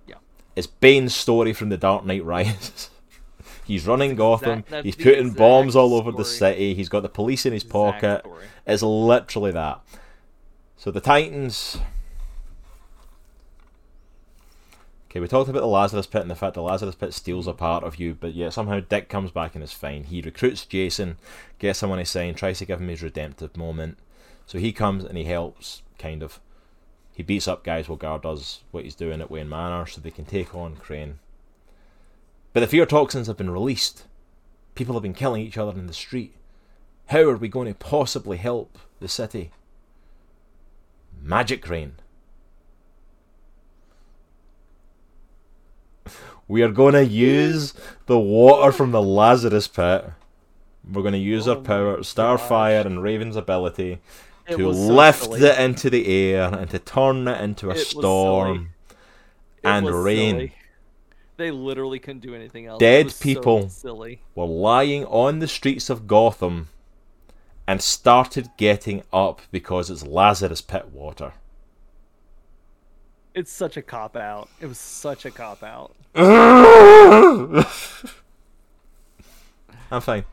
Yeah. 0.07 0.15
It's 0.57 0.67
Bane's 0.67 1.15
story 1.15 1.53
from 1.53 1.69
The 1.69 1.77
Dark 1.77 2.03
Knight 2.05 2.25
Rises. 2.25 2.89
He's 3.65 3.85
running 3.85 4.15
Gotham. 4.15 4.59
exact- 4.59 4.69
that's 4.71 4.83
he's 4.85 4.95
putting 4.95 5.29
bombs 5.29 5.75
all 5.75 5.93
over 5.93 6.11
the 6.11 6.25
city. 6.25 6.73
He's 6.73 6.89
got 6.89 7.03
the 7.03 7.09
police 7.09 7.45
in 7.45 7.53
his 7.53 7.61
Exact 7.63 7.71
pocket. 7.71 8.19
story. 8.21 8.45
It's 8.65 8.81
literally 8.81 9.51
that. 9.51 9.79
So 10.75 10.89
the 10.89 10.99
Titans. 10.99 11.77
Okay, 15.09 15.19
we 15.19 15.27
talked 15.27 15.49
about 15.49 15.61
the 15.61 15.67
Lazarus 15.67 16.05
Pit 16.05 16.21
and 16.21 16.29
the 16.29 16.35
fact 16.35 16.53
the 16.53 16.61
Lazarus 16.61 16.93
Pit 16.93 17.15
steals 17.15 17.47
a 17.47 17.53
part 17.53 17.83
of 17.83 17.95
you, 17.95 18.13
but 18.13 18.35
yet 18.35 18.53
somehow 18.53 18.79
Dick 18.79 19.09
comes 19.09 19.31
back 19.31 19.55
and 19.55 19.63
is 19.63 19.73
fine. 19.73 20.03
He 20.03 20.21
recruits 20.21 20.65
Jason, 20.65 21.17
gets 21.57 21.79
someone 21.79 21.97
to 21.97 22.05
sign, 22.05 22.35
tries 22.35 22.59
to 22.59 22.65
give 22.65 22.79
him 22.79 22.89
his 22.89 23.01
redemptive 23.01 23.57
moment. 23.57 23.97
So 24.45 24.59
he 24.59 24.71
comes 24.71 25.03
and 25.03 25.17
he 25.17 25.23
helps, 25.23 25.81
kind 25.97 26.21
of. 26.21 26.39
He 27.11 27.23
beats 27.23 27.47
up 27.47 27.63
guys 27.63 27.89
while 27.89 27.97
Gar 27.97 28.19
does 28.19 28.61
what 28.69 28.83
he's 28.83 28.93
doing 28.93 29.19
at 29.19 29.31
Wayne 29.31 29.49
Manor 29.49 29.87
so 29.87 29.99
they 29.99 30.11
can 30.11 30.25
take 30.25 30.53
on 30.53 30.75
Crane. 30.75 31.17
But 32.53 32.59
the 32.59 32.67
fear 32.67 32.85
toxins 32.85 33.25
have 33.25 33.37
been 33.37 33.49
released. 33.49 34.05
People 34.75 34.93
have 34.93 35.03
been 35.03 35.15
killing 35.15 35.41
each 35.41 35.57
other 35.57 35.77
in 35.77 35.87
the 35.87 35.93
street. 35.93 36.35
How 37.07 37.21
are 37.21 37.35
we 37.35 37.47
going 37.47 37.67
to 37.67 37.73
possibly 37.73 38.37
help 38.37 38.77
the 38.99 39.07
city? 39.07 39.49
Magic 41.19 41.67
Rain. 41.67 41.93
We 46.49 46.63
are 46.63 46.69
going 46.71 46.95
to 46.95 47.05
use 47.05 47.73
the 48.07 48.19
water 48.19 48.71
from 48.71 48.91
the 48.91 49.01
Lazarus 49.01 49.67
pit. 49.67 50.03
We're 50.91 51.03
going 51.03 51.13
to 51.13 51.19
use 51.19 51.47
our 51.47 51.55
Oh 51.55 51.59
my 51.59 51.65
power, 51.67 51.97
Starfire 51.99 52.85
and 52.85 53.03
Raven's 53.03 53.35
ability 53.35 53.99
It 54.47 54.57
to 54.57 54.67
lift 54.67 55.25
silly. 55.25 55.43
it 55.43 55.59
into 55.59 55.89
the 55.91 56.07
air 56.07 56.51
and 56.53 56.69
to 56.71 56.79
turn 56.79 57.27
it 57.27 57.39
into 57.39 57.69
a 57.69 57.75
It 57.75 57.85
storm. 57.85 58.71
And 59.63 59.87
rain. 59.89 60.35
silly. 60.35 60.53
They 61.37 61.51
literally 61.51 61.99
couldn't 61.99 62.21
do 62.21 62.33
anything 62.33 62.65
else. 62.65 62.79
Dead 62.79 63.11
so 63.11 63.23
people. 63.23 63.69
silly. 63.69 64.21
Were 64.33 64.45
lying 64.45 65.05
on 65.05 65.39
the 65.39 65.47
streets 65.47 65.89
of 65.89 66.07
Gotham 66.07 66.69
and 67.67 67.81
started 67.81 68.49
getting 68.57 69.03
up 69.13 69.41
because 69.51 69.91
it's 69.91 70.05
Lazarus 70.05 70.61
pit 70.61 70.87
water. 70.91 71.33
It's 73.33 73.51
such 73.51 73.77
a 73.77 73.81
cop 73.81 74.15
out. 74.15 74.49
It 74.59 74.65
was 74.65 74.77
such 74.79 75.25
a 75.25 75.31
cop 75.31 75.63
out. 75.63 75.93
I'm 79.91 80.01
fine. 80.01 80.25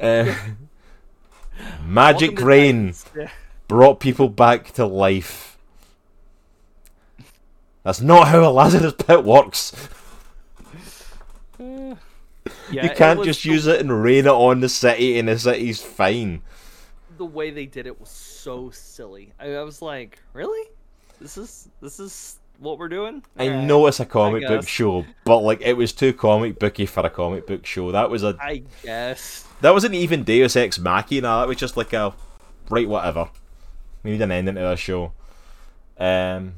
Uh, 0.00 0.34
magic 1.84 2.40
rain 2.40 2.94
Yeah. 3.16 3.30
brought 3.68 4.00
people 4.00 4.28
back 4.28 4.72
to 4.72 4.86
life. 4.86 5.58
That's 7.82 8.00
not 8.00 8.28
how 8.28 8.48
a 8.48 8.50
Lazarus 8.52 8.94
pit 8.96 9.24
works. 9.24 9.72
Yeah, 11.58 11.94
you 12.70 12.90
can't 12.90 13.22
just 13.24 13.44
use 13.44 13.66
it 13.66 13.80
and 13.80 14.02
rain 14.02 14.26
it 14.26 14.30
on 14.30 14.60
the 14.60 14.68
city, 14.68 15.18
and 15.18 15.28
the 15.28 15.38
city's 15.38 15.82
fine. 15.82 16.42
The 17.18 17.24
way 17.24 17.50
they 17.50 17.66
did 17.66 17.86
it 17.86 18.00
was 18.00 18.08
so 18.08 18.70
silly. 18.70 19.32
I, 19.38 19.54
I 19.54 19.62
was 19.62 19.82
like, 19.82 20.18
really? 20.32 20.68
This 21.22 21.38
is 21.38 21.68
this 21.80 22.00
is 22.00 22.38
what 22.58 22.78
we're 22.78 22.88
doing? 22.88 23.22
I 23.38 23.48
Alright. 23.48 23.64
know 23.64 23.86
it's 23.86 24.00
a 24.00 24.06
comic 24.06 24.46
book 24.46 24.66
show, 24.66 25.04
but 25.24 25.38
like 25.38 25.60
it 25.62 25.74
was 25.74 25.92
too 25.92 26.12
comic 26.12 26.58
booky 26.58 26.86
for 26.86 27.06
a 27.06 27.10
comic 27.10 27.46
book 27.46 27.64
show. 27.64 27.92
That 27.92 28.10
was 28.10 28.22
a 28.22 28.36
I 28.40 28.64
guess. 28.82 29.46
that 29.60 29.72
wasn't 29.72 29.94
even 29.94 30.24
Deus 30.24 30.56
Ex 30.56 30.78
Machina. 30.78 31.28
That 31.28 31.48
was 31.48 31.56
just 31.56 31.76
like 31.76 31.92
a 31.92 32.12
right 32.68 32.88
whatever. 32.88 33.30
We 34.02 34.12
need 34.12 34.22
an 34.22 34.32
ending 34.32 34.56
to 34.56 34.60
the 34.60 34.76
show. 34.76 35.12
Um, 35.98 36.54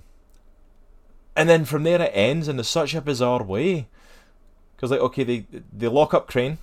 and 1.37 1.49
then 1.49 1.65
from 1.65 1.83
there 1.83 2.01
it 2.01 2.11
ends 2.15 2.49
in 2.49 2.63
such 2.65 2.95
a 2.95 3.01
bizarre 3.03 3.43
way. 3.43 3.89
Because 4.75 4.91
like 4.91 5.01
okay, 5.01 5.25
they 5.25 5.47
they 5.73 5.89
lock 5.89 6.15
up 6.15 6.27
Crane 6.27 6.59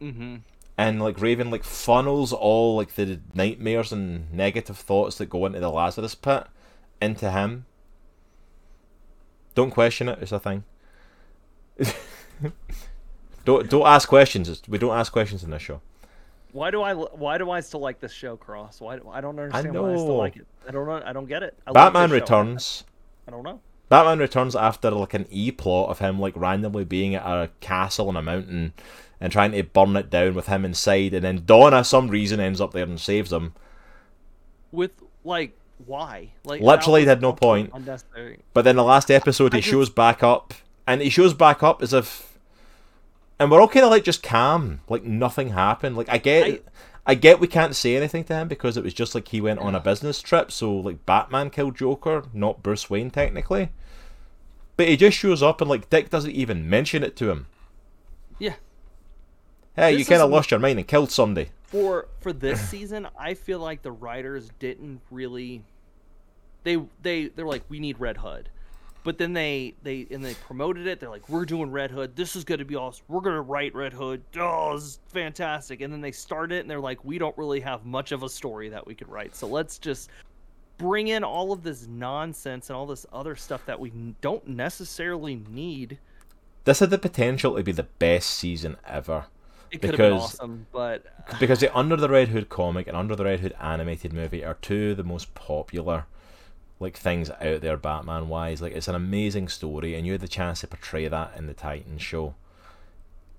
Mm-hmm. 0.00 0.36
And 0.78 1.00
like 1.02 1.20
Raven 1.20 1.50
like 1.50 1.64
funnels 1.64 2.32
all 2.32 2.76
like 2.76 2.94
the 2.94 3.20
nightmares 3.34 3.92
and 3.92 4.32
negative 4.32 4.76
thoughts 4.76 5.16
that 5.18 5.26
go 5.30 5.46
into 5.46 5.60
the 5.60 5.70
Lazarus 5.70 6.14
pit 6.14 6.44
into 7.00 7.30
him. 7.30 7.66
Don't 9.54 9.70
question 9.70 10.08
it; 10.08 10.18
it's 10.20 10.32
a 10.32 10.38
thing. 10.40 10.64
don't 13.44 13.68
don't 13.70 13.86
ask 13.86 14.08
questions. 14.08 14.48
It's- 14.48 14.68
We 14.68 14.78
don't 14.78 14.96
ask 14.96 15.12
questions 15.12 15.44
in 15.44 15.50
this 15.50 15.62
show. 15.62 15.80
Why 16.52 16.70
do 16.70 16.82
I 16.82 16.94
why 16.94 17.38
do 17.38 17.50
I 17.50 17.60
still 17.60 17.80
like 17.80 18.00
this 18.00 18.12
show, 18.12 18.36
Cross? 18.36 18.80
Why 18.80 18.98
I 19.12 19.20
don't 19.20 19.38
understand 19.38 19.74
why 19.74 19.88
I 19.90 19.92
know. 19.92 19.98
still 19.98 20.16
like 20.16 20.36
it. 20.36 20.46
I 20.66 20.70
don't 20.72 20.86
know. 20.86 21.02
I 21.04 21.12
don't 21.12 21.26
get 21.26 21.42
it. 21.42 21.58
I 21.66 21.72
Batman 21.72 22.10
returns. 22.10 22.84
I 23.28 23.30
don't 23.30 23.42
know. 23.42 23.60
Batman 23.88 24.18
returns 24.18 24.56
after 24.56 24.90
like 24.90 25.14
an 25.14 25.26
E 25.30 25.52
plot 25.52 25.90
of 25.90 25.98
him 25.98 26.18
like 26.18 26.34
randomly 26.36 26.84
being 26.84 27.14
at 27.14 27.24
a 27.26 27.50
castle 27.60 28.08
on 28.08 28.16
a 28.16 28.22
mountain 28.22 28.72
and 29.20 29.32
trying 29.32 29.52
to 29.52 29.62
burn 29.62 29.96
it 29.96 30.10
down 30.10 30.34
with 30.34 30.46
him 30.46 30.64
inside, 30.64 31.14
and 31.14 31.24
then 31.24 31.42
Donna, 31.46 31.84
some 31.84 32.08
reason, 32.08 32.40
ends 32.40 32.60
up 32.60 32.72
there 32.72 32.84
and 32.84 33.00
saves 33.00 33.32
him. 33.32 33.54
With 34.72 34.92
like 35.24 35.56
why? 35.84 36.30
Like 36.44 36.60
Literally 36.60 37.04
that 37.04 37.10
had 37.10 37.22
no 37.22 37.32
point. 37.32 37.70
Unnecessary. 37.74 38.40
But 38.54 38.62
then 38.62 38.76
the 38.76 38.84
last 38.84 39.10
episode, 39.10 39.52
he 39.52 39.60
just- 39.60 39.70
shows 39.70 39.90
back 39.90 40.22
up, 40.22 40.54
and 40.86 41.00
he 41.00 41.10
shows 41.10 41.34
back 41.34 41.62
up 41.62 41.82
as 41.82 41.92
if, 41.92 42.38
and 43.38 43.50
we're 43.50 43.60
all 43.60 43.68
kind 43.68 43.84
of 43.84 43.90
like 43.90 44.04
just 44.04 44.22
calm, 44.22 44.80
like 44.88 45.04
nothing 45.04 45.50
happened. 45.50 45.96
Like 45.96 46.08
I 46.08 46.18
get, 46.18 46.64
I, 47.06 47.14
get 47.14 47.40
we 47.40 47.46
can't 47.46 47.76
say 47.76 47.96
anything 47.96 48.24
to 48.24 48.34
him 48.34 48.48
because 48.48 48.76
it 48.76 48.84
was 48.84 48.94
just 48.94 49.14
like 49.14 49.28
he 49.28 49.40
went 49.40 49.60
on 49.60 49.74
a 49.74 49.80
business 49.80 50.22
trip. 50.22 50.50
So 50.50 50.74
like 50.74 51.04
Batman 51.06 51.50
killed 51.50 51.76
Joker, 51.76 52.24
not 52.32 52.62
Bruce 52.62 52.88
Wayne 52.88 53.10
technically. 53.10 53.70
But 54.76 54.88
he 54.88 54.96
just 54.96 55.16
shows 55.16 55.42
up 55.42 55.60
and 55.60 55.70
like 55.70 55.88
Dick 55.90 56.10
doesn't 56.10 56.30
even 56.32 56.68
mention 56.68 57.02
it 57.02 57.16
to 57.16 57.30
him. 57.30 57.46
Yeah. 58.38 58.54
Hey, 59.76 59.96
you 59.96 60.06
kind 60.06 60.22
of 60.22 60.30
lost 60.30 60.50
your 60.50 60.58
mind 60.58 60.78
and 60.78 60.88
killed 60.88 61.10
somebody. 61.10 61.50
For 61.64 62.08
for 62.20 62.32
this 62.32 62.60
season, 62.70 63.06
I 63.18 63.34
feel 63.34 63.58
like 63.58 63.82
the 63.82 63.92
writers 63.92 64.50
didn't 64.58 65.02
really. 65.10 65.62
They 66.64 66.78
they 67.02 67.26
they're 67.28 67.46
like 67.46 67.62
we 67.68 67.78
need 67.78 68.00
Red 68.00 68.16
Hood, 68.16 68.48
but 69.04 69.18
then 69.18 69.34
they 69.34 69.74
they 69.82 70.06
and 70.10 70.24
they 70.24 70.32
promoted 70.34 70.86
it. 70.86 70.98
They're 70.98 71.10
like 71.10 71.28
we're 71.28 71.44
doing 71.44 71.70
Red 71.70 71.90
Hood. 71.90 72.16
This 72.16 72.36
is 72.36 72.44
gonna 72.44 72.64
be 72.64 72.74
awesome. 72.74 73.04
We're 73.08 73.20
gonna 73.20 73.42
write 73.42 73.74
Red 73.74 73.92
Hood. 73.92 74.22
Oh, 74.38 74.74
this 74.74 74.84
is 74.84 75.00
fantastic. 75.08 75.82
And 75.82 75.92
then 75.92 76.00
they 76.00 76.12
start 76.12 76.52
it 76.52 76.60
and 76.60 76.70
they're 76.70 76.80
like 76.80 77.04
we 77.04 77.18
don't 77.18 77.36
really 77.36 77.60
have 77.60 77.84
much 77.84 78.12
of 78.12 78.22
a 78.22 78.30
story 78.30 78.70
that 78.70 78.86
we 78.86 78.94
could 78.94 79.08
write. 79.08 79.36
So 79.36 79.46
let's 79.46 79.78
just 79.78 80.08
bring 80.78 81.08
in 81.08 81.22
all 81.22 81.52
of 81.52 81.62
this 81.62 81.86
nonsense 81.86 82.70
and 82.70 82.76
all 82.76 82.86
this 82.86 83.04
other 83.12 83.36
stuff 83.36 83.66
that 83.66 83.78
we 83.78 83.90
don't 84.20 84.46
necessarily 84.48 85.42
need. 85.50 85.98
This 86.64 86.80
had 86.80 86.90
the 86.90 86.98
potential 86.98 87.56
to 87.56 87.62
be 87.62 87.72
the 87.72 87.84
best 87.84 88.30
season 88.30 88.76
ever. 88.86 89.26
It 89.70 89.80
could 89.80 89.90
have 89.90 89.98
been 89.98 90.12
Because- 90.14 90.34
awesome, 90.34 90.66
but 90.72 91.04
uh, 91.28 91.38
because 91.38 91.60
the 91.60 91.76
Under 91.76 91.96
the 91.96 92.08
Red 92.08 92.28
Hood 92.28 92.48
comic 92.48 92.86
and 92.86 92.96
Under 92.96 93.16
the 93.16 93.24
Red 93.24 93.40
Hood 93.40 93.54
animated 93.60 94.12
movie 94.12 94.44
are 94.44 94.54
two 94.54 94.92
of 94.92 94.96
the 94.96 95.04
most 95.04 95.34
popular 95.34 96.06
like 96.78 96.96
things 96.96 97.30
out 97.30 97.62
there 97.62 97.76
Batman 97.76 98.28
wise. 98.28 98.60
Like 98.60 98.72
it's 98.74 98.88
an 98.88 98.94
amazing 98.94 99.48
story 99.48 99.94
and 99.94 100.06
you 100.06 100.12
had 100.12 100.20
the 100.20 100.28
chance 100.28 100.60
to 100.60 100.66
portray 100.66 101.08
that 101.08 101.32
in 101.36 101.46
the 101.46 101.54
Titan 101.54 101.98
show. 101.98 102.34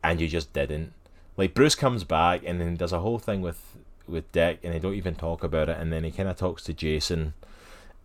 And 0.03 0.19
you 0.19 0.27
just 0.27 0.53
didn't. 0.53 0.93
Like 1.37 1.53
Bruce 1.53 1.75
comes 1.75 2.03
back 2.03 2.41
and 2.45 2.59
then 2.59 2.75
does 2.75 2.93
a 2.93 2.99
whole 2.99 3.19
thing 3.19 3.41
with 3.41 3.77
with 4.07 4.31
Dick 4.31 4.59
and 4.63 4.73
they 4.73 4.79
don't 4.79 4.95
even 4.95 5.15
talk 5.15 5.43
about 5.43 5.69
it 5.69 5.77
and 5.77 5.91
then 5.91 6.03
he 6.03 6.11
kinda 6.11 6.33
talks 6.33 6.63
to 6.63 6.73
Jason 6.73 7.33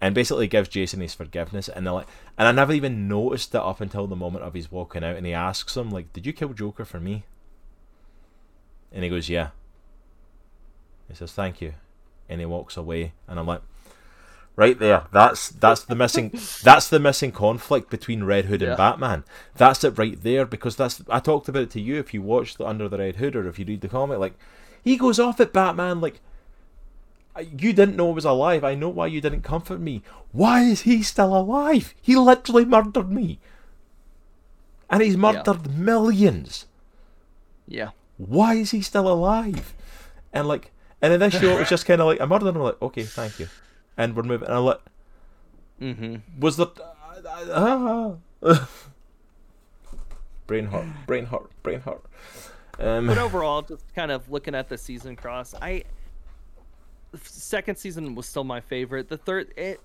and 0.00 0.14
basically 0.16 0.48
gives 0.48 0.68
Jason 0.68 1.00
his 1.00 1.14
forgiveness 1.14 1.68
and 1.68 1.86
they're 1.86 1.94
like 1.94 2.08
and 2.36 2.48
I 2.48 2.52
never 2.52 2.72
even 2.72 3.06
noticed 3.08 3.54
it 3.54 3.60
up 3.60 3.80
until 3.80 4.06
the 4.08 4.16
moment 4.16 4.44
of 4.44 4.52
he's 4.54 4.70
walking 4.72 5.04
out 5.04 5.16
and 5.16 5.24
he 5.24 5.32
asks 5.32 5.76
him 5.76 5.90
like, 5.90 6.12
Did 6.12 6.26
you 6.26 6.32
kill 6.32 6.52
Joker 6.52 6.84
for 6.84 6.98
me? 7.00 7.24
And 8.92 9.04
he 9.04 9.10
goes, 9.10 9.28
Yeah. 9.28 9.48
He 11.08 11.14
says, 11.14 11.32
Thank 11.32 11.60
you. 11.60 11.74
And 12.28 12.40
he 12.40 12.46
walks 12.46 12.76
away 12.76 13.12
and 13.28 13.38
I'm 13.38 13.46
like 13.46 13.62
Right 14.54 14.78
there. 14.78 15.04
That's 15.12 15.48
that's 15.48 15.82
the 15.84 15.94
missing 15.94 16.30
that's 16.62 16.88
the 16.88 17.00
missing 17.00 17.32
conflict 17.32 17.88
between 17.90 18.24
Red 18.24 18.44
Hood 18.46 18.60
Yeah. 18.60 18.68
and 18.68 18.76
Batman. 18.76 19.24
That's 19.54 19.82
it 19.82 19.96
right 19.98 20.22
there 20.22 20.44
because 20.44 20.76
that's 20.76 21.02
I 21.08 21.20
talked 21.20 21.48
about 21.48 21.62
it 21.64 21.70
to 21.70 21.80
you 21.80 21.98
if 21.98 22.12
you 22.12 22.20
watch 22.22 22.56
the 22.56 22.66
Under 22.66 22.88
the 22.88 22.98
Red 22.98 23.16
Hood 23.16 23.34
or 23.34 23.48
if 23.48 23.58
you 23.58 23.64
read 23.64 23.80
the 23.80 23.88
comic, 23.88 24.18
like 24.18 24.34
he 24.82 24.96
goes 24.96 25.18
off 25.18 25.40
at 25.40 25.52
Batman 25.54 26.00
like 26.00 26.20
you 27.40 27.72
didn't 27.72 27.96
know 27.96 28.10
I 28.10 28.12
was 28.14 28.26
alive. 28.26 28.62
I 28.62 28.74
know 28.74 28.90
why 28.90 29.06
you 29.06 29.22
didn't 29.22 29.40
comfort 29.40 29.80
me. 29.80 30.02
Why 30.32 30.64
is 30.64 30.82
he 30.82 31.02
still 31.02 31.34
alive? 31.34 31.94
He 32.02 32.14
literally 32.14 32.66
murdered 32.66 33.10
me. 33.10 33.38
And 34.90 35.02
he's 35.02 35.16
murdered 35.16 35.74
millions 35.74 36.66
yeah. 37.66 37.90
Why 38.26 38.54
is 38.54 38.70
he 38.70 38.82
still 38.82 39.08
alive? 39.10 39.74
And 40.32 40.46
like, 40.48 40.70
and 41.00 41.12
in 41.12 41.20
this 41.20 41.34
show, 41.34 41.58
it's 41.58 41.70
just 41.70 41.86
kind 41.86 42.00
of 42.00 42.06
like 42.06 42.20
I 42.20 42.26
murdered 42.26 42.48
him. 42.48 42.56
I'm 42.56 42.62
like, 42.62 42.80
okay, 42.82 43.02
thank 43.04 43.38
you, 43.40 43.48
and 43.96 44.14
we're 44.16 44.22
moving. 44.22 44.46
And 44.48 44.56
I'm 44.56 44.64
like, 44.64 44.80
Mm-hmm. 45.80 46.40
was 46.40 46.56
there? 46.56 46.66
Ah. 47.52 48.14
brain 50.46 50.66
hurt, 50.66 50.86
brain 51.06 51.26
hurt, 51.26 51.50
brain 51.62 51.80
hurt. 51.80 52.02
Um, 52.78 53.06
but 53.06 53.18
overall, 53.18 53.62
just 53.62 53.92
kind 53.94 54.10
of 54.10 54.30
looking 54.30 54.54
at 54.54 54.68
the 54.68 54.78
season 54.78 55.16
cross, 55.16 55.54
I 55.60 55.84
the 57.10 57.18
second 57.24 57.76
season 57.76 58.14
was 58.14 58.26
still 58.26 58.44
my 58.44 58.60
favorite. 58.60 59.08
The 59.08 59.18
third, 59.18 59.52
it 59.56 59.80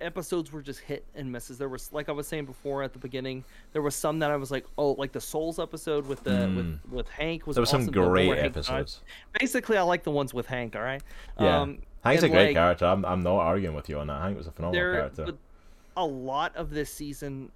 episodes 0.00 0.52
were 0.52 0.62
just 0.62 0.80
hit 0.80 1.04
and 1.14 1.30
misses. 1.30 1.58
There 1.58 1.68
was, 1.68 1.92
like 1.92 2.08
I 2.08 2.12
was 2.12 2.26
saying 2.26 2.46
before 2.46 2.82
at 2.82 2.92
the 2.92 2.98
beginning, 2.98 3.44
there 3.72 3.82
was 3.82 3.94
some 3.94 4.18
that 4.20 4.30
I 4.30 4.36
was 4.36 4.50
like, 4.50 4.66
oh, 4.78 4.92
like 4.92 5.12
the 5.12 5.20
Souls 5.20 5.58
episode 5.58 6.06
with 6.06 6.22
the 6.24 6.52
with 6.54 6.80
with 6.90 7.08
Hank 7.08 7.46
was. 7.46 7.54
Mm. 7.54 7.56
There 7.56 7.62
were 7.62 7.66
some 7.66 7.80
awesome, 7.82 7.94
one 7.94 8.08
great 8.08 8.38
episodes. 8.38 9.02
Basically, 9.38 9.76
I 9.76 9.82
like 9.82 10.02
the 10.02 10.10
ones 10.10 10.32
with 10.32 10.46
Hank. 10.46 10.76
All 10.76 10.82
right. 10.82 11.02
Yeah. 11.38 11.60
Um, 11.60 11.78
Hank's 12.02 12.22
a 12.22 12.28
great 12.28 12.46
like, 12.48 12.54
character. 12.54 12.86
I'm, 12.86 13.04
I'm 13.04 13.22
not 13.22 13.36
arguing 13.36 13.74
with 13.74 13.88
you 13.88 13.98
on 13.98 14.06
that. 14.06 14.22
Hank 14.22 14.36
was 14.36 14.46
a 14.46 14.52
phenomenal 14.52 14.80
there, 14.80 14.92
character. 14.92 15.32
a 15.96 16.06
lot 16.06 16.54
of 16.54 16.70
this 16.70 16.92
season 16.92 17.50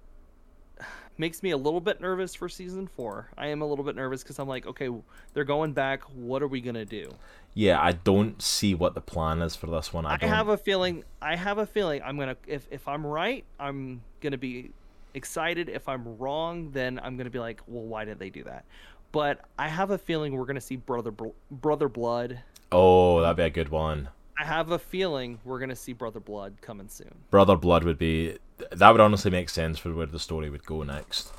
makes 1.17 1.43
me 1.43 1.51
a 1.51 1.57
little 1.57 1.81
bit 1.81 2.01
nervous 2.01 2.33
for 2.35 2.49
season 2.49 2.87
four. 2.87 3.29
I 3.37 3.47
am 3.47 3.61
a 3.61 3.65
little 3.65 3.85
bit 3.85 3.95
nervous 3.95 4.23
because 4.23 4.39
I'm 4.39 4.47
like, 4.47 4.65
okay, 4.65 4.89
they're 5.33 5.43
going 5.43 5.73
back. 5.73 6.03
What 6.15 6.41
are 6.41 6.47
we 6.47 6.61
gonna 6.61 6.85
do? 6.85 7.13
Yeah, 7.53 7.81
I 7.81 7.91
don't 7.91 8.41
see 8.41 8.73
what 8.73 8.95
the 8.95 9.01
plan 9.01 9.41
is 9.41 9.55
for 9.55 9.67
this 9.67 9.91
one. 9.93 10.05
I, 10.05 10.17
I, 10.21 10.25
have 10.25 10.47
a 10.47 10.57
feeling. 10.57 11.03
I 11.21 11.35
have 11.35 11.57
a 11.57 11.65
feeling. 11.65 12.01
I'm 12.03 12.17
gonna. 12.17 12.37
If 12.47 12.67
if 12.71 12.87
I'm 12.87 13.05
right, 13.05 13.43
I'm 13.59 14.01
gonna 14.21 14.37
be 14.37 14.71
excited. 15.13 15.69
If 15.69 15.87
I'm 15.89 16.17
wrong, 16.17 16.71
then 16.71 16.99
I'm 17.03 17.17
gonna 17.17 17.29
be 17.29 17.39
like, 17.39 17.61
well, 17.67 17.83
why 17.83 18.05
did 18.05 18.19
they 18.19 18.29
do 18.29 18.43
that? 18.45 18.65
But 19.11 19.41
I 19.59 19.67
have 19.67 19.91
a 19.91 19.97
feeling 19.97 20.35
we're 20.35 20.45
gonna 20.45 20.61
see 20.61 20.77
brother 20.77 21.13
brother 21.51 21.89
blood. 21.89 22.39
Oh, 22.71 23.21
that'd 23.21 23.37
be 23.37 23.43
a 23.43 23.49
good 23.49 23.69
one. 23.69 24.09
I 24.37 24.45
have 24.45 24.71
a 24.71 24.79
feeling 24.79 25.39
we're 25.43 25.59
gonna 25.59 25.75
see 25.75 25.93
brother 25.93 26.19
blood 26.19 26.57
coming 26.61 26.87
soon. 26.87 27.13
Brother 27.29 27.55
Blood 27.55 27.83
would 27.83 27.97
be. 27.97 28.37
That 28.71 28.91
would 28.91 29.01
honestly 29.01 29.31
make 29.31 29.49
sense 29.49 29.77
for 29.77 29.93
where 29.93 30.05
the 30.05 30.19
story 30.19 30.49
would 30.49 30.65
go 30.65 30.83
next. 30.83 31.31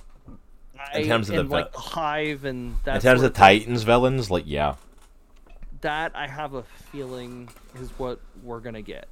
I, 0.78 1.02
terms 1.04 1.30
of 1.30 1.36
the 1.36 1.42
like 1.44 1.72
the 1.72 1.78
hive 1.78 2.44
and 2.44 2.74
that 2.84 2.96
In 2.96 3.00
terms 3.02 3.22
of 3.22 3.34
thing, 3.34 3.40
Titans 3.40 3.82
villains, 3.84 4.30
like 4.30 4.44
yeah, 4.46 4.76
that 5.80 6.12
I 6.14 6.26
have 6.26 6.54
a 6.54 6.62
feeling 6.62 7.48
is 7.80 7.90
what 7.98 8.20
we're 8.42 8.60
gonna 8.60 8.82
get. 8.82 9.08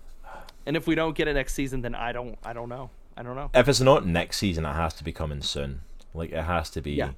And 0.67 0.77
if 0.77 0.87
we 0.87 0.95
don't 0.95 1.17
get 1.17 1.29
it 1.29 1.35
next 1.35 1.55
season, 1.55 1.83
then 1.83 1.95
I 1.95 2.13
don't. 2.13 2.39
I 2.45 2.53
don't 2.53 2.69
know. 2.69 2.91
I 3.17 3.23
don't 3.23 3.37
know. 3.37 3.51
if 3.55 3.69
it's 3.69 3.81
not 3.81 4.07
next 4.07 4.39
season, 4.39 4.65
it 4.65 4.73
has 4.73 4.95
to 4.95 5.05
be 5.05 5.13
coming 5.13 5.43
soon. 5.43 5.83
Like 6.15 6.33
it 6.33 6.45
has 6.45 6.71
to 6.71 6.81
be. 6.81 6.93
Yeah. 6.93 7.11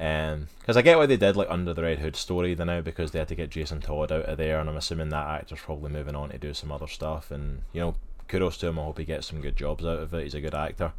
Um, 0.00 0.48
because 0.58 0.78
I 0.78 0.82
get 0.82 0.96
why 0.96 1.04
they 1.04 1.18
did 1.18 1.36
like 1.36 1.50
Under 1.50 1.74
the 1.74 1.82
Red 1.82 1.98
Hood 1.98 2.16
story 2.16 2.54
then 2.54 2.68
now 2.68 2.80
because 2.80 3.10
they 3.10 3.18
had 3.18 3.28
to 3.28 3.34
get 3.34 3.50
Jason 3.50 3.80
Todd 3.80 4.10
out 4.10 4.24
of 4.24 4.38
there, 4.38 4.58
and 4.58 4.70
I'm 4.70 4.76
assuming 4.76 5.10
that 5.10 5.28
actor's 5.28 5.60
probably 5.60 5.90
moving 5.90 6.16
on 6.16 6.30
to 6.30 6.38
do 6.38 6.54
some 6.54 6.72
other 6.72 6.86
stuff. 6.86 7.30
And 7.30 7.62
you 7.74 7.80
know, 7.80 7.94
kudos 8.26 8.56
to 8.58 8.68
him. 8.68 8.78
I 8.78 8.84
hope 8.84 8.98
he 8.98 9.04
gets 9.04 9.26
some 9.26 9.42
good 9.42 9.56
jobs 9.56 9.84
out 9.84 9.98
of 9.98 10.14
it. 10.14 10.24
He's 10.24 10.34
a 10.34 10.40
good 10.40 10.54
actor. 10.54 10.92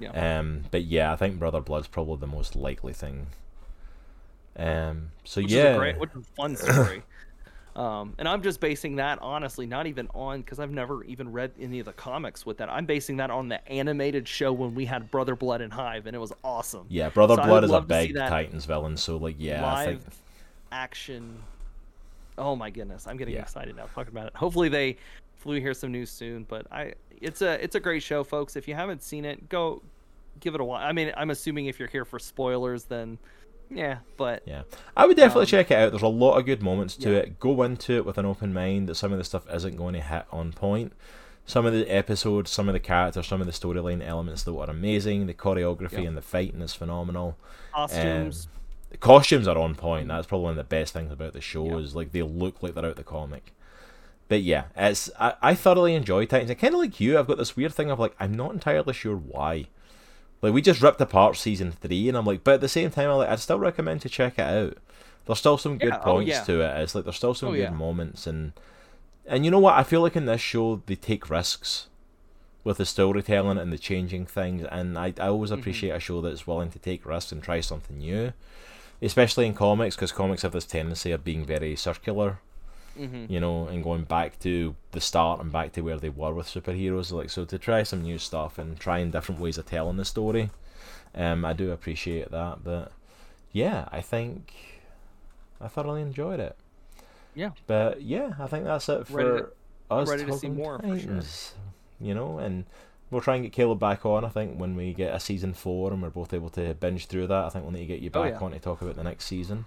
Yeah. 0.00 0.38
Um, 0.38 0.64
but 0.72 0.82
yeah, 0.82 1.12
I 1.12 1.16
think 1.16 1.38
Brother 1.38 1.60
Blood's 1.60 1.86
probably 1.86 2.16
the 2.16 2.26
most 2.26 2.56
likely 2.56 2.92
thing. 2.92 3.28
Um, 4.56 5.12
so 5.22 5.40
which 5.40 5.52
yeah, 5.52 5.70
is 5.70 5.76
a 5.76 5.78
great, 5.78 5.98
which 5.98 6.10
is 6.10 6.22
a 6.22 6.34
fun 6.34 6.56
story. 6.56 7.02
Um, 7.74 8.14
and 8.18 8.28
I'm 8.28 8.42
just 8.42 8.60
basing 8.60 8.96
that 8.96 9.18
honestly, 9.22 9.66
not 9.66 9.86
even 9.86 10.08
on 10.14 10.42
because 10.42 10.58
I've 10.58 10.70
never 10.70 11.04
even 11.04 11.32
read 11.32 11.52
any 11.60 11.78
of 11.80 11.86
the 11.86 11.92
comics 11.92 12.44
with 12.44 12.58
that. 12.58 12.68
I'm 12.68 12.84
basing 12.86 13.16
that 13.16 13.30
on 13.30 13.48
the 13.48 13.66
animated 13.70 14.28
show 14.28 14.52
when 14.52 14.74
we 14.74 14.84
had 14.84 15.10
Brother 15.10 15.34
Blood 15.34 15.60
and 15.62 15.72
Hive, 15.72 16.06
and 16.06 16.14
it 16.14 16.18
was 16.18 16.32
awesome. 16.44 16.86
yeah, 16.90 17.08
Brother 17.08 17.36
So 17.36 17.42
Blood 17.42 17.64
is 17.64 17.70
a 17.70 17.74
love 17.74 17.88
to 17.88 18.00
see 18.02 18.08
big 18.08 18.16
Titans 18.16 18.66
villain. 18.66 18.96
So 18.96 19.16
like, 19.16 19.36
yeah, 19.38 19.66
I 19.74 19.86
think 19.86 20.00
Live 20.04 20.20
action. 20.70 21.38
Oh 22.38 22.56
my 22.56 22.70
goodness, 22.70 23.06
I'm 23.06 23.16
getting 23.16 23.34
Yeah. 23.34 23.42
excited 23.42 23.76
now 23.76 23.86
talking 23.94 24.12
about 24.12 24.26
it. 24.26 24.36
Hopefully 24.36 24.68
they, 24.68 24.96
we 25.44 25.60
hear 25.60 25.74
some 25.74 25.92
news 25.92 26.10
soon. 26.10 26.44
But 26.44 26.66
I, 26.70 26.94
it's 27.20 27.42
a 27.42 27.62
it's 27.62 27.74
a 27.74 27.80
great 27.80 28.02
show, 28.02 28.24
folks. 28.24 28.56
If 28.56 28.66
you 28.68 28.74
haven't 28.74 29.02
seen 29.02 29.24
it, 29.24 29.48
go 29.48 29.82
give 30.40 30.54
it 30.54 30.60
a 30.60 30.64
watch. 30.64 30.82
I 30.82 30.92
mean, 30.92 31.12
I'm 31.16 31.30
assuming 31.30 31.66
if 31.66 31.78
you're 31.78 31.88
here 31.88 32.04
for 32.04 32.18
spoilers, 32.18 32.84
then 32.84 33.18
yeah. 33.74 33.98
But 34.16 34.42
Yeah, 34.46 34.62
I 34.96 35.06
would 35.06 35.16
definitely 35.16 35.42
Um, 35.42 35.46
check 35.46 35.70
it 35.70 35.74
out. 35.78 35.90
There's 35.90 36.02
a 36.02 36.08
lot 36.08 36.38
of 36.38 36.46
good 36.46 36.62
moments 36.62 36.96
to 36.96 37.10
yeah. 37.12 37.18
it. 37.18 37.40
Go 37.40 37.62
into 37.62 37.92
it 37.94 38.04
with 38.06 38.18
an 38.18 38.26
open 38.26 38.52
mind 38.52 38.88
that 38.88 38.94
some 38.96 39.12
of 39.12 39.18
the 39.18 39.24
stuff 39.24 39.44
isn't 39.52 39.76
going 39.76 39.94
to 39.94 40.00
hit 40.00 40.24
on 40.30 40.52
point. 40.52 40.92
Some 41.44 41.66
of 41.66 41.72
the 41.72 41.86
episodes, 41.88 42.50
some 42.52 42.68
of 42.68 42.72
the 42.72 42.78
characters, 42.80 43.26
some 43.26 43.40
of 43.40 43.46
the 43.46 43.52
storyline 43.52 44.06
elements 44.06 44.44
that 44.44 44.54
are 44.56 44.70
amazing. 44.70 45.26
The 45.26 45.34
choreography 45.34 45.92
Yeah. 46.02 46.08
and 46.08 46.16
the 46.16 46.22
fighting 46.22 46.60
is 46.62 46.74
phenomenal. 46.74 47.36
costumes. 47.74 48.48
The 48.90 48.98
costumes 48.98 49.48
are 49.48 49.56
on 49.58 49.74
point. 49.74 50.08
That's 50.08 50.26
probably 50.26 50.44
one 50.44 50.50
of 50.52 50.56
the 50.58 50.64
best 50.64 50.92
things 50.92 51.10
about 51.10 51.32
the 51.32 51.40
show 51.40 51.64
Yeah. 51.66 51.78
is 51.78 51.94
like 51.96 52.12
they 52.12 52.22
look 52.22 52.62
like 52.62 52.74
they're 52.74 52.84
out 52.86 52.96
the 52.96 53.02
comic. 53.02 53.52
But 54.28 54.42
yeah, 54.42 54.64
it's 54.76 55.10
I, 55.18 55.34
I 55.42 55.54
thoroughly 55.54 55.94
enjoy 55.94 56.26
Titans. 56.26 56.50
I 56.50 56.54
kind 56.54 56.74
of 56.74 56.80
like 56.80 57.00
you. 57.00 57.18
I've 57.18 57.26
got 57.26 57.38
this 57.38 57.56
weird 57.56 57.72
thing 57.74 57.90
of 57.90 57.98
like 57.98 58.14
I'm 58.20 58.34
not 58.34 58.52
entirely 58.52 58.92
sure 58.92 59.16
why. 59.16 59.66
Like 60.42 60.52
we 60.52 60.60
just 60.60 60.82
ripped 60.82 61.00
apart 61.00 61.36
season 61.36 61.72
three, 61.72 62.08
and 62.08 62.18
I'm 62.18 62.26
like, 62.26 62.42
but 62.44 62.54
at 62.54 62.60
the 62.60 62.68
same 62.68 62.90
time, 62.90 63.08
I 63.08 63.14
like 63.14 63.28
I'd 63.28 63.38
still 63.40 63.58
recommend 63.60 64.00
to 64.02 64.08
check 64.08 64.34
it 64.38 64.42
out. 64.42 64.76
There's 65.24 65.38
still 65.38 65.56
some 65.56 65.78
good 65.78 65.90
Yeah, 65.90 66.00
oh, 66.00 66.14
points 66.14 66.30
yeah. 66.30 66.42
to 66.44 66.60
it. 66.62 66.80
It's 66.82 66.94
like 66.94 67.04
there's 67.04 67.16
still 67.16 67.34
some 67.34 67.50
Oh, 67.50 67.52
good 67.52 67.60
yeah. 67.60 67.70
moments, 67.70 68.26
and 68.26 68.52
and 69.26 69.44
you 69.44 69.50
know 69.52 69.60
what? 69.60 69.74
I 69.78 69.84
feel 69.84 70.00
like 70.02 70.16
in 70.16 70.26
this 70.26 70.40
show 70.40 70.82
they 70.86 70.96
take 70.96 71.30
risks 71.30 71.86
with 72.64 72.78
the 72.78 72.86
storytelling 72.86 73.58
and 73.58 73.72
the 73.72 73.78
changing 73.78 74.26
things, 74.26 74.64
and 74.70 74.98
I 74.98 75.14
I 75.18 75.28
always 75.28 75.50
Mm-hmm. 75.50 75.60
appreciate 75.60 75.90
a 75.90 76.00
show 76.00 76.20
that's 76.20 76.46
willing 76.46 76.70
to 76.72 76.78
take 76.80 77.06
risks 77.06 77.30
and 77.32 77.40
try 77.42 77.60
something 77.60 77.98
new, 77.98 78.32
especially 79.00 79.46
in 79.46 79.54
comics 79.54 79.94
because 79.94 80.10
comics 80.12 80.42
have 80.42 80.52
this 80.52 80.66
tendency 80.66 81.12
of 81.12 81.22
being 81.24 81.44
very 81.46 81.76
circular 81.76 82.40
hmm 82.96 83.26
you 83.28 83.40
know, 83.40 83.66
and 83.68 83.82
going 83.82 84.04
back 84.04 84.38
to 84.40 84.74
the 84.90 85.00
start 85.00 85.40
and 85.40 85.50
back 85.52 85.72
to 85.72 85.80
where 85.80 85.98
they 85.98 86.08
were 86.10 86.32
with 86.34 86.46
superheroes. 86.46 87.10
Like 87.12 87.30
so, 87.30 87.44
to 87.44 87.58
try 87.58 87.82
some 87.82 88.02
new 88.02 88.18
stuff 88.18 88.58
and 88.58 88.78
trying 88.78 89.10
different 89.10 89.40
ways 89.40 89.58
of 89.58 89.66
telling 89.66 89.96
the 89.96 90.04
story, 90.04 90.50
um, 91.14 91.44
I 91.44 91.52
do 91.52 91.70
appreciate 91.70 92.30
that. 92.30 92.64
But 92.64 92.92
yeah, 93.52 93.88
I 93.92 94.00
think 94.00 94.52
I 95.60 95.68
thoroughly 95.68 96.02
enjoyed 96.02 96.40
it. 96.40 96.56
Yeah. 97.34 97.50
But 97.66 98.02
yeah, 98.02 98.32
I 98.38 98.46
think 98.46 98.64
that's 98.64 98.88
it 98.88 99.06
for 99.06 99.16
Ready 99.16 99.42
to- 99.42 99.48
us. 99.94 100.08
ready 100.08 100.24
to 100.26 100.38
see 100.38 100.48
more, 100.48 100.78
for 100.78 100.98
sure. 100.98 101.20
You 102.00 102.14
know, 102.14 102.38
and 102.38 102.64
we'll 103.10 103.20
try 103.22 103.36
and 103.36 103.44
get 103.44 103.52
Caleb 103.52 103.78
back 103.78 104.04
on. 104.04 104.24
I 104.24 104.28
think 104.28 104.58
when 104.58 104.74
we 104.76 104.92
get 104.92 105.14
a 105.14 105.20
season 105.20 105.54
four 105.54 105.92
and 105.92 106.02
we're 106.02 106.10
both 106.10 106.34
able 106.34 106.50
to 106.50 106.74
binge 106.74 107.06
through 107.06 107.28
that, 107.28 107.44
I 107.44 107.48
think 107.48 107.64
we'll 107.64 107.72
need 107.72 107.80
to 107.80 107.86
get 107.86 108.00
you 108.00 108.10
Oh, 108.12 108.22
back 108.22 108.34
yeah. 108.34 108.40
on 108.44 108.50
to 108.52 108.58
talk 108.58 108.82
about 108.82 108.96
the 108.96 109.02
next 109.04 109.24
season. 109.26 109.64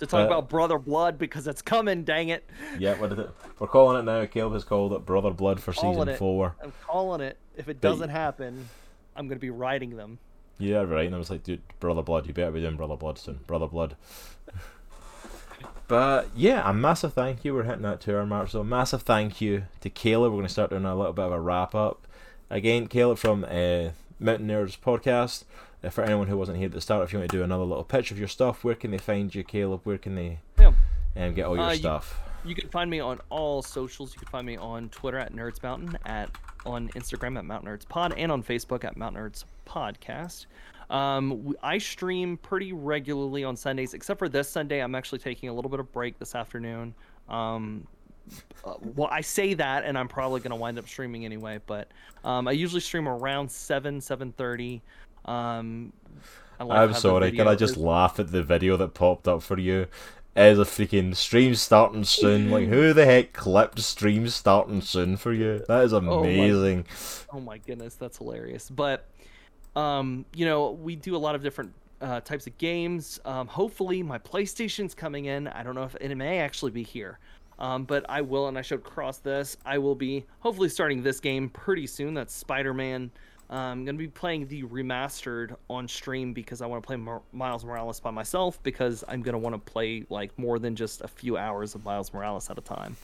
To 0.00 0.06
talk 0.06 0.20
Uh, 0.20 0.26
about 0.26 0.48
Brother 0.50 0.78
Blood 0.78 1.18
because 1.18 1.46
it's 1.46 1.62
coming. 1.62 2.04
Dang 2.04 2.28
it! 2.28 2.44
Yeah, 2.78 2.98
what 3.00 3.12
is 3.12 3.18
it? 3.18 3.30
We're 3.58 3.66
calling 3.66 3.98
it 3.98 4.02
now. 4.02 4.24
Caleb 4.26 4.52
has 4.52 4.64
called 4.64 4.92
it 4.92 5.06
Brother 5.06 5.30
Blood 5.30 5.58
for 5.60 5.72
season 5.72 6.08
it. 6.08 6.18
four. 6.18 6.54
I'm 6.62 6.72
calling 6.86 7.20
it. 7.22 7.38
If 7.56 7.68
it 7.68 7.80
doesn't 7.80 8.10
happen, 8.10 8.68
I'm 9.16 9.26
gonna 9.28 9.40
be 9.40 9.50
writing 9.50 9.96
them. 9.96 10.18
Yeah, 10.58 10.82
right. 10.82 11.06
And 11.06 11.14
I 11.14 11.18
was 11.18 11.30
like, 11.30 11.42
dude, 11.44 11.62
Brother 11.80 12.02
Blood, 12.02 12.26
you 12.26 12.34
better 12.34 12.50
be 12.50 12.60
doing 12.60 12.76
Brother 12.76 12.96
Blood 12.96 13.18
soon. 13.18 13.40
Brother 13.46 13.66
Blood. 13.66 13.96
but 15.88 16.28
yeah, 16.34 16.68
a 16.68 16.74
massive 16.74 17.12
thank 17.14 17.44
you. 17.44 17.54
We're 17.54 17.64
hitting 17.64 17.82
that 17.82 18.00
two 18.00 18.16
hour 18.16 18.26
mark. 18.26 18.50
So, 18.50 18.60
a 18.60 18.64
massive 18.64 19.02
thank 19.02 19.40
you 19.40 19.64
to 19.80 19.90
Caleb. 19.90 20.32
We're 20.32 20.38
going 20.38 20.46
to 20.48 20.52
start 20.52 20.70
doing 20.70 20.84
a 20.84 20.94
little 20.96 21.12
bit 21.12 21.24
of 21.26 21.32
a 21.32 21.40
wrap 21.40 21.74
up. 21.74 22.06
Again, 22.50 22.86
Caleb 22.86 23.18
from 23.18 23.44
uh, 23.44 23.90
Mountain 24.18 24.48
Nerds 24.48 24.78
podcast. 24.78 25.44
For 25.90 26.02
anyone 26.04 26.26
who 26.26 26.36
wasn't 26.36 26.58
here 26.58 26.66
at 26.66 26.72
the 26.72 26.80
start, 26.80 27.04
if 27.04 27.12
you 27.12 27.18
want 27.18 27.30
to 27.30 27.36
do 27.36 27.42
another 27.42 27.64
little 27.64 27.84
pitch 27.84 28.10
of 28.10 28.18
your 28.18 28.28
stuff, 28.28 28.64
where 28.64 28.74
can 28.74 28.90
they 28.90 28.98
find 28.98 29.34
you, 29.34 29.44
Caleb? 29.44 29.80
Where 29.84 29.98
can 29.98 30.14
they 30.14 30.40
Yeah. 30.58 30.72
um, 31.16 31.34
get 31.34 31.46
all 31.46 31.56
your 31.56 31.64
Uh, 31.66 31.74
stuff? 31.74 32.20
You 32.44 32.54
can 32.54 32.68
find 32.68 32.88
me 32.90 33.00
on 33.00 33.20
all 33.28 33.60
socials. 33.62 34.14
You 34.14 34.20
can 34.20 34.28
find 34.28 34.46
me 34.46 34.56
on 34.56 34.88
Twitter 34.90 35.18
at 35.18 35.32
Nerds 35.32 35.62
Mountain, 35.62 35.98
at 36.06 36.30
on 36.64 36.88
Instagram 36.90 37.38
at 37.38 37.44
Mount 37.44 37.64
Nerds 37.64 37.88
Pod, 37.88 38.12
and 38.16 38.30
on 38.32 38.42
Facebook 38.42 38.84
at 38.84 38.96
Mount 38.96 39.16
Nerds 39.16 39.44
Podcast. 39.66 40.46
Um, 40.90 41.54
I 41.62 41.78
stream 41.78 42.36
pretty 42.36 42.72
regularly 42.72 43.42
on 43.44 43.56
Sundays, 43.56 43.94
except 43.94 44.18
for 44.18 44.28
this 44.28 44.48
Sunday. 44.48 44.80
I'm 44.80 44.94
actually 44.94 45.18
taking 45.18 45.48
a 45.48 45.52
little 45.52 45.70
bit 45.70 45.80
of 45.80 45.92
break 45.92 46.18
this 46.18 46.34
afternoon. 46.36 46.94
Um, 47.28 47.86
uh, 48.64 48.74
well, 48.94 49.08
I 49.10 49.20
say 49.20 49.54
that, 49.54 49.84
and 49.84 49.96
I'm 49.98 50.08
probably 50.08 50.40
going 50.40 50.50
to 50.50 50.56
wind 50.56 50.78
up 50.78 50.88
streaming 50.88 51.24
anyway. 51.24 51.60
But 51.66 51.88
um, 52.24 52.46
I 52.48 52.52
usually 52.52 52.80
stream 52.80 53.08
around 53.08 53.50
seven, 53.50 54.00
seven 54.00 54.32
thirty. 54.32 54.82
Um, 55.26 55.92
I 56.58 56.64
I'm 56.64 56.94
sorry. 56.94 57.32
Can 57.32 57.48
I 57.48 57.54
just 57.54 57.76
laugh 57.76 58.18
at 58.18 58.32
the 58.32 58.42
video 58.42 58.76
that 58.78 58.94
popped 58.94 59.28
up 59.28 59.42
for 59.42 59.58
you? 59.58 59.86
As 60.34 60.58
a 60.58 60.62
freaking 60.64 61.16
stream 61.16 61.54
starting 61.54 62.04
soon. 62.04 62.50
Like, 62.50 62.68
who 62.68 62.92
the 62.92 63.06
heck 63.06 63.32
clipped 63.32 63.78
stream 63.80 64.28
starting 64.28 64.82
soon 64.82 65.16
for 65.16 65.32
you? 65.32 65.64
That 65.66 65.84
is 65.84 65.92
Oh 65.94 66.00
my- 66.00 66.16
amazing. 66.18 66.84
Oh 67.32 67.40
my 67.40 67.58
goodness, 67.58 67.94
that's 67.94 68.18
hilarious. 68.18 68.68
But 68.68 69.08
um, 69.74 70.24
you 70.34 70.44
know, 70.44 70.70
we 70.72 70.96
do 70.96 71.16
a 71.16 71.18
lot 71.18 71.34
of 71.34 71.42
different 71.42 71.72
uh, 72.00 72.20
types 72.20 72.46
of 72.46 72.56
games. 72.58 73.18
Um, 73.24 73.46
hopefully, 73.46 74.02
my 74.02 74.18
PlayStation's 74.18 74.94
coming 74.94 75.26
in. 75.26 75.48
I 75.48 75.62
don't 75.62 75.74
know 75.74 75.84
if 75.84 75.94
it 75.96 76.14
may 76.14 76.38
actually 76.38 76.70
be 76.70 76.82
here. 76.82 77.18
Um, 77.58 77.84
but 77.84 78.04
I 78.08 78.20
will, 78.20 78.48
and 78.48 78.58
I 78.58 78.62
should 78.62 78.84
Cross 78.84 79.18
this. 79.18 79.56
I 79.64 79.78
will 79.78 79.94
be 79.94 80.26
hopefully 80.40 80.68
starting 80.68 81.02
this 81.02 81.20
game 81.20 81.48
pretty 81.48 81.86
soon. 81.86 82.12
That's 82.12 82.34
Spider-Man. 82.34 83.02
Um, 83.04 83.10
I'm 83.48 83.84
gonna 83.84 83.98
be 83.98 84.08
playing 84.08 84.48
the 84.48 84.64
remastered 84.64 85.56
on 85.70 85.86
stream 85.86 86.32
because 86.32 86.62
I 86.62 86.66
want 86.66 86.82
to 86.82 86.86
play 86.86 86.96
Mar- 86.96 87.22
Miles 87.32 87.64
Morales 87.64 88.00
by 88.00 88.10
myself 88.10 88.60
because 88.62 89.04
I'm 89.08 89.22
gonna 89.22 89.38
want 89.38 89.54
to 89.54 89.72
play 89.72 90.04
like 90.10 90.36
more 90.38 90.58
than 90.58 90.74
just 90.74 91.00
a 91.02 91.08
few 91.08 91.36
hours 91.36 91.74
of 91.74 91.84
Miles 91.84 92.12
Morales 92.12 92.50
at 92.50 92.58
a 92.58 92.60
time. 92.60 92.96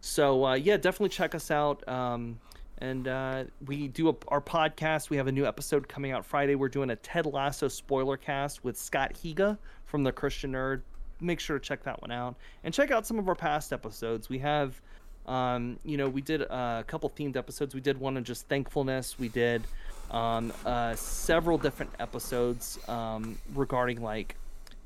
So 0.00 0.46
uh, 0.46 0.54
yeah, 0.54 0.76
definitely 0.76 1.10
check 1.10 1.34
us 1.34 1.50
out. 1.50 1.86
Um, 1.88 2.38
and 2.78 3.08
uh, 3.08 3.44
we 3.66 3.88
do 3.88 4.08
a, 4.08 4.14
our 4.28 4.40
podcast. 4.40 5.10
We 5.10 5.16
have 5.16 5.26
a 5.26 5.32
new 5.32 5.46
episode 5.46 5.88
coming 5.88 6.12
out 6.12 6.24
Friday. 6.24 6.54
We're 6.54 6.68
doing 6.68 6.90
a 6.90 6.96
Ted 6.96 7.26
Lasso 7.26 7.68
spoiler 7.68 8.16
cast 8.16 8.64
with 8.64 8.76
Scott 8.76 9.12
Higa 9.14 9.58
from 9.84 10.02
the 10.02 10.12
Christian 10.12 10.52
Nerd. 10.52 10.82
Make 11.20 11.40
sure 11.40 11.58
to 11.58 11.64
check 11.64 11.82
that 11.84 12.00
one 12.02 12.10
out 12.10 12.36
and 12.64 12.74
check 12.74 12.90
out 12.90 13.06
some 13.06 13.18
of 13.18 13.28
our 13.28 13.34
past 13.34 13.72
episodes. 13.72 14.28
We 14.28 14.38
have 14.38 14.80
Um, 15.26 15.78
you 15.84 15.96
know, 15.96 16.08
we 16.08 16.20
did 16.20 16.42
a 16.42 16.84
couple 16.86 17.10
themed 17.10 17.36
episodes. 17.36 17.74
We 17.74 17.80
did 17.80 17.98
one 17.98 18.16
on 18.16 18.24
just 18.24 18.46
thankfulness. 18.48 19.18
We 19.18 19.28
did 19.28 19.62
um, 20.10 20.52
uh, 20.66 20.94
several 20.94 21.58
different 21.58 21.92
episodes 21.98 22.78
um, 22.88 23.38
regarding 23.54 24.02
like 24.02 24.36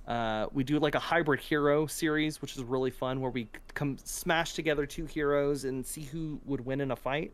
uh, 0.09 0.47
we 0.53 0.65
do 0.65 0.79
like 0.79 0.95
a 0.95 0.99
hybrid 0.99 1.39
hero 1.39 1.87
series, 1.87 2.41
which 2.41 2.57
is 2.57 2.63
really 2.63 2.91
fun, 2.91 3.21
where 3.21 3.31
we 3.31 3.49
come 3.75 3.99
smash 4.05 4.55
together 4.55 4.87
two 4.87 5.05
heroes 5.05 5.65
and 5.65 5.87
see 5.87 6.03
who 6.03 6.41
would 6.47 6.65
win 6.65 6.81
in 6.81 6.91
a 6.91 6.97
fight. 6.97 7.33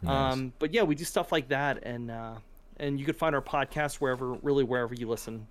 Nice. 0.00 0.32
Um, 0.32 0.52
but 0.58 0.72
yeah, 0.72 0.84
we 0.84 0.94
do 0.94 1.04
stuff 1.04 1.32
like 1.32 1.48
that, 1.48 1.82
and 1.82 2.10
uh, 2.10 2.36
and 2.78 2.98
you 2.98 3.04
can 3.04 3.14
find 3.14 3.34
our 3.34 3.42
podcast 3.42 3.96
wherever, 3.96 4.32
really 4.34 4.64
wherever 4.64 4.94
you 4.94 5.08
listen. 5.08 5.46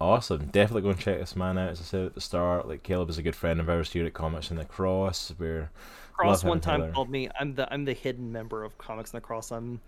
Awesome. 0.00 0.46
Definitely 0.46 0.82
go 0.82 0.90
and 0.90 0.98
check 0.98 1.18
this 1.18 1.36
man 1.36 1.58
out. 1.58 1.70
As 1.70 1.80
I 1.80 1.84
said 1.84 2.06
at 2.06 2.14
the 2.14 2.20
start, 2.22 2.66
like 2.66 2.82
Caleb 2.82 3.10
is 3.10 3.18
a 3.18 3.22
good 3.22 3.36
friend 3.36 3.60
of 3.60 3.68
ours 3.68 3.92
here 3.92 4.06
at 4.06 4.14
Comics 4.14 4.50
and 4.50 4.58
the 4.58 4.64
Cross. 4.64 5.34
We're 5.38 5.70
Cross 6.14 6.42
one 6.42 6.60
time 6.60 6.80
Heather. 6.80 6.92
called 6.92 7.10
me. 7.10 7.28
I'm 7.38 7.54
the 7.54 7.70
I'm 7.72 7.84
the 7.84 7.92
hidden 7.92 8.32
member 8.32 8.64
of 8.64 8.78
Comics 8.78 9.12
and 9.12 9.20
the 9.20 9.26
Cross. 9.26 9.50
I'm 9.52 9.80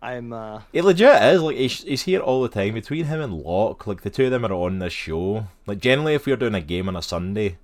I'm 0.00 0.32
uh 0.32 0.62
It 0.72 0.84
legit 0.84 1.22
is 1.24 1.42
like 1.42 1.56
he's, 1.56 1.82
he's 1.82 2.02
here 2.04 2.20
all 2.20 2.42
the 2.42 2.48
time. 2.48 2.72
Between 2.72 3.04
him 3.04 3.20
and 3.20 3.34
Locke, 3.34 3.86
like 3.86 4.00
the 4.00 4.08
two 4.08 4.24
of 4.26 4.30
them 4.30 4.46
are 4.46 4.52
on 4.52 4.78
this 4.78 4.94
show. 4.94 5.46
Like 5.66 5.78
generally, 5.80 6.14
if 6.14 6.24
we're 6.24 6.36
doing 6.36 6.54
a 6.54 6.62
game 6.62 6.88
on 6.88 6.96
a 6.96 7.02
Sunday, 7.02 7.58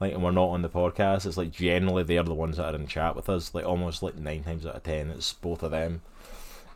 like 0.00 0.12
and 0.12 0.22
we're 0.22 0.32
not 0.32 0.48
on 0.48 0.60
the 0.60 0.68
podcast, 0.68 1.24
it's 1.24 1.38
like 1.38 1.50
generally 1.50 2.02
they're 2.02 2.22
the 2.24 2.34
ones 2.34 2.58
that 2.58 2.74
are 2.74 2.78
in 2.78 2.86
chat 2.86 3.16
with 3.16 3.30
us. 3.30 3.54
Like 3.54 3.64
almost 3.64 4.02
like 4.02 4.16
nine 4.16 4.44
times 4.44 4.66
out 4.66 4.76
of 4.76 4.82
ten, 4.82 5.08
it's 5.08 5.32
both 5.32 5.62
of 5.62 5.70
them. 5.70 6.02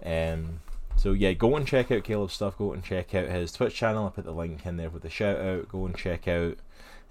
Um. 0.03 0.61
So 0.97 1.13
yeah, 1.13 1.33
go 1.33 1.57
and 1.57 1.67
check 1.67 1.91
out 1.91 2.05
Caleb's 2.05 2.35
stuff. 2.35 2.57
Go 2.59 2.73
and 2.73 2.83
check 2.83 3.15
out 3.15 3.29
his 3.29 3.53
Twitch 3.53 3.75
channel. 3.75 4.07
I 4.07 4.11
put 4.11 4.25
the 4.25 4.33
link 4.33 4.65
in 4.65 4.77
there 4.77 4.91
with 4.91 5.03
the 5.03 5.11
shout 5.11 5.39
out. 5.39 5.69
Go 5.69 5.87
and 5.87 5.97
check 5.97 6.29
out. 6.29 6.59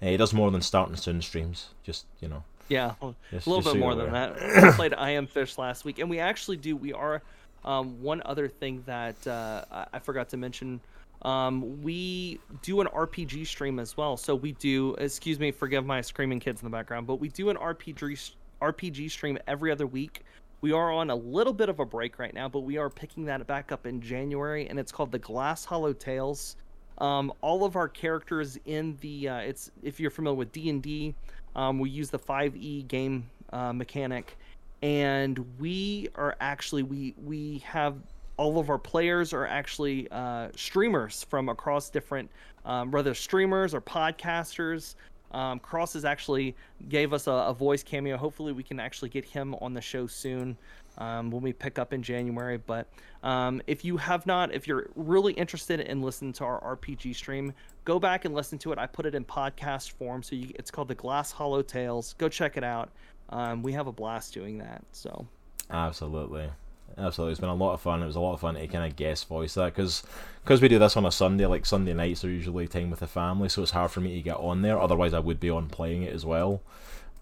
Uh, 0.00 0.06
he 0.06 0.16
does 0.16 0.32
more 0.32 0.50
than 0.50 0.62
starting 0.62 0.96
soon 0.96 1.22
streams. 1.22 1.68
Just 1.82 2.06
you 2.20 2.28
know, 2.28 2.44
yeah 2.68 2.94
just, 3.30 3.46
a 3.46 3.50
little 3.50 3.62
bit 3.62 3.72
so 3.72 3.78
more 3.78 3.94
than 3.94 4.08
aware. 4.08 4.34
that. 4.34 4.62
we 4.62 4.70
played 4.72 4.94
I 4.94 5.10
Am 5.10 5.26
Fish 5.26 5.58
last 5.58 5.84
week, 5.84 5.98
and 5.98 6.08
we 6.08 6.18
actually 6.18 6.56
do. 6.56 6.76
We 6.76 6.92
are 6.92 7.22
um, 7.64 8.02
one 8.02 8.22
other 8.24 8.48
thing 8.48 8.82
that 8.86 9.26
uh, 9.26 9.64
I, 9.70 9.86
I 9.94 9.98
forgot 9.98 10.28
to 10.30 10.36
mention. 10.36 10.80
Um, 11.22 11.82
we 11.82 12.40
do 12.62 12.80
an 12.80 12.88
RPG 12.88 13.46
stream 13.46 13.78
as 13.78 13.96
well. 13.96 14.16
So 14.16 14.34
we 14.34 14.52
do. 14.52 14.94
Excuse 14.94 15.38
me, 15.38 15.52
forgive 15.52 15.86
my 15.86 16.00
screaming 16.00 16.40
kids 16.40 16.62
in 16.62 16.66
the 16.66 16.76
background, 16.76 17.06
but 17.06 17.16
we 17.16 17.28
do 17.28 17.50
an 17.50 17.56
RPG 17.56 18.32
RPG 18.60 19.10
stream 19.10 19.38
every 19.46 19.70
other 19.70 19.86
week. 19.86 20.22
We 20.62 20.70
are 20.70 20.92
on 20.92 21.10
a 21.10 21.16
little 21.16 21.52
bit 21.52 21.68
of 21.68 21.80
a 21.80 21.84
break 21.84 22.20
right 22.20 22.32
now, 22.32 22.48
but 22.48 22.60
we 22.60 22.78
are 22.78 22.88
picking 22.88 23.24
that 23.24 23.44
back 23.48 23.72
up 23.72 23.84
in 23.84 24.00
January, 24.00 24.68
and 24.68 24.78
it's 24.78 24.92
called 24.92 25.10
the 25.10 25.18
Glass 25.18 25.64
Hollow 25.64 25.92
Tales. 25.92 26.54
Um, 26.98 27.32
all 27.40 27.64
of 27.64 27.74
our 27.74 27.88
characters 27.88 28.56
in 28.64 28.96
the 29.00 29.28
uh, 29.28 29.38
it's 29.38 29.72
if 29.82 29.98
you're 29.98 30.12
familiar 30.12 30.36
with 30.36 30.52
D 30.52 30.70
and 30.70 30.80
D, 30.80 31.16
um, 31.56 31.80
we 31.80 31.90
use 31.90 32.10
the 32.10 32.18
5e 32.18 32.86
game 32.86 33.28
uh, 33.52 33.72
mechanic, 33.72 34.38
and 34.82 35.44
we 35.58 36.08
are 36.14 36.36
actually 36.40 36.84
we 36.84 37.16
we 37.24 37.58
have 37.66 37.96
all 38.36 38.60
of 38.60 38.70
our 38.70 38.78
players 38.78 39.32
are 39.32 39.46
actually 39.46 40.06
uh, 40.12 40.48
streamers 40.54 41.24
from 41.24 41.48
across 41.48 41.90
different, 41.90 42.30
um, 42.64 42.92
whether 42.92 43.14
streamers 43.14 43.74
or 43.74 43.80
podcasters. 43.80 44.94
Um, 45.32 45.58
Cross 45.58 45.94
has 45.94 46.04
actually 46.04 46.54
gave 46.88 47.12
us 47.12 47.26
a, 47.26 47.32
a 47.32 47.54
voice 47.54 47.82
cameo. 47.82 48.16
Hopefully, 48.16 48.52
we 48.52 48.62
can 48.62 48.78
actually 48.78 49.08
get 49.08 49.24
him 49.24 49.54
on 49.56 49.74
the 49.74 49.80
show 49.80 50.06
soon 50.06 50.56
um, 50.98 51.30
when 51.30 51.42
we 51.42 51.52
pick 51.52 51.78
up 51.78 51.92
in 51.92 52.02
January. 52.02 52.58
But 52.58 52.86
um, 53.22 53.62
if 53.66 53.84
you 53.84 53.96
have 53.96 54.26
not, 54.26 54.52
if 54.52 54.66
you're 54.66 54.90
really 54.94 55.32
interested 55.32 55.80
in 55.80 56.02
listening 56.02 56.32
to 56.34 56.44
our 56.44 56.76
RPG 56.76 57.16
stream, 57.16 57.52
go 57.84 57.98
back 57.98 58.24
and 58.24 58.34
listen 58.34 58.58
to 58.58 58.72
it. 58.72 58.78
I 58.78 58.86
put 58.86 59.06
it 59.06 59.14
in 59.14 59.24
podcast 59.24 59.92
form, 59.92 60.22
so 60.22 60.36
you, 60.36 60.50
it's 60.54 60.70
called 60.70 60.88
the 60.88 60.94
Glass 60.94 61.32
Hollow 61.32 61.62
Tales. 61.62 62.14
Go 62.18 62.28
check 62.28 62.56
it 62.56 62.64
out. 62.64 62.90
Um, 63.30 63.62
we 63.62 63.72
have 63.72 63.86
a 63.86 63.92
blast 63.92 64.34
doing 64.34 64.58
that. 64.58 64.82
So 64.92 65.26
Absolutely. 65.70 66.50
Absolutely. 66.98 67.32
It's 67.32 67.40
been 67.40 67.48
a 67.48 67.54
lot 67.54 67.74
of 67.74 67.80
fun. 67.80 68.02
It 68.02 68.06
was 68.06 68.16
a 68.16 68.20
lot 68.20 68.34
of 68.34 68.40
fun 68.40 68.54
to 68.54 68.66
kind 68.66 68.84
of 68.84 68.96
guest 68.96 69.28
voice 69.28 69.54
that 69.54 69.74
because 69.74 70.02
because 70.42 70.60
we 70.60 70.68
do 70.68 70.78
this 70.78 70.96
on 70.96 71.06
a 71.06 71.12
Sunday, 71.12 71.46
like 71.46 71.64
Sunday 71.64 71.94
nights 71.94 72.24
are 72.24 72.30
usually 72.30 72.66
time 72.66 72.90
with 72.90 73.00
the 73.00 73.06
family, 73.06 73.48
so 73.48 73.62
it's 73.62 73.70
hard 73.70 73.90
for 73.90 74.00
me 74.00 74.14
to 74.16 74.22
get 74.22 74.36
on 74.36 74.62
there. 74.62 74.80
Otherwise, 74.80 75.14
I 75.14 75.20
would 75.20 75.40
be 75.40 75.50
on 75.50 75.68
playing 75.68 76.02
it 76.02 76.12
as 76.12 76.26
well. 76.26 76.62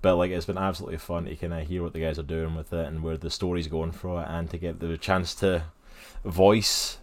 But 0.03 0.17
like, 0.17 0.31
it's 0.31 0.47
been 0.47 0.57
absolutely 0.57 0.99
fun 0.99 1.27
to 1.27 1.37
kind 1.37 1.53
of 1.53 1.67
hear 1.67 1.83
what 1.83 1.93
the 1.93 2.01
guys 2.01 2.19
are 2.19 2.23
doing 2.23 2.55
with 2.55 2.73
it 2.73 2.87
and 2.87 3.03
where 3.03 3.19
the 3.19 3.31
story's 3.31 3.69
going 3.69 3.93
for 3.93 4.23
it, 4.23 4.27
and 4.29 4.49
to 4.51 4.59
get 4.59 4.81
the 4.81 4.97
chance 4.97 5.35
to 5.37 5.65
voice 6.25 6.99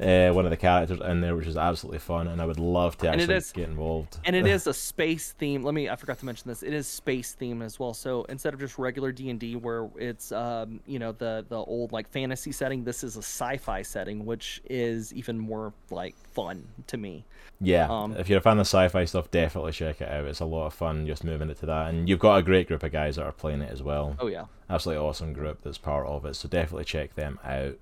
uh, 0.00 0.30
one 0.32 0.44
of 0.44 0.50
the 0.50 0.56
characters 0.56 1.00
in 1.00 1.20
there, 1.20 1.36
which 1.36 1.46
is 1.46 1.56
absolutely 1.56 2.00
fun. 2.00 2.26
And 2.28 2.40
I 2.42 2.46
would 2.46 2.58
love 2.58 2.96
to 2.98 3.08
actually 3.08 3.34
is- 3.34 3.52
get 3.52 3.68
involved. 3.68 4.18
and 4.24 4.34
it 4.34 4.46
is 4.56 4.66
a 4.66 4.74
space 4.74 5.32
theme. 5.32 5.62
Let 5.62 5.74
me 5.74 5.88
I 5.88 5.96
forgot 5.96 6.18
to 6.18 6.26
mention 6.26 6.48
this. 6.48 6.62
It 6.62 6.72
is 6.72 6.86
space 6.86 7.32
theme 7.32 7.62
as 7.62 7.78
well. 7.78 7.94
So 7.94 8.24
instead 8.24 8.54
of 8.54 8.60
just 8.60 8.78
regular 8.78 9.12
D 9.12 9.30
and 9.30 9.38
D 9.38 9.56
where 9.56 9.88
it's 9.96 10.32
um, 10.32 10.80
you 10.86 10.98
know 10.98 11.12
the 11.12 11.44
the 11.48 11.58
old 11.58 11.92
like 11.92 12.08
fantasy 12.10 12.52
setting, 12.52 12.84
this 12.84 13.04
is 13.04 13.16
a 13.16 13.22
sci-fi 13.22 13.82
setting, 13.82 14.24
which 14.26 14.60
is 14.68 15.12
even 15.14 15.38
more 15.38 15.72
like 15.90 16.16
fun 16.32 16.64
to 16.88 16.96
me. 16.96 17.24
Yeah, 17.60 17.86
Um, 17.88 18.16
if 18.16 18.28
you're 18.28 18.38
a 18.38 18.42
fan 18.42 18.58
of 18.58 18.66
sci-fi 18.66 19.04
stuff, 19.04 19.30
definitely 19.30 19.72
check 19.72 20.00
it 20.00 20.08
out. 20.10 20.24
It's 20.24 20.40
a 20.40 20.44
lot 20.44 20.66
of 20.66 20.74
fun 20.74 21.06
just 21.06 21.22
moving 21.24 21.48
it 21.50 21.58
to 21.60 21.66
that, 21.66 21.88
and 21.88 22.08
you've 22.08 22.18
got 22.18 22.36
a 22.36 22.42
great 22.42 22.66
group 22.66 22.82
of 22.82 22.90
guys 22.90 23.14
that 23.16 23.24
are 23.24 23.32
playing 23.32 23.62
it 23.62 23.70
as 23.70 23.82
well. 23.82 24.16
Oh 24.18 24.26
yeah. 24.26 24.46
Absolutely 24.68 25.04
awesome 25.06 25.32
group 25.32 25.60
that's 25.62 25.78
part 25.78 26.06
of 26.08 26.24
it, 26.26 26.34
so 26.34 26.48
definitely 26.48 26.84
check 26.84 27.14
them 27.14 27.38
out. 27.44 27.76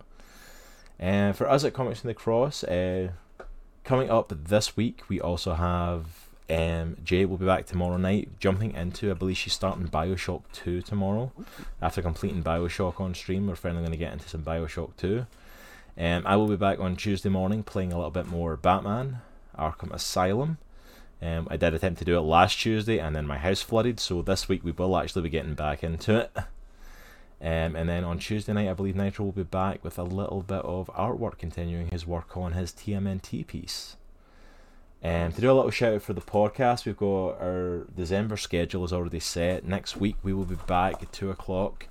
And 0.98 1.36
for 1.36 1.48
us 1.48 1.64
at 1.64 1.72
Comics 1.72 2.02
in 2.02 2.08
the 2.08 2.14
Cross, 2.14 2.64
uh, 2.64 3.08
coming 3.84 4.10
up 4.10 4.32
this 4.44 4.76
week, 4.76 5.02
we 5.08 5.20
also 5.20 5.54
have 5.54 6.06
um, 6.50 6.96
Jay 7.02 7.24
will 7.24 7.38
be 7.38 7.46
back 7.46 7.66
tomorrow 7.66 7.96
night, 7.96 8.28
jumping 8.38 8.74
into, 8.74 9.10
I 9.10 9.14
believe 9.14 9.36
she's 9.36 9.52
starting 9.52 9.88
Bioshock 9.88 10.42
2 10.52 10.82
tomorrow. 10.82 11.32
After 11.80 12.02
completing 12.02 12.42
Bioshock 12.42 13.00
on 13.00 13.14
stream, 13.14 13.46
we're 13.46 13.56
finally 13.56 13.80
going 13.80 13.92
to 13.92 13.98
get 13.98 14.12
into 14.12 14.28
some 14.28 14.42
Bioshock 14.42 14.96
2. 14.96 15.26
Um, 15.98 16.22
I 16.26 16.36
will 16.36 16.48
be 16.48 16.56
back 16.56 16.78
on 16.78 16.96
Tuesday 16.96 17.28
morning 17.28 17.62
playing 17.62 17.92
a 17.92 17.96
little 17.96 18.10
bit 18.10 18.26
more 18.26 18.56
Batman, 18.56 19.18
Arkham 19.58 19.92
Asylum. 19.92 20.58
Um, 21.22 21.46
I 21.50 21.56
did 21.56 21.74
attempt 21.74 22.00
to 22.00 22.04
do 22.04 22.18
it 22.18 22.22
last 22.22 22.58
Tuesday 22.58 22.98
and 22.98 23.14
then 23.14 23.26
my 23.26 23.38
house 23.38 23.62
flooded, 23.62 24.00
so 24.00 24.22
this 24.22 24.48
week 24.48 24.64
we 24.64 24.72
will 24.72 24.96
actually 24.96 25.22
be 25.22 25.28
getting 25.30 25.54
back 25.54 25.84
into 25.84 26.18
it. 26.18 26.36
Um, 27.42 27.74
and 27.74 27.88
then 27.88 28.04
on 28.04 28.20
Tuesday 28.20 28.52
night, 28.52 28.68
I 28.68 28.74
believe 28.74 28.94
Nitro 28.94 29.24
will 29.24 29.32
be 29.32 29.42
back 29.42 29.82
with 29.82 29.98
a 29.98 30.04
little 30.04 30.42
bit 30.42 30.64
of 30.64 30.86
artwork 30.94 31.38
continuing 31.38 31.88
his 31.88 32.06
work 32.06 32.36
on 32.36 32.52
his 32.52 32.70
TMNT 32.70 33.44
piece. 33.48 33.96
Um, 35.02 35.32
to 35.32 35.40
do 35.40 35.50
a 35.50 35.52
little 35.52 35.72
shout 35.72 35.94
out 35.94 36.02
for 36.02 36.12
the 36.12 36.20
podcast, 36.20 36.86
we've 36.86 36.96
got 36.96 37.40
our 37.40 37.88
December 37.96 38.36
schedule 38.36 38.84
is 38.84 38.92
already 38.92 39.18
set. 39.18 39.64
Next 39.64 39.96
week, 39.96 40.14
we 40.22 40.32
will 40.32 40.44
be 40.44 40.54
back 40.68 41.02
at 41.02 41.12
2 41.12 41.30
o'clock 41.30 41.88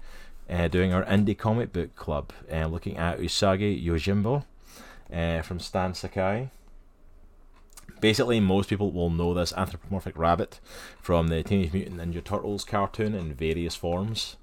uh, 0.49 0.69
doing 0.69 0.93
our 0.93 1.03
indie 1.03 1.37
comic 1.37 1.73
book 1.73 1.97
club, 1.97 2.31
uh, 2.49 2.67
looking 2.67 2.95
at 2.95 3.19
Usagi 3.19 3.83
Yojimbo 3.85 4.45
uh, 5.11 5.41
from 5.41 5.59
Stan 5.59 5.93
Sakai. 5.93 6.49
Basically, 7.99 8.39
most 8.39 8.69
people 8.69 8.93
will 8.93 9.09
know 9.09 9.33
this 9.33 9.53
anthropomorphic 9.57 10.17
rabbit 10.17 10.61
from 11.01 11.27
the 11.27 11.43
Teenage 11.43 11.73
Mutant 11.73 11.97
Ninja 11.97 12.23
Turtles 12.23 12.63
cartoon 12.63 13.13
in 13.13 13.33
various 13.33 13.75
forms. 13.75 14.37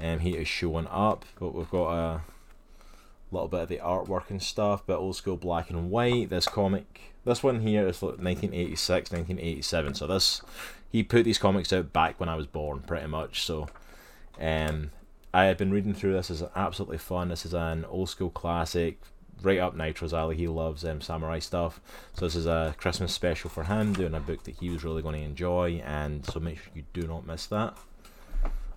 Um, 0.00 0.20
he 0.20 0.30
is 0.30 0.48
showing 0.48 0.86
up, 0.86 1.24
but 1.38 1.54
we've 1.54 1.70
got 1.70 1.92
a 1.92 2.20
little 3.30 3.48
bit 3.48 3.60
of 3.60 3.68
the 3.68 3.78
artwork 3.78 4.30
and 4.30 4.42
stuff, 4.42 4.82
but 4.86 4.98
old 4.98 5.16
school 5.16 5.36
black 5.36 5.70
and 5.70 5.90
white. 5.90 6.30
This 6.30 6.46
comic, 6.46 7.14
this 7.24 7.42
one 7.42 7.60
here 7.60 7.86
is 7.86 8.02
like 8.02 8.18
1986, 8.18 9.10
1987. 9.10 9.94
So 9.94 10.06
this, 10.06 10.42
he 10.90 11.02
put 11.02 11.24
these 11.24 11.38
comics 11.38 11.72
out 11.72 11.92
back 11.92 12.18
when 12.18 12.28
I 12.28 12.36
was 12.36 12.46
born, 12.46 12.80
pretty 12.80 13.06
much. 13.06 13.42
So, 13.42 13.68
um, 14.40 14.90
I 15.32 15.44
have 15.44 15.58
been 15.58 15.70
reading 15.70 15.94
through 15.94 16.14
this. 16.14 16.30
is 16.30 16.42
absolutely 16.56 16.98
fun. 16.98 17.28
This 17.28 17.46
is 17.46 17.54
an 17.54 17.84
old 17.84 18.08
school 18.08 18.30
classic, 18.30 18.98
right 19.42 19.58
up 19.58 19.76
Nitro's 19.76 20.12
alley. 20.12 20.36
He 20.36 20.48
loves 20.48 20.84
um, 20.84 21.00
samurai 21.00 21.38
stuff. 21.38 21.80
So 22.14 22.26
this 22.26 22.34
is 22.34 22.46
a 22.46 22.74
Christmas 22.78 23.12
special 23.12 23.48
for 23.48 23.64
him, 23.64 23.92
doing 23.92 24.14
a 24.14 24.20
book 24.20 24.42
that 24.44 24.56
he 24.56 24.70
was 24.70 24.82
really 24.82 25.02
going 25.02 25.20
to 25.20 25.26
enjoy, 25.26 25.82
and 25.84 26.24
so 26.26 26.40
make 26.40 26.58
sure 26.58 26.72
you 26.74 26.84
do 26.92 27.06
not 27.06 27.26
miss 27.26 27.46
that. 27.46 27.76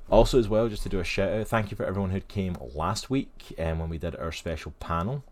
Also, 0.10 0.38
as 0.38 0.50
well, 0.50 0.68
just 0.68 0.84
to 0.84 0.90
do 0.90 1.00
a 1.00 1.04
shout 1.04 1.32
out, 1.32 1.48
thank 1.48 1.72
you 1.72 1.78
for 1.78 1.86
everyone 1.86 2.12
who 2.12 2.20
came 2.20 2.58
last 2.76 3.10
week 3.10 3.54
and 3.58 3.74
um, 3.74 3.80
when 3.80 3.90
we 3.90 3.98
did 3.98 4.16
our 4.16 4.32
special 4.32 4.74
panel, 4.80 5.24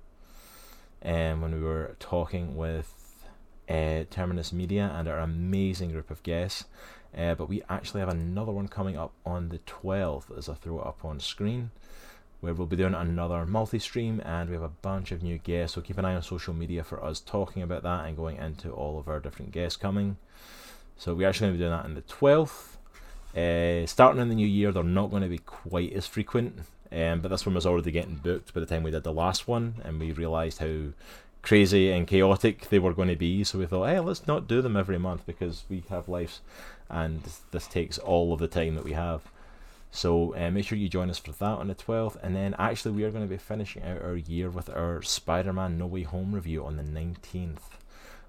and 1.01 1.33
um, 1.33 1.41
when 1.41 1.53
we 1.53 1.61
were 1.61 1.95
talking 1.99 2.55
with 2.55 3.25
uh, 3.69 4.03
Terminus 4.09 4.51
Media 4.51 4.91
and 4.95 5.07
our 5.07 5.19
amazing 5.19 5.91
group 5.91 6.09
of 6.09 6.23
guests. 6.23 6.65
Uh, 7.15 7.35
but 7.35 7.49
we 7.49 7.61
actually 7.69 7.99
have 7.99 8.09
another 8.09 8.51
one 8.51 8.67
coming 8.67 8.97
up 8.97 9.11
on 9.25 9.49
the 9.49 9.59
12th 9.59 10.37
as 10.37 10.47
I 10.47 10.53
throw 10.53 10.79
it 10.79 10.87
up 10.87 11.03
on 11.03 11.19
screen, 11.19 11.71
where 12.39 12.53
we'll 12.53 12.67
be 12.67 12.77
doing 12.77 12.93
another 12.93 13.45
multi 13.45 13.79
stream 13.79 14.21
and 14.23 14.49
we 14.49 14.55
have 14.55 14.63
a 14.63 14.69
bunch 14.69 15.11
of 15.11 15.21
new 15.21 15.37
guests. 15.37 15.75
So 15.75 15.81
keep 15.81 15.97
an 15.97 16.05
eye 16.05 16.15
on 16.15 16.21
social 16.21 16.53
media 16.53 16.83
for 16.83 17.03
us 17.03 17.19
talking 17.19 17.61
about 17.61 17.83
that 17.83 18.05
and 18.05 18.15
going 18.15 18.37
into 18.37 18.71
all 18.71 18.97
of 18.97 19.09
our 19.09 19.19
different 19.19 19.51
guests 19.51 19.75
coming. 19.75 20.17
So 20.97 21.13
we're 21.13 21.27
actually 21.27 21.47
going 21.47 21.53
to 21.53 21.57
be 21.57 21.63
doing 21.63 21.77
that 21.77 21.85
on 21.85 21.95
the 21.95 22.01
12th. 22.01 22.70
Uh, 23.35 23.85
starting 23.85 24.21
in 24.21 24.29
the 24.29 24.35
new 24.35 24.47
year, 24.47 24.71
they're 24.71 24.83
not 24.83 25.09
going 25.09 25.23
to 25.23 25.29
be 25.29 25.37
quite 25.37 25.93
as 25.93 26.07
frequent, 26.07 26.59
um, 26.91 27.21
but 27.21 27.29
this 27.29 27.45
one 27.45 27.55
was 27.55 27.65
already 27.65 27.91
getting 27.91 28.15
booked 28.15 28.53
by 28.53 28.59
the 28.59 28.65
time 28.65 28.83
we 28.83 28.91
did 28.91 29.03
the 29.03 29.13
last 29.13 29.47
one, 29.47 29.75
and 29.83 29.99
we 29.99 30.11
realised 30.11 30.59
how 30.59 30.87
crazy 31.41 31.91
and 31.91 32.07
chaotic 32.07 32.69
they 32.69 32.79
were 32.79 32.93
going 32.93 33.07
to 33.07 33.15
be. 33.15 33.43
So 33.43 33.59
we 33.59 33.65
thought, 33.65 33.87
hey, 33.87 33.99
let's 33.99 34.27
not 34.27 34.47
do 34.47 34.61
them 34.61 34.75
every 34.75 34.97
month 34.97 35.25
because 35.25 35.63
we 35.69 35.83
have 35.89 36.09
lives, 36.09 36.41
and 36.89 37.21
this 37.51 37.67
takes 37.67 37.97
all 37.97 38.33
of 38.33 38.39
the 38.39 38.47
time 38.47 38.75
that 38.75 38.83
we 38.83 38.93
have. 38.93 39.21
So 39.91 40.33
uh, 40.35 40.49
make 40.51 40.65
sure 40.65 40.77
you 40.77 40.87
join 40.87 41.09
us 41.09 41.17
for 41.17 41.33
that 41.33 41.43
on 41.43 41.67
the 41.67 41.75
12th. 41.75 42.15
And 42.23 42.35
then 42.35 42.55
actually, 42.57 42.93
we 42.93 43.03
are 43.03 43.11
going 43.11 43.25
to 43.25 43.29
be 43.29 43.37
finishing 43.37 43.83
out 43.83 44.01
our 44.01 44.15
year 44.15 44.49
with 44.49 44.69
our 44.69 45.01
Spider 45.01 45.51
Man 45.51 45.77
No 45.77 45.85
Way 45.85 46.03
Home 46.03 46.33
review 46.33 46.65
on 46.65 46.77
the 46.77 46.83
19th. 46.83 47.59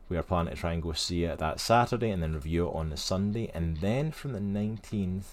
We 0.08 0.16
are 0.16 0.22
planning 0.22 0.54
to 0.54 0.60
try 0.60 0.72
and 0.72 0.82
go 0.82 0.92
see 0.92 1.24
it 1.24 1.38
that 1.38 1.60
Saturday 1.60 2.10
and 2.10 2.22
then 2.22 2.34
review 2.34 2.66
it 2.68 2.74
on 2.74 2.90
the 2.90 2.96
Sunday. 2.96 3.50
And 3.54 3.78
then 3.78 4.12
from 4.12 4.32
the 4.32 4.38
19th, 4.38 5.24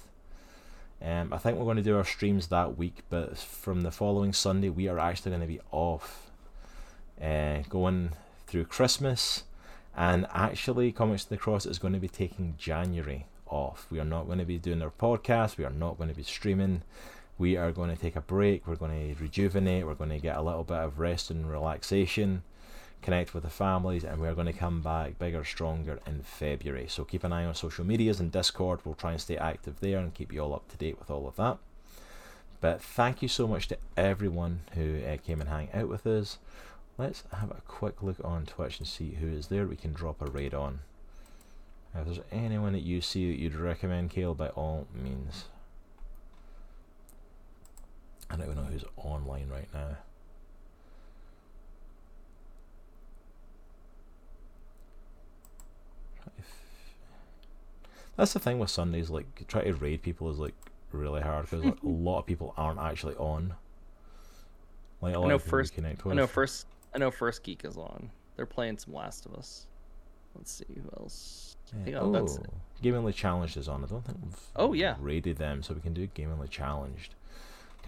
um, 1.02 1.34
I 1.34 1.38
think 1.38 1.58
we're 1.58 1.66
going 1.66 1.78
to 1.78 1.84
do 1.84 1.98
our 1.98 2.06
streams 2.06 2.48
that 2.48 2.78
week, 2.78 3.04
but 3.10 3.38
from 3.38 3.82
the 3.82 3.92
following 3.92 4.34
Sunday, 4.34 4.70
we 4.70 4.88
are 4.88 5.00
actually 5.00 5.32
going 5.32 5.42
to 5.42 5.48
be 5.48 5.62
off. 5.72 6.30
Uh, 7.22 7.64
going 7.68 8.12
through 8.48 8.66
Christmas. 8.66 9.44
And 9.96 10.26
actually, 10.34 10.92
Comics 10.94 11.26
to 11.26 11.32
the 11.32 11.38
Cross 11.38 11.66
is 11.66 11.80
going 11.80 11.94
to 11.94 12.00
be 12.00 12.08
taking 12.08 12.56
January 12.58 13.26
off. 13.48 13.88
We 13.92 14.00
are 14.00 14.06
not 14.06 14.26
going 14.26 14.40
to 14.40 14.46
be 14.46 14.58
doing 14.58 14.82
our 14.82 14.92
podcast. 14.92 15.58
We 15.58 15.66
are 15.66 15.70
not 15.70 15.98
going 15.98 16.10
to 16.10 16.16
be 16.16 16.24
streaming. 16.24 16.84
We 17.38 17.58
are 17.58 17.72
going 17.72 17.90
to 17.94 18.02
take 18.02 18.16
a 18.16 18.22
break. 18.22 18.68
We're 18.68 18.76
going 18.76 19.16
to 19.16 19.22
rejuvenate. 19.22 19.86
We're 19.86 19.96
going 19.96 20.12
to 20.12 20.20
get 20.20 20.38
a 20.38 20.42
little 20.42 20.64
bit 20.64 20.78
of 20.78 21.00
rest 21.00 21.30
and 21.30 21.50
relaxation, 21.50 22.44
connect 23.02 23.34
with 23.34 23.44
the 23.44 23.50
families, 23.50 24.04
and 24.04 24.20
we're 24.20 24.34
going 24.34 24.48
to 24.48 24.54
come 24.54 24.82
back 24.82 25.18
bigger, 25.18 25.44
stronger 25.44 26.00
in 26.06 26.22
February. 26.24 26.88
So 26.90 27.04
keep 27.04 27.24
an 27.24 27.34
eye 27.34 27.46
on 27.46 27.56
social 27.56 27.86
medias 27.86 28.20
and 28.20 28.32
Discord. 28.32 28.82
We'll 28.84 28.96
try 28.96 29.12
and 29.12 29.22
stay 29.22 29.38
active 29.38 29.80
there 29.80 30.00
and 30.00 30.14
keep 30.14 30.34
you 30.34 30.42
all 30.42 30.54
up 30.54 30.68
to 30.70 30.78
date 30.78 31.00
with 31.00 31.10
all 31.10 31.28
of 31.28 31.36
that. 31.38 31.58
But 32.62 32.82
thank 32.82 33.22
you 33.22 33.28
so 33.28 33.48
much 33.48 33.68
to 33.70 33.78
everyone 33.96 34.62
who 34.76 35.00
uh, 35.04 35.18
came 35.18 35.40
and 35.40 35.50
hang 35.50 35.70
out 35.74 35.88
with 35.88 36.06
us. 36.06 36.40
Let's 36.98 37.24
have 37.32 37.52
a 37.52 37.62
quick 37.66 38.04
look 38.04 38.18
on 38.24 38.46
Twitch 38.46 38.80
and 38.80 38.88
see 38.88 39.12
who 39.12 39.28
is 39.28 39.48
there. 39.48 39.66
We 39.66 39.78
can 39.78 39.94
drop 39.94 40.22
a 40.22 40.30
raid 40.30 40.54
on. 40.54 40.80
If 41.96 42.06
there's 42.06 42.20
anyone 42.32 42.74
that 42.74 42.84
you 42.84 43.00
see 43.00 43.32
that 43.32 43.40
you'd 43.40 43.56
recommend, 43.56 44.12
Kale, 44.12 44.36
by 44.36 44.50
all 44.50 44.88
means. 44.94 45.46
I 48.30 48.36
don't 48.36 48.46
even 48.46 48.58
know 48.58 48.70
who's 48.70 48.84
online 48.98 49.50
right 49.50 49.70
now. 49.74 49.98
That's 58.20 58.34
the 58.34 58.40
thing 58.40 58.60
with 58.60 58.70
Sundays. 58.70 59.10
Like, 59.10 59.48
try 59.48 59.64
to 59.64 59.74
raid 59.76 60.02
people 60.02 60.30
is 60.30 60.40
like 60.40 60.54
really 60.92 61.22
hard 61.22 61.46
because 61.46 61.64
like, 61.64 61.82
a 61.82 61.88
lot 61.88 62.20
of 62.20 62.26
people 62.26 62.54
aren't 62.58 62.78
actually 62.78 63.16
on. 63.16 63.54
Like, 65.02 65.16
a 65.16 65.20
lot 65.20 65.28
I 65.28 65.30
know 65.30 65.36
of 65.36 65.44
first. 65.44 65.74
Connect 65.74 66.04
with. 66.04 66.12
I 66.12 66.16
know 66.18 66.28
first. 66.28 66.68
I 66.94 66.98
know 66.98 67.12
First 67.12 67.44
Geek 67.44 67.64
is 67.64 67.78
on. 67.78 68.12
They're 68.36 68.46
playing 68.46 68.78
some 68.78 68.94
Last 68.94 69.26
of 69.26 69.36
Us. 69.36 69.68
Let's 70.36 70.52
see 70.52 70.66
who 70.68 70.90
else. 71.00 71.56
Yeah. 71.86 72.00
oh, 72.00 72.12
that's 72.12 72.36
it. 72.36 72.50
Gamingly 72.84 73.14
Challenged 73.14 73.56
is 73.56 73.70
on. 73.70 73.86
I 73.86 73.88
don't 73.88 74.04
think 74.04 74.18
we've 74.22 74.40
oh 74.58 74.74
yeah 74.74 74.96
rated 75.00 75.38
them, 75.38 75.64
so 75.64 75.74
we 75.74 75.80
can 75.80 75.94
do 75.94 76.06
Gamingly 76.08 76.50
Challenged. 76.50 77.16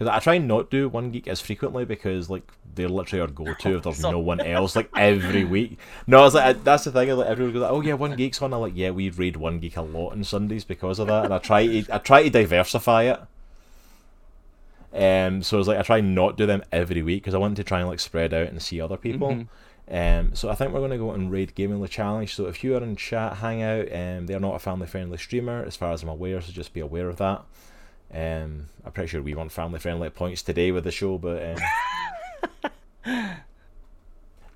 Because 0.02 0.16
I 0.16 0.18
try 0.18 0.34
and 0.34 0.48
not 0.48 0.68
do 0.68 0.88
One 0.88 1.10
Geek 1.10 1.28
as 1.28 1.40
frequently 1.40 1.84
because 1.84 2.28
like 2.28 2.42
they're 2.74 2.88
literally 2.88 3.20
our 3.20 3.28
go-to 3.28 3.76
if 3.76 3.84
there's 3.84 4.00
no 4.02 4.18
one 4.18 4.40
else 4.40 4.74
like 4.74 4.90
every 4.96 5.44
week. 5.44 5.78
No, 6.06 6.26
it's 6.26 6.34
like 6.34 6.44
I, 6.44 6.52
that's 6.54 6.84
the 6.84 6.90
thing. 6.90 7.08
Like 7.10 7.28
everyone 7.28 7.52
goes, 7.52 7.62
like, 7.62 7.70
"Oh 7.70 7.80
yeah, 7.80 7.94
One 7.94 8.16
Geek's 8.16 8.42
on." 8.42 8.52
I'm 8.52 8.60
like, 8.60 8.72
"Yeah, 8.74 8.90
we 8.90 9.10
raid 9.10 9.36
One 9.36 9.60
Geek 9.60 9.76
a 9.76 9.82
lot 9.82 10.10
on 10.10 10.24
Sundays 10.24 10.64
because 10.64 10.98
of 10.98 11.06
that," 11.06 11.24
and 11.24 11.32
I 11.32 11.38
try 11.38 11.66
to 11.66 11.94
I 11.94 11.98
try 11.98 12.24
to 12.24 12.30
diversify 12.30 13.04
it. 13.04 13.20
Um, 14.94 15.42
so 15.42 15.58
it's 15.58 15.68
like 15.68 15.78
I 15.78 15.82
try 15.82 16.00
not 16.00 16.36
to 16.36 16.42
do 16.42 16.46
them 16.46 16.64
every 16.72 17.02
week 17.02 17.22
because 17.22 17.34
I 17.34 17.38
want 17.38 17.56
to 17.56 17.64
try 17.64 17.80
and 17.80 17.88
like 17.88 18.00
spread 18.00 18.34
out 18.34 18.48
and 18.48 18.60
see 18.60 18.80
other 18.80 18.96
people. 18.96 19.28
Mm-hmm. 19.30 19.94
Um, 19.94 20.34
so 20.34 20.48
I 20.48 20.54
think 20.54 20.72
we're 20.72 20.80
going 20.80 20.90
to 20.92 20.98
go 20.98 21.12
and 21.12 21.30
raid 21.30 21.54
Gamingly 21.54 21.88
Challenge. 21.88 22.34
So 22.34 22.46
if 22.46 22.64
you 22.64 22.76
are 22.76 22.82
in 22.82 22.96
chat, 22.96 23.36
hang 23.38 23.62
out. 23.62 23.92
Um, 23.92 24.26
they're 24.26 24.40
not 24.40 24.54
a 24.54 24.58
family-friendly 24.58 25.18
streamer, 25.18 25.64
as 25.64 25.76
far 25.76 25.92
as 25.92 26.02
I'm 26.02 26.08
aware. 26.08 26.40
So 26.40 26.52
just 26.52 26.72
be 26.72 26.80
aware 26.80 27.08
of 27.08 27.16
that. 27.16 27.44
Um, 28.14 28.68
I'm 28.84 28.92
pretty 28.92 29.08
sure 29.08 29.22
we 29.22 29.34
want 29.34 29.52
family-friendly 29.52 30.10
points 30.10 30.42
today 30.42 30.70
with 30.70 30.84
the 30.84 30.90
show, 30.90 31.18
but 31.18 31.56
um, 33.04 33.06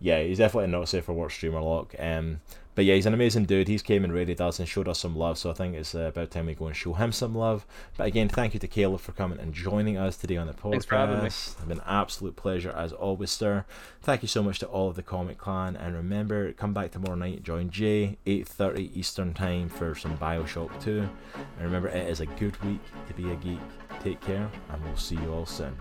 yeah, 0.00 0.22
he's 0.22 0.38
definitely 0.38 0.70
not 0.70 0.88
safe 0.88 1.04
for 1.04 1.14
work 1.14 1.30
streamer 1.30 1.60
lock. 1.60 1.94
Um, 1.98 2.40
but 2.76 2.84
yeah, 2.84 2.94
he's 2.94 3.06
an 3.06 3.14
amazing 3.14 3.46
dude. 3.46 3.68
He's 3.68 3.80
came 3.80 4.04
and 4.04 4.12
rated 4.12 4.38
us 4.38 4.58
and 4.58 4.68
showed 4.68 4.86
us 4.86 5.00
some 5.00 5.16
love. 5.16 5.38
So 5.38 5.50
I 5.50 5.54
think 5.54 5.74
it's 5.74 5.94
uh, 5.94 6.00
about 6.00 6.30
time 6.30 6.44
we 6.44 6.54
go 6.54 6.66
and 6.66 6.76
show 6.76 6.92
him 6.92 7.10
some 7.10 7.34
love. 7.34 7.66
But 7.96 8.06
again, 8.06 8.28
thank 8.28 8.52
you 8.52 8.60
to 8.60 8.68
Caleb 8.68 9.00
for 9.00 9.12
coming 9.12 9.40
and 9.40 9.54
joining 9.54 9.96
us 9.96 10.18
today 10.18 10.36
on 10.36 10.46
the 10.46 10.52
podcast. 10.52 10.70
Thanks 10.72 10.84
for 10.84 10.96
having 10.96 11.20
me. 11.20 11.26
It's 11.26 11.54
been 11.54 11.78
an 11.78 11.84
absolute 11.86 12.36
pleasure 12.36 12.70
as 12.72 12.92
always, 12.92 13.30
sir. 13.30 13.64
Thank 14.02 14.20
you 14.20 14.28
so 14.28 14.42
much 14.42 14.58
to 14.58 14.66
all 14.66 14.90
of 14.90 14.96
the 14.96 15.02
Comic 15.02 15.38
Clan. 15.38 15.74
And 15.74 15.94
remember, 15.94 16.52
come 16.52 16.74
back 16.74 16.90
tomorrow 16.90 17.16
night. 17.16 17.42
Join 17.42 17.70
Jay, 17.70 18.18
8.30 18.26 18.94
Eastern 18.94 19.32
Time 19.32 19.70
for 19.70 19.94
some 19.94 20.18
Bioshock 20.18 20.78
2. 20.82 20.98
And 21.00 21.64
remember, 21.64 21.88
it 21.88 22.06
is 22.10 22.20
a 22.20 22.26
good 22.26 22.62
week 22.62 22.80
to 23.08 23.14
be 23.14 23.30
a 23.30 23.36
geek. 23.36 23.58
Take 24.00 24.20
care, 24.20 24.50
and 24.68 24.84
we'll 24.84 24.96
see 24.98 25.16
you 25.16 25.32
all 25.32 25.46
soon. 25.46 25.74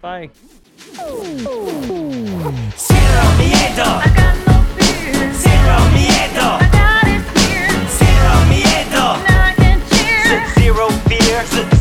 Bye. 0.00 0.30
Zero 5.10 5.78
miedo. 5.94 6.58
Fear. 11.08 11.71